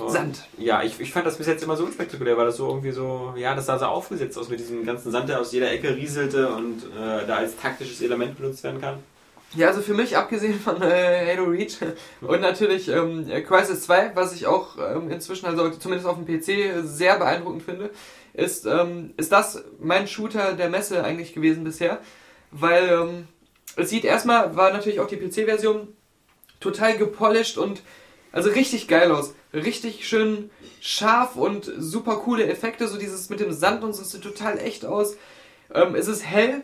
Und 0.00 0.10
Sand. 0.10 0.46
Ja, 0.58 0.82
ich, 0.82 1.00
ich 1.00 1.12
fand 1.12 1.26
das 1.26 1.38
bis 1.38 1.46
jetzt 1.46 1.62
immer 1.62 1.76
so 1.76 1.84
unspektakulär, 1.84 2.36
weil 2.36 2.46
das 2.46 2.56
so 2.56 2.68
irgendwie 2.68 2.92
so, 2.92 3.34
ja, 3.36 3.54
das 3.54 3.66
sah 3.66 3.78
so 3.78 3.86
aufgesetzt 3.86 4.38
aus 4.38 4.48
mit 4.48 4.60
diesem 4.60 4.84
ganzen 4.84 5.10
Sand, 5.10 5.28
der 5.28 5.40
aus 5.40 5.52
jeder 5.52 5.70
Ecke 5.70 5.94
rieselte 5.96 6.48
und 6.50 6.82
äh, 6.84 7.26
da 7.26 7.36
als 7.36 7.56
taktisches 7.56 8.00
Element 8.02 8.36
benutzt 8.36 8.62
werden 8.62 8.80
kann. 8.80 8.98
Ja, 9.54 9.68
also 9.68 9.80
für 9.80 9.94
mich, 9.94 10.16
abgesehen 10.16 10.58
von 10.60 10.82
äh, 10.82 11.34
Halo 11.34 11.44
Reach 11.44 11.78
und 12.20 12.40
natürlich 12.40 12.88
ähm, 12.88 13.26
Crisis 13.46 13.82
2, 13.82 14.12
was 14.14 14.34
ich 14.34 14.46
auch 14.46 14.76
ähm, 14.78 15.10
inzwischen, 15.10 15.46
also 15.46 15.70
zumindest 15.70 16.06
auf 16.06 16.16
dem 16.16 16.26
PC, 16.26 16.84
sehr 16.84 17.18
beeindruckend 17.18 17.62
finde, 17.62 17.90
ist, 18.34 18.66
ähm, 18.66 19.14
ist 19.16 19.32
das 19.32 19.64
mein 19.78 20.08
Shooter 20.08 20.52
der 20.52 20.68
Messe 20.68 21.02
eigentlich 21.02 21.32
gewesen 21.32 21.64
bisher. 21.64 22.00
Weil 22.50 22.88
ähm, 22.88 23.28
es 23.76 23.90
sieht 23.90 24.04
erstmal, 24.04 24.56
war 24.56 24.72
natürlich 24.72 25.00
auch 25.00 25.08
die 25.08 25.16
PC-Version 25.16 25.88
total 26.60 26.96
gepolished 26.96 27.58
und 27.58 27.82
also 28.36 28.50
richtig 28.50 28.86
geil 28.86 29.10
aus. 29.10 29.34
Richtig 29.54 30.06
schön 30.06 30.50
scharf 30.80 31.36
und 31.36 31.72
super 31.78 32.16
coole 32.16 32.46
Effekte, 32.46 32.86
so 32.86 32.98
dieses 32.98 33.30
mit 33.30 33.40
dem 33.40 33.52
Sand 33.52 33.82
und 33.82 33.94
so, 33.94 34.04
sieht 34.04 34.22
total 34.22 34.58
echt 34.58 34.84
aus. 34.84 35.16
Ähm, 35.72 35.94
es 35.94 36.06
ist 36.06 36.22
hell, 36.22 36.62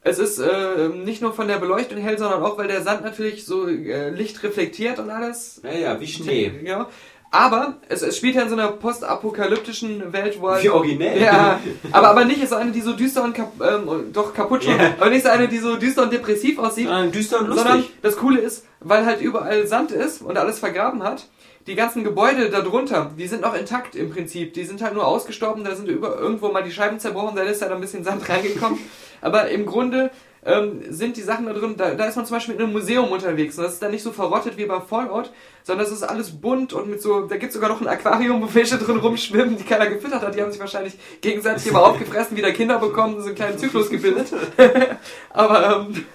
es 0.00 0.18
ist 0.18 0.38
äh, 0.38 0.88
nicht 0.88 1.20
nur 1.20 1.34
von 1.34 1.46
der 1.46 1.58
Beleuchtung 1.58 1.98
hell, 1.98 2.16
sondern 2.16 2.42
auch, 2.42 2.56
weil 2.56 2.68
der 2.68 2.82
Sand 2.82 3.02
natürlich 3.04 3.44
so 3.44 3.68
äh, 3.68 4.08
Licht 4.08 4.42
reflektiert 4.42 4.98
und 4.98 5.10
alles. 5.10 5.60
Ja, 5.62 5.72
ja, 5.72 6.00
wie 6.00 6.06
Schnee. 6.06 6.52
Ja. 6.64 6.88
Aber 7.30 7.76
es, 7.88 8.00
es 8.02 8.16
spielt 8.16 8.36
ja 8.36 8.42
in 8.42 8.48
so 8.48 8.54
einer 8.54 8.68
postapokalyptischen 8.68 10.12
Welt, 10.12 10.40
wo 10.40 10.50
halt- 10.50 10.62
Wie 10.64 10.70
originell. 10.70 11.20
Ja, 11.20 11.60
aber, 11.92 12.08
aber 12.08 12.24
nicht 12.24 12.42
ist 12.42 12.52
eine, 12.52 12.70
die 12.70 12.80
so 12.80 12.92
düster 12.94 13.22
und 13.24 13.34
kap 13.34 13.52
ähm, 13.60 14.12
doch 14.12 14.32
kaputt 14.32 14.64
schon, 14.64 14.78
Ja. 14.78 14.94
aber 14.98 15.10
nicht 15.10 15.24
so 15.24 15.28
eine, 15.30 15.48
die 15.48 15.58
so 15.58 15.76
düster 15.76 16.04
und 16.04 16.12
depressiv 16.12 16.58
aussieht, 16.58 16.86
Sondern 16.86 17.12
düster 17.12 17.40
und 17.40 17.46
sondern 17.54 17.76
lustig. 17.78 17.94
das 18.02 18.16
Coole 18.16 18.40
ist, 18.40 18.64
weil 18.80 19.04
halt 19.04 19.20
überall 19.20 19.66
Sand 19.66 19.90
ist 19.92 20.22
und 20.22 20.38
alles 20.38 20.58
vergraben 20.58 21.02
hat, 21.02 21.26
die 21.66 21.74
ganzen 21.74 22.02
Gebäude 22.02 22.48
darunter, 22.48 23.10
die 23.18 23.26
sind 23.26 23.42
noch 23.42 23.54
intakt 23.54 23.94
im 23.94 24.08
Prinzip. 24.10 24.54
Die 24.54 24.64
sind 24.64 24.80
halt 24.80 24.94
nur 24.94 25.06
ausgestorben, 25.06 25.64
da 25.64 25.74
sind 25.74 25.86
über 25.88 26.18
irgendwo 26.18 26.48
mal 26.48 26.62
die 26.64 26.70
Scheiben 26.72 26.98
zerbrochen, 26.98 27.36
da 27.36 27.42
ist 27.42 27.60
halt 27.60 27.72
ein 27.72 27.80
bisschen 27.80 28.04
Sand 28.04 28.26
reingekommen. 28.28 28.78
Aber 29.20 29.48
im 29.50 29.66
Grunde 29.66 30.10
ähm, 30.44 30.82
sind 30.88 31.16
die 31.16 31.22
Sachen 31.22 31.46
da 31.46 31.52
drin, 31.52 31.76
da, 31.76 31.94
da 31.94 32.04
ist 32.06 32.16
man 32.16 32.26
zum 32.26 32.36
Beispiel 32.36 32.54
in 32.54 32.62
einem 32.62 32.72
Museum 32.72 33.10
unterwegs 33.10 33.58
und 33.58 33.64
das 33.64 33.74
ist 33.74 33.82
dann 33.82 33.90
nicht 33.90 34.02
so 34.02 34.12
verrottet 34.12 34.56
wie 34.56 34.66
bei 34.66 34.80
Fallout, 34.80 35.30
sondern 35.64 35.84
das 35.84 35.94
ist 35.94 36.02
alles 36.02 36.30
bunt 36.30 36.72
und 36.72 36.88
mit 36.88 37.02
so, 37.02 37.22
da 37.22 37.36
gibt 37.36 37.50
es 37.50 37.54
sogar 37.54 37.70
noch 37.70 37.80
ein 37.80 37.88
Aquarium, 37.88 38.42
wo 38.42 38.46
Fische 38.46 38.78
drin 38.78 38.98
rumschwimmen, 38.98 39.56
die 39.56 39.64
keiner 39.64 39.86
gefüttert 39.86 40.22
hat, 40.22 40.34
die 40.34 40.42
haben 40.42 40.50
sich 40.50 40.60
wahrscheinlich 40.60 40.94
gegenseitig 41.20 41.66
immer 41.66 41.82
aufgefressen, 41.82 42.36
wieder 42.36 42.52
Kinder 42.52 42.78
bekommen, 42.78 43.20
so 43.20 43.26
einen 43.26 43.34
kleinen 43.34 43.58
Zyklus 43.58 43.90
gebildet. 43.90 44.32
Aber, 45.30 45.88
ähm, 45.88 46.06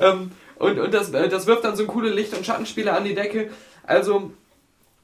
ähm, 0.00 0.30
und, 0.56 0.78
und 0.78 0.94
das, 0.94 1.10
äh, 1.12 1.28
das 1.28 1.46
wirft 1.46 1.64
dann 1.64 1.76
so 1.76 1.86
coole 1.86 2.10
Licht- 2.10 2.36
und 2.36 2.46
Schattenspiele 2.46 2.92
an 2.92 3.04
die 3.04 3.14
Decke. 3.14 3.50
Also, 3.82 4.30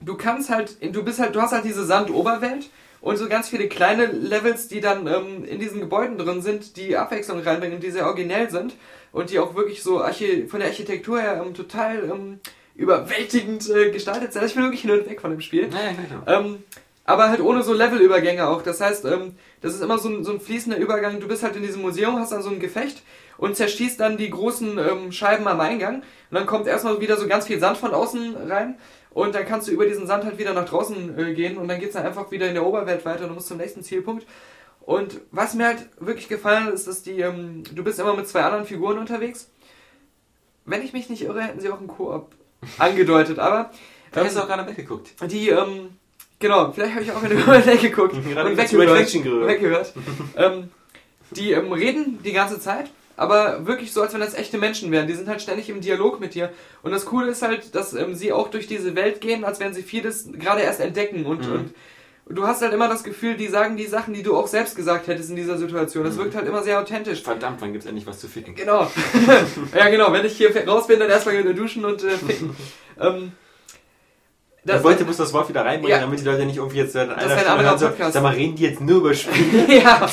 du 0.00 0.16
kannst 0.16 0.50
halt, 0.50 0.76
du 0.94 1.02
bist 1.02 1.18
halt, 1.18 1.34
du 1.34 1.40
hast 1.40 1.52
halt 1.52 1.64
diese 1.64 1.84
Sandoberwelt 1.84 2.70
und 3.00 3.16
so 3.16 3.28
ganz 3.28 3.48
viele 3.48 3.68
kleine 3.68 4.06
Levels, 4.06 4.68
die 4.68 4.80
dann 4.80 5.06
ähm, 5.06 5.44
in 5.44 5.58
diesen 5.58 5.80
Gebäuden 5.80 6.18
drin 6.18 6.42
sind, 6.42 6.76
die 6.76 6.96
Abwechslung 6.96 7.40
reinbringen 7.40 7.76
und 7.76 7.82
die 7.82 7.90
sehr 7.90 8.06
originell 8.06 8.50
sind 8.50 8.74
und 9.12 9.30
die 9.30 9.38
auch 9.38 9.54
wirklich 9.54 9.82
so 9.82 10.02
Archi 10.02 10.46
von 10.46 10.60
der 10.60 10.68
Architektur 10.68 11.20
her 11.20 11.42
ähm, 11.44 11.54
total 11.54 12.04
ähm, 12.04 12.40
überwältigend 12.74 13.68
äh, 13.70 13.90
gestaltet 13.90 14.32
sind. 14.32 14.44
Ich 14.44 14.54
bin 14.54 14.64
wirklich 14.64 14.82
hin 14.82 14.90
und 14.90 15.08
weg 15.08 15.20
von 15.20 15.30
dem 15.30 15.40
Spiel. 15.40 15.68
Ja, 15.70 15.92
genau. 15.92 16.46
Ähm, 16.48 16.64
aber 17.04 17.28
halt 17.28 17.40
ohne 17.40 17.62
so 17.62 17.72
Levelübergänge 17.72 18.46
auch. 18.46 18.62
Das 18.62 18.80
heißt, 18.80 19.04
ähm, 19.06 19.34
das 19.60 19.74
ist 19.74 19.82
immer 19.82 19.98
so 19.98 20.08
ein, 20.08 20.24
so 20.24 20.32
ein 20.32 20.40
fließender 20.40 20.78
Übergang. 20.78 21.20
Du 21.20 21.26
bist 21.26 21.42
halt 21.42 21.56
in 21.56 21.62
diesem 21.62 21.82
Museum, 21.82 22.18
hast 22.18 22.32
dann 22.32 22.42
so 22.42 22.50
ein 22.50 22.60
Gefecht 22.60 23.02
und 23.36 23.56
zerschießt 23.56 23.98
dann 23.98 24.16
die 24.16 24.30
großen 24.30 24.78
ähm, 24.78 25.12
Scheiben 25.12 25.48
am 25.48 25.60
Eingang. 25.60 25.96
Und 25.96 26.04
dann 26.30 26.46
kommt 26.46 26.66
erstmal 26.66 27.00
wieder 27.00 27.16
so 27.16 27.26
ganz 27.26 27.46
viel 27.46 27.58
Sand 27.58 27.78
von 27.78 27.92
außen 27.92 28.36
rein. 28.48 28.76
Und 29.12 29.34
dann 29.34 29.44
kannst 29.44 29.66
du 29.68 29.72
über 29.72 29.86
diesen 29.86 30.06
Sand 30.06 30.24
halt 30.24 30.38
wieder 30.38 30.52
nach 30.54 30.66
draußen 30.66 31.18
äh, 31.18 31.34
gehen 31.34 31.58
und 31.58 31.68
dann 31.68 31.80
geht's 31.80 31.94
dann 31.94 32.06
einfach 32.06 32.30
wieder 32.30 32.46
in 32.46 32.54
der 32.54 32.64
Oberwelt 32.64 33.04
weiter 33.04 33.22
und 33.22 33.30
du 33.30 33.34
musst 33.34 33.48
zum 33.48 33.58
nächsten 33.58 33.82
Zielpunkt. 33.82 34.26
Und 34.80 35.20
was 35.30 35.54
mir 35.54 35.66
halt 35.66 35.88
wirklich 35.98 36.28
gefallen 36.28 36.68
ist, 36.72 36.86
dass 36.86 37.02
die, 37.02 37.20
ähm, 37.20 37.64
du 37.72 37.84
bist 37.84 37.98
immer 37.98 38.14
mit 38.14 38.28
zwei 38.28 38.42
anderen 38.42 38.64
Figuren 38.64 38.98
unterwegs. 38.98 39.50
Wenn 40.64 40.82
ich 40.82 40.92
mich 40.92 41.08
nicht 41.10 41.22
irre, 41.22 41.42
hätten 41.42 41.60
sie 41.60 41.70
auch 41.70 41.78
einen 41.78 41.88
Koop 41.88 42.32
angedeutet, 42.78 43.38
aber 43.38 43.70
Da 44.12 44.24
hast 44.24 44.36
du 44.36 44.40
auch 44.40 44.46
gerade 44.46 44.66
weggeguckt. 44.66 45.10
die, 45.30 45.48
ähm, 45.50 45.90
genau, 46.38 46.72
vielleicht 46.72 46.94
habe 46.94 47.04
ich 47.04 47.12
auch 47.12 47.22
in 47.22 47.30
der 47.30 47.38
Überwelt 47.38 47.80
geguckt 47.80 48.14
Gerade 48.28 48.50
und 48.50 48.56
weggehört. 48.56 49.46
Weggehört. 49.46 49.94
ähm, 50.36 50.70
die 51.32 51.52
ähm, 51.52 51.72
reden 51.72 52.20
die 52.24 52.32
ganze 52.32 52.60
Zeit, 52.60 52.90
aber 53.20 53.66
wirklich 53.66 53.92
so, 53.92 54.00
als 54.00 54.14
wenn 54.14 54.20
das 54.20 54.32
echte 54.34 54.56
Menschen 54.56 54.90
wären. 54.90 55.06
Die 55.06 55.12
sind 55.14 55.28
halt 55.28 55.42
ständig 55.42 55.68
im 55.68 55.80
Dialog 55.82 56.20
mit 56.20 56.34
dir. 56.34 56.50
Und 56.82 56.90
das 56.90 57.04
Coole 57.04 57.30
ist 57.30 57.42
halt, 57.42 57.74
dass 57.74 57.92
ähm, 57.92 58.14
sie 58.14 58.32
auch 58.32 58.48
durch 58.48 58.66
diese 58.66 58.94
Welt 58.96 59.20
gehen, 59.20 59.44
als 59.44 59.60
wenn 59.60 59.74
sie 59.74 59.82
vieles 59.82 60.28
gerade 60.32 60.62
erst 60.62 60.80
entdecken. 60.80 61.26
Und, 61.26 61.46
Mhm. 61.46 61.70
und 62.24 62.34
du 62.34 62.46
hast 62.46 62.62
halt 62.62 62.72
immer 62.72 62.88
das 62.88 63.04
Gefühl, 63.04 63.36
die 63.36 63.48
sagen 63.48 63.76
die 63.76 63.86
Sachen, 63.86 64.14
die 64.14 64.22
du 64.22 64.34
auch 64.36 64.46
selbst 64.46 64.74
gesagt 64.74 65.06
hättest 65.06 65.28
in 65.28 65.36
dieser 65.36 65.58
Situation. 65.58 66.02
Mhm. 66.04 66.08
Das 66.08 66.16
wirkt 66.16 66.34
halt 66.34 66.46
immer 66.48 66.62
sehr 66.62 66.80
authentisch. 66.80 67.22
Verdammt, 67.22 67.60
wann 67.60 67.72
gibt's 67.72 67.86
endlich 67.86 68.06
was 68.06 68.20
zu 68.20 68.26
ficken? 68.26 68.54
Genau. 68.54 68.90
ja, 69.76 69.88
genau. 69.90 70.12
Wenn 70.12 70.24
ich 70.24 70.36
hier 70.38 70.50
raus 70.66 70.86
bin, 70.86 70.98
dann 70.98 71.10
erstmal 71.10 71.42
duschen 71.52 71.84
und 71.84 72.02
äh, 72.02 72.10
ficken. 72.16 72.56
ähm, 73.00 73.32
Ich 74.64 74.82
wollte 74.82 75.04
bloß 75.04 75.18
das 75.18 75.32
Wort 75.34 75.48
wieder 75.50 75.62
reinbringen, 75.64 75.90
Ja. 75.98 76.00
damit 76.00 76.20
die 76.20 76.24
Leute 76.24 76.46
nicht 76.46 76.56
irgendwie 76.56 76.78
jetzt 76.78 76.94
in 76.94 77.02
einer 77.02 77.16
wäre 77.16 77.22
ein 77.22 77.30
Stunde 77.38 77.50
anderer 77.50 77.68
hören, 77.70 77.78
so, 77.78 77.86
Podcast. 77.88 78.12
Sag 78.14 78.22
mal, 78.22 78.34
reden 78.34 78.56
die 78.56 78.62
jetzt 78.62 78.80
nur 78.80 78.96
über 78.98 79.12
Spiele? 79.14 79.78
ja. 79.82 80.08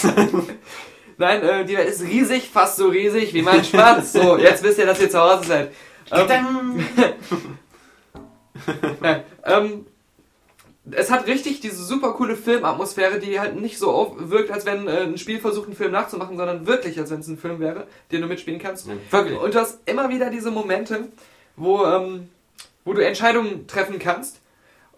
Nein, 1.18 1.42
äh, 1.42 1.66
die 1.66 1.76
Welt 1.76 1.90
ist 1.90 2.04
riesig, 2.04 2.50
fast 2.50 2.78
so 2.78 2.90
riesig 2.90 3.34
wie 3.34 3.42
mein 3.42 3.64
Schwanz. 3.64 4.14
So, 4.14 4.38
jetzt 4.38 4.64
wisst 4.64 4.78
ihr, 4.78 4.86
dass 4.86 5.02
ihr 5.02 5.10
zu 5.10 5.20
Hause 5.20 5.46
seid. 5.46 5.72
Ähm, 6.12 6.86
nein, 9.02 9.24
ähm, 9.44 9.86
es 10.92 11.12
hat 11.12 11.28
richtig 11.28 11.60
diese 11.60 11.84
super 11.84 12.14
coole 12.14 12.36
Filmatmosphäre, 12.36 13.20
die 13.20 13.40
halt 13.40 13.60
nicht 13.60 13.78
so 13.78 13.92
auf, 13.92 14.14
wirkt, 14.18 14.52
als 14.52 14.66
wenn 14.66 14.88
äh, 14.88 15.02
ein 15.02 15.18
Spiel 15.18 15.40
versucht, 15.40 15.68
einen 15.68 15.76
Film 15.76 15.92
nachzumachen, 15.92 16.38
sondern 16.38 16.68
wirklich, 16.68 16.98
als 17.00 17.12
wenn 17.12 17.20
es 17.20 17.28
ein 17.28 17.38
Film 17.38 17.60
wäre, 17.60 17.88
den 18.12 18.22
du 18.22 18.28
mitspielen 18.28 18.60
kannst. 18.60 18.88
Ja, 18.88 18.94
wirklich. 19.10 19.40
Und 19.40 19.54
du 19.54 19.60
hast 19.60 19.80
immer 19.86 20.10
wieder 20.10 20.30
diese 20.30 20.52
Momente, 20.52 21.08
wo, 21.56 21.86
ähm, 21.86 22.30
wo 22.86 22.94
du 22.94 23.06
Entscheidungen 23.06 23.68
treffen 23.68 24.00
kannst, 24.00 24.40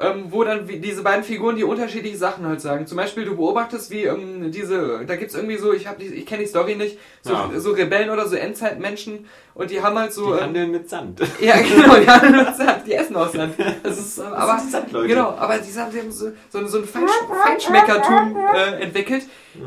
ähm, 0.01 0.27
wo 0.29 0.43
dann 0.45 0.67
wie 0.69 0.79
diese 0.79 1.03
beiden 1.03 1.23
Figuren 1.25 1.57
die 1.57 1.65
unterschiedliche 1.65 2.17
Sachen 2.17 2.47
halt 2.47 2.61
sagen. 2.61 2.87
Zum 2.87 2.95
Beispiel, 2.95 3.25
du 3.25 3.35
beobachtest, 3.35 3.91
wie 3.91 4.03
ähm, 4.03 4.49
diese, 4.49 5.05
da 5.05 5.15
gibt's 5.17 5.35
irgendwie 5.35 5.57
so, 5.57 5.73
ich, 5.73 5.87
hab 5.87 5.99
die, 5.99 6.05
ich 6.05 6.25
kenne 6.25 6.43
die 6.43 6.47
Story 6.47 6.75
nicht, 6.75 6.97
so, 7.21 7.33
Ja. 7.33 7.49
so 7.57 7.71
Rebellen 7.71 8.09
oder 8.09 8.25
so 8.25 8.37
Endzeitmenschen 8.37 9.27
und 9.53 9.71
die 9.71 9.81
haben 9.81 9.99
halt 9.99 10.13
so. 10.13 10.27
Die 10.27 10.37
ähm, 10.37 10.43
handeln 10.45 10.71
mit 10.71 10.89
Sand. 10.89 11.19
ja, 11.41 11.57
genau, 11.57 11.97
die 11.97 12.07
haben 12.07 12.31
nur 12.31 12.53
Sand, 12.53 12.87
die 12.87 12.93
essen 12.93 13.15
aus 13.17 13.33
Sand. 13.33 13.55
Das 13.83 13.99
ist, 13.99 14.19
äh, 14.19 14.21
aber, 14.21 14.57
sind 14.59 14.71
Sandleute. 14.71 15.07
Genau, 15.09 15.35
aber 15.37 15.57
die, 15.57 15.77
haben, 15.77 15.91
die 15.91 15.99
haben 15.99 16.11
so, 16.11 16.31
so, 16.49 16.65
so 16.65 16.77
ein 16.77 16.85
Feinsch 16.85 17.11
Feinschmeckertum 17.43 18.37
äh, 18.55 18.81
entwickelt. 18.81 19.23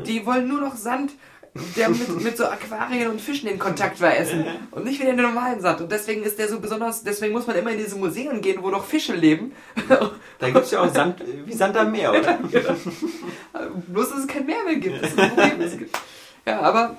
Die 0.07 0.25
wollen 0.25 0.47
nur 0.47 0.61
noch 0.61 0.75
Sand, 0.75 1.11
der 1.75 1.89
mit, 1.89 2.21
mit 2.23 2.35
so 2.37 2.45
Aquarien 2.45 3.09
und 3.09 3.21
Fischen 3.21 3.47
in 3.47 3.59
Kontakt 3.59 4.01
war, 4.01 4.15
essen. 4.17 4.43
Und 4.71 4.85
nicht 4.85 4.99
wieder 4.99 5.11
den 5.13 5.21
normalen 5.21 5.61
Sand. 5.61 5.81
Und 5.81 5.91
deswegen 5.91 6.23
ist 6.23 6.39
der 6.39 6.47
so 6.47 6.59
besonders, 6.59 7.03
deswegen 7.03 7.31
muss 7.33 7.45
man 7.45 7.55
immer 7.55 7.69
in 7.71 7.77
diese 7.77 7.95
Museen 7.95 8.41
gehen, 8.41 8.63
wo 8.63 8.69
noch 8.69 8.85
Fische 8.85 9.13
leben. 9.15 9.51
Da 10.39 10.49
gibt's 10.49 10.71
ja 10.71 10.81
auch 10.81 10.93
Sand, 10.93 11.23
wie 11.45 11.53
Sand 11.53 11.77
am 11.77 11.91
Meer, 11.91 12.11
oder? 12.11 12.37
Bloß, 13.87 14.09
dass 14.09 14.19
es 14.19 14.27
kein 14.27 14.45
Meer 14.45 14.63
mehr 14.65 14.75
gibt. 14.75 15.01
Es 15.01 15.77
gibt- 15.77 15.95
Ja, 16.45 16.59
aber 16.59 16.97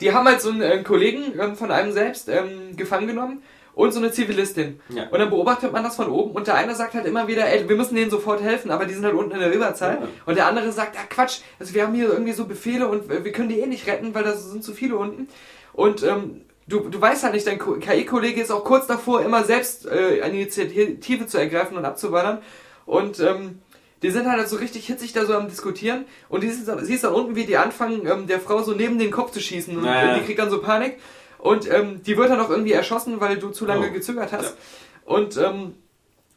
die 0.00 0.12
haben 0.12 0.26
halt 0.26 0.40
so 0.40 0.50
einen 0.50 0.62
äh, 0.62 0.82
Kollegen 0.82 1.38
ähm, 1.38 1.54
von 1.56 1.70
einem 1.70 1.92
selbst 1.92 2.28
ähm, 2.28 2.76
gefangen 2.76 3.06
genommen 3.06 3.42
und 3.74 3.92
so 3.92 3.98
eine 3.98 4.12
Zivilistin. 4.12 4.80
Ja. 4.88 5.08
Und 5.10 5.18
dann 5.18 5.30
beobachtet 5.30 5.72
man 5.72 5.82
das 5.82 5.96
von 5.96 6.08
oben 6.08 6.30
und 6.32 6.46
der 6.46 6.54
eine 6.54 6.74
sagt 6.74 6.94
halt 6.94 7.06
immer 7.06 7.26
wieder, 7.26 7.46
ey, 7.48 7.68
wir 7.68 7.76
müssen 7.76 7.94
denen 7.96 8.10
sofort 8.10 8.40
helfen, 8.42 8.70
aber 8.70 8.84
die 8.86 8.94
sind 8.94 9.04
halt 9.04 9.14
unten 9.14 9.32
in 9.32 9.40
der 9.40 9.52
Überzahl. 9.52 9.98
Ja. 10.00 10.08
Und 10.26 10.36
der 10.36 10.46
andere 10.46 10.70
sagt, 10.72 10.96
ah 10.96 11.04
Quatsch, 11.08 11.40
also 11.58 11.74
wir 11.74 11.82
haben 11.84 11.94
hier 11.94 12.08
irgendwie 12.08 12.32
so 12.32 12.44
Befehle 12.46 12.86
und 12.88 13.08
wir 13.08 13.32
können 13.32 13.48
die 13.48 13.58
eh 13.60 13.66
nicht 13.66 13.86
retten, 13.86 14.14
weil 14.14 14.24
da 14.24 14.34
sind 14.36 14.62
zu 14.62 14.72
viele 14.74 14.96
unten. 14.96 15.28
Und 15.72 16.02
ähm, 16.04 16.42
du, 16.68 16.80
du 16.88 17.00
weißt 17.00 17.24
halt 17.24 17.34
nicht, 17.34 17.46
dein 17.46 17.58
Ko- 17.58 17.74
KI-Kollege 17.80 18.40
ist 18.40 18.50
auch 18.52 18.64
kurz 18.64 18.86
davor, 18.86 19.22
immer 19.22 19.42
selbst 19.44 19.86
äh, 19.86 20.20
eine 20.22 20.34
Initiative 20.34 21.26
zu 21.26 21.38
ergreifen 21.38 21.76
und 21.76 21.84
abzuwandern. 21.84 22.38
Und 22.86 23.18
ähm, 23.20 23.58
die 24.02 24.10
sind 24.10 24.30
halt 24.30 24.46
so 24.48 24.56
richtig 24.56 24.86
hitzig 24.86 25.14
da 25.14 25.24
so 25.24 25.34
am 25.34 25.48
Diskutieren 25.48 26.04
und 26.28 26.42
die 26.42 26.50
siehst, 26.50 27.04
dann 27.04 27.12
unten, 27.14 27.36
wie 27.36 27.44
die 27.44 27.56
anfangen, 27.56 28.06
ähm, 28.06 28.26
der 28.26 28.38
Frau 28.38 28.62
so 28.62 28.72
neben 28.72 28.98
den 28.98 29.10
Kopf 29.10 29.30
zu 29.32 29.40
schießen 29.40 29.76
und 29.78 29.84
Ja, 29.84 30.04
ja. 30.08 30.18
die 30.18 30.24
kriegt 30.24 30.38
dann 30.38 30.50
so 30.50 30.60
Panik 30.60 30.98
und 31.44 31.70
ähm, 31.70 32.02
die 32.02 32.16
wird 32.16 32.30
dann 32.30 32.40
auch 32.40 32.48
irgendwie 32.48 32.72
erschossen, 32.72 33.20
weil 33.20 33.36
du 33.38 33.50
zu 33.50 33.66
lange 33.66 33.88
Oh. 33.88 33.92
gezögert 33.92 34.32
hast. 34.32 34.56
Und 35.04 35.36
ähm, 35.36 35.74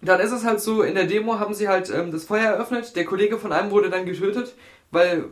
dann 0.02 0.20
ist 0.20 0.34
es 0.34 0.44
halt 0.44 0.60
so, 0.60 0.82
in 0.84 0.96
der 0.96 1.06
Demo 1.06 1.40
haben 1.40 1.54
sie 1.54 1.70
halt 1.70 1.90
ähm, 1.90 2.12
das 2.12 2.26
Feuer 2.26 2.52
eröffnet, 2.52 2.96
der 2.98 3.06
Kollege 3.06 3.38
von 3.38 3.54
einem 3.54 3.72
wurde 3.72 3.90
dann 3.90 4.06
getötet, 4.06 4.54
weil 4.92 5.26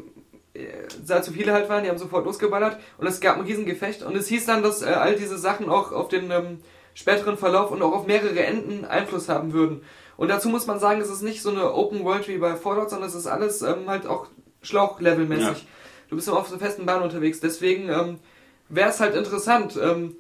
äh, 0.54 0.64
da 1.06 1.22
zu 1.22 1.34
viele 1.34 1.52
halt 1.52 1.68
waren, 1.68 1.84
die 1.84 1.90
haben 1.90 1.98
sofort 1.98 2.26
losgeballert 2.26 2.78
und 2.98 3.06
es 3.06 3.20
gab 3.20 3.36
ein 3.38 3.44
Riesengefecht 3.44 4.02
und 4.02 4.16
es 4.16 4.28
hieß 4.30 4.46
dann, 4.46 4.64
dass 4.64 4.82
äh, 4.82 4.86
all 4.86 5.16
diese 5.18 5.38
Sachen 5.38 5.68
auch 5.70 5.92
auf 5.92 6.08
den 6.08 6.32
ähm, 6.32 6.60
späteren 6.94 7.38
Verlauf 7.38 7.70
und 7.72 7.82
auch 7.82 7.92
auf 7.92 8.08
mehrere 8.08 8.40
Enden 8.40 8.86
Einfluss 8.86 9.28
haben 9.28 9.52
würden. 9.52 9.82
Und 10.16 10.30
dazu 10.30 10.48
muss 10.48 10.66
man 10.68 10.80
sagen, 10.80 11.02
es 11.02 11.10
ist 11.10 11.22
nicht 11.22 11.42
so 11.42 11.50
eine 11.50 11.74
Open 11.74 12.06
World 12.06 12.30
wie 12.30 12.38
bei 12.38 12.56
Fallout, 12.56 12.90
sondern 12.92 13.10
es 13.10 13.16
ist 13.16 13.28
alles 13.28 13.62
ähm, 13.62 13.90
halt 13.90 14.08
auch 14.08 14.28
Schlauchlevelmäßig. 14.62 15.48
Ja. 15.64 15.68
Du 16.10 16.16
bist 16.16 16.30
immer 16.30 16.38
auf 16.38 16.48
so 16.48 16.58
festen 16.58 16.86
Bahn 16.86 17.02
unterwegs, 17.02 17.42
deswegen 17.42 17.90
ähm, 17.90 18.20
wäre 18.70 18.90
es 18.90 19.00
halt 19.00 19.16
interessant, 19.16 19.78
ähm, 19.82 20.16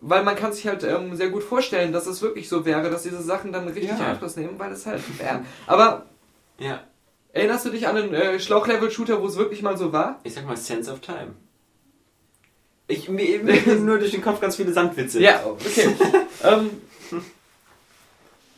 weil 0.00 0.22
man 0.24 0.36
kann 0.36 0.52
sich 0.52 0.66
halt 0.66 0.82
ähm, 0.82 1.14
sehr 1.16 1.28
gut 1.30 1.42
vorstellen, 1.42 1.92
dass 1.92 2.06
es 2.06 2.22
wirklich 2.22 2.48
so 2.48 2.64
wäre, 2.64 2.90
dass 2.90 3.02
diese 3.02 3.22
Sachen 3.22 3.52
dann 3.52 3.68
richtig 3.68 3.90
Ja. 3.98 4.06
Einfluss 4.06 4.36
nehmen, 4.36 4.58
weil 4.58 4.72
es 4.72 4.86
halt 4.86 5.02
wäre. 5.18 5.44
Aber 5.66 6.06
Ja. 6.58 6.82
erinnerst 7.32 7.66
du 7.66 7.70
dich 7.70 7.86
an 7.86 7.96
einen 7.96 8.14
äh, 8.14 8.38
Schlauchlevel-Shooter, 8.40 9.20
wo 9.20 9.26
es 9.26 9.36
wirklich 9.36 9.62
mal 9.62 9.76
so 9.76 9.92
war? 9.92 10.20
Ich 10.24 10.34
sag 10.34 10.46
mal 10.46 10.56
Sense 10.56 10.90
of 10.90 11.00
Time. 11.00 11.34
Ich, 12.88 13.08
mir, 13.08 13.38
mir 13.42 13.60
nur 13.76 13.98
durch 13.98 14.10
den 14.12 14.22
Kopf 14.22 14.40
ganz 14.40 14.56
viele 14.56 14.72
Sandwitze. 14.72 15.20
Ja, 15.20 15.42
okay. 15.44 15.94
ähm, 16.44 16.70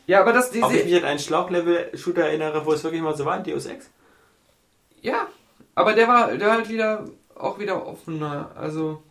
ja, 0.07 0.21
aber 0.21 0.33
das, 0.33 0.49
Ob 0.51 0.73
ich 0.73 0.83
diese, 0.83 0.85
mich 0.85 0.97
an 0.97 1.05
einen 1.05 1.19
Schlauchlevel-Shooter 1.19 2.23
erinnere, 2.27 2.65
wo 2.67 2.73
es 2.73 2.83
wirklich 2.85 3.03
mal 3.03 3.17
so 3.17 3.25
war, 3.25 3.41
Deus 3.43 3.67
Ex? 3.67 3.89
ja, 5.01 5.27
aber 5.75 5.95
der 5.95 6.07
war, 6.07 6.33
der 6.37 6.47
war 6.49 6.57
halt 6.57 6.69
wieder, 6.69 7.05
auch 7.35 7.59
wieder 7.59 7.85
offener, 7.87 8.51
also, 8.55 9.03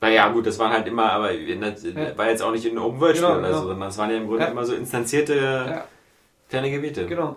Naja, 0.00 0.28
gut, 0.28 0.46
das 0.46 0.58
waren 0.58 0.72
halt 0.72 0.86
immer, 0.86 1.10
aber 1.12 1.30
das 1.32 1.82
Ja. 1.82 2.16
war 2.16 2.28
jetzt 2.30 2.42
auch 2.42 2.52
nicht 2.52 2.64
in 2.64 2.78
Open 2.78 3.00
World 3.00 3.16
Spiel 3.16 3.26
Genau, 3.28 3.38
oder 3.40 3.48
genau. 3.48 3.60
so, 3.62 3.66
sondern 3.68 3.88
es 3.88 3.98
waren 3.98 4.10
ja 4.10 4.16
im 4.16 4.26
Grunde 4.28 4.44
Ja. 4.44 4.50
immer 4.50 4.64
so 4.64 4.74
instanzierte 4.74 5.34
ja, 5.34 5.84
kleine 6.48 6.70
Gebiete. 6.70 7.06
genau. 7.06 7.36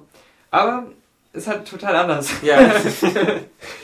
Aber 0.51 0.85
ist 1.33 1.47
halt 1.47 1.67
total 1.67 1.95
anders. 1.95 2.31
Ja. 2.43 2.59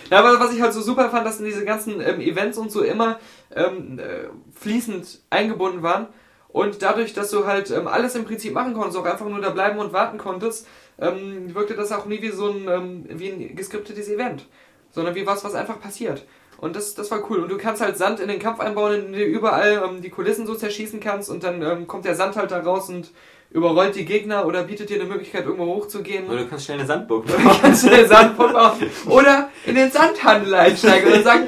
Ja, 0.10 0.20
aber 0.20 0.40
was 0.40 0.54
ich 0.54 0.62
halt 0.62 0.72
so 0.72 0.80
super 0.80 1.10
fand, 1.10 1.26
dass 1.26 1.40
in 1.40 1.46
diese 1.46 1.66
ganzen 1.66 2.00
ähm, 2.00 2.22
Events 2.22 2.58
und 2.58 2.72
so 2.72 2.82
immer 2.82 3.20
ähm, 3.54 4.00
äh, 4.00 4.30
fließend 4.58 5.20
eingebunden 5.30 5.84
waren. 5.84 6.08
Und 6.48 6.82
dadurch, 6.82 7.12
dass 7.14 7.30
du 7.30 7.46
halt 7.46 7.72
ähm, 7.72 7.88
alles 7.90 8.16
im 8.16 8.24
Prinzip 8.24 8.54
machen 8.54 8.74
konntest, 8.74 8.98
auch 8.98 9.04
einfach 9.06 9.26
nur 9.28 9.42
da 9.42 9.50
bleiben 9.50 9.80
und 9.80 9.92
warten 9.92 10.18
konntest, 10.18 10.66
ähm, 10.98 11.54
wirkte 11.54 11.74
das 11.76 11.92
auch 11.92 12.06
nie 12.06 12.22
wie 12.22 12.30
so 12.30 12.48
ein, 12.50 12.68
ähm, 12.70 13.06
wie 13.10 13.30
ein 13.30 13.56
geskriptetes 13.58 14.08
Event. 14.08 14.46
Sondern 14.92 15.14
wie 15.14 15.28
was, 15.28 15.44
was 15.44 15.56
einfach 15.56 15.82
passiert. 15.82 16.26
Und 16.60 16.76
das, 16.76 16.96
das 16.96 17.12
war 17.12 17.30
cool. 17.30 17.40
Und 17.40 17.50
du 17.50 17.58
kannst 17.58 17.82
halt 17.82 17.98
Sand 17.98 18.20
in 18.20 18.28
den 18.28 18.40
Kampf 18.40 18.60
einbauen, 18.60 18.94
in 18.94 19.14
dem 19.14 19.14
du 19.14 19.24
überall 19.24 19.84
ähm, 19.88 20.02
die 20.02 20.10
Kulissen 20.10 20.48
so 20.48 20.56
zerschießen 20.56 21.00
kannst 21.00 21.30
und 21.30 21.44
dann 21.44 21.62
ähm, 21.62 21.88
kommt 21.88 22.06
der 22.06 22.16
Sand 22.16 22.36
halt 22.36 22.52
da 22.52 22.60
raus 22.60 22.90
und 22.90 23.12
überrollt 23.52 23.96
die 23.96 24.06
Gegner 24.06 24.46
oder 24.46 24.64
bietet 24.64 24.90
dir 24.90 25.00
eine 25.00 25.10
Möglichkeit, 25.10 25.46
irgendwo 25.46 25.66
hochzugehen. 25.66 26.28
Oder 26.28 26.40
du 26.40 26.48
kannst 26.48 26.66
schnell 26.66 26.80
eine 26.80 26.88
Sandburg 26.88 27.26
kannst 27.62 27.86
du 27.86 27.90
den 27.90 28.08
Sandpump 28.08 28.56
auf 28.56 28.78
oder 29.08 29.50
in 29.66 29.76
den 29.76 29.92
Sandhandel 29.92 30.54
einsteigen 30.54 31.14
und 31.14 31.24
sagen, 31.24 31.48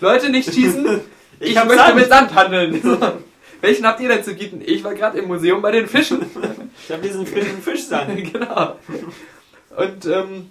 Leute, 0.00 0.30
nicht 0.30 0.52
schießen, 0.52 1.00
Ich 1.40 1.50
Ich, 1.50 1.56
möchte 1.56 1.76
Sand. 1.76 1.96
mit 1.96 2.08
Sand 2.08 2.34
handeln. 2.34 2.80
So. 2.82 2.98
Welchen 3.60 3.86
habt 3.86 4.00
ihr 4.00 4.08
denn 4.08 4.22
zu 4.22 4.34
bieten? 4.34 4.62
Ich 4.64 4.84
war 4.84 4.94
gerade 4.94 5.18
im 5.18 5.26
Museum 5.26 5.62
bei 5.62 5.72
den 5.72 5.86
Fischen. 5.86 6.24
Ich 6.82 6.92
habe 6.92 7.02
diesen 7.02 7.26
frischen 7.26 7.62
Fischsand. 7.62 8.32
genau. 8.32 8.76
Und 9.76 10.06
ähm, 10.06 10.50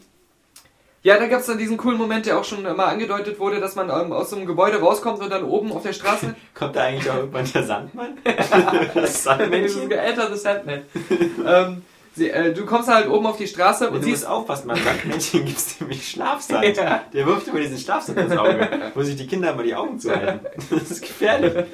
ja, 1.03 1.19
da 1.19 1.27
gab 1.27 1.41
es 1.41 1.47
dann 1.47 1.57
diesen 1.57 1.75
coolen 1.77 1.97
Moment, 1.97 2.25
der 2.25 2.39
auch 2.39 2.45
schon 2.45 2.63
mal 2.63 2.85
angedeutet 2.85 3.37
wurde, 3.37 3.59
dass 3.59 3.75
man 3.75 3.89
ähm, 3.89 4.13
aus 4.13 4.29
so 4.29 4.37
einem 4.37 4.45
Gebäude 4.45 4.79
rauskommt 4.79 5.21
und 5.21 5.29
dann 5.29 5.43
oben 5.43 5.71
auf 5.73 5.83
der 5.83 5.93
Straße. 5.93 6.33
Kommt 6.53 6.77
da 6.77 6.83
eigentlich 6.83 7.09
auch 7.09 7.17
irgendwann 7.17 7.51
der 7.51 7.63
Sandmann? 7.63 8.17
das 8.93 9.23
Sandmännchen? 9.23 9.91
Enter 9.91 10.33
the 10.33 10.39
Sandman. 10.39 10.83
ähm, 11.45 11.81
sie, 12.15 12.29
äh, 12.29 12.53
du 12.53 12.65
kommst 12.65 12.89
halt 12.89 13.07
oben 13.07 13.25
auf 13.25 13.37
die 13.37 13.47
Straße 13.47 13.87
Und 13.87 13.95
und 13.95 14.01
du 14.01 14.05
siehst. 14.05 14.23
musst 14.23 14.29
aufpassen, 14.31 14.67
beim 14.67 14.83
Sandmännchen 14.83 15.45
gibt 15.45 15.57
es 15.57 15.79
nämlich 15.79 16.07
Schlafsand. 16.09 16.77
Ja. 16.77 17.03
Der 17.13 17.25
wirft 17.25 17.47
immer 17.47 17.59
diesen 17.59 17.77
Schlafsand 17.77 18.17
ins 18.17 18.37
Auge, 18.37 18.91
wo 18.93 19.03
sich 19.03 19.15
die 19.15 19.27
Kinder 19.27 19.51
immer 19.51 19.63
die 19.63 19.75
Augen 19.75 19.99
zuhalten. 19.99 20.41
Das 20.69 20.91
ist 20.91 21.01
gefährlich. 21.01 21.65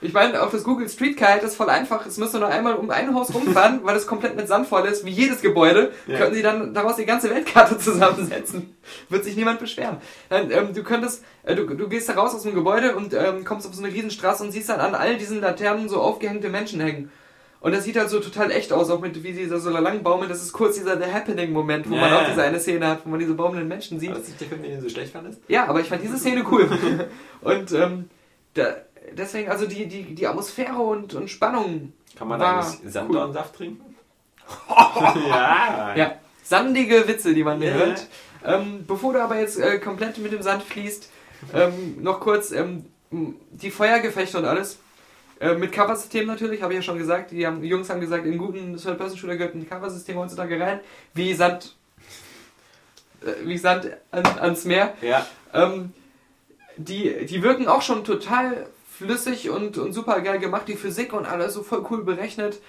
Ich 0.00 0.12
meine, 0.12 0.42
auch 0.42 0.50
das 0.50 0.64
Google 0.64 0.86
Street 0.88 1.16
Car 1.16 1.40
ist 1.42 1.56
voll 1.56 1.70
einfach. 1.70 2.04
Es 2.04 2.18
müsste 2.18 2.38
nur 2.38 2.48
einmal 2.48 2.74
um 2.74 2.90
ein 2.90 3.14
Haus 3.14 3.32
rumfahren, 3.32 3.80
weil 3.84 3.96
es 3.96 4.06
komplett 4.06 4.36
mit 4.36 4.48
Sand 4.48 4.66
voll 4.66 4.84
ist, 4.86 5.06
wie 5.06 5.10
jedes 5.10 5.40
Gebäude. 5.40 5.92
Ja. 6.06 6.18
Könnten 6.18 6.34
sie 6.34 6.42
dann 6.42 6.74
daraus 6.74 6.96
die 6.96 7.06
ganze 7.06 7.30
Weltkarte 7.30 7.78
zusammensetzen. 7.78 8.76
Wird 9.08 9.24
sich 9.24 9.34
niemand 9.34 9.60
beschweren. 9.60 9.96
Dann, 10.28 10.50
ähm, 10.50 10.74
du 10.74 10.82
könntest, 10.82 11.24
äh, 11.44 11.54
du, 11.54 11.64
du 11.66 11.88
gehst 11.88 12.10
da 12.10 12.14
raus 12.14 12.34
aus 12.34 12.42
dem 12.42 12.54
Gebäude 12.54 12.96
und 12.96 13.14
ähm, 13.14 13.44
kommst 13.46 13.66
auf 13.66 13.74
so 13.74 13.82
eine 13.82 13.94
Riesenstraße 13.94 14.44
und 14.44 14.50
siehst 14.52 14.68
dann 14.68 14.80
an 14.80 14.94
all 14.94 15.16
diesen 15.16 15.40
Laternen 15.40 15.88
so 15.88 16.02
aufgehängte 16.02 16.50
Menschen 16.50 16.80
hängen. 16.80 17.10
Und 17.64 17.72
das 17.72 17.84
sieht 17.84 17.96
halt 17.96 18.10
so 18.10 18.20
total 18.20 18.50
echt 18.50 18.74
aus, 18.74 18.90
auch 18.90 19.00
mit 19.00 19.22
wie 19.24 19.32
sie 19.32 19.48
da 19.48 19.58
so 19.58 19.70
lang 19.70 20.02
baumeln. 20.02 20.28
Das 20.28 20.42
ist 20.42 20.52
kurz 20.52 20.74
dieser 20.74 20.98
The 21.02 21.10
Happening-Moment, 21.10 21.88
wo 21.88 21.94
Ja, 21.94 22.00
man 22.02 22.12
auch 22.12 22.26
diese 22.28 22.42
eine 22.42 22.60
Szene 22.60 22.86
hat, 22.86 23.06
wo 23.06 23.08
man 23.08 23.18
diese 23.18 23.32
baumelnden 23.32 23.68
Menschen 23.68 23.98
sieht. 23.98 24.10
Aber 24.10 24.20
ist 24.20 24.28
nicht 24.28 24.40
der 24.42 24.48
Film, 24.48 24.62
den 24.62 24.76
du 24.76 24.82
so 24.82 24.88
schlecht 24.90 25.14
fandest? 25.14 25.40
Ja, 25.48 25.66
aber 25.66 25.80
ich 25.80 25.88
fand 25.88 26.02
diese 26.02 26.18
Szene 26.18 26.44
cool. 26.50 26.68
und 27.40 27.72
ähm, 27.72 28.10
da, 28.52 28.66
deswegen, 29.16 29.50
also 29.50 29.64
die, 29.66 29.86
die, 29.86 30.14
die 30.14 30.26
Atmosphäre 30.26 30.76
und, 30.76 31.14
und 31.14 31.30
Spannung. 31.30 31.94
Kann 32.18 32.28
man 32.28 32.42
eigentlich 32.42 32.92
Sanddornsaft 32.92 33.56
trinken? 33.56 33.96
ja. 34.68 35.94
Ja, 35.96 36.12
sandige 36.42 37.08
Witze, 37.08 37.32
die 37.32 37.44
man 37.44 37.62
Ja. 37.62 37.70
hört. 37.70 38.06
Ähm, 38.44 38.84
bevor 38.86 39.14
du 39.14 39.22
aber 39.22 39.40
jetzt 39.40 39.58
äh, 39.58 39.78
komplett 39.78 40.18
mit 40.18 40.32
dem 40.32 40.42
Sand 40.42 40.62
fließt, 40.64 41.10
ähm, 41.54 42.02
noch 42.02 42.20
kurz 42.20 42.52
ähm, 42.52 42.84
die 43.10 43.70
Feuergefechte 43.70 44.36
und 44.36 44.44
alles. 44.44 44.80
Äh, 45.44 45.54
mit 45.56 45.72
Coversystem 45.72 46.26
natürlich, 46.26 46.62
habe 46.62 46.72
ich 46.72 46.78
ja 46.78 46.82
schon 46.82 46.96
gesagt. 46.96 47.30
Die, 47.30 47.46
haben, 47.46 47.60
die 47.60 47.68
Jungs 47.68 47.90
haben 47.90 48.00
gesagt, 48.00 48.24
in 48.24 48.38
guten 48.38 48.76
Third-Person-Shooter 48.76 49.36
gehört 49.36 49.54
ein 49.54 49.68
Coversystem 49.68 50.16
heutzutage 50.16 50.58
rein. 50.58 50.80
Wie 51.12 51.34
Sand, 51.34 51.74
äh, 53.22 53.46
wie 53.46 53.58
Sand 53.58 53.90
an, 54.10 54.24
ans 54.24 54.64
Meer. 54.64 54.94
ja. 55.02 55.26
Ähm, 55.52 55.92
die, 56.76 57.26
die 57.26 57.42
wirken 57.42 57.68
auch 57.68 57.82
schon 57.82 58.02
total 58.02 58.66
flüssig 58.90 59.48
und, 59.50 59.78
und 59.78 59.92
super 59.92 60.20
geil 60.22 60.40
gemacht. 60.40 60.66
Die 60.66 60.74
Physik 60.74 61.12
und 61.12 61.26
alles 61.26 61.54
so 61.54 61.62
voll 61.62 61.84
cool 61.90 62.02
berechnet. 62.04 62.60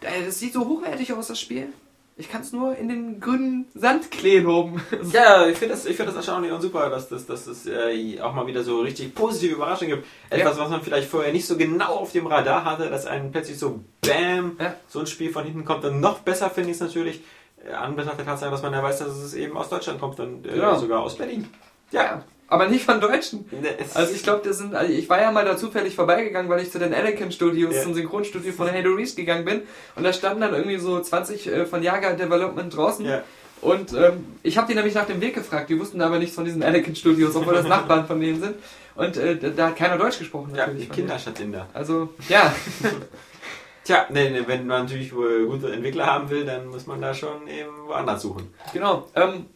Äh, 0.00 0.24
Das 0.26 0.38
sieht 0.38 0.52
so 0.52 0.68
hochwertig 0.68 1.12
aus, 1.12 1.28
das 1.28 1.40
Spiel. 1.40 1.72
Ich 2.16 2.30
kann 2.30 2.42
es 2.42 2.52
nur 2.52 2.76
in 2.76 2.88
den 2.88 3.18
grünen 3.18 3.66
Sandkleen 3.74 4.44
loben. 4.44 4.80
Ja, 5.12 5.46
ich 5.48 5.58
finde 5.58 5.74
das, 5.74 5.84
ich 5.84 5.96
find 5.96 6.08
das 6.08 6.14
erstaunlich 6.14 6.52
und 6.52 6.60
super, 6.60 6.88
dass 6.88 7.08
das 7.08 7.26
dass 7.26 7.48
es 7.48 7.66
äh, 7.66 8.20
auch 8.20 8.32
mal 8.34 8.46
wieder 8.46 8.62
so 8.62 8.80
richtig 8.82 9.14
positive 9.16 9.54
Überraschungen 9.56 9.96
gibt. 9.96 10.06
Etwas, 10.30 10.56
was 10.56 10.70
man 10.70 10.80
vielleicht 10.82 11.08
vorher 11.08 11.32
nicht 11.32 11.44
so 11.46 11.56
genau 11.56 11.94
auf 11.96 12.12
dem 12.12 12.26
Radar 12.28 12.64
hatte, 12.64 12.88
dass 12.88 13.06
einem 13.06 13.32
plötzlich 13.32 13.58
so 13.58 13.80
BAM, 14.00 14.56
Ja. 14.60 14.74
so 14.86 15.00
ein 15.00 15.06
Spiel 15.08 15.32
von 15.32 15.44
hinten 15.44 15.64
kommt. 15.64 15.84
Und 15.84 16.00
noch 16.00 16.20
besser 16.20 16.50
finde 16.50 16.70
ich 16.70 16.76
es 16.76 16.80
natürlich, 16.82 17.20
äh, 17.68 17.72
an 17.72 17.96
Betracht 17.96 18.18
der 18.18 18.26
Tatsache, 18.26 18.50
dass 18.52 18.62
man 18.62 18.72
ja 18.72 18.82
weiß, 18.82 19.00
dass 19.00 19.08
es 19.16 19.34
eben 19.34 19.56
aus 19.56 19.68
Deutschland 19.68 19.98
kommt 19.98 20.20
und 20.20 20.46
äh, 20.46 20.50
Genau. 20.54 20.76
sogar 20.76 21.00
aus 21.00 21.16
Berlin. 21.16 21.48
Ja, 21.90 22.22
aber 22.48 22.68
nicht 22.68 22.84
von 22.84 23.00
Deutschen. 23.00 23.46
Ne, 23.50 23.68
es- 23.78 23.96
Also 23.96 24.14
ich 24.14 24.22
glaube, 24.22 24.46
das 24.46 24.58
sind. 24.58 24.74
Also 24.74 24.92
ich 24.92 25.08
war 25.08 25.20
ja 25.20 25.30
mal 25.32 25.44
da 25.44 25.56
zufällig 25.56 25.94
vorbeigegangen, 25.94 26.50
weil 26.50 26.60
ich 26.62 26.70
zu 26.70 26.78
den 26.78 26.92
Anakin 26.94 27.32
Studios, 27.32 27.74
Ja. 27.74 27.82
zum 27.82 27.94
Synchronstudio 27.94 28.52
von 28.52 28.70
Halo 28.70 28.92
Reach 28.94 29.16
gegangen 29.16 29.44
bin. 29.44 29.62
Und 29.96 30.04
da 30.04 30.12
standen 30.12 30.40
dann 30.42 30.52
irgendwie 30.54 30.78
so 30.78 31.00
20 31.00 31.46
äh, 31.46 31.66
von 31.66 31.82
Jager 31.82 32.12
Development 32.14 32.74
draußen. 32.74 33.04
Ja. 33.06 33.22
Und 33.60 33.94
ähm, 33.94 34.26
ich 34.42 34.58
habe 34.58 34.66
die 34.68 34.74
nämlich 34.74 34.94
nach 34.94 35.06
dem 35.06 35.20
Weg 35.22 35.34
gefragt. 35.34 35.70
Die 35.70 35.80
wussten 35.80 36.00
aber 36.02 36.18
nichts 36.18 36.34
von 36.34 36.44
diesen 36.44 36.62
Anakin 36.62 36.94
Studios, 36.94 37.34
obwohl 37.34 37.54
das 37.54 37.66
Nachbarn 37.66 38.06
von 38.06 38.20
denen 38.20 38.40
sind. 38.40 38.56
Und 38.94 39.16
äh, 39.16 39.36
da, 39.56 39.68
hat 39.68 39.76
keiner 39.76 39.96
Deutsch 39.96 40.18
gesprochen. 40.18 40.50
ja, 40.54 40.58
natürlich 40.66 40.82
die 40.82 40.86
von 40.88 40.96
Kinderstadt 40.96 41.40
in 41.40 41.50
da. 41.52 41.58
denen. 41.60 41.70
Also, 41.72 42.10
ja. 42.28 42.54
Tja, 43.84 44.06
ne, 44.10 44.30
ne, 44.30 44.44
wenn 44.48 44.66
man 44.66 44.82
natürlich 44.84 45.10
gute 45.10 45.70
Entwickler 45.72 46.06
haben 46.06 46.30
will, 46.30 46.44
dann 46.46 46.66
muss 46.68 46.86
man 46.86 47.02
da 47.02 47.12
schon 47.12 47.46
eben 47.48 47.86
woanders 47.86 48.22
suchen. 48.22 48.52
Genau. 48.72 49.08
Ähm, 49.14 49.46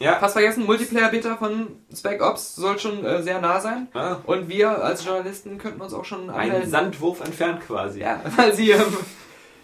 Ja, 0.00 0.14
fast 0.20 0.34
vergessen, 0.34 0.64
Multiplayer-Beta 0.66 1.36
von 1.36 1.68
Spec 1.94 2.22
Ops 2.22 2.54
soll 2.56 2.78
schon 2.78 3.04
äh, 3.04 3.20
sehr 3.22 3.40
nah 3.40 3.60
sein. 3.60 3.88
ah, 3.94 4.16
Und 4.24 4.48
wir 4.48 4.82
als 4.84 5.04
Journalisten 5.04 5.58
könnten 5.58 5.80
uns 5.80 5.92
auch 5.92 6.04
schon 6.04 6.30
ein 6.30 6.50
anmelden. 6.50 6.70
Sandwurf 6.70 7.20
entfernt 7.20 7.60
quasi. 7.66 8.00
Ja, 8.00 8.20
weil 8.36 8.54
sie. 8.54 8.70
Ähm, 8.70 8.84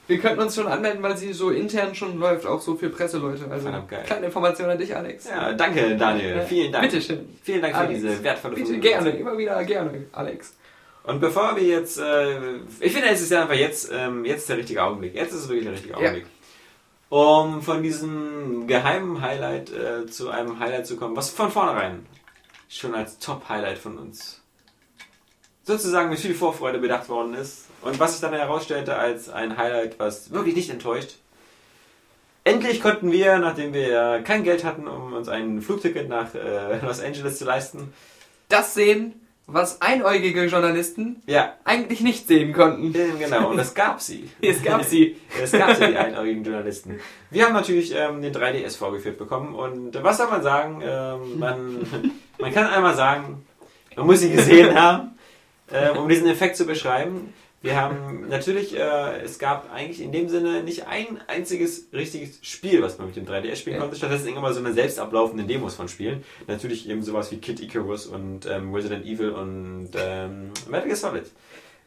wir 0.07 0.19
könnten 0.19 0.41
uns 0.41 0.55
schon 0.55 0.67
anmelden, 0.67 1.03
weil 1.03 1.17
sie 1.17 1.33
so 1.33 1.49
intern 1.51 1.95
schon 1.95 2.19
läuft, 2.19 2.45
auch 2.47 2.61
so 2.61 2.75
für 2.77 2.91
Presseleute. 2.91 3.51
Also 3.51 3.71
geil. 3.89 4.03
kleine 4.05 4.27
Information 4.27 4.69
an 4.69 4.77
dich, 4.77 4.95
Alex. 4.95 5.27
Ja, 5.29 5.53
danke 5.55 5.97
Daniel, 5.97 6.37
Ja. 6.37 6.43
vielen 6.43 6.73
Dank. 6.73 6.91
Bitteschön. 6.91 7.27
Vielen 7.43 7.63
Dank 7.63 7.75
für 7.75 7.81
Alex. 7.81 8.01
diese 8.03 8.23
wertvolle 8.25 8.55
Bitte, 8.57 8.79
gerne, 8.81 9.11
immer 9.11 9.39
wieder 9.39 9.65
gerne, 9.65 10.05
Alex. 10.13 10.57
Und 11.05 11.21
bevor 11.21 11.57
wir 11.57 11.63
jetzt, 11.63 11.99
äh, 11.99 12.57
ich 12.81 12.93
finde, 12.93 13.09
es 13.11 13.21
ist 13.23 13.31
ja 13.31 13.43
einfach 13.43 13.55
jetzt, 13.55 13.91
ähm, 13.95 14.25
jetzt 14.27 14.47
der 14.49 14.59
richtige 14.59 14.83
Augenblick. 14.83 15.15
Jetzt 15.15 15.33
ist 15.33 15.41
es 15.45 15.49
wirklich 15.49 15.65
der 15.65 15.73
richtige 15.75 15.95
Ja. 16.03 16.13
Um 17.15 17.63
von 17.63 17.81
diesem 17.81 18.67
geheimen 18.67 19.21
Highlight 19.21 19.71
äh, 19.71 20.05
zu 20.07 20.31
einem 20.31 20.59
Highlight 20.59 20.85
zu 20.85 20.97
kommen, 20.97 21.15
was 21.15 21.31
von 21.31 21.49
vornherein 21.49 22.07
schon 22.69 22.93
als 22.93 23.21
Top-Highlight 23.21 23.79
von 23.79 23.99
uns 23.99 24.43
sozusagen 25.63 26.11
mit 26.11 26.19
viel 26.19 26.35
Vorfreude 26.35 26.81
bedacht 26.81 27.09
worden 27.09 27.35
ist. 27.35 27.67
Und 27.83 28.01
was 28.01 28.15
sich 28.15 28.21
dann 28.21 28.35
herausstellte 28.35 28.97
als 28.97 29.29
ein 29.29 29.57
Highlight, 29.57 30.01
was 30.01 30.33
wirklich 30.33 30.57
nicht 30.57 30.71
enttäuscht. 30.71 31.19
Endlich 32.43 32.83
konnten 32.83 33.13
wir, 33.13 33.39
nachdem 33.39 33.73
wir 33.73 34.21
kein 34.25 34.43
Geld 34.43 34.65
hatten, 34.65 34.89
um 34.89 35.13
uns 35.13 35.29
ein 35.29 35.63
Flugticket 35.63 36.09
nach 36.09 36.35
äh, 36.35 36.85
Los 36.85 36.99
Angeles 36.99 37.39
zu 37.39 37.45
leisten, 37.45 37.95
Das 38.49 38.75
sehen, 38.75 39.24
was 39.47 39.83
einäugige 39.83 40.45
Journalisten 40.47 41.23
ja, 41.27 41.55
eigentlich 41.65 42.01
nicht 42.01 42.27
sehen 42.27 42.53
konnten. 42.53 42.95
ähm, 42.99 43.19
genau, 43.19 43.51
und 43.51 43.59
es 43.59 43.75
gab 43.75 44.01
sie. 44.01 44.31
Es 44.41 44.63
gab 44.63 44.85
sie. 44.85 45.17
Es 45.43 45.53
gab 45.53 45.79
ja 45.79 45.89
die 45.89 45.97
einäugigen 45.97 46.45
Journalisten. 46.45 46.99
Wir 47.31 47.45
haben 47.45 47.53
natürlich 47.53 47.95
ähm, 47.95 48.23
den 48.23 48.35
3DS 48.35 48.79
vorgeführt 48.79 49.19
bekommen 49.19 49.55
und 49.55 50.03
was 50.03 50.17
soll 50.17 50.29
man 50.29 50.43
sagen? 50.43 50.83
Ähm, 50.83 51.39
man, 51.39 51.87
man 52.39 52.53
kann 52.53 52.67
einmal 52.67 52.95
sagen, 52.95 53.45
man 53.97 54.07
muss 54.07 54.21
sie 54.21 54.31
gesehen 54.33 54.75
haben, 54.75 55.19
ähm, 55.73 55.99
um 55.99 56.09
diesen 56.09 56.27
Effekt 56.27 56.57
zu 56.57 56.65
beschreiben. 56.65 57.35
Wir 57.65 57.81
haben 57.81 58.29
natürlich, 58.29 58.77
äh, 58.77 59.23
es 59.23 59.39
gab 59.39 59.73
eigentlich 59.73 60.03
in 60.03 60.13
dem 60.13 60.29
Sinne 60.29 60.63
nicht 60.63 60.87
ein 60.87 61.19
einziges 61.29 61.89
richtiges 61.95 62.39
Spiel, 62.43 62.83
was 62.83 62.99
man 62.99 63.07
mit 63.07 63.17
dem 63.17 63.25
3DS 63.25 63.57
spielen 63.57 63.81
konnte. 63.81 63.97
Stattdessen 63.97 64.29
immer 64.29 64.53
so 64.53 64.61
eine 64.61 64.75
selbst 64.75 64.99
ablaufenden 64.99 65.49
Demos 65.49 65.75
von 65.75 65.89
Spielen. 65.89 66.23
Natürlich 66.47 66.87
eben 66.91 67.03
sowas 67.03 67.33
wie 67.33 67.39
Kid 67.39 67.61
Icarus 67.61 68.05
und 68.05 68.45
ähm, 68.45 68.75
Resident 68.75 69.07
Evil 69.07 69.31
und 69.31 69.89
ähm, 69.97 70.51
Metal 70.69 70.85
Gear 70.85 70.97
Solid. 70.97 71.25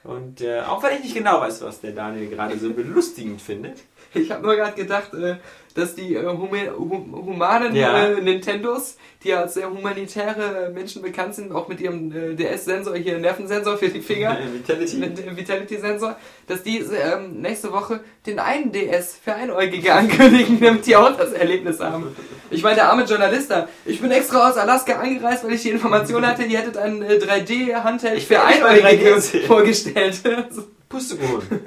Und 0.03 0.41
äh, 0.41 0.61
auch 0.61 0.81
wenn 0.81 0.95
ich 0.95 1.03
nicht 1.03 1.15
genau 1.15 1.41
weiß, 1.41 1.61
was 1.61 1.79
der 1.79 1.91
Daniel 1.91 2.27
gerade 2.27 2.57
so 2.57 2.71
belustigend 2.71 3.39
findet. 3.39 3.77
Ich 4.13 4.31
habe 4.31 4.43
nur 4.45 4.55
gerade 4.55 4.73
gedacht, 4.75 5.13
äh, 5.13 5.35
dass 5.75 5.93
die 5.93 6.15
äh, 6.15 6.23
huma- 6.25 6.75
hum 6.75 7.13
humanen 7.25 7.75
Ja. 7.75 8.05
äh, 8.07 8.19
Nintendos, 8.21 8.97
die 9.23 9.31
als 9.33 9.53
sehr 9.55 9.69
humanitäre 9.69 10.71
Menschen 10.73 11.01
bekannt 11.03 11.35
sind, 11.35 11.51
auch 11.51 11.67
mit 11.67 11.79
ihrem 11.81 12.09
DS-Sensor, 12.35 12.95
hier 12.95 13.19
Nervensensor 13.19 13.77
für 13.77 13.89
die 13.89 14.01
Finger, 14.01 14.37
Vitality-Sensor, 14.67 16.15
dass 16.47 16.63
die 16.63 16.79
ähm, 16.79 17.41
nächste 17.41 17.71
Woche 17.71 17.99
den 18.25 18.39
einen 18.39 18.71
DS 18.71 19.17
für 19.23 19.33
Einäugige 19.35 19.93
ankündigen, 19.93 20.59
damit 20.61 20.85
die 20.85 20.95
auch 20.95 21.15
das 21.15 21.31
Erlebnis 21.33 21.79
haben. 21.79 22.15
Ich 22.49 22.63
meine, 22.63 22.75
der 22.75 22.89
arme 22.89 23.03
Journalist 23.03 23.51
da, 23.51 23.67
ich 23.85 24.01
bin 24.01 24.11
extra 24.11 24.49
aus 24.49 24.57
Alaska 24.57 24.93
angereist, 24.99 25.43
weil 25.43 25.53
ich 25.53 25.61
die 25.63 25.69
Information 25.71 26.25
hatte, 26.25 26.43
ihr 26.43 26.59
hättet 26.59 26.77
ein 26.77 27.01
äh, 27.01 27.15
3D-Handheld 27.15 28.17
Ich 28.17 28.27
für 28.27 28.41
Einäugige 28.41 29.15
3D 29.15 29.19
sehen. 29.19 29.45
vorgestellt. 29.45 30.21
Pustekuchen. 30.89 31.59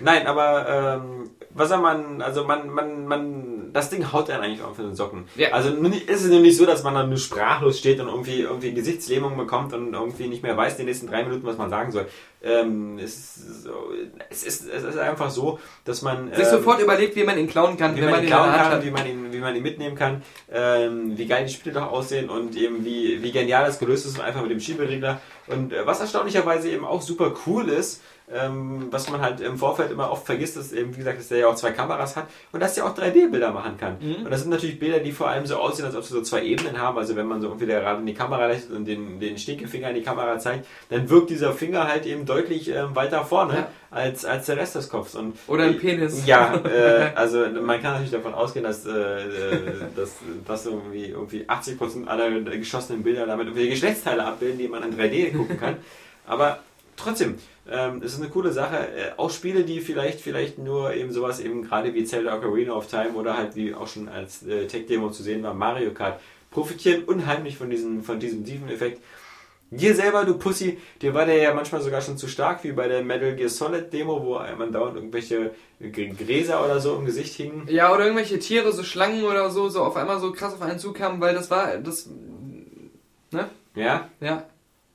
Nein, 0.00 0.26
aber 0.26 1.00
ähm, 1.02 1.30
was 1.54 1.68
soll 1.68 1.78
man, 1.78 2.22
also 2.22 2.44
man, 2.44 2.70
man, 2.70 3.06
man, 3.06 3.72
das 3.72 3.90
Ding 3.90 4.12
haut 4.12 4.30
einen 4.30 4.42
eigentlich 4.42 4.62
auf 4.62 4.76
den 4.76 4.94
Socken. 4.94 5.24
Ja. 5.36 5.50
Also 5.52 5.70
ist 5.70 6.22
es 6.22 6.30
nur 6.30 6.40
nicht 6.40 6.56
so, 6.56 6.66
dass 6.66 6.82
man 6.82 6.94
dann 6.94 7.08
nur 7.08 7.18
sprachlos 7.18 7.78
steht 7.78 8.00
und 8.00 8.08
irgendwie, 8.08 8.40
irgendwie 8.40 8.72
Gesichtslähmung 8.72 9.36
bekommt 9.36 9.72
und 9.72 9.92
irgendwie 9.92 10.28
nicht 10.28 10.42
mehr 10.42 10.56
weiß, 10.56 10.76
die 10.76 10.84
nächsten 10.84 11.06
drei 11.06 11.24
Minuten, 11.24 11.46
was 11.46 11.58
man 11.58 11.70
sagen 11.70 11.92
soll. 11.92 12.06
Ähm, 12.42 12.98
es, 12.98 13.36
ist 13.36 13.64
so, 13.64 13.92
es, 14.30 14.42
ist, 14.42 14.68
es 14.68 14.82
ist 14.82 14.98
einfach 14.98 15.30
so, 15.30 15.60
dass 15.84 16.02
man... 16.02 16.32
Sich 16.34 16.44
ähm, 16.44 16.50
sofort 16.50 16.80
überlegt, 16.80 17.14
wie 17.16 17.24
man 17.24 17.38
ihn 17.38 17.48
klauen 17.48 17.76
kann, 17.76 17.94
wie 17.94 18.00
wenn 18.00 18.06
man 18.06 18.14
man 18.16 18.24
ihn 18.24 18.28
klauen 18.28 18.50
kann, 18.50 18.70
hat. 18.72 18.84
wie 18.84 18.90
man 18.90 19.06
ihn, 19.06 19.32
wie 19.32 19.38
man 19.38 19.54
ihn 19.54 19.62
mitnehmen 19.62 19.94
kann, 19.94 20.22
ähm, 20.50 21.16
wie 21.16 21.26
geil 21.26 21.44
die 21.46 21.52
Spiele 21.52 21.74
doch 21.74 21.92
aussehen 21.92 22.30
und 22.30 22.56
eben 22.56 22.84
wie, 22.84 23.22
wie 23.22 23.30
genial 23.30 23.64
das 23.64 23.78
gelöst 23.78 24.06
ist, 24.06 24.18
einfach 24.18 24.42
mit 24.42 24.50
dem 24.50 24.60
Schieberegler. 24.60 25.20
Und 25.46 25.72
äh, 25.72 25.86
was 25.86 26.00
erstaunlicherweise 26.00 26.70
eben 26.70 26.84
auch 26.84 27.02
super 27.02 27.32
cool 27.46 27.68
ist, 27.68 28.02
ähm, 28.34 28.88
was 28.90 29.10
man 29.10 29.20
halt 29.20 29.40
im 29.40 29.58
Vorfeld 29.58 29.90
immer 29.90 30.10
oft 30.10 30.24
vergisst, 30.26 30.56
ist 30.56 30.72
eben, 30.72 30.92
wie 30.94 30.98
gesagt, 30.98 31.18
dass 31.18 31.28
der 31.28 31.38
ja 31.38 31.48
auch 31.48 31.54
zwei 31.54 31.72
Kameras 31.72 32.16
hat 32.16 32.26
und 32.52 32.60
dass 32.60 32.74
der 32.74 32.86
auch 32.86 32.96
3D-Bilder 32.96 33.52
machen 33.52 33.76
kann. 33.78 33.96
Mhm. 34.00 34.24
Und 34.24 34.30
das 34.30 34.40
sind 34.42 34.50
natürlich 34.50 34.78
Bilder, 34.78 35.00
die 35.00 35.12
vor 35.12 35.28
allem 35.28 35.46
so 35.46 35.56
aussehen, 35.56 35.84
als 35.86 35.94
ob 35.96 36.04
sie 36.04 36.12
so 36.14 36.22
zwei 36.22 36.42
Ebenen 36.44 36.78
haben. 36.80 36.96
Also 36.98 37.14
wenn 37.16 37.26
man 37.26 37.40
so 37.40 37.48
irgendwie 37.48 37.66
gerade 37.66 38.00
in 38.00 38.06
die 38.06 38.14
Kamera 38.14 38.46
lässt 38.46 38.70
und 38.70 38.84
den, 38.86 39.20
den 39.20 39.38
Stinkefinger 39.38 39.90
in 39.90 39.96
die 39.96 40.02
Kamera 40.02 40.38
zeigt, 40.38 40.66
dann 40.88 41.08
wirkt 41.10 41.30
dieser 41.30 41.52
Finger 41.52 41.86
halt 41.88 42.06
eben 42.06 42.24
deutlich 42.26 42.68
ähm, 42.68 42.94
weiter 42.94 43.24
vorne 43.24 43.54
Ja. 43.54 43.68
als, 43.90 44.24
als 44.24 44.46
der 44.46 44.56
Rest 44.56 44.74
des 44.76 44.88
Kopfs. 44.88 45.14
Und 45.14 45.36
Oder 45.48 45.64
ein 45.64 45.78
Penis. 45.78 46.26
ja, 46.26 46.54
äh, 46.64 47.10
also 47.14 47.40
man 47.48 47.80
kann 47.82 47.92
natürlich 47.92 48.12
davon 48.12 48.34
ausgehen, 48.34 48.64
dass, 48.64 48.86
äh, 48.86 48.90
äh, 48.90 49.60
dass, 49.94 50.16
dass 50.46 50.66
irgendwie, 50.66 51.06
irgendwie 51.06 51.44
80% 51.48 52.06
aller 52.06 52.30
geschossenen 52.40 53.02
Bilder 53.02 53.26
damit 53.26 53.46
irgendwie 53.48 53.68
Geschlechtsteile 53.68 54.24
abbilden, 54.24 54.58
die 54.58 54.68
man 54.68 54.82
in 54.84 54.96
3D 54.98 55.36
gucken 55.36 55.58
kann. 55.58 55.76
Aber 56.26 56.60
trotzdem, 56.96 57.36
ähm, 57.70 58.02
es 58.04 58.14
ist 58.14 58.20
eine 58.20 58.30
coole 58.30 58.52
Sache. 58.52 58.76
Äh, 58.76 59.12
auch 59.16 59.30
Spiele, 59.30 59.64
die 59.64 59.80
vielleicht, 59.80 60.20
vielleicht 60.20 60.58
nur 60.58 60.94
eben 60.94 61.12
sowas 61.12 61.40
eben 61.40 61.62
gerade 61.62 61.94
wie 61.94 62.04
Zelda 62.04 62.36
Ocarina 62.36 62.72
of 62.72 62.86
Time 62.86 63.12
oder 63.14 63.36
halt 63.36 63.56
wie 63.56 63.74
auch 63.74 63.86
schon 63.88 64.08
als 64.08 64.42
äh, 64.46 64.66
Tech-Demo 64.66 65.10
zu 65.10 65.22
sehen 65.22 65.42
war, 65.42 65.54
Mario 65.54 65.92
Kart, 65.92 66.20
profitieren 66.50 67.04
unheimlich 67.04 67.56
von, 67.56 67.70
diesen, 67.70 68.02
von 68.02 68.20
diesem 68.20 68.44
tiefen 68.44 68.68
Effekt. 68.68 69.02
Dir 69.70 69.94
selber, 69.94 70.26
du 70.26 70.36
Pussy, 70.36 70.78
dir 71.00 71.14
war 71.14 71.24
der 71.24 71.38
ja 71.38 71.54
manchmal 71.54 71.80
sogar 71.80 72.02
schon 72.02 72.18
zu 72.18 72.28
stark, 72.28 72.62
wie 72.62 72.72
bei 72.72 72.88
der 72.88 73.02
Metal 73.02 73.34
Gear 73.34 73.48
Solid 73.48 73.90
Demo, 73.90 74.22
wo 74.22 74.38
man 74.58 74.70
dauernd 74.70 74.96
irgendwelche 74.96 75.52
Gräser 75.80 76.62
oder 76.62 76.78
so 76.78 76.94
im 76.96 77.06
Gesicht 77.06 77.34
hingen. 77.34 77.66
Ja, 77.68 77.90
oder 77.90 78.04
irgendwelche 78.04 78.38
Tiere, 78.38 78.70
so 78.72 78.82
Schlangen 78.82 79.24
oder 79.24 79.48
so, 79.50 79.70
so 79.70 79.82
auf 79.82 79.96
einmal 79.96 80.20
so 80.20 80.30
krass 80.32 80.52
auf 80.52 80.60
einen 80.60 80.78
zukamen, 80.78 81.22
weil 81.22 81.34
das 81.34 81.50
war, 81.50 81.78
das, 81.78 82.06
ne? 83.30 83.48
Ja? 83.74 84.10
Ja. 84.20 84.46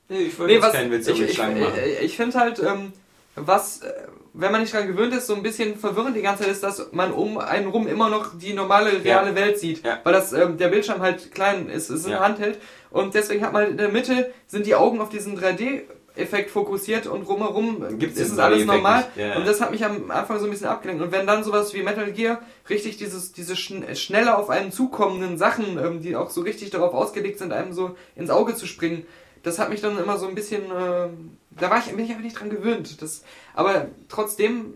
Nee, 0.08 0.22
ich 0.22 0.38
wollte 0.38 0.54
Nee, 0.54 0.62
was, 0.62 0.72
keinen 0.72 0.90
Witz 0.90 1.06
ich, 1.08 1.20
ich, 1.20 1.38
machen. 1.38 1.56
ich, 1.56 2.04
ich 2.04 2.16
finde 2.16 2.38
halt, 2.38 2.60
ähm, 2.60 2.92
was, 3.36 3.82
äh, 3.82 3.92
wenn 4.34 4.52
man 4.52 4.60
nicht 4.62 4.72
dran 4.72 4.86
gewöhnt 4.86 5.12
ist, 5.14 5.26
so 5.26 5.34
ein 5.34 5.42
bisschen 5.42 5.76
verwirrend 5.76 6.16
die 6.16 6.22
ganze 6.22 6.44
Zeit 6.44 6.52
ist, 6.52 6.62
dass 6.62 6.88
man 6.92 7.12
um 7.12 7.38
einen 7.38 7.68
rum 7.68 7.86
immer 7.86 8.08
noch 8.08 8.38
die 8.38 8.52
normale, 8.52 9.04
reale 9.04 9.30
Ja. 9.30 9.34
Welt 9.34 9.58
sieht. 9.58 9.84
Ja. 9.84 10.00
Weil 10.04 10.12
das, 10.12 10.32
ähm, 10.32 10.56
der 10.58 10.68
Bildschirm 10.68 11.00
halt 11.00 11.32
klein 11.34 11.68
ist, 11.68 11.90
es 11.90 12.04
in 12.04 12.12
Ja. 12.12 12.18
der 12.18 12.26
Hand 12.26 12.38
hält. 12.40 12.58
Und 12.90 13.14
deswegen 13.14 13.44
hat 13.44 13.52
man 13.52 13.70
in 13.70 13.76
der 13.76 13.88
Mitte, 13.90 14.32
sind 14.46 14.64
die 14.66 14.74
Augen 14.74 15.00
auf 15.00 15.08
diesen 15.10 15.36
3D-Effekt 15.38 16.50
fokussiert 16.50 17.06
und 17.06 17.22
rumherum 17.28 17.98
Gibt's 17.98 18.18
ist 18.18 18.32
es 18.32 18.38
alles 18.38 18.60
3D-Effekt 18.60 18.66
normal. 18.82 19.04
ja. 19.16 19.36
Und 19.36 19.46
das 19.46 19.60
hat 19.60 19.70
mich 19.70 19.84
am 19.84 20.10
Anfang 20.10 20.38
so 20.38 20.46
ein 20.46 20.50
bisschen 20.50 20.68
abgelenkt. 20.68 21.02
Und 21.02 21.12
wenn 21.12 21.26
dann 21.26 21.44
sowas 21.44 21.74
wie 21.74 21.82
Metal 21.82 22.10
Gear 22.12 22.40
richtig 22.70 22.96
dieses, 22.96 23.32
diese 23.32 23.56
schn 23.56 23.84
schneller 23.94 24.38
auf 24.38 24.50
einen 24.50 24.72
zukommenden 24.72 25.36
Sachen, 25.38 25.78
ähm, 25.78 26.00
die 26.00 26.16
auch 26.16 26.30
so 26.30 26.40
richtig 26.42 26.70
darauf 26.70 26.94
ausgelegt 26.94 27.38
sind, 27.38 27.52
einem 27.52 27.72
so 27.72 27.96
ins 28.16 28.30
Auge 28.30 28.54
zu 28.54 28.66
springen, 28.66 29.04
das 29.42 29.58
hat 29.58 29.70
mich 29.70 29.80
dann 29.80 29.98
immer 29.98 30.18
so 30.18 30.26
ein 30.28 30.34
bisschen, 30.34 30.62
ähm, 30.64 31.36
da 31.50 31.70
war 31.70 31.78
ich, 31.78 31.86
bin 31.86 31.98
ich 32.04 32.10
einfach 32.10 32.22
nicht 32.22 32.38
dran 32.38 32.50
gewöhnt. 32.50 33.00
Das, 33.02 33.22
aber 33.54 33.86
trotzdem 34.08 34.74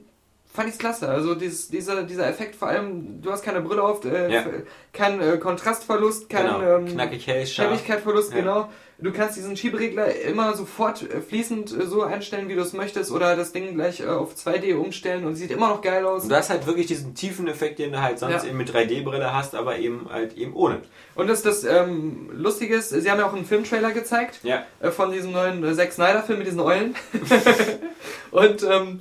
fand 0.53 0.69
ich 0.69 0.75
es 0.75 0.79
klasse. 0.79 1.09
Also 1.09 1.35
dieses, 1.35 1.69
dieser, 1.69 2.03
dieser 2.03 2.27
Effekt 2.29 2.57
vor 2.57 2.69
allem, 2.69 3.23
du 3.23 3.31
hast 3.33 3.43
keine 3.43 3.61
Brille 3.63 3.83
auf, 3.83 4.05
äh, 4.05 4.33
Ja. 4.33 4.45
kein 4.93 5.21
äh, 5.21 5.39
Kontrastverlust, 5.39 6.29
kein 6.29 6.47
genau. 6.47 6.63
ähm, 6.63 6.87
Knackig 6.87 7.27
hell, 7.27 7.47
scharf. 7.47 7.69
Helligkeitverlust, 7.71 8.33
Ja. 8.33 8.39
genau. 8.39 8.69
Du 9.03 9.11
kannst 9.13 9.37
diesen 9.37 9.57
Schieberegler 9.57 10.15
immer 10.23 10.55
sofort 10.57 11.03
äh, 11.03 11.21
fließend 11.21 11.73
äh, 11.77 11.87
so 11.87 12.03
einstellen, 12.03 12.49
wie 12.49 12.55
du 12.55 12.61
es 12.63 12.73
möchtest, 12.73 13.11
oder 13.11 13.35
das 13.35 13.51
Ding 13.53 13.75
gleich 13.75 14.01
äh, 14.01 14.07
auf 14.07 14.35
2D 14.35 14.75
umstellen 14.77 15.25
und 15.25 15.35
sieht 15.35 15.51
immer 15.51 15.69
noch 15.69 15.83
geil 15.83 16.05
aus. 16.07 16.23
Und 16.23 16.29
du 16.29 16.37
hast 16.37 16.51
halt 16.51 16.67
wirklich 16.67 16.87
diesen 16.87 17.15
tiefen 17.15 17.49
Effekt, 17.49 17.81
den 17.81 17.93
du 17.93 18.01
halt 18.01 18.21
sonst 18.21 18.45
Ja. 18.45 18.49
eben 18.49 18.57
mit 18.59 18.73
3D-Brille 18.73 19.35
hast, 19.35 19.55
aber 19.57 19.79
eben 19.79 20.07
halt 20.11 20.37
eben 20.37 20.55
ohne. 20.55 20.83
Und 21.17 21.27
das, 21.29 21.43
das 21.43 21.65
ähm, 21.65 22.31
Lustige 22.33 22.77
ist, 22.77 22.91
sie 22.91 23.11
haben 23.11 23.19
ja 23.19 23.27
auch 23.27 23.35
einen 23.35 23.45
Filmtrailer 23.45 23.91
gezeigt 23.91 24.39
Ja. 24.45 24.65
äh, 24.81 24.91
von 24.91 25.11
diesem 25.11 25.33
neuen 25.33 25.65
äh, 25.65 25.75
Zack 25.75 25.93
Snyder-Film 25.93 26.39
mit 26.39 26.47
diesen 26.47 26.61
Eulen. 26.61 26.95
und 28.31 28.63
ähm, 28.63 29.01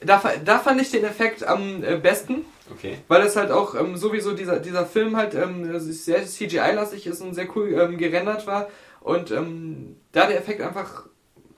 da, 0.00 0.22
da 0.44 0.58
fand 0.60 0.80
ich 0.80 0.90
den 0.90 1.04
Effekt 1.04 1.46
am 1.46 1.82
besten, 2.02 2.44
Okay. 2.72 2.98
weil 3.08 3.22
es 3.22 3.34
halt 3.34 3.50
auch 3.50 3.74
ähm, 3.74 3.96
sowieso 3.96 4.32
dieser, 4.32 4.60
dieser 4.60 4.86
Film 4.86 5.16
halt 5.16 5.34
ähm, 5.34 5.78
sehr 5.80 6.24
CGI-lastig 6.24 7.06
ist 7.08 7.20
und 7.20 7.34
sehr 7.34 7.48
cool 7.56 7.72
ähm, 7.72 7.98
gerendert 7.98 8.46
war. 8.46 8.68
Und 9.00 9.30
ähm, 9.30 9.96
da 10.12 10.26
der 10.26 10.38
Effekt 10.38 10.60
einfach 10.60 11.06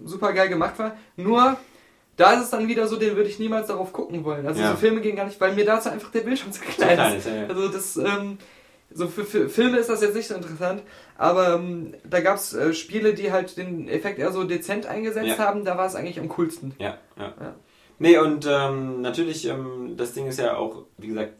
super 0.05 0.33
geil 0.33 0.49
gemacht 0.49 0.79
war. 0.79 0.97
Nur, 1.17 1.57
da 2.17 2.33
ist 2.35 2.45
es 2.45 2.51
dann 2.51 2.69
wieder 2.69 2.87
so, 2.89 2.97
den 2.97 3.17
würde 3.17 3.29
ich 3.29 3.39
niemals 3.39 3.69
darauf 3.69 3.93
gucken 3.93 4.25
wollen. 4.25 4.47
Also 4.47 4.61
Ja. 4.61 4.71
so 4.71 4.77
Filme 4.77 5.01
gehen 5.01 5.17
gar 5.17 5.27
nicht, 5.27 5.41
weil 5.41 5.55
mir 5.55 5.65
dazu 5.65 5.89
einfach 5.91 6.11
der 6.11 6.21
Bildschirm 6.21 6.53
zu 6.53 6.61
So 6.61 6.67
klein 6.71 6.95
klein 6.97 7.17
ist. 7.19 7.27
ja. 7.27 7.47
Also 7.47 7.69
das, 7.69 7.97
ähm, 7.97 8.39
so 8.95 9.09
für, 9.09 9.25
für 9.25 9.49
Filme 9.49 9.79
ist 9.79 9.89
das 9.89 10.03
jetzt 10.03 10.15
nicht 10.15 10.29
so 10.29 10.35
interessant, 10.35 10.83
aber 11.17 11.55
ähm, 11.55 11.95
da 12.09 12.21
gab 12.21 12.37
es 12.37 12.53
äh, 12.53 12.75
Spiele, 12.75 13.15
die 13.15 13.33
halt 13.33 13.57
den 13.57 13.89
Effekt 13.89 14.19
eher 14.19 14.33
so 14.33 14.45
dezent 14.45 14.87
eingesetzt 14.87 15.39
Ja. 15.39 15.39
haben, 15.39 15.65
da 15.65 15.79
war 15.79 15.87
es 15.87 15.95
eigentlich 15.95 16.21
am 16.21 16.29
coolsten. 16.29 16.75
Ja, 16.79 16.99
ja. 17.17 17.33
Ja. 17.41 17.55
Nee, 17.99 18.19
und 18.19 18.47
ähm, 18.51 19.01
natürlich, 19.01 19.47
ähm, 19.47 19.95
das 19.97 20.13
Ding 20.13 20.27
ist 20.27 20.39
ja 20.39 20.57
auch, 20.57 20.85
wie 20.99 21.07
gesagt, 21.09 21.33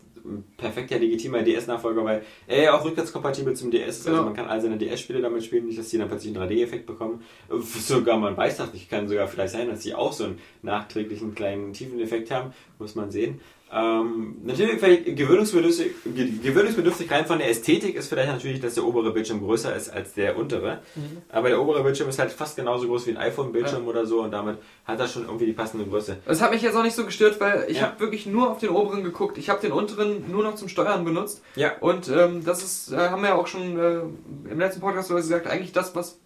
perfekter, 0.57 0.99
legitimer 0.99 1.43
DS-Nachfolger, 1.43 2.05
weil 2.05 2.23
er 2.47 2.63
ja 2.63 2.75
auch 2.79 2.85
rückwärtskompatibel 2.85 3.55
zum 3.55 3.71
DS 3.71 3.99
ist. 3.99 4.07
Also 4.07 4.11
Genau. 4.11 4.23
man 4.25 4.35
kann 4.35 4.47
all 4.47 4.61
seine 4.61 4.77
DS-Spiele 4.79 5.21
damit 5.21 5.45
spielen, 5.45 5.67
nicht, 5.67 5.79
dass 5.79 5.89
die 5.89 5.99
dann 5.99 6.09
plötzlich 6.09 6.37
einen 6.37 6.49
3D-Effekt 6.49 6.87
bekommen. 6.87 7.23
Sogar 7.61 8.19
man 8.19 8.37
weiß 8.37 8.57
das 8.59 8.73
nicht, 8.73 8.89
kann 8.91 9.09
sogar 9.09 9.29
vielleicht 9.29 9.53
sein, 9.53 9.69
dass 9.69 9.81
die 9.81 9.95
auch 9.95 10.13
so 10.13 10.25
einen 10.25 10.39
nachträglichen 10.63 11.35
kleinen 11.35 11.73
Tiefeneffekt 11.73 12.31
haben, 12.31 12.53
muss 12.79 12.95
man 12.95 13.11
sehen. 13.11 13.41
Ähm, 13.75 14.37
natürlich 14.45 14.79
vielleicht 14.81 15.17
gewöhnungsbedürftig, 15.17 15.93
ge- 16.15 16.31
gewöhnungsbedürftig 16.43 17.11
rein 17.11 17.25
von 17.25 17.39
der 17.39 17.49
Ästhetik 17.49 17.95
ist 17.97 18.09
vielleicht 18.09 18.29
natürlich, 18.31 18.61
dass 18.61 18.75
der 18.75 18.85
obere 18.85 19.13
Bildschirm 19.13 19.41
größer 19.41 19.75
ist 19.75 19.89
als 19.89 20.13
der 20.13 20.37
untere. 20.37 20.81
Aber 21.31 21.49
der 21.49 21.61
obere 21.61 21.83
Bildschirm 21.83 22.09
ist 22.11 22.19
halt 22.19 22.33
fast 22.33 22.57
genauso 22.57 22.87
groß 22.87 23.07
wie 23.07 23.13
ein 23.13 23.17
iPhone-Bildschirm 23.17 23.87
oder 23.89 24.05
so 24.05 24.21
und 24.23 24.31
damit 24.31 24.59
hat 24.85 25.01
er 25.01 25.09
schon 25.09 25.23
irgendwie 25.25 25.47
die 25.47 25.53
passende 25.55 25.87
Größe. 25.87 26.19
Das 26.27 26.43
hat 26.43 26.51
mich 26.53 26.61
jetzt 26.61 26.77
auch 26.77 26.83
nicht 26.83 26.95
so 26.97 27.07
gestört, 27.07 27.41
weil 27.41 27.65
ich 27.69 27.79
Ja. 27.79 27.85
habe 27.85 28.01
wirklich 28.01 28.27
nur 28.27 28.51
auf 28.51 28.59
den 28.59 28.69
oberen 28.69 29.03
geguckt. 29.05 29.39
Ich 29.39 29.49
habe 29.49 29.61
den 29.63 29.73
unteren 29.73 30.31
nur 30.31 30.43
noch 30.45 30.55
zum 30.57 30.69
Steuern 30.69 31.05
benutzt. 31.05 31.43
Ja. 31.57 31.73
Und 31.81 32.09
ähm, 32.09 32.45
das 32.45 32.63
ist, 32.63 32.93
äh, 32.93 32.97
haben 32.97 33.23
wir 33.23 33.31
ja 33.31 33.35
auch 33.37 33.47
schon 33.47 33.79
äh, 33.79 34.01
im 34.51 34.59
letzten 34.59 34.81
Podcast 34.83 35.09
gesagt, 35.09 35.47
eigentlich 35.47 35.73
das, 35.73 35.95
was 35.97 36.19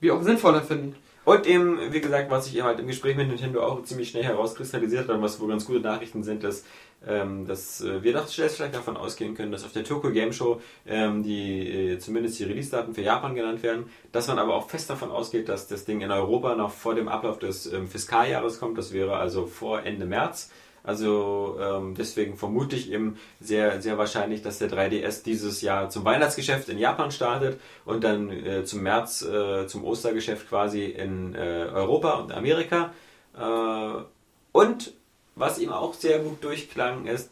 wir 0.00 0.14
auch 0.14 0.22
sinnvoller 0.22 0.62
finden. 0.62 0.96
Und 1.24 1.46
eben, 1.46 1.92
wie 1.92 2.00
gesagt, 2.00 2.30
was 2.30 2.46
sich 2.46 2.56
eben 2.56 2.64
halt 2.64 2.80
im 2.80 2.86
Gespräch 2.86 3.14
mit 3.14 3.28
Nintendo 3.28 3.62
auch 3.62 3.82
ziemlich 3.84 4.08
schnell 4.08 4.24
herauskristallisiert 4.24 5.06
hat 5.06 5.14
und 5.14 5.22
was 5.22 5.38
wohl 5.38 5.48
ganz 5.48 5.66
gute 5.66 5.80
Nachrichten 5.80 6.22
sind, 6.22 6.42
dass, 6.42 6.64
ähm, 7.06 7.46
dass 7.46 7.82
äh, 7.82 8.02
wir 8.02 8.14
doch 8.14 8.26
vielleicht 8.26 8.74
davon 8.74 8.96
ausgehen 8.96 9.34
können, 9.34 9.52
dass 9.52 9.64
auf 9.64 9.72
der 9.72 9.84
Tokyo 9.84 10.12
Game 10.12 10.32
Show 10.32 10.62
ähm, 10.86 11.22
die, 11.22 11.92
äh, 11.92 11.98
zumindest 11.98 12.38
die 12.38 12.44
Release-Daten 12.44 12.94
für 12.94 13.02
Japan 13.02 13.34
genannt 13.34 13.62
werden, 13.62 13.90
dass 14.12 14.28
man 14.28 14.38
aber 14.38 14.54
auch 14.54 14.70
fest 14.70 14.88
davon 14.88 15.10
ausgeht, 15.10 15.50
dass 15.50 15.68
das 15.68 15.84
Ding 15.84 16.00
in 16.00 16.10
Europa 16.10 16.54
noch 16.54 16.72
vor 16.72 16.94
dem 16.94 17.08
Ablauf 17.08 17.38
des 17.38 17.70
ähm, 17.70 17.86
Fiskaljahres 17.86 18.58
kommt, 18.58 18.78
das 18.78 18.92
wäre 18.92 19.16
also 19.16 19.46
vor 19.46 19.82
Ende 19.82 20.06
März. 20.06 20.50
Also 20.90 21.56
ähm, 21.62 21.94
deswegen 21.96 22.36
vermute 22.36 22.74
ich 22.74 22.90
eben 22.90 23.16
sehr, 23.40 23.80
sehr 23.80 23.96
wahrscheinlich, 23.96 24.42
dass 24.42 24.58
der 24.58 24.68
3DS 24.68 25.22
dieses 25.22 25.62
Jahr 25.62 25.88
zum 25.88 26.04
Weihnachtsgeschäft 26.04 26.68
in 26.68 26.78
Japan 26.78 27.12
startet 27.12 27.60
und 27.84 28.02
dann 28.02 28.28
äh, 28.28 28.64
zum 28.64 28.82
März 28.82 29.22
äh, 29.22 29.68
zum 29.68 29.84
Ostergeschäft 29.84 30.48
quasi 30.48 30.86
in 30.86 31.36
äh, 31.36 31.68
Europa 31.72 32.14
und 32.14 32.32
Amerika. 32.32 32.92
Äh, 33.38 34.02
und 34.50 34.92
was 35.36 35.60
ihm 35.60 35.70
auch 35.70 35.94
sehr 35.94 36.18
gut 36.18 36.42
durchklang, 36.42 37.06
ist, 37.06 37.30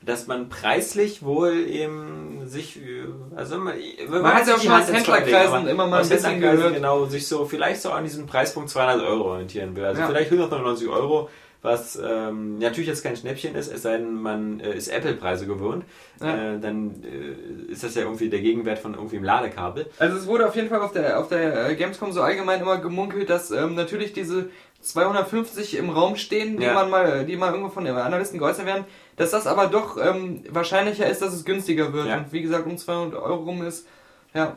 dass 0.00 0.26
man 0.26 0.48
preislich 0.48 1.22
wohl 1.22 1.66
eben 1.68 2.48
sich, 2.48 2.78
äh, 2.78 3.04
also 3.36 3.58
man, 3.58 3.74
Man 4.08 4.24
hat 4.34 4.46
ja 4.48 4.54
auch 4.54 4.60
schon 4.62 4.72
aus 4.72 4.90
Händlerkreisen 4.90 5.66
immer 5.68 5.86
mal 5.86 6.02
ein 6.02 6.08
bisschen 6.08 6.40
gehört. 6.40 6.74
genau, 6.74 7.04
sich 7.04 7.28
so 7.28 7.44
vielleicht 7.44 7.82
so 7.82 7.90
an 7.90 8.04
diesem 8.04 8.26
Preispunkt 8.26 8.70
200 8.70 9.02
Euro 9.06 9.32
orientieren 9.32 9.76
will. 9.76 9.84
Also 9.84 10.00
Ja. 10.00 10.06
vielleicht 10.06 10.30
199 10.30 10.88
Euro, 10.88 11.28
was 11.64 11.96
ähm, 11.96 12.58
natürlich 12.58 12.88
jetzt 12.88 13.02
kein 13.02 13.16
Schnäppchen 13.16 13.54
ist, 13.56 13.72
es 13.72 13.82
sei 13.82 13.96
denn, 13.96 14.14
man 14.20 14.60
äh, 14.60 14.76
ist 14.76 14.88
Apple-Preise 14.88 15.46
gewohnt. 15.46 15.84
Ja. 16.20 16.54
Äh, 16.54 16.60
dann 16.60 17.02
äh, 17.02 17.72
ist 17.72 17.82
das 17.82 17.94
ja 17.94 18.02
irgendwie 18.02 18.28
der 18.28 18.40
Gegenwert 18.40 18.78
von 18.78 18.94
irgendwie 18.94 19.16
einem 19.16 19.24
Ladekabel. 19.24 19.86
Also 19.98 20.16
es 20.18 20.26
wurde 20.26 20.46
auf 20.46 20.54
jeden 20.54 20.68
Fall 20.68 20.80
auf 20.82 20.92
der, 20.92 21.18
auf 21.18 21.28
der 21.28 21.70
äh, 21.70 21.74
Gamescom 21.74 22.12
so 22.12 22.20
allgemein 22.22 22.60
immer 22.60 22.76
gemunkelt, 22.78 23.30
dass 23.30 23.50
ähm, 23.50 23.74
natürlich 23.74 24.12
diese 24.12 24.50
250 24.82 25.76
im 25.78 25.90
Raum 25.90 26.16
stehen, 26.16 26.58
die 26.58 26.64
Ja. 26.64 26.74
man 26.74 26.90
mal, 26.90 27.24
die 27.24 27.36
mal 27.36 27.50
irgendwo 27.50 27.70
von 27.70 27.84
den 27.84 27.94
Analysten 27.96 28.38
geäußert 28.38 28.66
werden, 28.66 28.84
dass 29.16 29.30
das 29.30 29.46
aber 29.46 29.66
doch 29.68 29.96
ähm, 29.96 30.42
wahrscheinlicher 30.50 31.06
ist, 31.08 31.22
dass 31.22 31.32
es 31.32 31.44
günstiger 31.44 31.92
wird. 31.92 32.06
Ja. 32.08 32.18
Und 32.18 32.32
wie 32.32 32.42
gesagt, 32.42 32.66
um 32.66 32.76
200 32.76 33.14
Euro 33.20 33.42
rum 33.44 33.62
ist, 33.66 33.86
ja, 34.34 34.56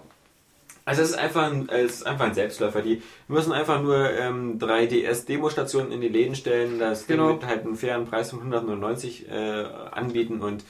Also 0.88 1.02
es 1.02 1.10
ist 1.10 1.18
einfach 1.18 1.52
ein, 1.52 1.68
es 1.68 1.96
ist 1.96 2.08
einfach 2.08 2.26
ein 2.26 2.34
Selbstläufer. 2.34 2.82
Die 2.82 3.02
müssen 3.28 3.52
einfach 3.52 3.82
nur 3.82 4.10
ähm, 4.10 4.58
3DS-Demo-Stationen 4.58 5.92
in 5.92 6.00
die 6.00 6.08
Läden 6.08 6.34
stellen, 6.36 6.80
das 6.80 7.06
Ding 7.08 7.18
Genau. 7.18 7.34
mit 7.34 7.46
halt 7.46 7.66
einen 7.66 7.76
fairen 7.76 8.06
Preis 8.06 8.30
von 8.30 8.40
199 8.40 9.30
äh, 9.30 9.66
anbieten 9.92 10.40
und 10.42 10.64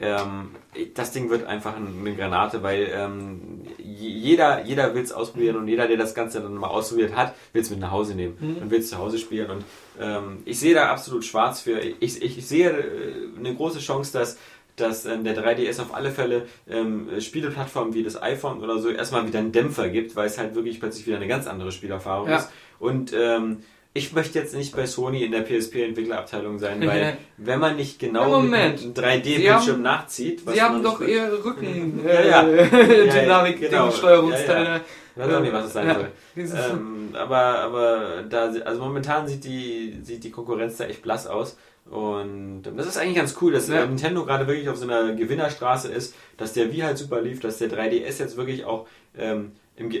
ähm, 0.00 0.50
das 0.94 1.12
Ding 1.12 1.28
wird 1.30 1.44
einfach 1.46 1.74
eine 1.76 2.14
Granate, 2.14 2.62
weil 2.62 2.88
ähm, 2.94 3.62
jeder, 3.78 4.64
jeder 4.64 4.94
will 4.94 5.02
es 5.02 5.12
ausprobieren 5.12 5.56
und 5.56 5.68
jeder, 5.68 5.86
der 5.86 5.96
das 5.98 6.14
Ganze 6.14 6.40
dann 6.40 6.54
mal 6.54 6.68
ausprobiert 6.68 7.14
hat, 7.14 7.34
will 7.52 7.62
es 7.62 7.70
mit 7.70 7.78
nach 7.78 7.90
Hause 7.90 8.14
nehmen 8.14 8.58
und 8.60 8.70
will 8.70 8.80
es 8.80 8.88
zu 8.90 8.98
Hause 8.98 9.18
spielen. 9.18 9.50
Und 9.50 9.64
ähm, 10.00 10.38
ich 10.46 10.58
sehe 10.58 10.74
da 10.74 10.90
absolut 10.90 11.24
schwarz 11.24 11.60
für. 11.60 11.78
Ich, 11.78 12.22
ich 12.22 12.46
sehe 12.46 12.70
äh, 12.70 13.38
eine 13.38 13.54
große 13.54 13.80
Chance, 13.80 14.12
dass 14.18 14.38
dass 14.76 15.04
ähm, 15.06 15.22
der 15.24 15.36
3DS 15.36 15.80
auf 15.80 15.94
alle 15.94 16.10
Fälle 16.10 16.46
ähm, 16.68 17.08
Spieleplattformen 17.20 17.94
wie 17.94 18.02
das 18.02 18.20
iPhone 18.22 18.60
oder 18.62 18.78
so 18.78 18.88
erstmal 18.90 19.26
wieder 19.26 19.38
einen 19.38 19.52
Dämpfer 19.52 19.88
gibt, 19.88 20.16
weil 20.16 20.26
es 20.26 20.38
halt 20.38 20.54
wirklich 20.54 20.80
plötzlich 20.80 21.06
wieder 21.06 21.16
eine 21.16 21.28
ganz 21.28 21.46
andere 21.46 21.72
Spielerfahrung 21.72 22.28
Ja. 22.28 22.36
ist. 22.38 22.50
Und 22.78 23.12
ähm, 23.12 23.58
ich 23.94 24.14
möchte 24.14 24.38
jetzt 24.38 24.54
nicht 24.54 24.74
bei 24.74 24.86
Sony 24.86 25.22
in 25.22 25.32
der 25.32 25.42
PSP-Entwicklerabteilung 25.42 26.58
sein, 26.58 26.80
weil 26.86 27.18
wenn 27.36 27.60
man 27.60 27.76
nicht 27.76 27.98
genau 27.98 28.28
Moment. 28.40 28.86
mit 28.86 28.98
einem 28.98 29.22
Sie 29.22 29.30
3D-Bildschirm 29.30 29.74
haben- 29.76 29.82
nachzieht, 29.82 30.46
was 30.46 30.54
Sie 30.54 30.62
haben 30.62 30.82
doch 30.82 31.00
eher 31.00 31.30
Rücken 31.44 32.00
äh, 32.06 32.28
Ja, 32.30 32.48
ja, 32.48 32.64
Dynamik, 33.22 33.60
genau. 33.60 33.90
Steuerungsteile. 33.90 34.80
Ich 35.14 35.22
weiß 35.22 35.34
auch 35.34 35.40
nicht, 35.40 35.52
was 35.52 35.66
es 35.66 35.72
sein 35.74 35.94
soll. 35.94 36.08
Ähm, 36.36 37.10
aber 37.12 37.36
aber 37.36 38.24
da, 38.30 38.50
also 38.64 38.80
momentan 38.80 39.28
sieht 39.28 39.44
die, 39.44 39.98
sieht 40.02 40.24
die 40.24 40.30
Konkurrenz 40.30 40.78
da 40.78 40.84
echt 40.86 41.02
blass 41.02 41.26
aus. 41.26 41.58
Und 41.90 42.62
das 42.76 42.86
ist 42.86 42.96
eigentlich 42.96 43.16
ganz 43.16 43.36
cool, 43.42 43.52
dass 43.52 43.68
Ja. 43.68 43.82
äh, 43.82 43.86
Nintendo 43.86 44.24
gerade 44.24 44.46
wirklich 44.46 44.68
auf 44.68 44.76
so 44.76 44.84
einer 44.84 45.12
Gewinnerstraße 45.14 45.88
ist, 45.92 46.14
dass 46.36 46.52
der 46.52 46.72
Wii 46.72 46.80
halt 46.80 46.98
super 46.98 47.20
lief, 47.20 47.40
dass 47.40 47.58
der 47.58 47.68
3DS 47.68 48.18
jetzt 48.20 48.36
wirklich 48.36 48.64
auch, 48.64 48.86
ähm, 49.18 49.52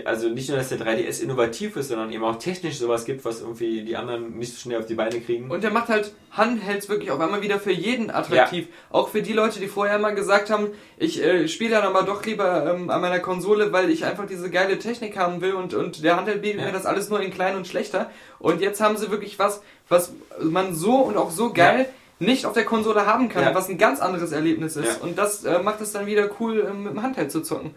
also 0.04 0.28
nicht 0.28 0.48
nur, 0.48 0.58
dass 0.58 0.68
der 0.68 0.78
3DS 0.78 1.20
innovativ 1.22 1.76
ist, 1.76 1.88
sondern 1.88 2.12
eben 2.12 2.22
auch 2.22 2.36
technisch 2.36 2.78
sowas 2.78 3.04
gibt, 3.04 3.24
was 3.24 3.40
irgendwie 3.40 3.82
die 3.82 3.96
anderen 3.96 4.38
nicht 4.38 4.52
so 4.54 4.60
schnell 4.60 4.78
auf 4.78 4.86
die 4.86 4.94
Beine 4.94 5.20
kriegen. 5.20 5.50
Und 5.50 5.64
der 5.64 5.70
macht 5.72 5.88
halt 5.88 6.12
Handhelds 6.30 6.88
wirklich 6.88 7.10
auf 7.10 7.18
einmal 7.18 7.42
wieder 7.42 7.58
für 7.58 7.72
jeden 7.72 8.10
attraktiv. 8.10 8.68
Auch 8.90 9.08
für 9.08 9.22
die 9.22 9.32
Leute, 9.32 9.58
die 9.60 9.66
vorher 9.68 9.98
mal 9.98 10.14
gesagt 10.14 10.50
haben, 10.50 10.68
ich 10.98 11.22
äh, 11.22 11.48
spiele 11.48 11.70
dann 11.72 11.84
aber 11.84 12.04
doch 12.04 12.24
lieber 12.24 12.72
ähm, 12.72 12.90
an 12.90 13.00
meiner 13.00 13.18
Konsole, 13.18 13.72
weil 13.72 13.90
ich 13.90 14.04
einfach 14.04 14.26
diese 14.26 14.50
geile 14.50 14.78
Technik 14.78 15.16
haben 15.18 15.40
will 15.40 15.54
und, 15.54 15.74
und 15.74 16.04
der 16.04 16.16
Handheld 16.16 16.42
bietet 16.42 16.60
Ja. 16.60 16.66
mir 16.66 16.72
das 16.72 16.86
alles 16.86 17.08
nur 17.08 17.20
in 17.20 17.32
klein 17.32 17.56
und 17.56 17.66
schlechter. 17.66 18.10
Und 18.38 18.60
jetzt 18.60 18.80
haben 18.80 18.96
sie 18.96 19.10
wirklich 19.10 19.38
was, 19.38 19.62
was 19.88 20.12
man 20.40 20.74
so 20.74 20.96
und 20.96 21.16
auch 21.16 21.30
so 21.30 21.52
geil 21.52 21.86
nicht 22.18 22.46
auf 22.46 22.52
der 22.52 22.64
Konsole 22.64 23.04
haben 23.06 23.28
kann, 23.28 23.42
Ja. 23.42 23.54
was 23.54 23.68
ein 23.68 23.78
ganz 23.78 24.00
anderes 24.00 24.30
Erlebnis 24.32 24.76
ist. 24.76 24.98
Ja. 25.00 25.02
Und 25.04 25.18
das 25.18 25.44
äh, 25.44 25.58
macht 25.58 25.80
es 25.80 25.92
dann 25.92 26.06
wieder 26.06 26.28
cool, 26.40 26.66
ähm, 26.70 26.84
mit 26.84 26.92
dem 26.92 27.02
Handheld 27.02 27.32
zu 27.32 27.40
zocken. 27.42 27.74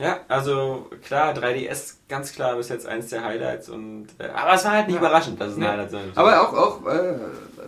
Ja, 0.00 0.20
also 0.28 0.86
klar, 1.04 1.34
3DS 1.34 1.94
ganz 2.08 2.30
klar 2.32 2.54
bis 2.54 2.68
jetzt 2.68 2.86
eins 2.86 3.08
der 3.08 3.24
Highlights 3.24 3.68
und 3.68 4.06
äh, 4.20 4.28
aber 4.28 4.54
es 4.54 4.64
war 4.64 4.70
halt 4.70 4.86
nicht 4.86 4.94
Ja. 4.94 5.00
überraschend, 5.00 5.40
dass 5.40 5.48
es 5.50 5.56
ein 5.56 5.62
Ja. 5.62 5.72
Highlight 5.72 5.90
sein 5.90 6.12
Aber 6.14 6.40
auch, 6.40 6.52
auch 6.54 6.86
äh, 6.86 7.16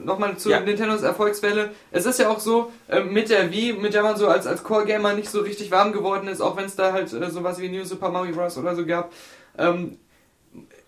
nochmal 0.05 0.37
zu 0.37 0.51
Ja. 0.51 0.61
Nintendos 0.61 1.03
Erfolgswelle. 1.03 1.71
Es 1.91 2.07
ist 2.07 2.21
ja 2.21 2.29
auch 2.29 2.39
so, 2.39 2.71
äh, 2.87 3.01
mit 3.01 3.31
der 3.31 3.51
Wii, 3.51 3.73
mit 3.73 3.95
der 3.95 4.05
man 4.05 4.17
so 4.17 4.29
als, 4.29 4.47
als 4.47 4.62
Core-Gamer 4.62 5.15
nicht 5.15 5.29
so 5.29 5.41
richtig 5.41 5.73
warm 5.73 5.93
geworden 5.93 6.29
ist, 6.29 6.41
auch 6.41 6.57
wenn 6.57 6.67
es 6.67 6.77
da 6.77 6.93
halt 6.93 7.12
äh, 7.12 7.31
sowas 7.31 7.59
wie 7.59 7.69
New 7.69 7.83
Super 7.85 8.11
Mario 8.11 8.33
Bros. 8.37 8.57
oder 8.57 8.77
so 8.77 8.87
gab. 8.87 9.11
Ähm, 9.59 9.99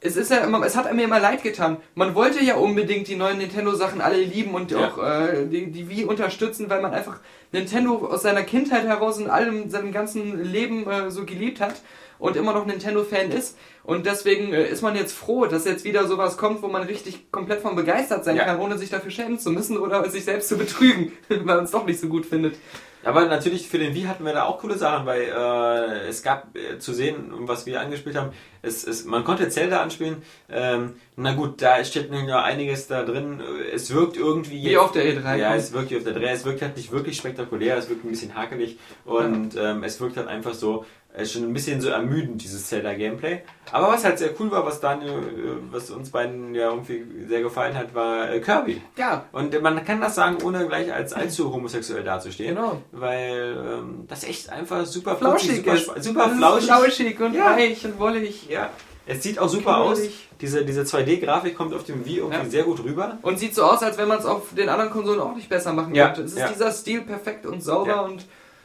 es 0.05 0.16
ist 0.16 0.31
ja 0.31 0.39
immer, 0.39 0.65
es 0.66 0.77
hat 0.77 0.93
mir 0.95 1.05
immer 1.05 1.20
leid 1.20 1.43
getan. 1.43 1.77
Man 1.95 2.15
wollte 2.15 2.43
ja 2.43 2.57
unbedingt 2.57 3.07
die 3.09 3.16
neuen 3.16 3.39
Nintendo-Sachen 3.39 4.01
alle 4.01 4.20
lieben 4.23 4.55
und 4.55 4.70
Ja. 4.70 4.89
auch 4.89 4.99
äh, 5.03 5.47
die, 5.47 5.70
die 5.70 5.89
Wii 5.89 6.05
unterstützen, 6.05 6.69
weil 6.69 6.83
man 6.83 6.93
einfach 6.93 7.20
Nintendo 7.53 7.97
aus 8.07 8.23
seiner 8.23 8.43
Kindheit 8.43 8.85
heraus 8.85 9.19
in 9.19 9.29
allem 9.31 9.70
seinem 9.70 9.93
ganzen 9.93 10.43
Leben 10.45 10.89
äh, 10.91 11.11
so 11.11 11.24
geliebt 11.24 11.61
hat 11.61 11.77
und 12.19 12.37
immer 12.37 12.53
noch 12.53 12.66
Nintendo-Fan 12.66 13.31
ist. 13.31 13.57
Und 13.85 14.07
deswegen 14.07 14.53
äh, 14.53 14.66
ist 14.69 14.83
man 14.83 14.97
jetzt 14.97 15.12
froh, 15.12 15.47
dass 15.47 15.65
jetzt 15.65 15.85
wieder 15.85 16.07
sowas 16.07 16.37
kommt, 16.37 16.62
wo 16.62 16.69
man 16.69 16.83
richtig 16.83 17.31
komplett 17.31 17.61
von 17.61 17.77
begeistert 17.77 18.24
sein 18.24 18.37
Ja. 18.37 18.45
kann, 18.45 18.59
ohne 18.61 18.79
sich 18.79 18.91
dafür 18.91 19.11
schämen 19.11 19.39
zu 19.39 19.51
müssen 19.51 19.77
oder 19.79 20.09
sich 20.11 20.24
selbst 20.24 20.49
zu 20.49 20.57
betrügen, 20.59 21.12
weil 21.29 21.41
man 21.41 21.65
es 21.65 21.70
doch 21.70 21.85
nicht 21.87 22.01
so 22.01 22.09
gut 22.09 22.27
findet. 22.27 22.57
Aber 23.05 23.27
natürlich 23.27 23.69
für 23.69 23.79
den 23.79 23.95
Wii 23.95 24.05
hatten 24.05 24.24
wir 24.24 24.33
da 24.33 24.45
auch 24.45 24.59
coole 24.59 24.79
Sachen, 24.79 25.07
weil 25.07 25.23
äh, 25.23 26.09
es 26.09 26.23
gab 26.23 26.57
äh, 26.57 26.79
zu 26.79 26.93
sehen, 26.93 27.33
was 27.41 27.66
wir 27.66 27.81
angespielt 27.81 28.16
haben, 28.16 28.31
es, 28.62 28.87
es, 28.87 29.05
man 29.05 29.24
konnte 29.24 29.49
Zelda 29.49 29.83
anspielen. 29.83 30.23
Ähm, 30.49 30.95
na 31.16 31.35
gut, 31.35 31.61
da 31.61 31.85
steht 31.85 32.11
ja 32.12 32.43
einiges 32.43 32.87
da 32.87 33.03
drin. 33.03 33.41
Es 33.74 33.93
wirkt 33.93 34.16
irgendwie. 34.16 34.65
Wie 34.65 34.79
auf 34.79 34.93
der 34.93 35.05
E3 35.05 35.37
Ja, 35.37 35.49
kommt. 35.51 35.61
es 35.61 35.73
wirkt 35.73 35.91
wie 35.91 35.97
auf 35.97 36.05
der 36.05 36.15
3. 36.15 36.31
Es 36.31 36.45
wirkt 36.45 36.62
halt 36.62 36.77
nicht 36.77 36.93
wirklich 36.93 37.16
spektakulär, 37.16 37.77
es 37.77 37.89
wirkt 37.89 38.05
ein 38.05 38.11
bisschen 38.11 38.35
hakelig 38.37 38.79
und 39.05 39.57
ähm, 39.57 39.83
es 39.83 40.01
wirkt 40.01 40.16
halt 40.16 40.29
einfach 40.29 40.55
so. 40.55 40.85
Äh, 41.14 41.24
Schon 41.26 41.43
ein 41.44 41.52
bisschen 41.52 41.80
so 41.80 41.89
ermüdend, 41.90 42.43
dieses 42.43 42.66
Zelda-Gameplay. 42.68 43.43
Aber 43.70 43.89
was 43.89 44.05
halt 44.05 44.18
sehr 44.18 44.30
cool 44.40 44.51
war, 44.51 44.64
was 44.64 44.80
Daniel, 44.80 45.10
äh, 45.10 45.72
was 45.72 45.90
uns 45.90 46.10
beiden 46.10 46.55
ja 46.55 46.70
irgendwie 46.70 47.05
sehr 47.28 47.43
gefallen 47.43 47.76
hat, 47.76 47.94
war 47.94 48.30
äh, 48.30 48.40
Kirby. 48.40 48.80
Ja, 48.97 49.26
Und 49.32 49.60
man 49.62 49.84
kann 49.84 50.01
das 50.01 50.14
sagen, 50.14 50.39
ohne 50.44 50.66
gleich 50.66 50.93
als 50.93 51.12
allzu 51.12 51.52
homosexuell 51.52 52.02
dazustehen. 52.05 52.55
Genau. 52.55 52.82
Weil 52.93 53.56
ähm, 53.64 54.05
das 54.09 54.24
echt 54.24 54.48
einfach 54.51 54.84
super 54.86 55.16
flauschig 55.16 55.56
super, 55.56 55.74
ist. 55.74 56.05
super 56.05 56.26
ist 56.30 56.36
flauschig. 56.36 56.66
flauschig 56.66 57.20
und 57.20 57.34
Ja. 57.34 57.56
weich 57.56 57.84
und 57.84 57.98
wollig. 57.98 58.48
Ja. 58.48 58.70
Es 59.05 59.22
sieht 59.22 59.39
auch 59.39 59.48
super 59.48 59.78
aus. 59.78 60.01
Diese, 60.40 60.64
diese 60.64 60.82
2D-Grafik 60.82 61.56
kommt 61.56 61.74
auf 61.74 61.84
dem 61.84 62.05
Wii 62.06 62.18
irgendwie 62.18 62.36
Ja. 62.44 62.48
sehr 62.51 62.62
gut 62.64 62.82
rüber. 62.84 63.18
Und 63.22 63.39
sieht 63.39 63.55
so 63.55 63.64
aus, 63.64 63.82
als 63.82 63.98
wenn 63.98 64.06
man 64.09 64.18
es 64.18 64.24
auf 64.26 64.55
den 64.56 64.68
anderen 64.68 64.90
Konsolen 64.90 65.20
auch 65.20 65.34
nicht 65.34 65.48
besser 65.48 65.72
machen 65.72 65.94
Ja, 65.94 66.06
könnte. 66.06 66.22
Es 66.22 66.32
ist 66.32 66.39
ja. 66.39 66.48
dieser 66.48 66.70
Stil 66.72 67.02
perfekt 67.02 67.44
und 67.47 67.62
sauber 67.62 68.05
und 68.05 68.24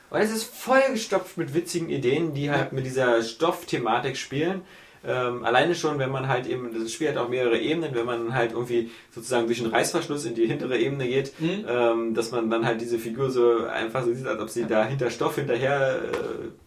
Und 0.10 0.20
es 0.22 0.32
ist 0.32 0.44
vollgestopft 0.56 1.38
mit 1.38 1.54
witzigen 1.54 1.90
Ideen, 1.90 2.34
die 2.34 2.50
halt 2.52 2.72
mit 2.74 2.86
dieser 2.86 3.22
Stoffthematik 3.24 4.18
spielen. 4.18 4.62
Ähm, 5.06 5.46
alleine 5.46 5.76
schon, 5.76 6.00
wenn 6.00 6.10
man 6.10 6.28
halt 6.28 6.48
eben, 6.48 6.70
das 6.74 6.92
Spiel 6.92 7.08
hat 7.10 7.18
auch 7.18 7.30
mehrere 7.30 7.58
Ebenen, 7.60 7.94
wenn 7.94 8.06
man 8.06 8.34
halt 8.34 8.52
irgendwie 8.52 8.90
sozusagen 9.14 9.46
durch 9.46 9.62
einen 9.62 9.72
Reißverschluss 9.72 10.26
in 10.26 10.34
die 10.36 10.48
hintere 10.48 10.78
Ebene 10.78 11.08
geht, 11.08 11.40
Mhm. 11.40 11.66
ähm, 11.70 12.14
dass 12.14 12.32
man 12.32 12.50
dann 12.50 12.66
halt 12.66 12.82
diese 12.82 12.98
Figur 13.00 13.30
so 13.30 13.66
einfach 13.66 14.04
so 14.04 14.14
sieht, 14.14 14.28
als 14.28 14.42
ob 14.42 14.50
sie 14.50 14.66
da 14.66 14.84
hinter 14.86 15.10
Stoff 15.12 15.36
hinterher. 15.36 16.00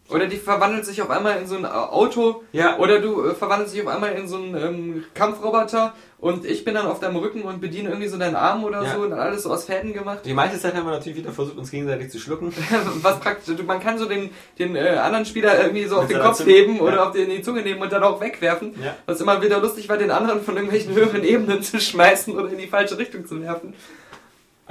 Äh, 0.09 0.13
Oder 0.13 0.27
die 0.27 0.37
verwandelt 0.37 0.85
sich 0.85 1.01
auf 1.01 1.09
einmal 1.09 1.39
in 1.39 1.45
so 1.47 1.55
ein 1.57 1.65
Auto. 1.65 2.43
Ja. 2.51 2.79
Oder 2.79 2.99
du 2.99 3.25
äh, 3.25 3.35
verwandelst 3.35 3.75
dich 3.75 3.81
auf 3.81 3.89
einmal 3.89 4.13
in 4.13 4.27
so 4.27 4.37
einen 4.37 4.55
ähm, 4.55 5.03
Kampfroboter 5.13 5.93
und 6.21 6.45
ich 6.45 6.63
bin 6.63 6.75
dann 6.75 6.85
auf 6.85 6.99
deinem 7.01 7.17
Rücken 7.17 7.41
und 7.41 7.59
bediene 7.59 7.89
irgendwie 7.89 8.07
so 8.07 8.17
deinen 8.17 8.35
Arm 8.35 8.63
oder 8.63 8.83
Ja. 8.83 8.93
so 8.95 9.01
und 9.01 9.11
alles 9.11 9.43
so 9.43 9.51
aus 9.51 9.65
Fäden 9.65 9.91
gemacht. 9.91 10.19
die 10.23 10.33
meiste 10.33 10.57
Zeit 10.59 10.75
haben 10.75 10.85
wir 10.85 10.91
natürlich 10.91 11.17
wieder 11.17 11.31
versucht, 11.31 11.57
uns 11.57 11.69
gegenseitig 11.71 12.09
zu 12.11 12.19
schlucken. 12.19 12.53
Was 13.01 13.19
praktisch, 13.19 13.55
man 13.65 13.79
kann 13.81 13.97
so 13.97 14.05
den, 14.05 14.29
den 14.59 14.75
äh, 14.75 14.89
anderen 15.01 15.25
Spieler 15.25 15.61
irgendwie 15.61 15.85
so 15.85 15.97
auf 15.97 16.07
den 16.07 16.19
Kopf 16.19 16.37
Zunge. 16.37 16.51
heben 16.51 16.79
oder 16.79 16.97
Ja. 16.97 17.03
auf 17.07 17.11
den, 17.11 17.29
die 17.29 17.41
Zunge 17.41 17.61
nehmen 17.63 17.81
und 17.81 17.91
dann 17.91 18.03
auch 18.03 18.21
wegwerfen. 18.21 18.73
Ja. 18.81 18.95
Was 19.07 19.19
immer 19.19 19.41
wieder 19.41 19.59
lustig 19.59 19.89
war, 19.89 19.97
den 19.97 20.11
anderen 20.11 20.41
von 20.43 20.55
irgendwelchen 20.55 20.93
höheren 20.95 21.23
Ebenen 21.23 21.61
zu 21.63 21.79
schmeißen 21.81 22.37
oder 22.37 22.49
in 22.51 22.57
die 22.59 22.67
falsche 22.67 22.97
Richtung 22.97 23.25
zu 23.25 23.41
werfen. 23.41 23.73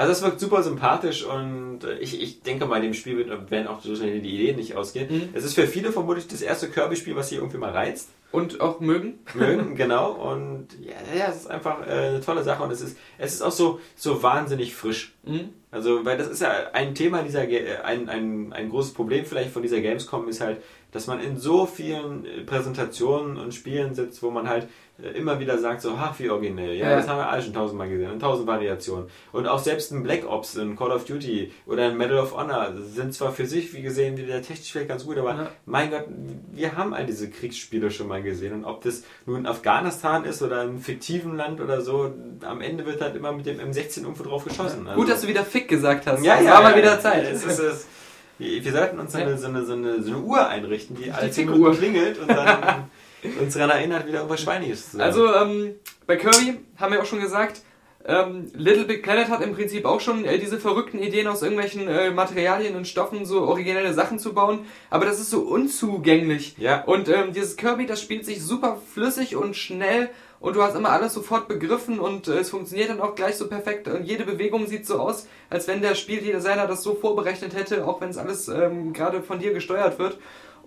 Also 0.00 0.12
es 0.12 0.22
wirkt 0.22 0.40
super 0.40 0.62
sympathisch 0.62 1.26
und 1.26 1.84
äh, 1.84 1.98
ich, 1.98 2.22
ich 2.22 2.40
denke 2.40 2.64
mal, 2.64 2.80
dem 2.80 2.94
Spiel 2.94 3.18
wird, 3.18 3.50
werden 3.50 3.66
auch 3.66 3.82
so 3.82 3.94
schnell 3.94 4.18
die 4.20 4.34
Ideen 4.34 4.56
nicht 4.56 4.74
ausgehen. 4.74 5.14
Mhm. 5.14 5.28
Es 5.34 5.44
ist 5.44 5.52
für 5.52 5.66
viele 5.66 5.92
vermutlich 5.92 6.26
das 6.26 6.40
erste 6.40 6.70
Kirby-Spiel, 6.70 7.16
was 7.16 7.28
sie 7.28 7.34
irgendwie 7.34 7.58
mal 7.58 7.72
reizt. 7.72 8.08
Und 8.32 8.62
auch 8.62 8.80
mögen. 8.80 9.18
mögen, 9.34 9.74
genau. 9.76 10.12
Und 10.12 10.68
ja, 10.80 10.94
ja, 11.14 11.26
es 11.28 11.40
ist 11.40 11.50
einfach 11.50 11.86
äh, 11.86 11.90
eine 11.90 12.22
tolle 12.22 12.42
Sache 12.42 12.62
und 12.62 12.70
es 12.70 12.80
ist, 12.80 12.96
es 13.18 13.34
ist 13.34 13.42
auch 13.42 13.52
so, 13.52 13.78
so 13.94 14.22
wahnsinnig 14.22 14.74
frisch. 14.74 15.12
Mhm. 15.22 15.50
Also, 15.70 16.02
weil 16.02 16.16
das 16.16 16.28
ist 16.28 16.40
ja 16.40 16.70
ein 16.72 16.94
Thema 16.94 17.22
dieser, 17.22 17.46
äh, 17.46 17.82
ein, 17.84 18.08
ein, 18.08 18.54
ein 18.54 18.70
großes 18.70 18.94
Problem 18.94 19.26
vielleicht 19.26 19.50
von 19.50 19.60
dieser 19.60 19.82
Gamescom 19.82 20.28
ist 20.28 20.40
halt, 20.40 20.62
dass 20.92 21.08
man 21.08 21.20
in 21.20 21.36
so 21.36 21.66
vielen 21.66 22.24
äh, 22.24 22.40
Präsentationen 22.40 23.36
und 23.36 23.52
Spielen 23.52 23.94
sitzt, 23.94 24.22
wo 24.22 24.30
man 24.30 24.48
halt 24.48 24.66
immer 25.14 25.38
wieder 25.40 25.58
sagt, 25.58 25.82
so, 25.82 25.94
ach, 25.98 26.18
wie 26.18 26.28
originell. 26.30 26.74
Ja, 26.74 26.90
Ja. 26.90 26.96
das 26.96 27.08
haben 27.08 27.18
wir 27.18 27.28
alle 27.28 27.42
schon 27.42 27.52
tausendmal 27.54 27.88
gesehen, 27.88 28.12
in 28.12 28.20
tausend 28.20 28.46
Variationen. 28.46 29.06
Und 29.32 29.46
auch 29.46 29.58
selbst 29.58 29.92
ein 29.92 30.02
Black 30.02 30.26
Ops, 30.28 30.56
ein 30.56 30.76
Call 30.76 30.90
of 30.92 31.04
Duty 31.04 31.52
oder 31.66 31.86
ein 31.86 31.96
Medal 31.96 32.18
of 32.18 32.36
Honor 32.36 32.72
sind 32.76 33.14
zwar 33.14 33.32
für 33.32 33.46
sich, 33.46 33.72
wie 33.74 33.82
gesehen, 33.82 34.16
wieder 34.16 34.42
technisch 34.42 34.72
vielleicht 34.72 34.88
ganz 34.88 35.04
gut, 35.04 35.18
aber 35.18 35.30
Ja. 35.34 35.48
mein 35.66 35.90
Gott, 35.90 36.04
wir 36.52 36.76
haben 36.76 36.94
all 36.94 37.06
diese 37.06 37.30
Kriegsspiele 37.30 37.90
schon 37.90 38.08
mal 38.08 38.22
gesehen. 38.22 38.52
Und 38.52 38.64
ob 38.64 38.82
das 38.82 39.02
nun 39.26 39.46
Afghanistan 39.46 40.24
ist 40.24 40.42
oder 40.42 40.60
einem 40.60 40.80
fiktiven 40.80 41.36
Land 41.36 41.60
oder 41.60 41.80
so, 41.80 42.12
am 42.42 42.60
Ende 42.60 42.84
wird 42.86 43.00
halt 43.00 43.16
immer 43.16 43.32
mit 43.32 43.46
dem 43.46 43.58
M16 43.58 44.02
irgendwo 44.02 44.24
drauf 44.24 44.44
geschossen. 44.44 44.86
Also- 44.86 45.00
Gut, 45.00 45.10
dass 45.10 45.20
du 45.22 45.28
wieder 45.28 45.44
Fick 45.44 45.68
gesagt 45.68 46.06
hast. 46.06 46.24
ja, 46.24 46.36
es 46.38 46.44
ja, 46.44 46.52
war 46.54 46.62
mal 46.62 46.76
wieder. 46.76 47.00
Zeit. 47.00 47.24
Es 47.24 47.44
ist, 47.44 47.58
es, 47.58 47.86
wir 48.38 48.72
sollten 48.72 48.98
uns 48.98 49.12
so 49.12 49.18
eine, 49.18 49.36
so, 49.38 49.48
eine, 49.48 49.64
so, 49.64 49.72
eine, 49.74 50.02
so 50.02 50.10
eine 50.12 50.20
Uhr 50.20 50.48
einrichten, 50.48 50.96
die 50.96 51.10
alle 51.12 51.30
10 51.30 51.44
Fickuhr. 51.48 51.58
Minuten 51.58 51.78
klingelt 51.78 52.18
und 52.18 52.28
dann 52.30 52.84
uns 53.40 53.54
daran 53.54 53.70
erinnert, 53.70 54.06
wieder 54.06 54.18
irgendwas 54.18 54.40
Schweiniges 54.40 54.90
zu 54.90 54.96
sagen. 54.96 55.02
Also 55.02 55.34
ähm, 55.34 55.74
bei 56.06 56.16
Kirby 56.16 56.58
haben 56.78 56.92
wir 56.92 57.00
auch 57.00 57.06
schon 57.06 57.20
gesagt, 57.20 57.62
ähm, 58.06 58.50
Little 58.54 58.86
Big 58.86 59.02
Planet 59.02 59.28
hat 59.28 59.42
im 59.42 59.54
Prinzip 59.54 59.84
auch 59.84 60.00
schon 60.00 60.24
äh, 60.24 60.38
diese 60.38 60.58
verrückten 60.58 60.98
Ideen 61.00 61.26
aus 61.26 61.42
irgendwelchen 61.42 61.86
äh, 61.86 62.10
Materialien 62.10 62.74
und 62.74 62.88
Stoffen 62.88 63.26
so 63.26 63.42
originelle 63.42 63.92
Sachen 63.92 64.18
zu 64.18 64.32
bauen, 64.32 64.60
aber 64.88 65.04
das 65.04 65.20
ist 65.20 65.30
so 65.30 65.40
unzugänglich. 65.40 66.56
Ja. 66.56 66.82
Und 66.84 67.08
ähm, 67.10 67.32
dieses 67.34 67.56
Kirby, 67.56 67.84
das 67.86 68.00
spielt 68.00 68.24
sich 68.24 68.42
super 68.42 68.78
flüssig 68.94 69.36
und 69.36 69.54
schnell 69.54 70.08
und 70.40 70.56
du 70.56 70.62
hast 70.62 70.74
immer 70.74 70.90
alles 70.90 71.12
sofort 71.12 71.46
begriffen 71.46 72.00
und 72.00 72.26
äh, 72.26 72.38
es 72.38 72.48
funktioniert 72.48 72.88
dann 72.88 73.00
auch 73.00 73.14
gleich 73.14 73.36
so 73.36 73.48
perfekt 73.48 73.86
und 73.86 74.04
jede 74.04 74.24
Bewegung 74.24 74.66
sieht 74.66 74.86
so 74.86 74.98
aus, 74.98 75.26
als 75.50 75.68
wenn 75.68 75.82
der 75.82 75.94
Spieldesigner 75.94 76.66
das 76.66 76.82
so 76.82 76.94
vorberechnet 76.94 77.54
hätte, 77.54 77.86
auch 77.86 78.00
wenn 78.00 78.08
es 78.08 78.16
alles 78.16 78.48
ähm, 78.48 78.94
gerade 78.94 79.22
von 79.22 79.38
dir 79.38 79.52
gesteuert 79.52 79.98
wird. 79.98 80.18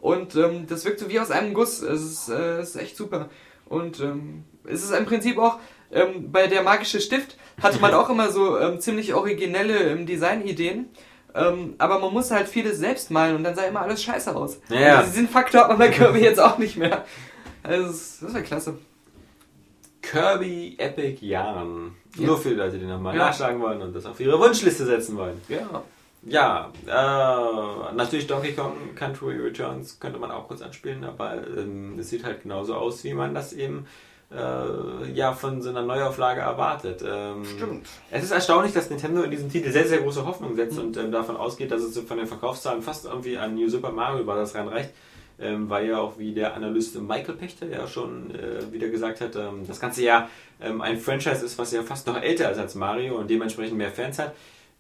Und 0.04 0.36
ähm, 0.36 0.68
das 0.68 0.84
wirkt 0.84 1.00
so 1.00 1.10
wie 1.10 1.18
aus 1.22 1.32
einem 1.32 1.54
Guss. 1.54 1.82
Es 1.82 2.02
ist, 2.04 2.28
äh, 2.30 2.62
ist 2.62 2.76
echt 2.76 2.98
super. 2.98 3.30
Und 3.70 4.02
ähm, 4.02 4.44
es 4.66 4.84
ist 4.84 4.92
im 4.92 5.06
Prinzip 5.06 5.38
auch, 5.38 5.60
ähm, 5.94 6.30
bei 6.30 6.48
der 6.48 6.62
magische 6.62 7.00
Stift 7.00 7.38
hatte 7.62 7.80
man 7.80 7.94
auch 8.00 8.10
immer 8.10 8.30
so 8.30 8.60
ähm, 8.60 8.82
ziemlich 8.82 9.14
originelle 9.14 9.92
ähm, 9.92 10.06
Designideen. 10.06 10.90
Ähm, 11.34 11.76
aber 11.78 12.00
man 12.00 12.12
muss 12.12 12.32
halt 12.32 12.50
vieles 12.50 12.80
selbst 12.80 13.12
malen 13.12 13.38
und 13.38 13.46
dann 13.46 13.56
sah 13.56 13.64
immer 13.64 13.80
alles 13.80 14.04
scheiße 14.04 14.36
aus. 14.36 14.60
Ja. 14.68 14.98
Also 14.98 15.12
diesen 15.12 15.30
Faktor 15.30 15.62
hat 15.62 15.70
man 15.70 15.78
bei 15.78 15.88
Kirby 15.88 16.20
jetzt 16.20 16.40
auch 16.42 16.58
nicht 16.58 16.76
mehr. 16.76 17.06
Also 17.64 17.88
das 17.88 18.34
wäre 18.34 18.44
klasse. 18.44 18.78
Kirby 20.02 20.76
Epic 20.80 21.26
Jahren. 21.26 21.96
Ja. 22.18 22.28
Nur 22.28 22.38
für 22.38 22.50
die 22.50 22.56
Leute, 22.56 22.78
die 22.78 22.86
nochmal 22.86 23.16
Ja. 23.16 23.28
nachschlagen 23.28 23.62
wollen 23.62 23.82
und 23.82 23.96
das 23.96 24.06
auf 24.06 24.20
ihre 24.20 24.38
Wunschliste 24.38 24.86
setzen 24.86 25.16
wollen. 25.16 25.40
Ja. 25.48 25.82
Ja, 26.26 26.72
äh, 26.88 27.94
natürlich 27.96 28.28
Donkey 28.28 28.54
Kong 28.54 28.96
Country 28.96 29.38
Returns 29.40 30.00
könnte 30.00 30.20
man 30.20 30.32
auch 30.32 30.48
kurz 30.48 30.62
anspielen, 30.62 31.04
aber 31.04 31.36
ähm, 31.58 32.00
es 32.00 32.10
sieht 32.10 32.24
halt 32.24 32.44
genauso 32.44 32.76
aus, 32.76 33.04
wie 33.04 33.14
man 33.14 33.34
das 33.36 33.52
eben 33.52 33.86
äh, 34.32 35.12
ja 35.12 35.34
von 35.34 35.62
so 35.62 35.70
einer 35.70 35.82
Neuauflage 35.82 36.42
erwartet. 36.42 37.04
Ähm, 37.06 37.44
Stimmt. 37.46 37.88
Es 38.10 38.24
ist 38.24 38.32
erstaunlich, 38.32 38.74
dass 38.74 38.90
Nintendo 38.90 39.24
in 39.24 39.32
diesem 39.32 39.52
Titel 39.52 39.70
sehr, 39.72 39.86
sehr 39.88 40.00
große 40.00 40.26
Hoffnung 40.26 40.56
setzt 40.56 40.78
Mhm. 40.78 40.84
und 40.84 40.98
ähm, 40.98 41.12
davon 41.12 41.36
ausgeht, 41.36 41.72
dass 41.72 41.82
es 41.82 41.98
von 42.00 42.18
den 42.18 42.28
Verkaufszahlen 42.28 42.82
fast 42.82 43.06
irgendwie 43.06 43.38
an 43.38 43.56
New 43.56 43.68
Super 43.70 43.92
Mario 43.92 44.24
Bros. 44.24 44.56
reinreicht. 44.56 44.92
Ähm, 45.40 45.68
weil 45.68 45.88
ja 45.90 45.98
auch 45.98 46.20
wie 46.20 46.32
der 46.32 46.54
Analyst 46.56 46.96
Michael 47.02 47.34
Pechter 47.36 47.66
ja 47.68 47.88
schon 47.88 48.30
äh, 48.36 48.72
wieder 48.72 48.88
gesagt 48.90 49.20
hat, 49.20 49.36
ähm, 49.36 49.66
das 49.68 49.80
Ganze 49.80 50.04
ja 50.04 50.30
ähm, 50.62 50.80
ein 50.80 51.00
Franchise 51.00 51.44
ist, 51.44 51.58
was 51.58 51.72
ja 51.72 51.82
fast 51.82 52.06
noch 52.06 52.22
älter 52.22 52.52
ist 52.52 52.60
als 52.60 52.76
Mario 52.76 53.16
und 53.18 53.30
dementsprechend 53.32 53.76
mehr 53.78 53.90
Fans 53.90 54.20
hat, 54.20 54.34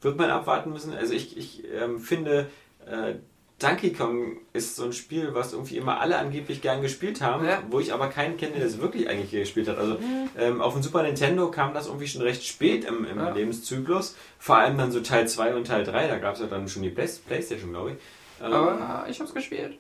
wird 0.04 0.18
man 0.18 0.30
abwarten 0.30 0.72
müssen. 0.72 0.94
Also 0.94 1.14
ich, 1.14 1.38
ich 1.38 1.64
ähm, 1.74 2.00
finde, 2.00 2.48
äh, 2.86 3.16
Donkey 3.60 3.94
Kong 3.94 4.38
ist 4.52 4.76
so 4.76 4.84
ein 4.84 4.92
Spiel, 4.94 5.30
was 5.34 5.54
irgendwie 5.54 5.78
immer 5.78 6.02
alle 6.02 6.18
angeblich 6.18 6.62
gern 6.62 6.82
gespielt 6.82 7.22
haben, 7.22 7.46
Ja. 7.46 7.62
wo 7.70 7.80
ich 7.80 7.94
aber 7.94 8.08
keinen 8.10 8.36
kenne, 8.36 8.54
der 8.54 8.64
das 8.66 8.80
wirklich 8.82 9.08
eigentlich 9.08 9.32
gespielt 9.32 9.70
hat. 9.70 9.78
Also 9.78 9.98
ähm, 10.38 10.60
auf 10.62 10.74
dem 10.74 10.84
Super 10.84 11.04
Nintendo 11.04 11.50
kam 11.50 11.74
das 11.74 11.88
irgendwie 11.88 12.08
schon 12.08 12.22
recht 12.24 12.44
spät 12.46 12.84
im, 12.86 13.06
im 13.06 13.18
Ja. 13.20 13.30
Lebenszyklus. 13.30 14.16
Vor 14.40 14.58
allem 14.58 14.78
dann 14.78 14.92
so 14.92 15.00
Teil 15.00 15.28
2 15.28 15.56
und 15.56 15.68
Teil 15.68 15.84
3, 15.86 16.08
da 16.08 16.18
gab 16.18 16.34
es 16.36 16.42
ja 16.42 16.48
dann 16.48 16.68
schon 16.68 16.82
die 16.84 16.90
Play 16.90 17.08
Playstation, 17.26 17.72
glaube 17.72 17.92
ich. 17.92 17.98
Ähm, 18.46 18.52
Aber 18.52 19.06
ich 19.10 19.20
hab's 19.22 19.34
gespielt. 19.34 19.78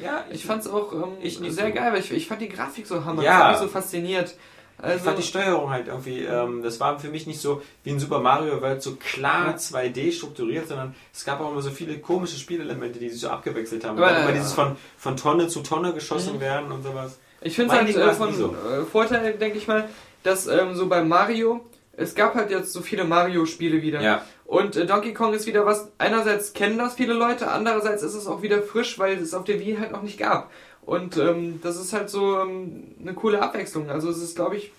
ja, 0.00 0.24
Ich 0.30 0.44
fand's 0.44 0.68
auch 0.68 0.92
ähm, 0.92 1.14
Ich 1.20 1.38
sehr 1.38 1.50
so. 1.68 1.72
geil, 1.72 1.92
weil 1.92 2.00
ich, 2.00 2.12
ich 2.12 2.28
fand 2.28 2.40
die 2.42 2.48
Grafik 2.48 2.86
so 2.86 3.04
hammer. 3.04 3.22
Ja. 3.24 3.30
Das 3.38 3.42
hat 3.42 3.50
mich 3.52 3.60
so 3.62 3.68
fasziniert. 3.80 4.36
Also, 4.78 4.96
Ich 4.96 5.02
fand 5.02 5.18
die 5.18 5.22
Steuerung 5.22 5.70
halt 5.70 5.88
irgendwie, 5.88 6.24
ähm, 6.24 6.62
das 6.62 6.80
war 6.80 6.98
für 6.98 7.08
mich 7.08 7.26
nicht 7.26 7.40
so 7.40 7.62
wie 7.84 7.90
in 7.90 8.00
Super 8.00 8.18
Mario 8.18 8.60
World 8.60 8.82
so 8.82 8.96
klar 8.96 9.50
Ja. 9.50 9.56
2D 9.56 10.12
strukturiert, 10.12 10.68
sondern 10.68 10.94
es 11.12 11.24
gab 11.24 11.40
auch 11.40 11.52
immer 11.52 11.62
so 11.62 11.70
viele 11.70 11.98
komische 11.98 12.38
Spielelemente, 12.38 12.98
die 12.98 13.08
sich 13.08 13.20
so 13.20 13.28
abgewechselt 13.28 13.84
haben. 13.84 13.98
Aber, 13.98 14.16
immer 14.16 14.30
äh, 14.30 14.34
dieses 14.34 14.52
von, 14.52 14.76
von 14.98 15.16
Tonne 15.16 15.48
zu 15.48 15.60
Tonne 15.60 15.92
geschossen 15.92 16.40
werden 16.40 16.72
und 16.72 16.82
sowas. 16.82 17.18
Ich 17.40 17.54
finde 17.54 17.74
es 17.74 17.80
halt 17.80 17.96
äh, 17.96 18.12
von 18.14 18.34
so. 18.34 18.54
äh, 18.54 18.84
Vorteil, 18.84 19.34
denke 19.34 19.58
ich 19.58 19.68
mal, 19.68 19.88
dass 20.22 20.46
ähm, 20.46 20.74
so 20.74 20.88
bei 20.88 21.04
Mario, 21.04 21.60
es 21.96 22.14
gab 22.14 22.34
halt 22.34 22.50
jetzt 22.50 22.72
so 22.72 22.80
viele 22.80 23.04
Mario-Spiele 23.04 23.82
wieder. 23.82 24.00
Ja. 24.00 24.22
Und 24.44 24.76
äh, 24.76 24.86
Donkey 24.86 25.14
Kong 25.14 25.34
ist 25.34 25.46
wieder 25.46 25.64
was, 25.64 25.90
einerseits 25.98 26.52
kennen 26.52 26.78
das 26.78 26.94
viele 26.94 27.14
Leute, 27.14 27.50
andererseits 27.50 28.02
ist 28.02 28.14
es 28.14 28.26
auch 28.26 28.42
wieder 28.42 28.62
frisch, 28.62 28.98
weil 28.98 29.18
es 29.18 29.34
auf 29.34 29.44
der 29.44 29.58
Wii 29.60 29.76
halt 29.78 29.92
noch 29.92 30.02
nicht 30.02 30.18
gab. 30.18 30.50
Und 30.86 31.16
ähm, 31.16 31.60
das 31.62 31.76
ist 31.80 31.92
halt 31.92 32.10
so 32.10 32.38
ähm, 32.40 32.94
eine 33.00 33.14
coole 33.14 33.40
Abwechslung. 33.40 33.88
Also 33.90 34.10
es 34.10 34.18
ist, 34.18 34.36
glaube 34.36 34.56
ich, 34.56 34.72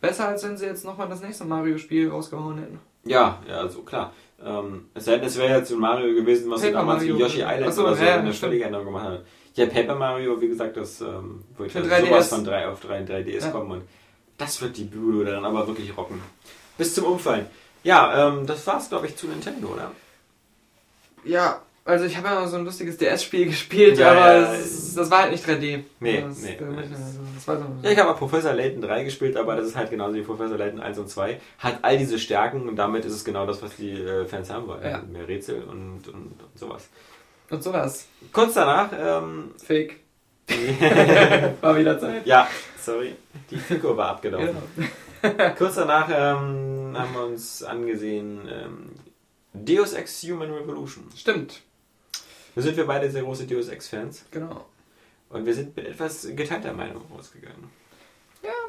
besser, 0.00 0.28
als 0.28 0.42
wenn 0.44 0.56
sie 0.56 0.66
jetzt 0.66 0.84
nochmal 0.84 1.08
das 1.08 1.22
nächste 1.22 1.44
Mario-Spiel 1.44 2.10
rausgehauen 2.10 2.58
hätten. 2.58 2.80
Ja, 3.04 3.42
ja, 3.48 3.58
also 3.58 3.82
klar. 3.82 4.12
Ähm, 4.44 4.88
es 4.94 5.04
sei 5.04 5.16
denn, 5.16 5.26
es 5.26 5.38
wäre 5.38 5.58
jetzt 5.58 5.68
so 5.68 5.76
ein 5.76 5.80
Mario 5.80 6.14
gewesen, 6.14 6.50
was 6.50 6.60
sie 6.60 6.72
damals 6.72 7.00
Mario. 7.00 7.16
wie 7.16 7.20
Yoshi 7.20 7.42
Island 7.42 7.72
so, 7.74 7.82
oder 7.82 7.94
so 7.96 8.04
ja, 8.04 8.16
eine 8.16 8.32
völlige 8.32 8.64
Änderung 8.64 8.86
gemacht 8.86 9.04
hat. 9.06 9.24
Ja, 9.54 9.66
Paper 9.66 9.94
Mario, 9.94 10.40
wie 10.40 10.48
gesagt, 10.48 10.76
das 10.76 11.00
ähm, 11.00 11.44
wird 11.56 11.72
ja 11.72 11.80
3DS. 11.82 12.06
sowas 12.06 12.28
von 12.28 12.44
3 12.44 12.68
auf 12.68 12.80
3, 12.80 13.02
3DS 13.04 13.44
Ja. 13.44 13.50
kommen 13.50 13.70
und 13.70 13.82
das 14.36 14.60
wird 14.60 14.76
die 14.76 14.84
Bude 14.84 15.30
dann 15.30 15.44
aber 15.44 15.66
wirklich 15.68 15.96
rocken. 15.96 16.20
Bis 16.76 16.94
zum 16.94 17.04
Umfallen. 17.04 17.46
Ja, 17.84 18.28
ähm, 18.28 18.46
das 18.46 18.66
war's, 18.66 18.88
glaube 18.88 19.06
ich, 19.06 19.16
zu 19.16 19.28
Nintendo, 19.28 19.68
oder? 19.68 19.92
Ja, 21.24 21.62
also 21.86 22.06
ich 22.06 22.16
habe 22.16 22.28
ja 22.28 22.40
noch 22.40 22.46
so 22.48 22.56
ein 22.56 22.64
lustiges 22.64 22.96
DS-Spiel 22.96 23.46
gespielt, 23.50 23.98
Ja, 23.98 24.12
aber 24.12 24.32
ja, 24.32 24.54
es, 24.54 24.94
das 24.94 25.10
war 25.10 25.22
halt 25.22 25.32
nicht 25.32 25.46
3D. 25.46 25.84
Nee, 26.00 26.22
das, 26.22 26.38
nee, 26.38 26.56
das, 26.58 26.68
nee. 26.68 26.96
das 27.34 27.48
war 27.48 27.58
so. 27.58 27.64
Ja, 27.82 27.90
ich 27.90 27.98
habe 27.98 28.10
auch 28.10 28.18
Professor 28.18 28.52
Layton 28.52 28.80
3 28.80 29.04
gespielt, 29.04 29.36
aber 29.36 29.56
das 29.56 29.66
ist 29.66 29.76
halt 29.76 29.90
genauso 29.90 30.14
wie 30.14 30.22
Professor 30.22 30.56
Layton 30.56 30.80
1 30.80 30.98
und 30.98 31.08
2. 31.08 31.40
Hat 31.58 31.78
all 31.82 31.98
diese 31.98 32.18
Stärken 32.18 32.68
und 32.68 32.76
damit 32.76 33.04
ist 33.04 33.12
es 33.12 33.24
genau 33.24 33.46
das, 33.46 33.62
was 33.62 33.76
die 33.76 33.92
äh, 33.92 34.24
Fans 34.24 34.50
haben 34.50 34.66
wollen. 34.66 34.82
Ja. 34.82 35.02
Mehr 35.02 35.28
Rätsel 35.28 35.62
und, 35.62 36.08
und, 36.08 36.42
und 36.42 36.58
sowas. 36.58 36.88
Und 37.50 37.62
sowas. 37.62 38.06
Kurz 38.32 38.54
danach, 38.54 38.90
ähm, 38.98 39.50
Fake. 39.62 40.00
War 41.60 41.76
wieder 41.76 41.98
Zeit. 41.98 42.26
ja, 42.26 42.48
sorry, 42.78 43.14
die 43.50 43.56
Figur 43.56 43.96
war 43.96 44.10
abgelaufen. 44.10 44.56
Genau. 44.76 45.54
Kurz 45.56 45.76
danach 45.76 46.08
ähm, 46.10 46.94
haben 46.94 47.14
wir 47.14 47.24
uns 47.24 47.62
angesehen 47.62 48.40
ähm, 48.50 48.90
Deus 49.54 49.94
Ex 49.94 50.22
Human 50.24 50.50
Revolution. 50.52 51.04
Stimmt, 51.16 51.62
Da 52.54 52.62
sind 52.62 52.76
wir 52.76 52.86
beide 52.86 53.10
sehr 53.10 53.22
große 53.22 53.44
Deus 53.46 53.68
Ex-Fans 53.68 54.24
genau. 54.30 54.64
und 55.30 55.44
wir 55.46 55.54
sind 55.54 55.76
mit 55.76 55.86
etwas 55.86 56.26
geteilter 56.36 56.72
Meinung 56.72 57.02
rausgegangen. 57.14 57.70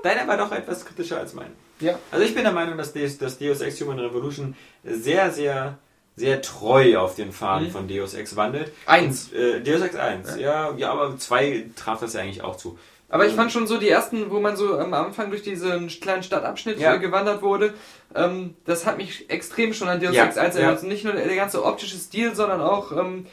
Deiner 0.03 0.27
war 0.27 0.37
doch 0.37 0.51
etwas 0.51 0.85
kritischer 0.85 1.17
als 1.17 1.33
mein. 1.33 1.51
Ja. 1.79 1.99
Also 2.11 2.23
ich 2.25 2.33
bin 2.33 2.43
der 2.43 2.53
Meinung, 2.53 2.77
dass 2.77 2.93
Deus, 2.93 3.17
dass 3.17 3.37
Deus 3.37 3.59
Ex 3.61 3.81
Human 3.81 3.99
Revolution 3.99 4.55
sehr, 4.83 5.31
sehr, 5.31 5.77
sehr 6.15 6.41
treu 6.41 6.97
auf 6.97 7.15
den 7.15 7.31
Faden 7.33 7.67
Mhm. 7.67 7.71
von 7.71 7.87
Deus 7.87 8.13
Ex 8.13 8.35
wandelt. 8.35 8.71
Eins. 8.85 9.29
Und, 9.33 9.37
äh, 9.39 9.61
Deus 9.61 9.81
Ex 9.81 9.95
1, 9.95 10.37
ja. 10.37 10.73
ja, 10.77 10.91
aber 10.91 11.17
zwei 11.17 11.65
traf 11.75 11.99
das 11.99 12.13
ja 12.13 12.21
eigentlich 12.21 12.41
auch 12.43 12.55
zu. 12.55 12.77
Aber 13.09 13.25
ich 13.27 13.33
fand 13.33 13.51
schon 13.51 13.67
so 13.67 13.77
die 13.77 13.89
ersten, 13.89 14.31
wo 14.31 14.39
man 14.39 14.55
so 14.55 14.77
am 14.79 14.93
Anfang 14.93 15.29
durch 15.29 15.43
diesen 15.43 15.87
kleinen 15.87 16.23
Stadtabschnitt 16.23 16.79
Ja. 16.79 16.95
äh, 16.95 16.99
gewandert 16.99 17.41
wurde, 17.41 17.73
ähm, 18.15 18.55
das 18.65 18.85
hat 18.85 18.97
mich 18.97 19.29
extrem 19.29 19.73
schon 19.73 19.89
an 19.89 19.99
Deus 19.99 20.15
Ja, 20.15 20.25
Ex 20.25 20.37
1 20.37 20.55
ja. 20.55 20.61
erinnert. 20.61 20.81
Und 20.83 20.89
nicht 20.89 21.03
nur 21.03 21.13
der 21.13 21.35
ganze 21.35 21.63
optische 21.65 21.97
Stil, 21.97 22.33
sondern 22.35 22.61
auch, 22.61 22.91
ähm, 22.93 23.25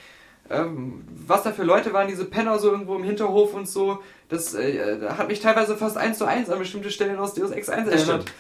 ähm, 0.50 1.04
was 1.26 1.42
da 1.42 1.52
für 1.52 1.64
Leute 1.64 1.92
waren, 1.92 2.08
diese 2.08 2.24
Penner 2.24 2.58
so 2.58 2.70
irgendwo 2.70 2.96
im 2.96 3.04
Hinterhof 3.04 3.54
und 3.54 3.68
so. 3.68 4.02
Das 4.28 4.54
äh, 4.54 5.00
hat 5.08 5.28
mich 5.28 5.40
teilweise 5.40 5.76
fast 5.76 5.96
eins 5.96 6.18
zu 6.18 6.24
eins 6.24 6.50
an 6.50 6.58
bestimmte 6.58 6.90
Stellen 6.90 7.18
aus 7.18 7.34
Deus 7.34 7.50
Ex 7.50 7.68
1 7.68 7.88
Das 7.88 8.08
erinnert. 8.08 8.32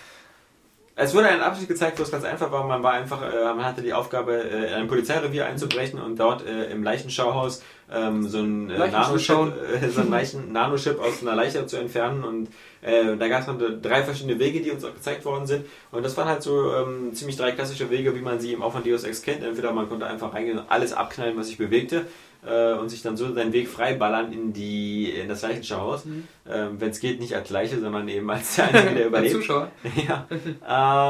Es 0.94 1.14
wurde 1.14 1.28
ein 1.28 1.40
Abschnitt 1.40 1.68
gezeigt, 1.68 1.98
wo 1.98 2.02
es 2.02 2.10
ganz 2.10 2.24
einfach 2.24 2.52
war. 2.52 2.66
Man 2.66 2.82
war 2.82 2.92
einfach, 2.92 3.22
äh, 3.22 3.54
man 3.54 3.64
hatte 3.64 3.80
die 3.80 3.94
Aufgabe, 3.94 4.34
äh, 4.34 4.68
in 4.68 4.74
ein 4.74 4.88
Polizeirevier 4.88 5.46
einzubrechen 5.46 5.98
und 5.98 6.20
dort 6.20 6.46
äh, 6.46 6.70
im 6.70 6.82
Leichenschauhaus 6.82 7.62
ähm, 7.90 8.28
so 8.28 8.40
ein 8.40 8.68
äh, 8.68 8.90
Nanochip, 8.90 9.54
äh, 9.82 9.88
so 9.88 10.02
ein 10.02 10.10
Leichen, 10.10 10.52
Nanochip 10.52 11.00
aus 11.00 11.22
einer 11.22 11.34
Leiche 11.34 11.64
zu 11.66 11.78
entfernen. 11.78 12.24
Und 12.24 12.48
äh, 12.82 13.16
da 13.16 13.28
gab 13.28 13.40
es 13.40 13.46
dann 13.46 13.80
drei 13.80 14.02
verschiedene 14.02 14.38
Wege, 14.38 14.60
die 14.60 14.70
uns 14.70 14.84
auch 14.84 14.92
gezeigt 14.92 15.24
worden 15.24 15.46
sind. 15.46 15.64
Und 15.92 16.04
das 16.04 16.14
waren 16.18 16.28
halt 16.28 16.42
so 16.42 16.74
ähm, 16.74 17.14
ziemlich 17.14 17.38
drei 17.38 17.52
klassische 17.52 17.90
Wege, 17.90 18.14
wie 18.14 18.20
man 18.20 18.38
sie 18.38 18.52
eben 18.52 18.62
auch 18.62 18.72
von 18.72 18.84
Deus 18.84 19.04
Ex 19.04 19.22
kennt. 19.22 19.42
Entweder 19.42 19.72
man 19.72 19.88
konnte 19.88 20.06
einfach 20.06 20.34
reingehen 20.34 20.58
und 20.58 20.70
alles 20.70 20.92
abknallen, 20.92 21.38
was 21.38 21.46
sich 21.46 21.56
bewegte. 21.56 22.04
Äh, 22.44 22.72
und 22.74 22.88
sich 22.88 23.02
dann 23.02 23.16
so 23.16 23.32
seinen 23.32 23.52
Weg 23.52 23.68
freiballern 23.68 24.32
in 24.32 24.52
die 24.52 25.10
in 25.10 25.28
das 25.28 25.42
Leichenschauhaus. 25.42 26.04
Ähm, 26.04 26.80
Wenn 26.80 26.90
es 26.90 26.98
geht, 26.98 27.20
nicht 27.20 27.36
als 27.36 27.50
Leiche, 27.50 27.78
sondern 27.78 28.08
eben 28.08 28.28
als 28.30 28.54
der 28.56 28.68
Einzige, 28.68 28.94
der 28.96 29.06
überlebt. 29.06 29.34
Zuschauer. 29.34 29.70
Ja. 30.08 30.26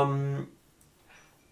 ähm, 0.04 0.46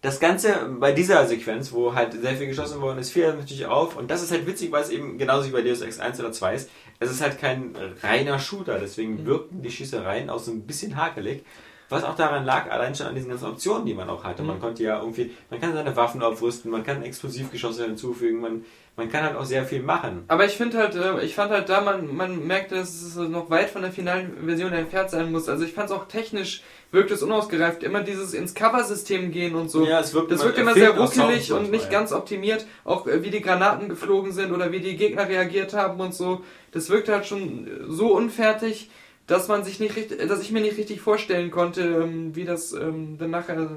das 0.01 0.19
Ganze 0.19 0.67
bei 0.79 0.91
dieser 0.91 1.25
Sequenz, 1.27 1.71
wo 1.71 1.93
halt 1.93 2.13
sehr 2.13 2.35
viel 2.35 2.47
geschossen 2.47 2.81
worden 2.81 2.97
ist, 2.99 3.11
fiel 3.11 3.33
natürlich 3.33 3.67
auf. 3.67 3.95
Und 3.95 4.09
das 4.09 4.23
ist 4.23 4.31
halt 4.31 4.47
witzig, 4.47 4.71
weil 4.71 4.81
es 4.83 4.89
eben 4.89 5.17
genauso 5.17 5.47
wie 5.47 5.51
bei 5.51 5.61
Deus 5.61 5.81
Ex 5.81 5.99
1 5.99 6.19
oder 6.19 6.31
2 6.31 6.55
ist. 6.55 6.69
Es 6.99 7.11
ist 7.11 7.21
halt 7.21 7.39
kein 7.39 7.75
reiner 8.01 8.39
Shooter, 8.39 8.79
deswegen 8.79 9.25
wirkten 9.25 9.61
die 9.61 9.69
Schießereien 9.69 10.29
auch 10.31 10.39
so 10.39 10.51
ein 10.51 10.61
bisschen 10.61 10.95
hakelig. 10.95 11.43
Was 11.89 12.05
auch 12.05 12.15
daran 12.15 12.45
lag, 12.45 12.71
allein 12.71 12.95
schon 12.95 13.07
an 13.07 13.15
diesen 13.15 13.29
ganzen 13.29 13.47
Optionen, 13.49 13.85
die 13.85 13.93
man 13.93 14.09
auch 14.09 14.23
hatte. 14.23 14.43
Man 14.43 14.61
konnte 14.61 14.81
ja 14.81 14.99
irgendwie, 15.01 15.31
man 15.49 15.59
kann 15.59 15.73
seine 15.73 15.93
Waffen 15.93 16.23
aufrüsten, 16.23 16.71
man 16.71 16.83
kann 16.85 17.03
Explosivgeschosse 17.03 17.83
hinzufügen, 17.83 18.39
man, 18.39 18.63
man 18.97 19.09
kann 19.09 19.23
halt 19.23 19.35
auch 19.35 19.45
sehr 19.45 19.63
viel 19.65 19.81
machen. 19.81 20.25
Aber 20.27 20.45
ich 20.45 20.53
finde 20.57 20.77
halt, 20.77 20.95
äh, 20.95 21.21
ich 21.23 21.33
fand 21.33 21.51
halt 21.51 21.69
da, 21.69 21.81
man, 21.81 22.13
man 22.15 22.45
merkte, 22.45 22.75
dass 22.75 23.01
es 23.01 23.15
noch 23.15 23.49
weit 23.49 23.69
von 23.69 23.81
der 23.81 23.91
finalen 23.91 24.33
Version 24.45 24.73
entfernt 24.73 25.09
sein 25.09 25.31
muss. 25.31 25.47
Also 25.49 25.63
ich 25.63 25.73
fand 25.73 25.89
es 25.89 25.95
auch 25.95 26.07
technisch, 26.07 26.61
wirkt 26.91 27.09
es 27.09 27.23
unausgereift. 27.23 27.83
Immer 27.83 28.01
dieses 28.03 28.33
ins 28.33 28.53
Cover-System 28.53 29.31
gehen 29.31 29.55
und 29.55 29.71
so. 29.71 29.85
Ja, 29.87 30.01
es 30.01 30.13
wirkt 30.13 30.29
das 30.31 30.41
immer- 30.41 30.49
wirkt 30.49 30.59
immer 30.59 30.71
er 30.71 30.75
sehr 30.75 30.89
ruckelig 30.97 31.53
und 31.53 31.71
nicht 31.71 31.89
ganz 31.89 32.11
optimiert. 32.11 32.65
Auch 32.83 33.07
äh, 33.07 33.23
wie 33.23 33.29
die 33.31 33.41
Granaten 33.41 33.87
geflogen 33.89 34.33
sind 34.33 34.51
oder 34.51 34.71
wie 34.71 34.81
die 34.81 34.97
Gegner 34.97 35.27
reagiert 35.27 35.73
haben 35.73 35.99
und 35.99 36.13
so. 36.13 36.43
Das 36.71 36.89
wirkt 36.89 37.07
halt 37.09 37.25
schon 37.25 37.67
so 37.87 38.13
unfertig, 38.15 38.89
dass 39.25 39.47
man 39.47 39.63
sich 39.63 39.79
nicht 39.79 39.95
richtig, 39.95 40.27
dass 40.27 40.41
ich 40.41 40.51
mir 40.51 40.61
nicht 40.61 40.77
richtig 40.77 40.99
vorstellen 40.99 41.49
konnte, 41.49 41.81
ähm, 41.81 42.35
wie 42.35 42.43
das 42.43 42.73
ähm, 42.73 43.17
dann 43.17 43.29
nachher 43.31 43.69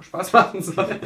Spaß 0.00 0.32
machen 0.32 0.62
soll. 0.62 0.86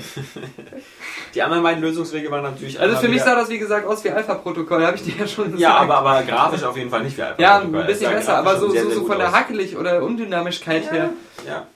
Die 1.35 1.43
anderen 1.43 1.63
beiden 1.63 1.83
Lösungswege 1.83 2.31
waren 2.31 2.43
natürlich. 2.43 2.79
Also 2.79 2.97
für 2.97 3.09
mich 3.09 3.23
sah 3.23 3.35
das 3.35 3.49
wie 3.49 3.59
gesagt 3.59 3.87
aus 3.87 4.05
wie 4.05 4.11
Alpha-Protokoll, 4.11 4.85
habe 4.85 4.97
ich 4.97 5.03
dir 5.05 5.15
ja 5.19 5.27
schon 5.27 5.45
gesagt. 5.45 5.61
Ja, 5.61 5.77
aber, 5.77 5.97
aber 5.99 6.23
grafisch 6.23 6.63
auf 6.63 6.77
jeden 6.77 6.91
Fall 6.91 7.03
nicht 7.03 7.17
wie 7.17 7.23
Alpha 7.23 7.41
Ja, 7.41 7.61
ein 7.61 7.73
bisschen 7.87 8.13
besser, 8.13 8.39
aber 8.39 8.59
so, 8.59 8.71
sehr, 8.71 8.83
so, 8.83 8.89
sehr 8.89 8.99
so 8.99 9.07
von 9.07 9.19
der 9.19 9.29
aus. 9.29 9.35
Hackelig- 9.35 9.77
oder 9.77 10.03
Undynamischkeit 10.03 10.93
her. 10.93 11.11
Ja. 11.47 11.67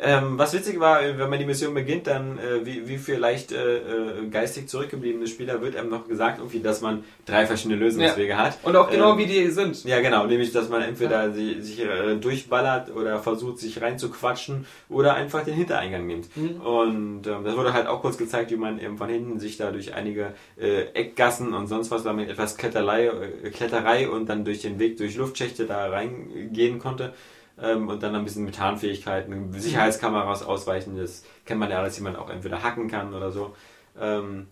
Ähm, 0.00 0.38
was 0.38 0.52
witzig 0.52 0.78
war, 0.78 1.00
wenn 1.02 1.30
man 1.30 1.38
die 1.38 1.46
Mission 1.46 1.72
beginnt, 1.72 2.06
dann 2.06 2.38
äh, 2.38 2.64
wie, 2.64 2.86
wie 2.86 2.98
für 2.98 3.16
leicht 3.16 3.52
äh, 3.52 3.76
äh, 3.76 4.28
geistig 4.30 4.68
zurückgebliebene 4.68 5.26
Spieler 5.26 5.62
wird 5.62 5.76
einem 5.76 5.88
noch 5.88 6.06
gesagt, 6.06 6.38
irgendwie, 6.38 6.60
dass 6.60 6.80
man 6.82 7.04
drei 7.24 7.46
verschiedene 7.46 7.80
Lösungswege 7.80 8.36
hat. 8.36 8.58
Und 8.62 8.76
auch 8.76 8.90
genau 8.90 9.12
Ähm, 9.12 9.18
wie 9.18 9.26
die 9.26 9.48
sind. 9.48 9.84
Ja, 9.84 10.00
genau, 10.00 10.26
nämlich, 10.26 10.52
dass 10.52 10.68
man 10.68 10.82
entweder 10.82 11.32
sie, 11.32 11.62
sich 11.62 11.80
äh, 11.80 12.16
durchballert 12.16 12.94
oder 12.94 13.20
versucht, 13.20 13.58
sich 13.58 13.80
reinzuquatschen 13.80 14.66
oder 14.88 15.14
einfach 15.14 15.44
den 15.44 15.54
Hintereingang 15.54 16.06
nimmt. 16.06 16.36
Mhm. 16.36 16.60
Und 16.60 17.26
ähm, 17.26 17.44
das 17.44 17.56
wurde 17.56 17.72
halt 17.72 17.86
auch 17.86 18.02
kurz 18.02 18.18
gezeigt, 18.18 18.50
wie 18.50 18.56
man 18.56 18.78
eben 18.78 18.98
von 18.98 19.08
hinten 19.08 19.38
sich 19.38 19.56
da 19.56 19.70
durch 19.70 19.94
einige 19.94 20.34
äh, 20.60 20.82
Eckgassen 20.92 21.54
und 21.54 21.68
sonst 21.68 21.90
was, 21.90 22.02
damit 22.02 22.28
etwas 22.28 22.56
Kletterei, 22.56 23.06
äh, 23.06 23.50
Kletterei 23.50 24.08
und 24.08 24.28
dann 24.28 24.44
durch 24.44 24.60
den 24.60 24.78
Weg 24.78 24.98
durch 24.98 25.16
Luftschächte 25.16 25.64
da 25.64 25.88
reingehen 25.88 26.78
konnte. 26.78 27.14
Ähm, 27.62 27.88
und 27.88 28.02
dann 28.02 28.14
ein 28.14 28.24
bisschen 28.24 28.44
mit 28.44 28.54
Tarnfähigkeiten, 28.56 29.52
Sicherheitskameras 29.58 30.42
ausweichen, 30.42 30.96
das 30.98 31.24
kennt 31.46 31.58
man 31.60 31.70
ja 31.70 31.78
alles, 31.78 31.94
die 31.96 32.02
man 32.02 32.14
auch 32.16 32.28
entweder 32.28 32.62
hacken 32.62 32.88
kann 32.90 33.14
oder 33.14 33.30
so. 33.32 33.54
Ähm, 34.00 34.46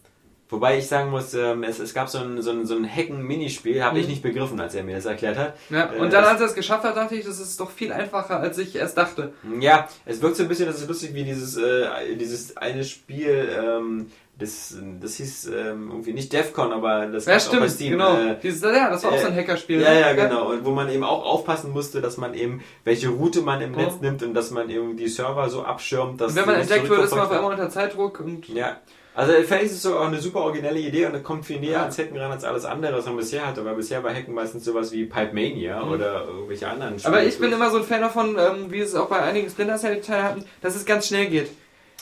Wobei 0.51 0.77
ich 0.79 0.87
sagen 0.87 1.11
muss, 1.11 1.33
ähm, 1.35 1.65
es, 1.65 1.79
es 1.81 1.95
gab 1.95 2.09
so 2.11 2.19
ein, 2.19 2.41
so 2.43 2.51
ein, 2.51 2.67
so 2.67 2.77
ein 2.77 2.87
Hacken-Minispiel, 2.89 3.83
habe 3.83 3.99
ich 3.99 4.05
Mhm. 4.05 4.11
nicht 4.11 4.23
begriffen, 4.23 4.61
als 4.61 4.75
er 4.75 4.85
mir 4.85 4.95
das 4.95 5.07
erklärt 5.07 5.39
hat. 5.39 5.55
Ja, 5.71 5.91
Äh, 5.93 5.97
und 5.99 6.13
dann, 6.13 6.23
das- 6.23 6.33
als 6.33 6.41
er 6.43 6.47
es 6.49 6.55
geschafft 6.55 6.85
hat, 6.85 6.97
dachte 6.97 7.15
ich, 7.17 7.25
das 7.25 7.41
ist 7.41 7.59
doch 7.59 7.71
viel 7.71 7.91
einfacher, 7.93 8.39
als 8.41 8.59
ich 8.59 8.77
erst 8.77 8.97
dachte. 8.99 9.33
Ja, 9.59 9.89
es 10.05 10.21
wirkt 10.21 10.37
so 10.37 10.43
ein 10.43 10.49
bisschen, 10.49 10.67
das 10.67 10.77
ist 10.81 10.87
lustig 10.87 11.15
wie 11.15 11.25
dieses, 11.25 11.57
äh, 11.57 12.15
dieses 12.17 12.57
eine 12.59 12.85
Spiel, 12.85 13.49
ähm, 13.59 14.13
das, 14.39 14.77
das 15.01 15.15
hieß 15.17 15.47
ähm, 15.47 15.89
irgendwie 15.91 16.13
nicht 16.13 16.33
Defcon, 16.33 16.73
aber 16.73 17.07
das 17.07 17.27
Ja, 17.27 17.33
gab's 17.35 17.47
auch 17.49 17.53
bei 17.53 17.57
stimmt, 17.59 17.71
Steam. 17.71 17.91
genau. 17.93 18.17
Äh, 18.17 18.37
Dieses, 18.43 18.63
ja, 18.63 18.91
das 18.91 19.05
war 19.05 19.13
auch 19.13 19.17
äh, 19.17 19.21
so 19.21 19.27
ein 19.29 19.37
Hackerspiel. 19.37 19.81
ja, 19.81 19.91
ne? 19.95 20.01
ja, 20.01 20.13
genau. 20.13 20.51
Und 20.51 20.65
wo 20.65 20.71
man 20.71 20.91
eben 20.91 21.05
auch 21.05 21.25
aufpassen 21.25 21.71
musste, 21.73 22.01
dass 22.01 22.17
man 22.17 22.35
eben, 22.35 22.63
welche 22.85 23.09
Route 23.09 23.43
man 23.43 23.61
im 23.61 23.75
Oh. 23.75 23.79
Netz 23.79 24.01
nimmt 24.01 24.23
und 24.23 24.35
dass 24.35 24.51
man 24.51 24.69
eben 24.71 24.97
die 24.97 25.09
Server 25.09 25.49
so 25.49 25.63
abschirmt, 25.63 26.21
dass 26.21 26.33
Und 26.33 26.37
wenn 26.39 26.47
man 26.47 26.57
entdeckt 26.61 26.89
wird, 26.89 27.05
ist 27.05 27.11
man 27.13 27.21
auf 27.21 27.31
einmal 27.31 27.53
unter 27.53 27.71
Zeitdruck 27.71 28.21
und 28.21 28.49
Ja. 28.49 28.79
Also 29.17 29.33
vielleicht 29.47 29.67
ist 29.67 29.73
es 29.75 29.83
sogar 29.83 30.01
auch 30.01 30.07
eine 30.09 30.19
super 30.21 30.41
originelle 30.41 30.81
Idee 30.81 31.07
und 31.07 31.23
kommt 31.23 31.47
viel 31.47 31.61
näher 31.61 31.71
Ja. 31.71 31.81
ans 31.83 31.97
Hacken 31.99 32.17
ran 32.17 32.33
als 32.33 32.43
alles 32.43 32.65
andere, 32.65 32.97
was 32.99 33.07
man 33.07 33.17
bisher 33.17 33.47
hatte. 33.47 33.65
Weil 33.65 33.77
bisher 33.77 34.03
war 34.03 34.13
Hacken 34.13 34.35
meistens 34.35 34.65
sowas 34.65 34.91
wie 34.91 35.05
Pipe 35.05 35.33
Mania 35.33 35.85
oder 35.85 36.25
irgendwelche 36.27 36.67
anderen 36.69 36.95
Aber 37.05 37.19
Spiele. 37.19 37.25
ich 37.31 37.39
bin 37.39 37.53
immer 37.53 37.71
so 37.71 37.77
ein 37.77 37.85
Fan 37.85 38.01
davon, 38.01 38.37
ähm, 38.37 38.73
wie 38.73 38.81
es 38.81 38.97
auch 38.97 39.07
bei 39.07 39.21
einigen 39.21 39.49
Splinter 39.49 39.77
Cell-Teilen 39.77 40.25
hatten, 40.25 40.45
dass 40.63 40.75
es 40.75 40.85
ganz 40.85 41.07
schnell 41.07 41.27
geht. 41.27 41.49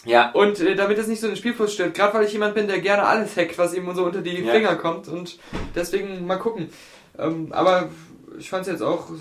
Ja, 0.04 0.30
Und 0.32 0.58
äh, 0.60 0.74
damit 0.74 0.98
es 0.98 1.06
nicht 1.06 1.20
so 1.20 1.28
den 1.28 1.36
Spielfluss 1.36 1.74
stört. 1.74 1.94
Gerade 1.94 2.14
weil 2.14 2.24
ich 2.24 2.32
jemand 2.32 2.54
bin, 2.54 2.66
der 2.66 2.80
gerne 2.80 3.04
alles 3.04 3.36
hackt, 3.36 3.56
was 3.58 3.74
ihm 3.74 3.92
so 3.94 4.04
unter 4.04 4.20
die 4.20 4.42
Ja. 4.42 4.52
Finger 4.52 4.74
kommt. 4.76 5.08
Und 5.08 5.38
deswegen 5.74 6.26
mal 6.26 6.38
gucken. 6.38 6.70
Ähm, 7.18 7.48
aber 7.52 7.88
ich 8.38 8.50
fand 8.50 8.62
es 8.66 8.72
jetzt 8.72 8.82
auch, 8.82 9.10
es 9.10 9.20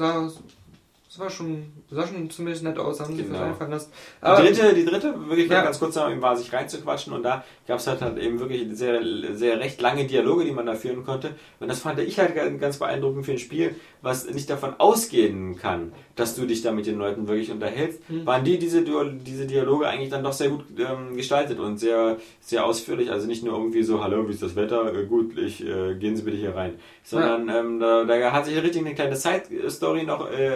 war 1.20 1.30
schon, 1.30 1.72
sah 1.92 2.08
schon 2.08 2.30
zumindest 2.30 2.64
nett 2.64 2.80
aus, 2.80 3.00
haben 3.00 3.16
sie 3.16 3.24
Genau. 3.24 3.42
einfallen 3.44 3.72
lassen. 3.72 3.92
Die 4.22 4.26
Aber, 4.26 4.42
dritte, 4.42 4.74
die 4.74 4.86
dritte, 4.86 5.14
wirklich 5.28 5.50
Ja. 5.50 5.62
ganz 5.64 5.78
kurz 5.80 5.98
eben 5.98 6.22
war 6.22 6.36
sich 6.38 6.52
reinzuquatschen 6.54 7.14
und 7.14 7.24
da 7.24 7.44
gab 7.68 7.80
es 7.80 7.88
halt, 7.88 8.02
halt 8.02 8.18
eben 8.18 8.40
wirklich 8.40 8.66
sehr, 8.72 9.02
sehr 9.34 9.60
recht 9.60 9.82
lange 9.82 10.06
Dialoge, 10.08 10.46
die 10.46 10.52
man 10.52 10.66
da 10.66 10.74
führen 10.76 11.04
konnte. 11.04 11.36
Und 11.60 11.68
das 11.70 11.80
fand 11.80 12.00
ich 12.00 12.18
halt 12.18 12.34
ganz- 12.60 12.78
beeindruckend 12.80 13.26
für 13.26 13.34
ein 13.34 13.38
Spiel, 13.40 13.76
was 14.02 14.28
nicht 14.32 14.50
davon 14.50 14.74
ausgehen 14.78 15.58
kann, 15.58 15.92
dass 16.16 16.36
du 16.36 16.46
dich 16.46 16.62
da 16.62 16.72
mit 16.72 16.86
den 16.88 16.98
Leuten 16.98 17.28
wirklich 17.28 17.52
unterhältst, 17.52 18.00
Mhm. 18.10 18.26
waren 18.26 18.44
die 18.44 18.58
diese, 18.58 18.84
diese 18.84 19.46
Dialoge 19.46 19.88
eigentlich 19.88 20.10
dann 20.10 20.24
doch 20.24 20.34
sehr 20.34 20.50
gut 20.50 20.66
ähm, 20.80 21.16
gestaltet 21.16 21.60
und 21.60 21.78
sehr, 21.78 22.18
sehr 22.40 22.66
ausführlich. 22.66 23.12
Also 23.12 23.28
nicht 23.28 23.44
nur 23.44 23.58
irgendwie 23.58 23.84
so, 23.84 24.04
hallo, 24.04 24.28
wie 24.28 24.32
ist 24.34 24.42
das 24.42 24.56
Wetter? 24.56 24.94
Äh, 24.94 25.06
gut, 25.06 25.38
ich, 25.38 25.64
äh, 25.66 25.96
gehen 25.96 26.16
Sie 26.16 26.24
bitte 26.24 26.38
hier 26.38 26.56
rein. 26.56 26.74
Sondern 27.04 27.50
ähm, 27.50 27.80
da, 27.80 28.04
da 28.06 28.32
hat 28.32 28.46
sich 28.46 28.56
richtig 28.62 28.82
eine 28.86 28.94
kleine 28.96 29.16
Side-Story 29.16 30.04
noch 30.04 30.30
äh, 30.32 30.52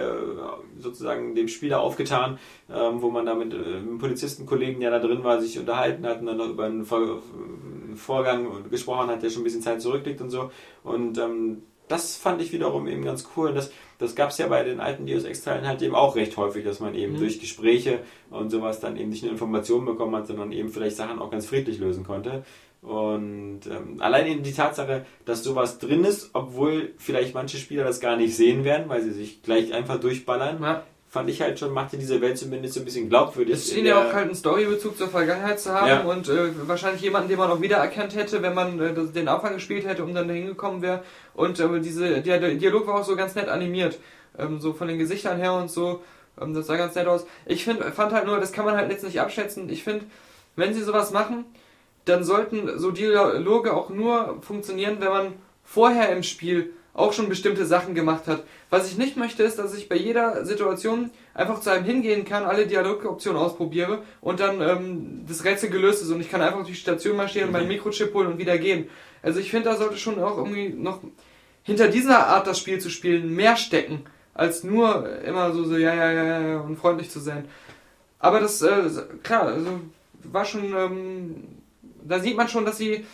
sozusagen 0.80 1.25
dem 1.34 1.48
Spieler 1.48 1.80
aufgetan, 1.80 2.38
ähm, 2.70 3.02
wo 3.02 3.10
man 3.10 3.26
da 3.26 3.34
mit 3.34 3.54
äh, 3.54 3.58
einem 3.58 3.98
Polizistenkollegen, 3.98 4.82
der 4.82 4.92
da 4.92 5.00
drin 5.00 5.24
war, 5.24 5.42
sich 5.42 5.58
unterhalten 5.58 6.06
hat 6.06 6.20
und 6.20 6.28
dann 6.28 6.38
noch 6.38 6.50
über 6.50 6.66
einen, 6.66 6.86
Vor 6.86 7.00
einen 7.00 7.96
Vorgang 7.96 8.70
gesprochen 8.70 9.08
hat, 9.08 9.24
der 9.24 9.30
schon 9.30 9.42
ein 9.42 9.46
bisschen 9.46 9.62
Zeit 9.62 9.82
zurückliegt 9.82 10.22
und 10.22 10.30
so. 10.30 10.52
Und 10.84 11.18
ähm, 11.18 11.64
das 11.88 12.18
fand 12.18 12.42
ich 12.42 12.52
wiederum 12.52 12.88
eben 12.88 13.04
ganz 13.04 13.30
cool. 13.36 13.50
Und 13.50 13.56
das, 13.56 13.72
das 14.00 14.16
gab 14.16 14.32
es 14.32 14.38
ja 14.38 14.48
bei 14.48 14.64
den 14.64 14.80
alten 14.80 15.06
Deus 15.06 15.24
Ex-Teilen 15.24 15.68
halt 15.68 15.82
eben 15.82 15.96
auch 15.96 16.16
recht 16.16 16.36
häufig, 16.38 16.64
dass 16.64 16.80
man 16.80 16.96
eben 16.96 17.14
Mhm. 17.14 17.20
durch 17.20 17.40
Gespräche 17.40 18.00
und 18.30 18.50
sowas 18.50 18.80
dann 18.80 18.98
eben 18.98 19.10
nicht 19.10 19.24
nur 19.24 19.32
Informationen 19.32 19.86
bekommen 19.86 20.16
hat, 20.16 20.28
sondern 20.28 20.52
eben 20.52 20.70
vielleicht 20.70 20.98
Sachen 20.98 21.20
auch 21.20 21.32
ganz 21.32 21.46
friedlich 21.46 21.80
lösen 21.80 22.04
konnte. 22.04 22.44
Und 22.82 23.62
ähm, 23.66 24.00
allein 24.00 24.28
eben 24.28 24.44
die 24.44 24.54
Tatsache, 24.54 25.06
dass 25.26 25.44
sowas 25.44 25.80
drin 25.80 26.04
ist, 26.04 26.30
obwohl 26.34 26.94
vielleicht 26.98 27.34
manche 27.34 27.58
Spieler 27.58 27.84
das 27.84 28.00
gar 28.00 28.16
nicht 28.16 28.36
sehen 28.36 28.64
werden, 28.64 28.90
weil 28.90 29.02
sie 29.02 29.12
sich 29.12 29.42
gleich 29.42 29.74
einfach 29.74 30.00
durchballern, 30.00 30.62
ja, 30.62 30.84
fand 31.16 31.30
ich 31.30 31.42
halt 31.42 31.58
schon, 31.58 31.72
machte 31.72 31.98
diese 31.98 32.20
Welt 32.20 32.38
zumindest 32.38 32.74
so 32.74 32.82
ein 32.82 32.86
bisschen 32.86 33.08
glaubwürdig. 33.08 33.54
es 33.56 33.72
schien 33.72 33.86
ja 33.86 33.98
auch 33.98 34.12
halt 34.12 34.26
einen 34.26 34.36
Storybezug 34.36 34.98
zur 34.98 35.08
Vergangenheit 35.08 35.62
zu 35.62 35.74
haben 35.74 35.88
Ja. 35.88 36.02
und 36.02 36.28
äh, 36.28 36.68
wahrscheinlich 36.68 37.02
jemanden, 37.04 37.30
den 37.30 37.38
man 37.38 37.50
auch 37.50 37.62
wiedererkannt 37.62 38.18
hätte, 38.18 38.42
wenn 38.42 38.54
man 38.54 38.78
äh, 38.82 38.94
den 38.94 39.30
Anfang 39.30 39.54
gespielt 39.54 39.88
hätte 39.88 40.04
und 40.04 40.14
dann 40.14 40.28
dahin 40.28 40.46
gekommen 40.48 40.82
wäre. 40.82 41.04
Und 41.34 41.58
äh, 41.58 41.80
diese, 41.80 42.22
der, 42.22 42.40
der 42.42 42.56
Dialog 42.56 42.86
war 42.88 42.96
auch 42.96 43.06
so 43.06 43.16
ganz 43.16 43.34
nett 43.34 43.48
animiert. 43.48 43.98
Ähm, 44.38 44.60
so 44.60 44.74
von 44.74 44.90
den 44.90 44.98
Gesichtern 45.00 45.38
her 45.38 45.54
und 45.54 45.72
so. 45.72 46.02
Ähm, 46.42 46.54
das 46.54 46.68
sah 46.68 46.76
ganz 46.76 46.96
nett 46.96 47.08
aus. 47.08 47.26
Ich 47.46 47.64
find, 47.64 47.82
fand 47.82 48.12
halt 48.12 48.26
nur, 48.26 48.38
das 48.42 48.52
kann 48.52 48.66
man 48.66 48.76
halt 48.76 48.92
jetzt 48.92 49.06
nicht 49.06 49.22
abschätzen. 49.22 49.70
Ich 49.70 49.86
finde, 49.86 50.04
wenn 50.58 50.74
sie 50.74 50.84
sowas 50.84 51.12
machen, 51.12 51.46
dann 52.04 52.26
sollten 52.26 52.78
so 52.78 52.92
Dialoge 52.92 53.74
auch 53.74 53.90
nur 53.90 54.42
funktionieren, 54.42 54.98
wenn 55.00 55.10
man 55.10 55.34
vorher 55.64 56.10
im 56.10 56.24
Spiel 56.24 56.74
auch 56.94 57.14
schon 57.14 57.30
bestimmte 57.30 57.66
Sachen 57.66 57.96
gemacht 57.96 58.28
hat. 58.28 58.44
Was 58.76 58.92
ich 58.92 58.98
nicht 58.98 59.16
möchte, 59.16 59.42
ist, 59.42 59.58
dass 59.58 59.74
ich 59.74 59.88
bei 59.88 59.96
jeder 59.96 60.44
Situation 60.44 61.10
einfach 61.34 61.62
zu 61.62 61.70
einem 61.70 61.86
hingehen 61.86 62.26
kann, 62.26 62.44
alle 62.44 62.68
Dialogoptionen 62.68 63.42
ausprobiere 63.42 64.04
und 64.20 64.42
dann 64.42 64.60
ähm, 64.60 65.24
das 65.26 65.46
Rätsel 65.46 65.70
gelöst 65.70 66.04
ist 66.04 66.12
und 66.12 66.20
ich 66.20 66.30
kann 66.30 66.42
einfach 66.42 66.58
durch 66.58 66.72
die 66.72 66.76
Station 66.76 67.16
marschieren, 67.16 67.54
meinen 67.54 67.70
Mikrochip 67.70 68.14
holen 68.14 68.28
und 68.28 68.38
wieder 68.38 68.58
gehen. 68.58 68.90
Also 69.24 69.40
ich 69.40 69.50
finde, 69.50 69.70
da 69.70 69.78
sollte 69.78 69.96
schon 69.96 70.22
auch 70.22 70.38
irgendwie 70.38 70.68
noch 70.68 71.00
hinter 71.64 71.88
dieser 71.88 72.28
Art 72.28 72.48
das 72.48 72.60
Spiel 72.60 72.80
zu 72.80 72.90
spielen 72.90 73.34
mehr 73.34 73.56
stecken, 73.56 74.04
als 74.34 74.66
nur 74.66 75.22
immer 75.22 75.54
so, 75.54 75.64
so 75.64 75.78
ja, 75.78 75.96
ja, 75.96 76.12
ja, 76.12 76.42
ja 76.42 76.60
und 76.60 76.76
freundlich 76.76 77.10
zu 77.10 77.22
sein. 77.22 77.46
Aber 78.20 78.42
das, 78.42 78.62
äh, 78.62 78.90
klar, 79.24 79.44
also 79.44 79.80
war 80.22 80.44
schon, 80.44 80.76
ähm, 80.76 81.48
da 82.04 82.20
sieht 82.20 82.36
man 82.36 82.50
schon, 82.50 82.66
dass 82.66 82.78
sie 82.78 83.06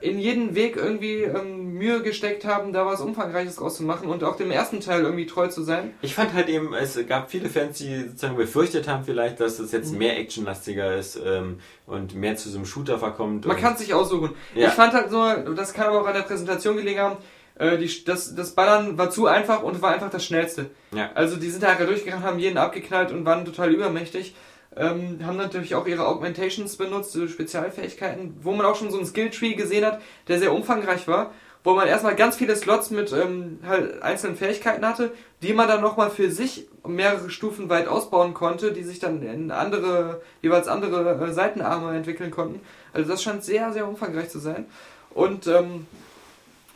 in 0.00 0.18
jeden 0.18 0.54
Weg 0.54 0.76
irgendwie 0.76 1.22
ähm, 1.22 1.72
Mühe 1.74 2.02
gesteckt 2.02 2.44
haben, 2.44 2.72
da 2.72 2.84
was 2.84 3.00
Umfangreiches 3.00 3.56
draus 3.56 3.76
zu 3.76 3.82
machen 3.82 4.08
und 4.08 4.24
auch 4.24 4.36
dem 4.36 4.50
ersten 4.50 4.80
Teil 4.80 5.02
irgendwie 5.02 5.26
treu 5.26 5.48
zu 5.48 5.62
sein. 5.62 5.94
Ich 6.02 6.14
fand 6.14 6.34
halt 6.34 6.48
eben, 6.48 6.74
es 6.74 6.98
gab 7.06 7.30
viele 7.30 7.48
Fans, 7.48 7.78
die 7.78 8.02
sozusagen 8.02 8.36
befürchtet 8.36 8.88
haben 8.88 9.04
vielleicht, 9.04 9.40
dass 9.40 9.58
es 9.58 9.72
jetzt 9.72 9.92
Mhm. 9.92 9.98
mehr 9.98 10.18
actionlastiger 10.18 10.96
ist 10.96 11.18
ähm, 11.24 11.60
und 11.86 12.14
mehr 12.14 12.36
zu 12.36 12.50
so 12.50 12.56
einem 12.58 12.66
Shooter 12.66 12.98
verkommt. 12.98 13.46
Man 13.46 13.56
kann 13.56 13.72
es 13.74 13.80
sich 13.80 13.94
aussuchen. 13.94 14.30
Ja. 14.54 14.68
Ich 14.68 14.74
fand 14.74 14.92
halt 14.92 15.10
nur, 15.10 15.34
das 15.54 15.72
kann 15.72 15.86
aber 15.86 16.02
auch 16.02 16.06
an 16.06 16.14
der 16.14 16.22
Präsentation 16.22 16.76
gelegen 16.76 17.00
haben, 17.00 17.16
äh, 17.58 17.78
die, 17.78 18.04
das, 18.04 18.34
das 18.34 18.50
Ballern 18.54 18.98
war 18.98 19.08
zu 19.10 19.26
einfach 19.26 19.62
und 19.62 19.80
war 19.80 19.94
einfach 19.94 20.10
das 20.10 20.24
Schnellste. 20.26 20.70
Ja. 20.94 21.10
Also 21.14 21.36
die 21.36 21.48
sind 21.48 21.62
da 21.62 21.68
einfach 21.68 21.86
durchgegangen, 21.86 22.22
haben 22.22 22.38
jeden 22.38 22.58
abgeknallt 22.58 23.12
und 23.12 23.24
waren 23.24 23.46
total 23.46 23.72
übermächtig. 23.72 24.34
Ähm, 24.76 25.20
haben 25.24 25.38
natürlich 25.38 25.74
auch 25.74 25.86
ihre 25.86 26.06
Augmentations 26.06 26.76
benutzt, 26.76 27.12
so 27.12 27.26
Spezialfähigkeiten, 27.26 28.36
wo 28.42 28.52
man 28.52 28.66
auch 28.66 28.76
schon 28.76 28.90
so 28.90 28.98
einen 28.98 29.06
Skilltree 29.06 29.54
gesehen 29.54 29.86
hat, 29.86 30.02
der 30.28 30.38
sehr 30.38 30.52
umfangreich 30.52 31.08
war, 31.08 31.32
wo 31.64 31.74
man 31.74 31.88
erstmal 31.88 32.14
ganz 32.14 32.36
viele 32.36 32.54
Slots 32.54 32.90
mit 32.90 33.10
ähm, 33.12 33.58
halt 33.66 34.02
einzelnen 34.02 34.36
Fähigkeiten 34.36 34.86
hatte, 34.86 35.12
die 35.42 35.54
man 35.54 35.66
dann 35.66 35.80
nochmal 35.80 36.10
für 36.10 36.30
sich 36.30 36.68
mehrere 36.86 37.30
Stufen 37.30 37.68
weit 37.68 37.88
ausbauen 37.88 38.34
konnte, 38.34 38.72
die 38.72 38.84
sich 38.84 38.98
dann 38.98 39.22
in 39.22 39.50
andere, 39.50 40.20
jeweils 40.42 40.68
andere 40.68 41.24
äh, 41.24 41.32
Seitenarme 41.32 41.96
entwickeln 41.96 42.30
konnten. 42.30 42.60
Also 42.92 43.10
das 43.10 43.22
scheint 43.22 43.44
sehr, 43.44 43.72
sehr 43.72 43.88
umfangreich 43.88 44.28
zu 44.28 44.38
sein. 44.38 44.66
Und 45.10 45.46
ähm, 45.46 45.86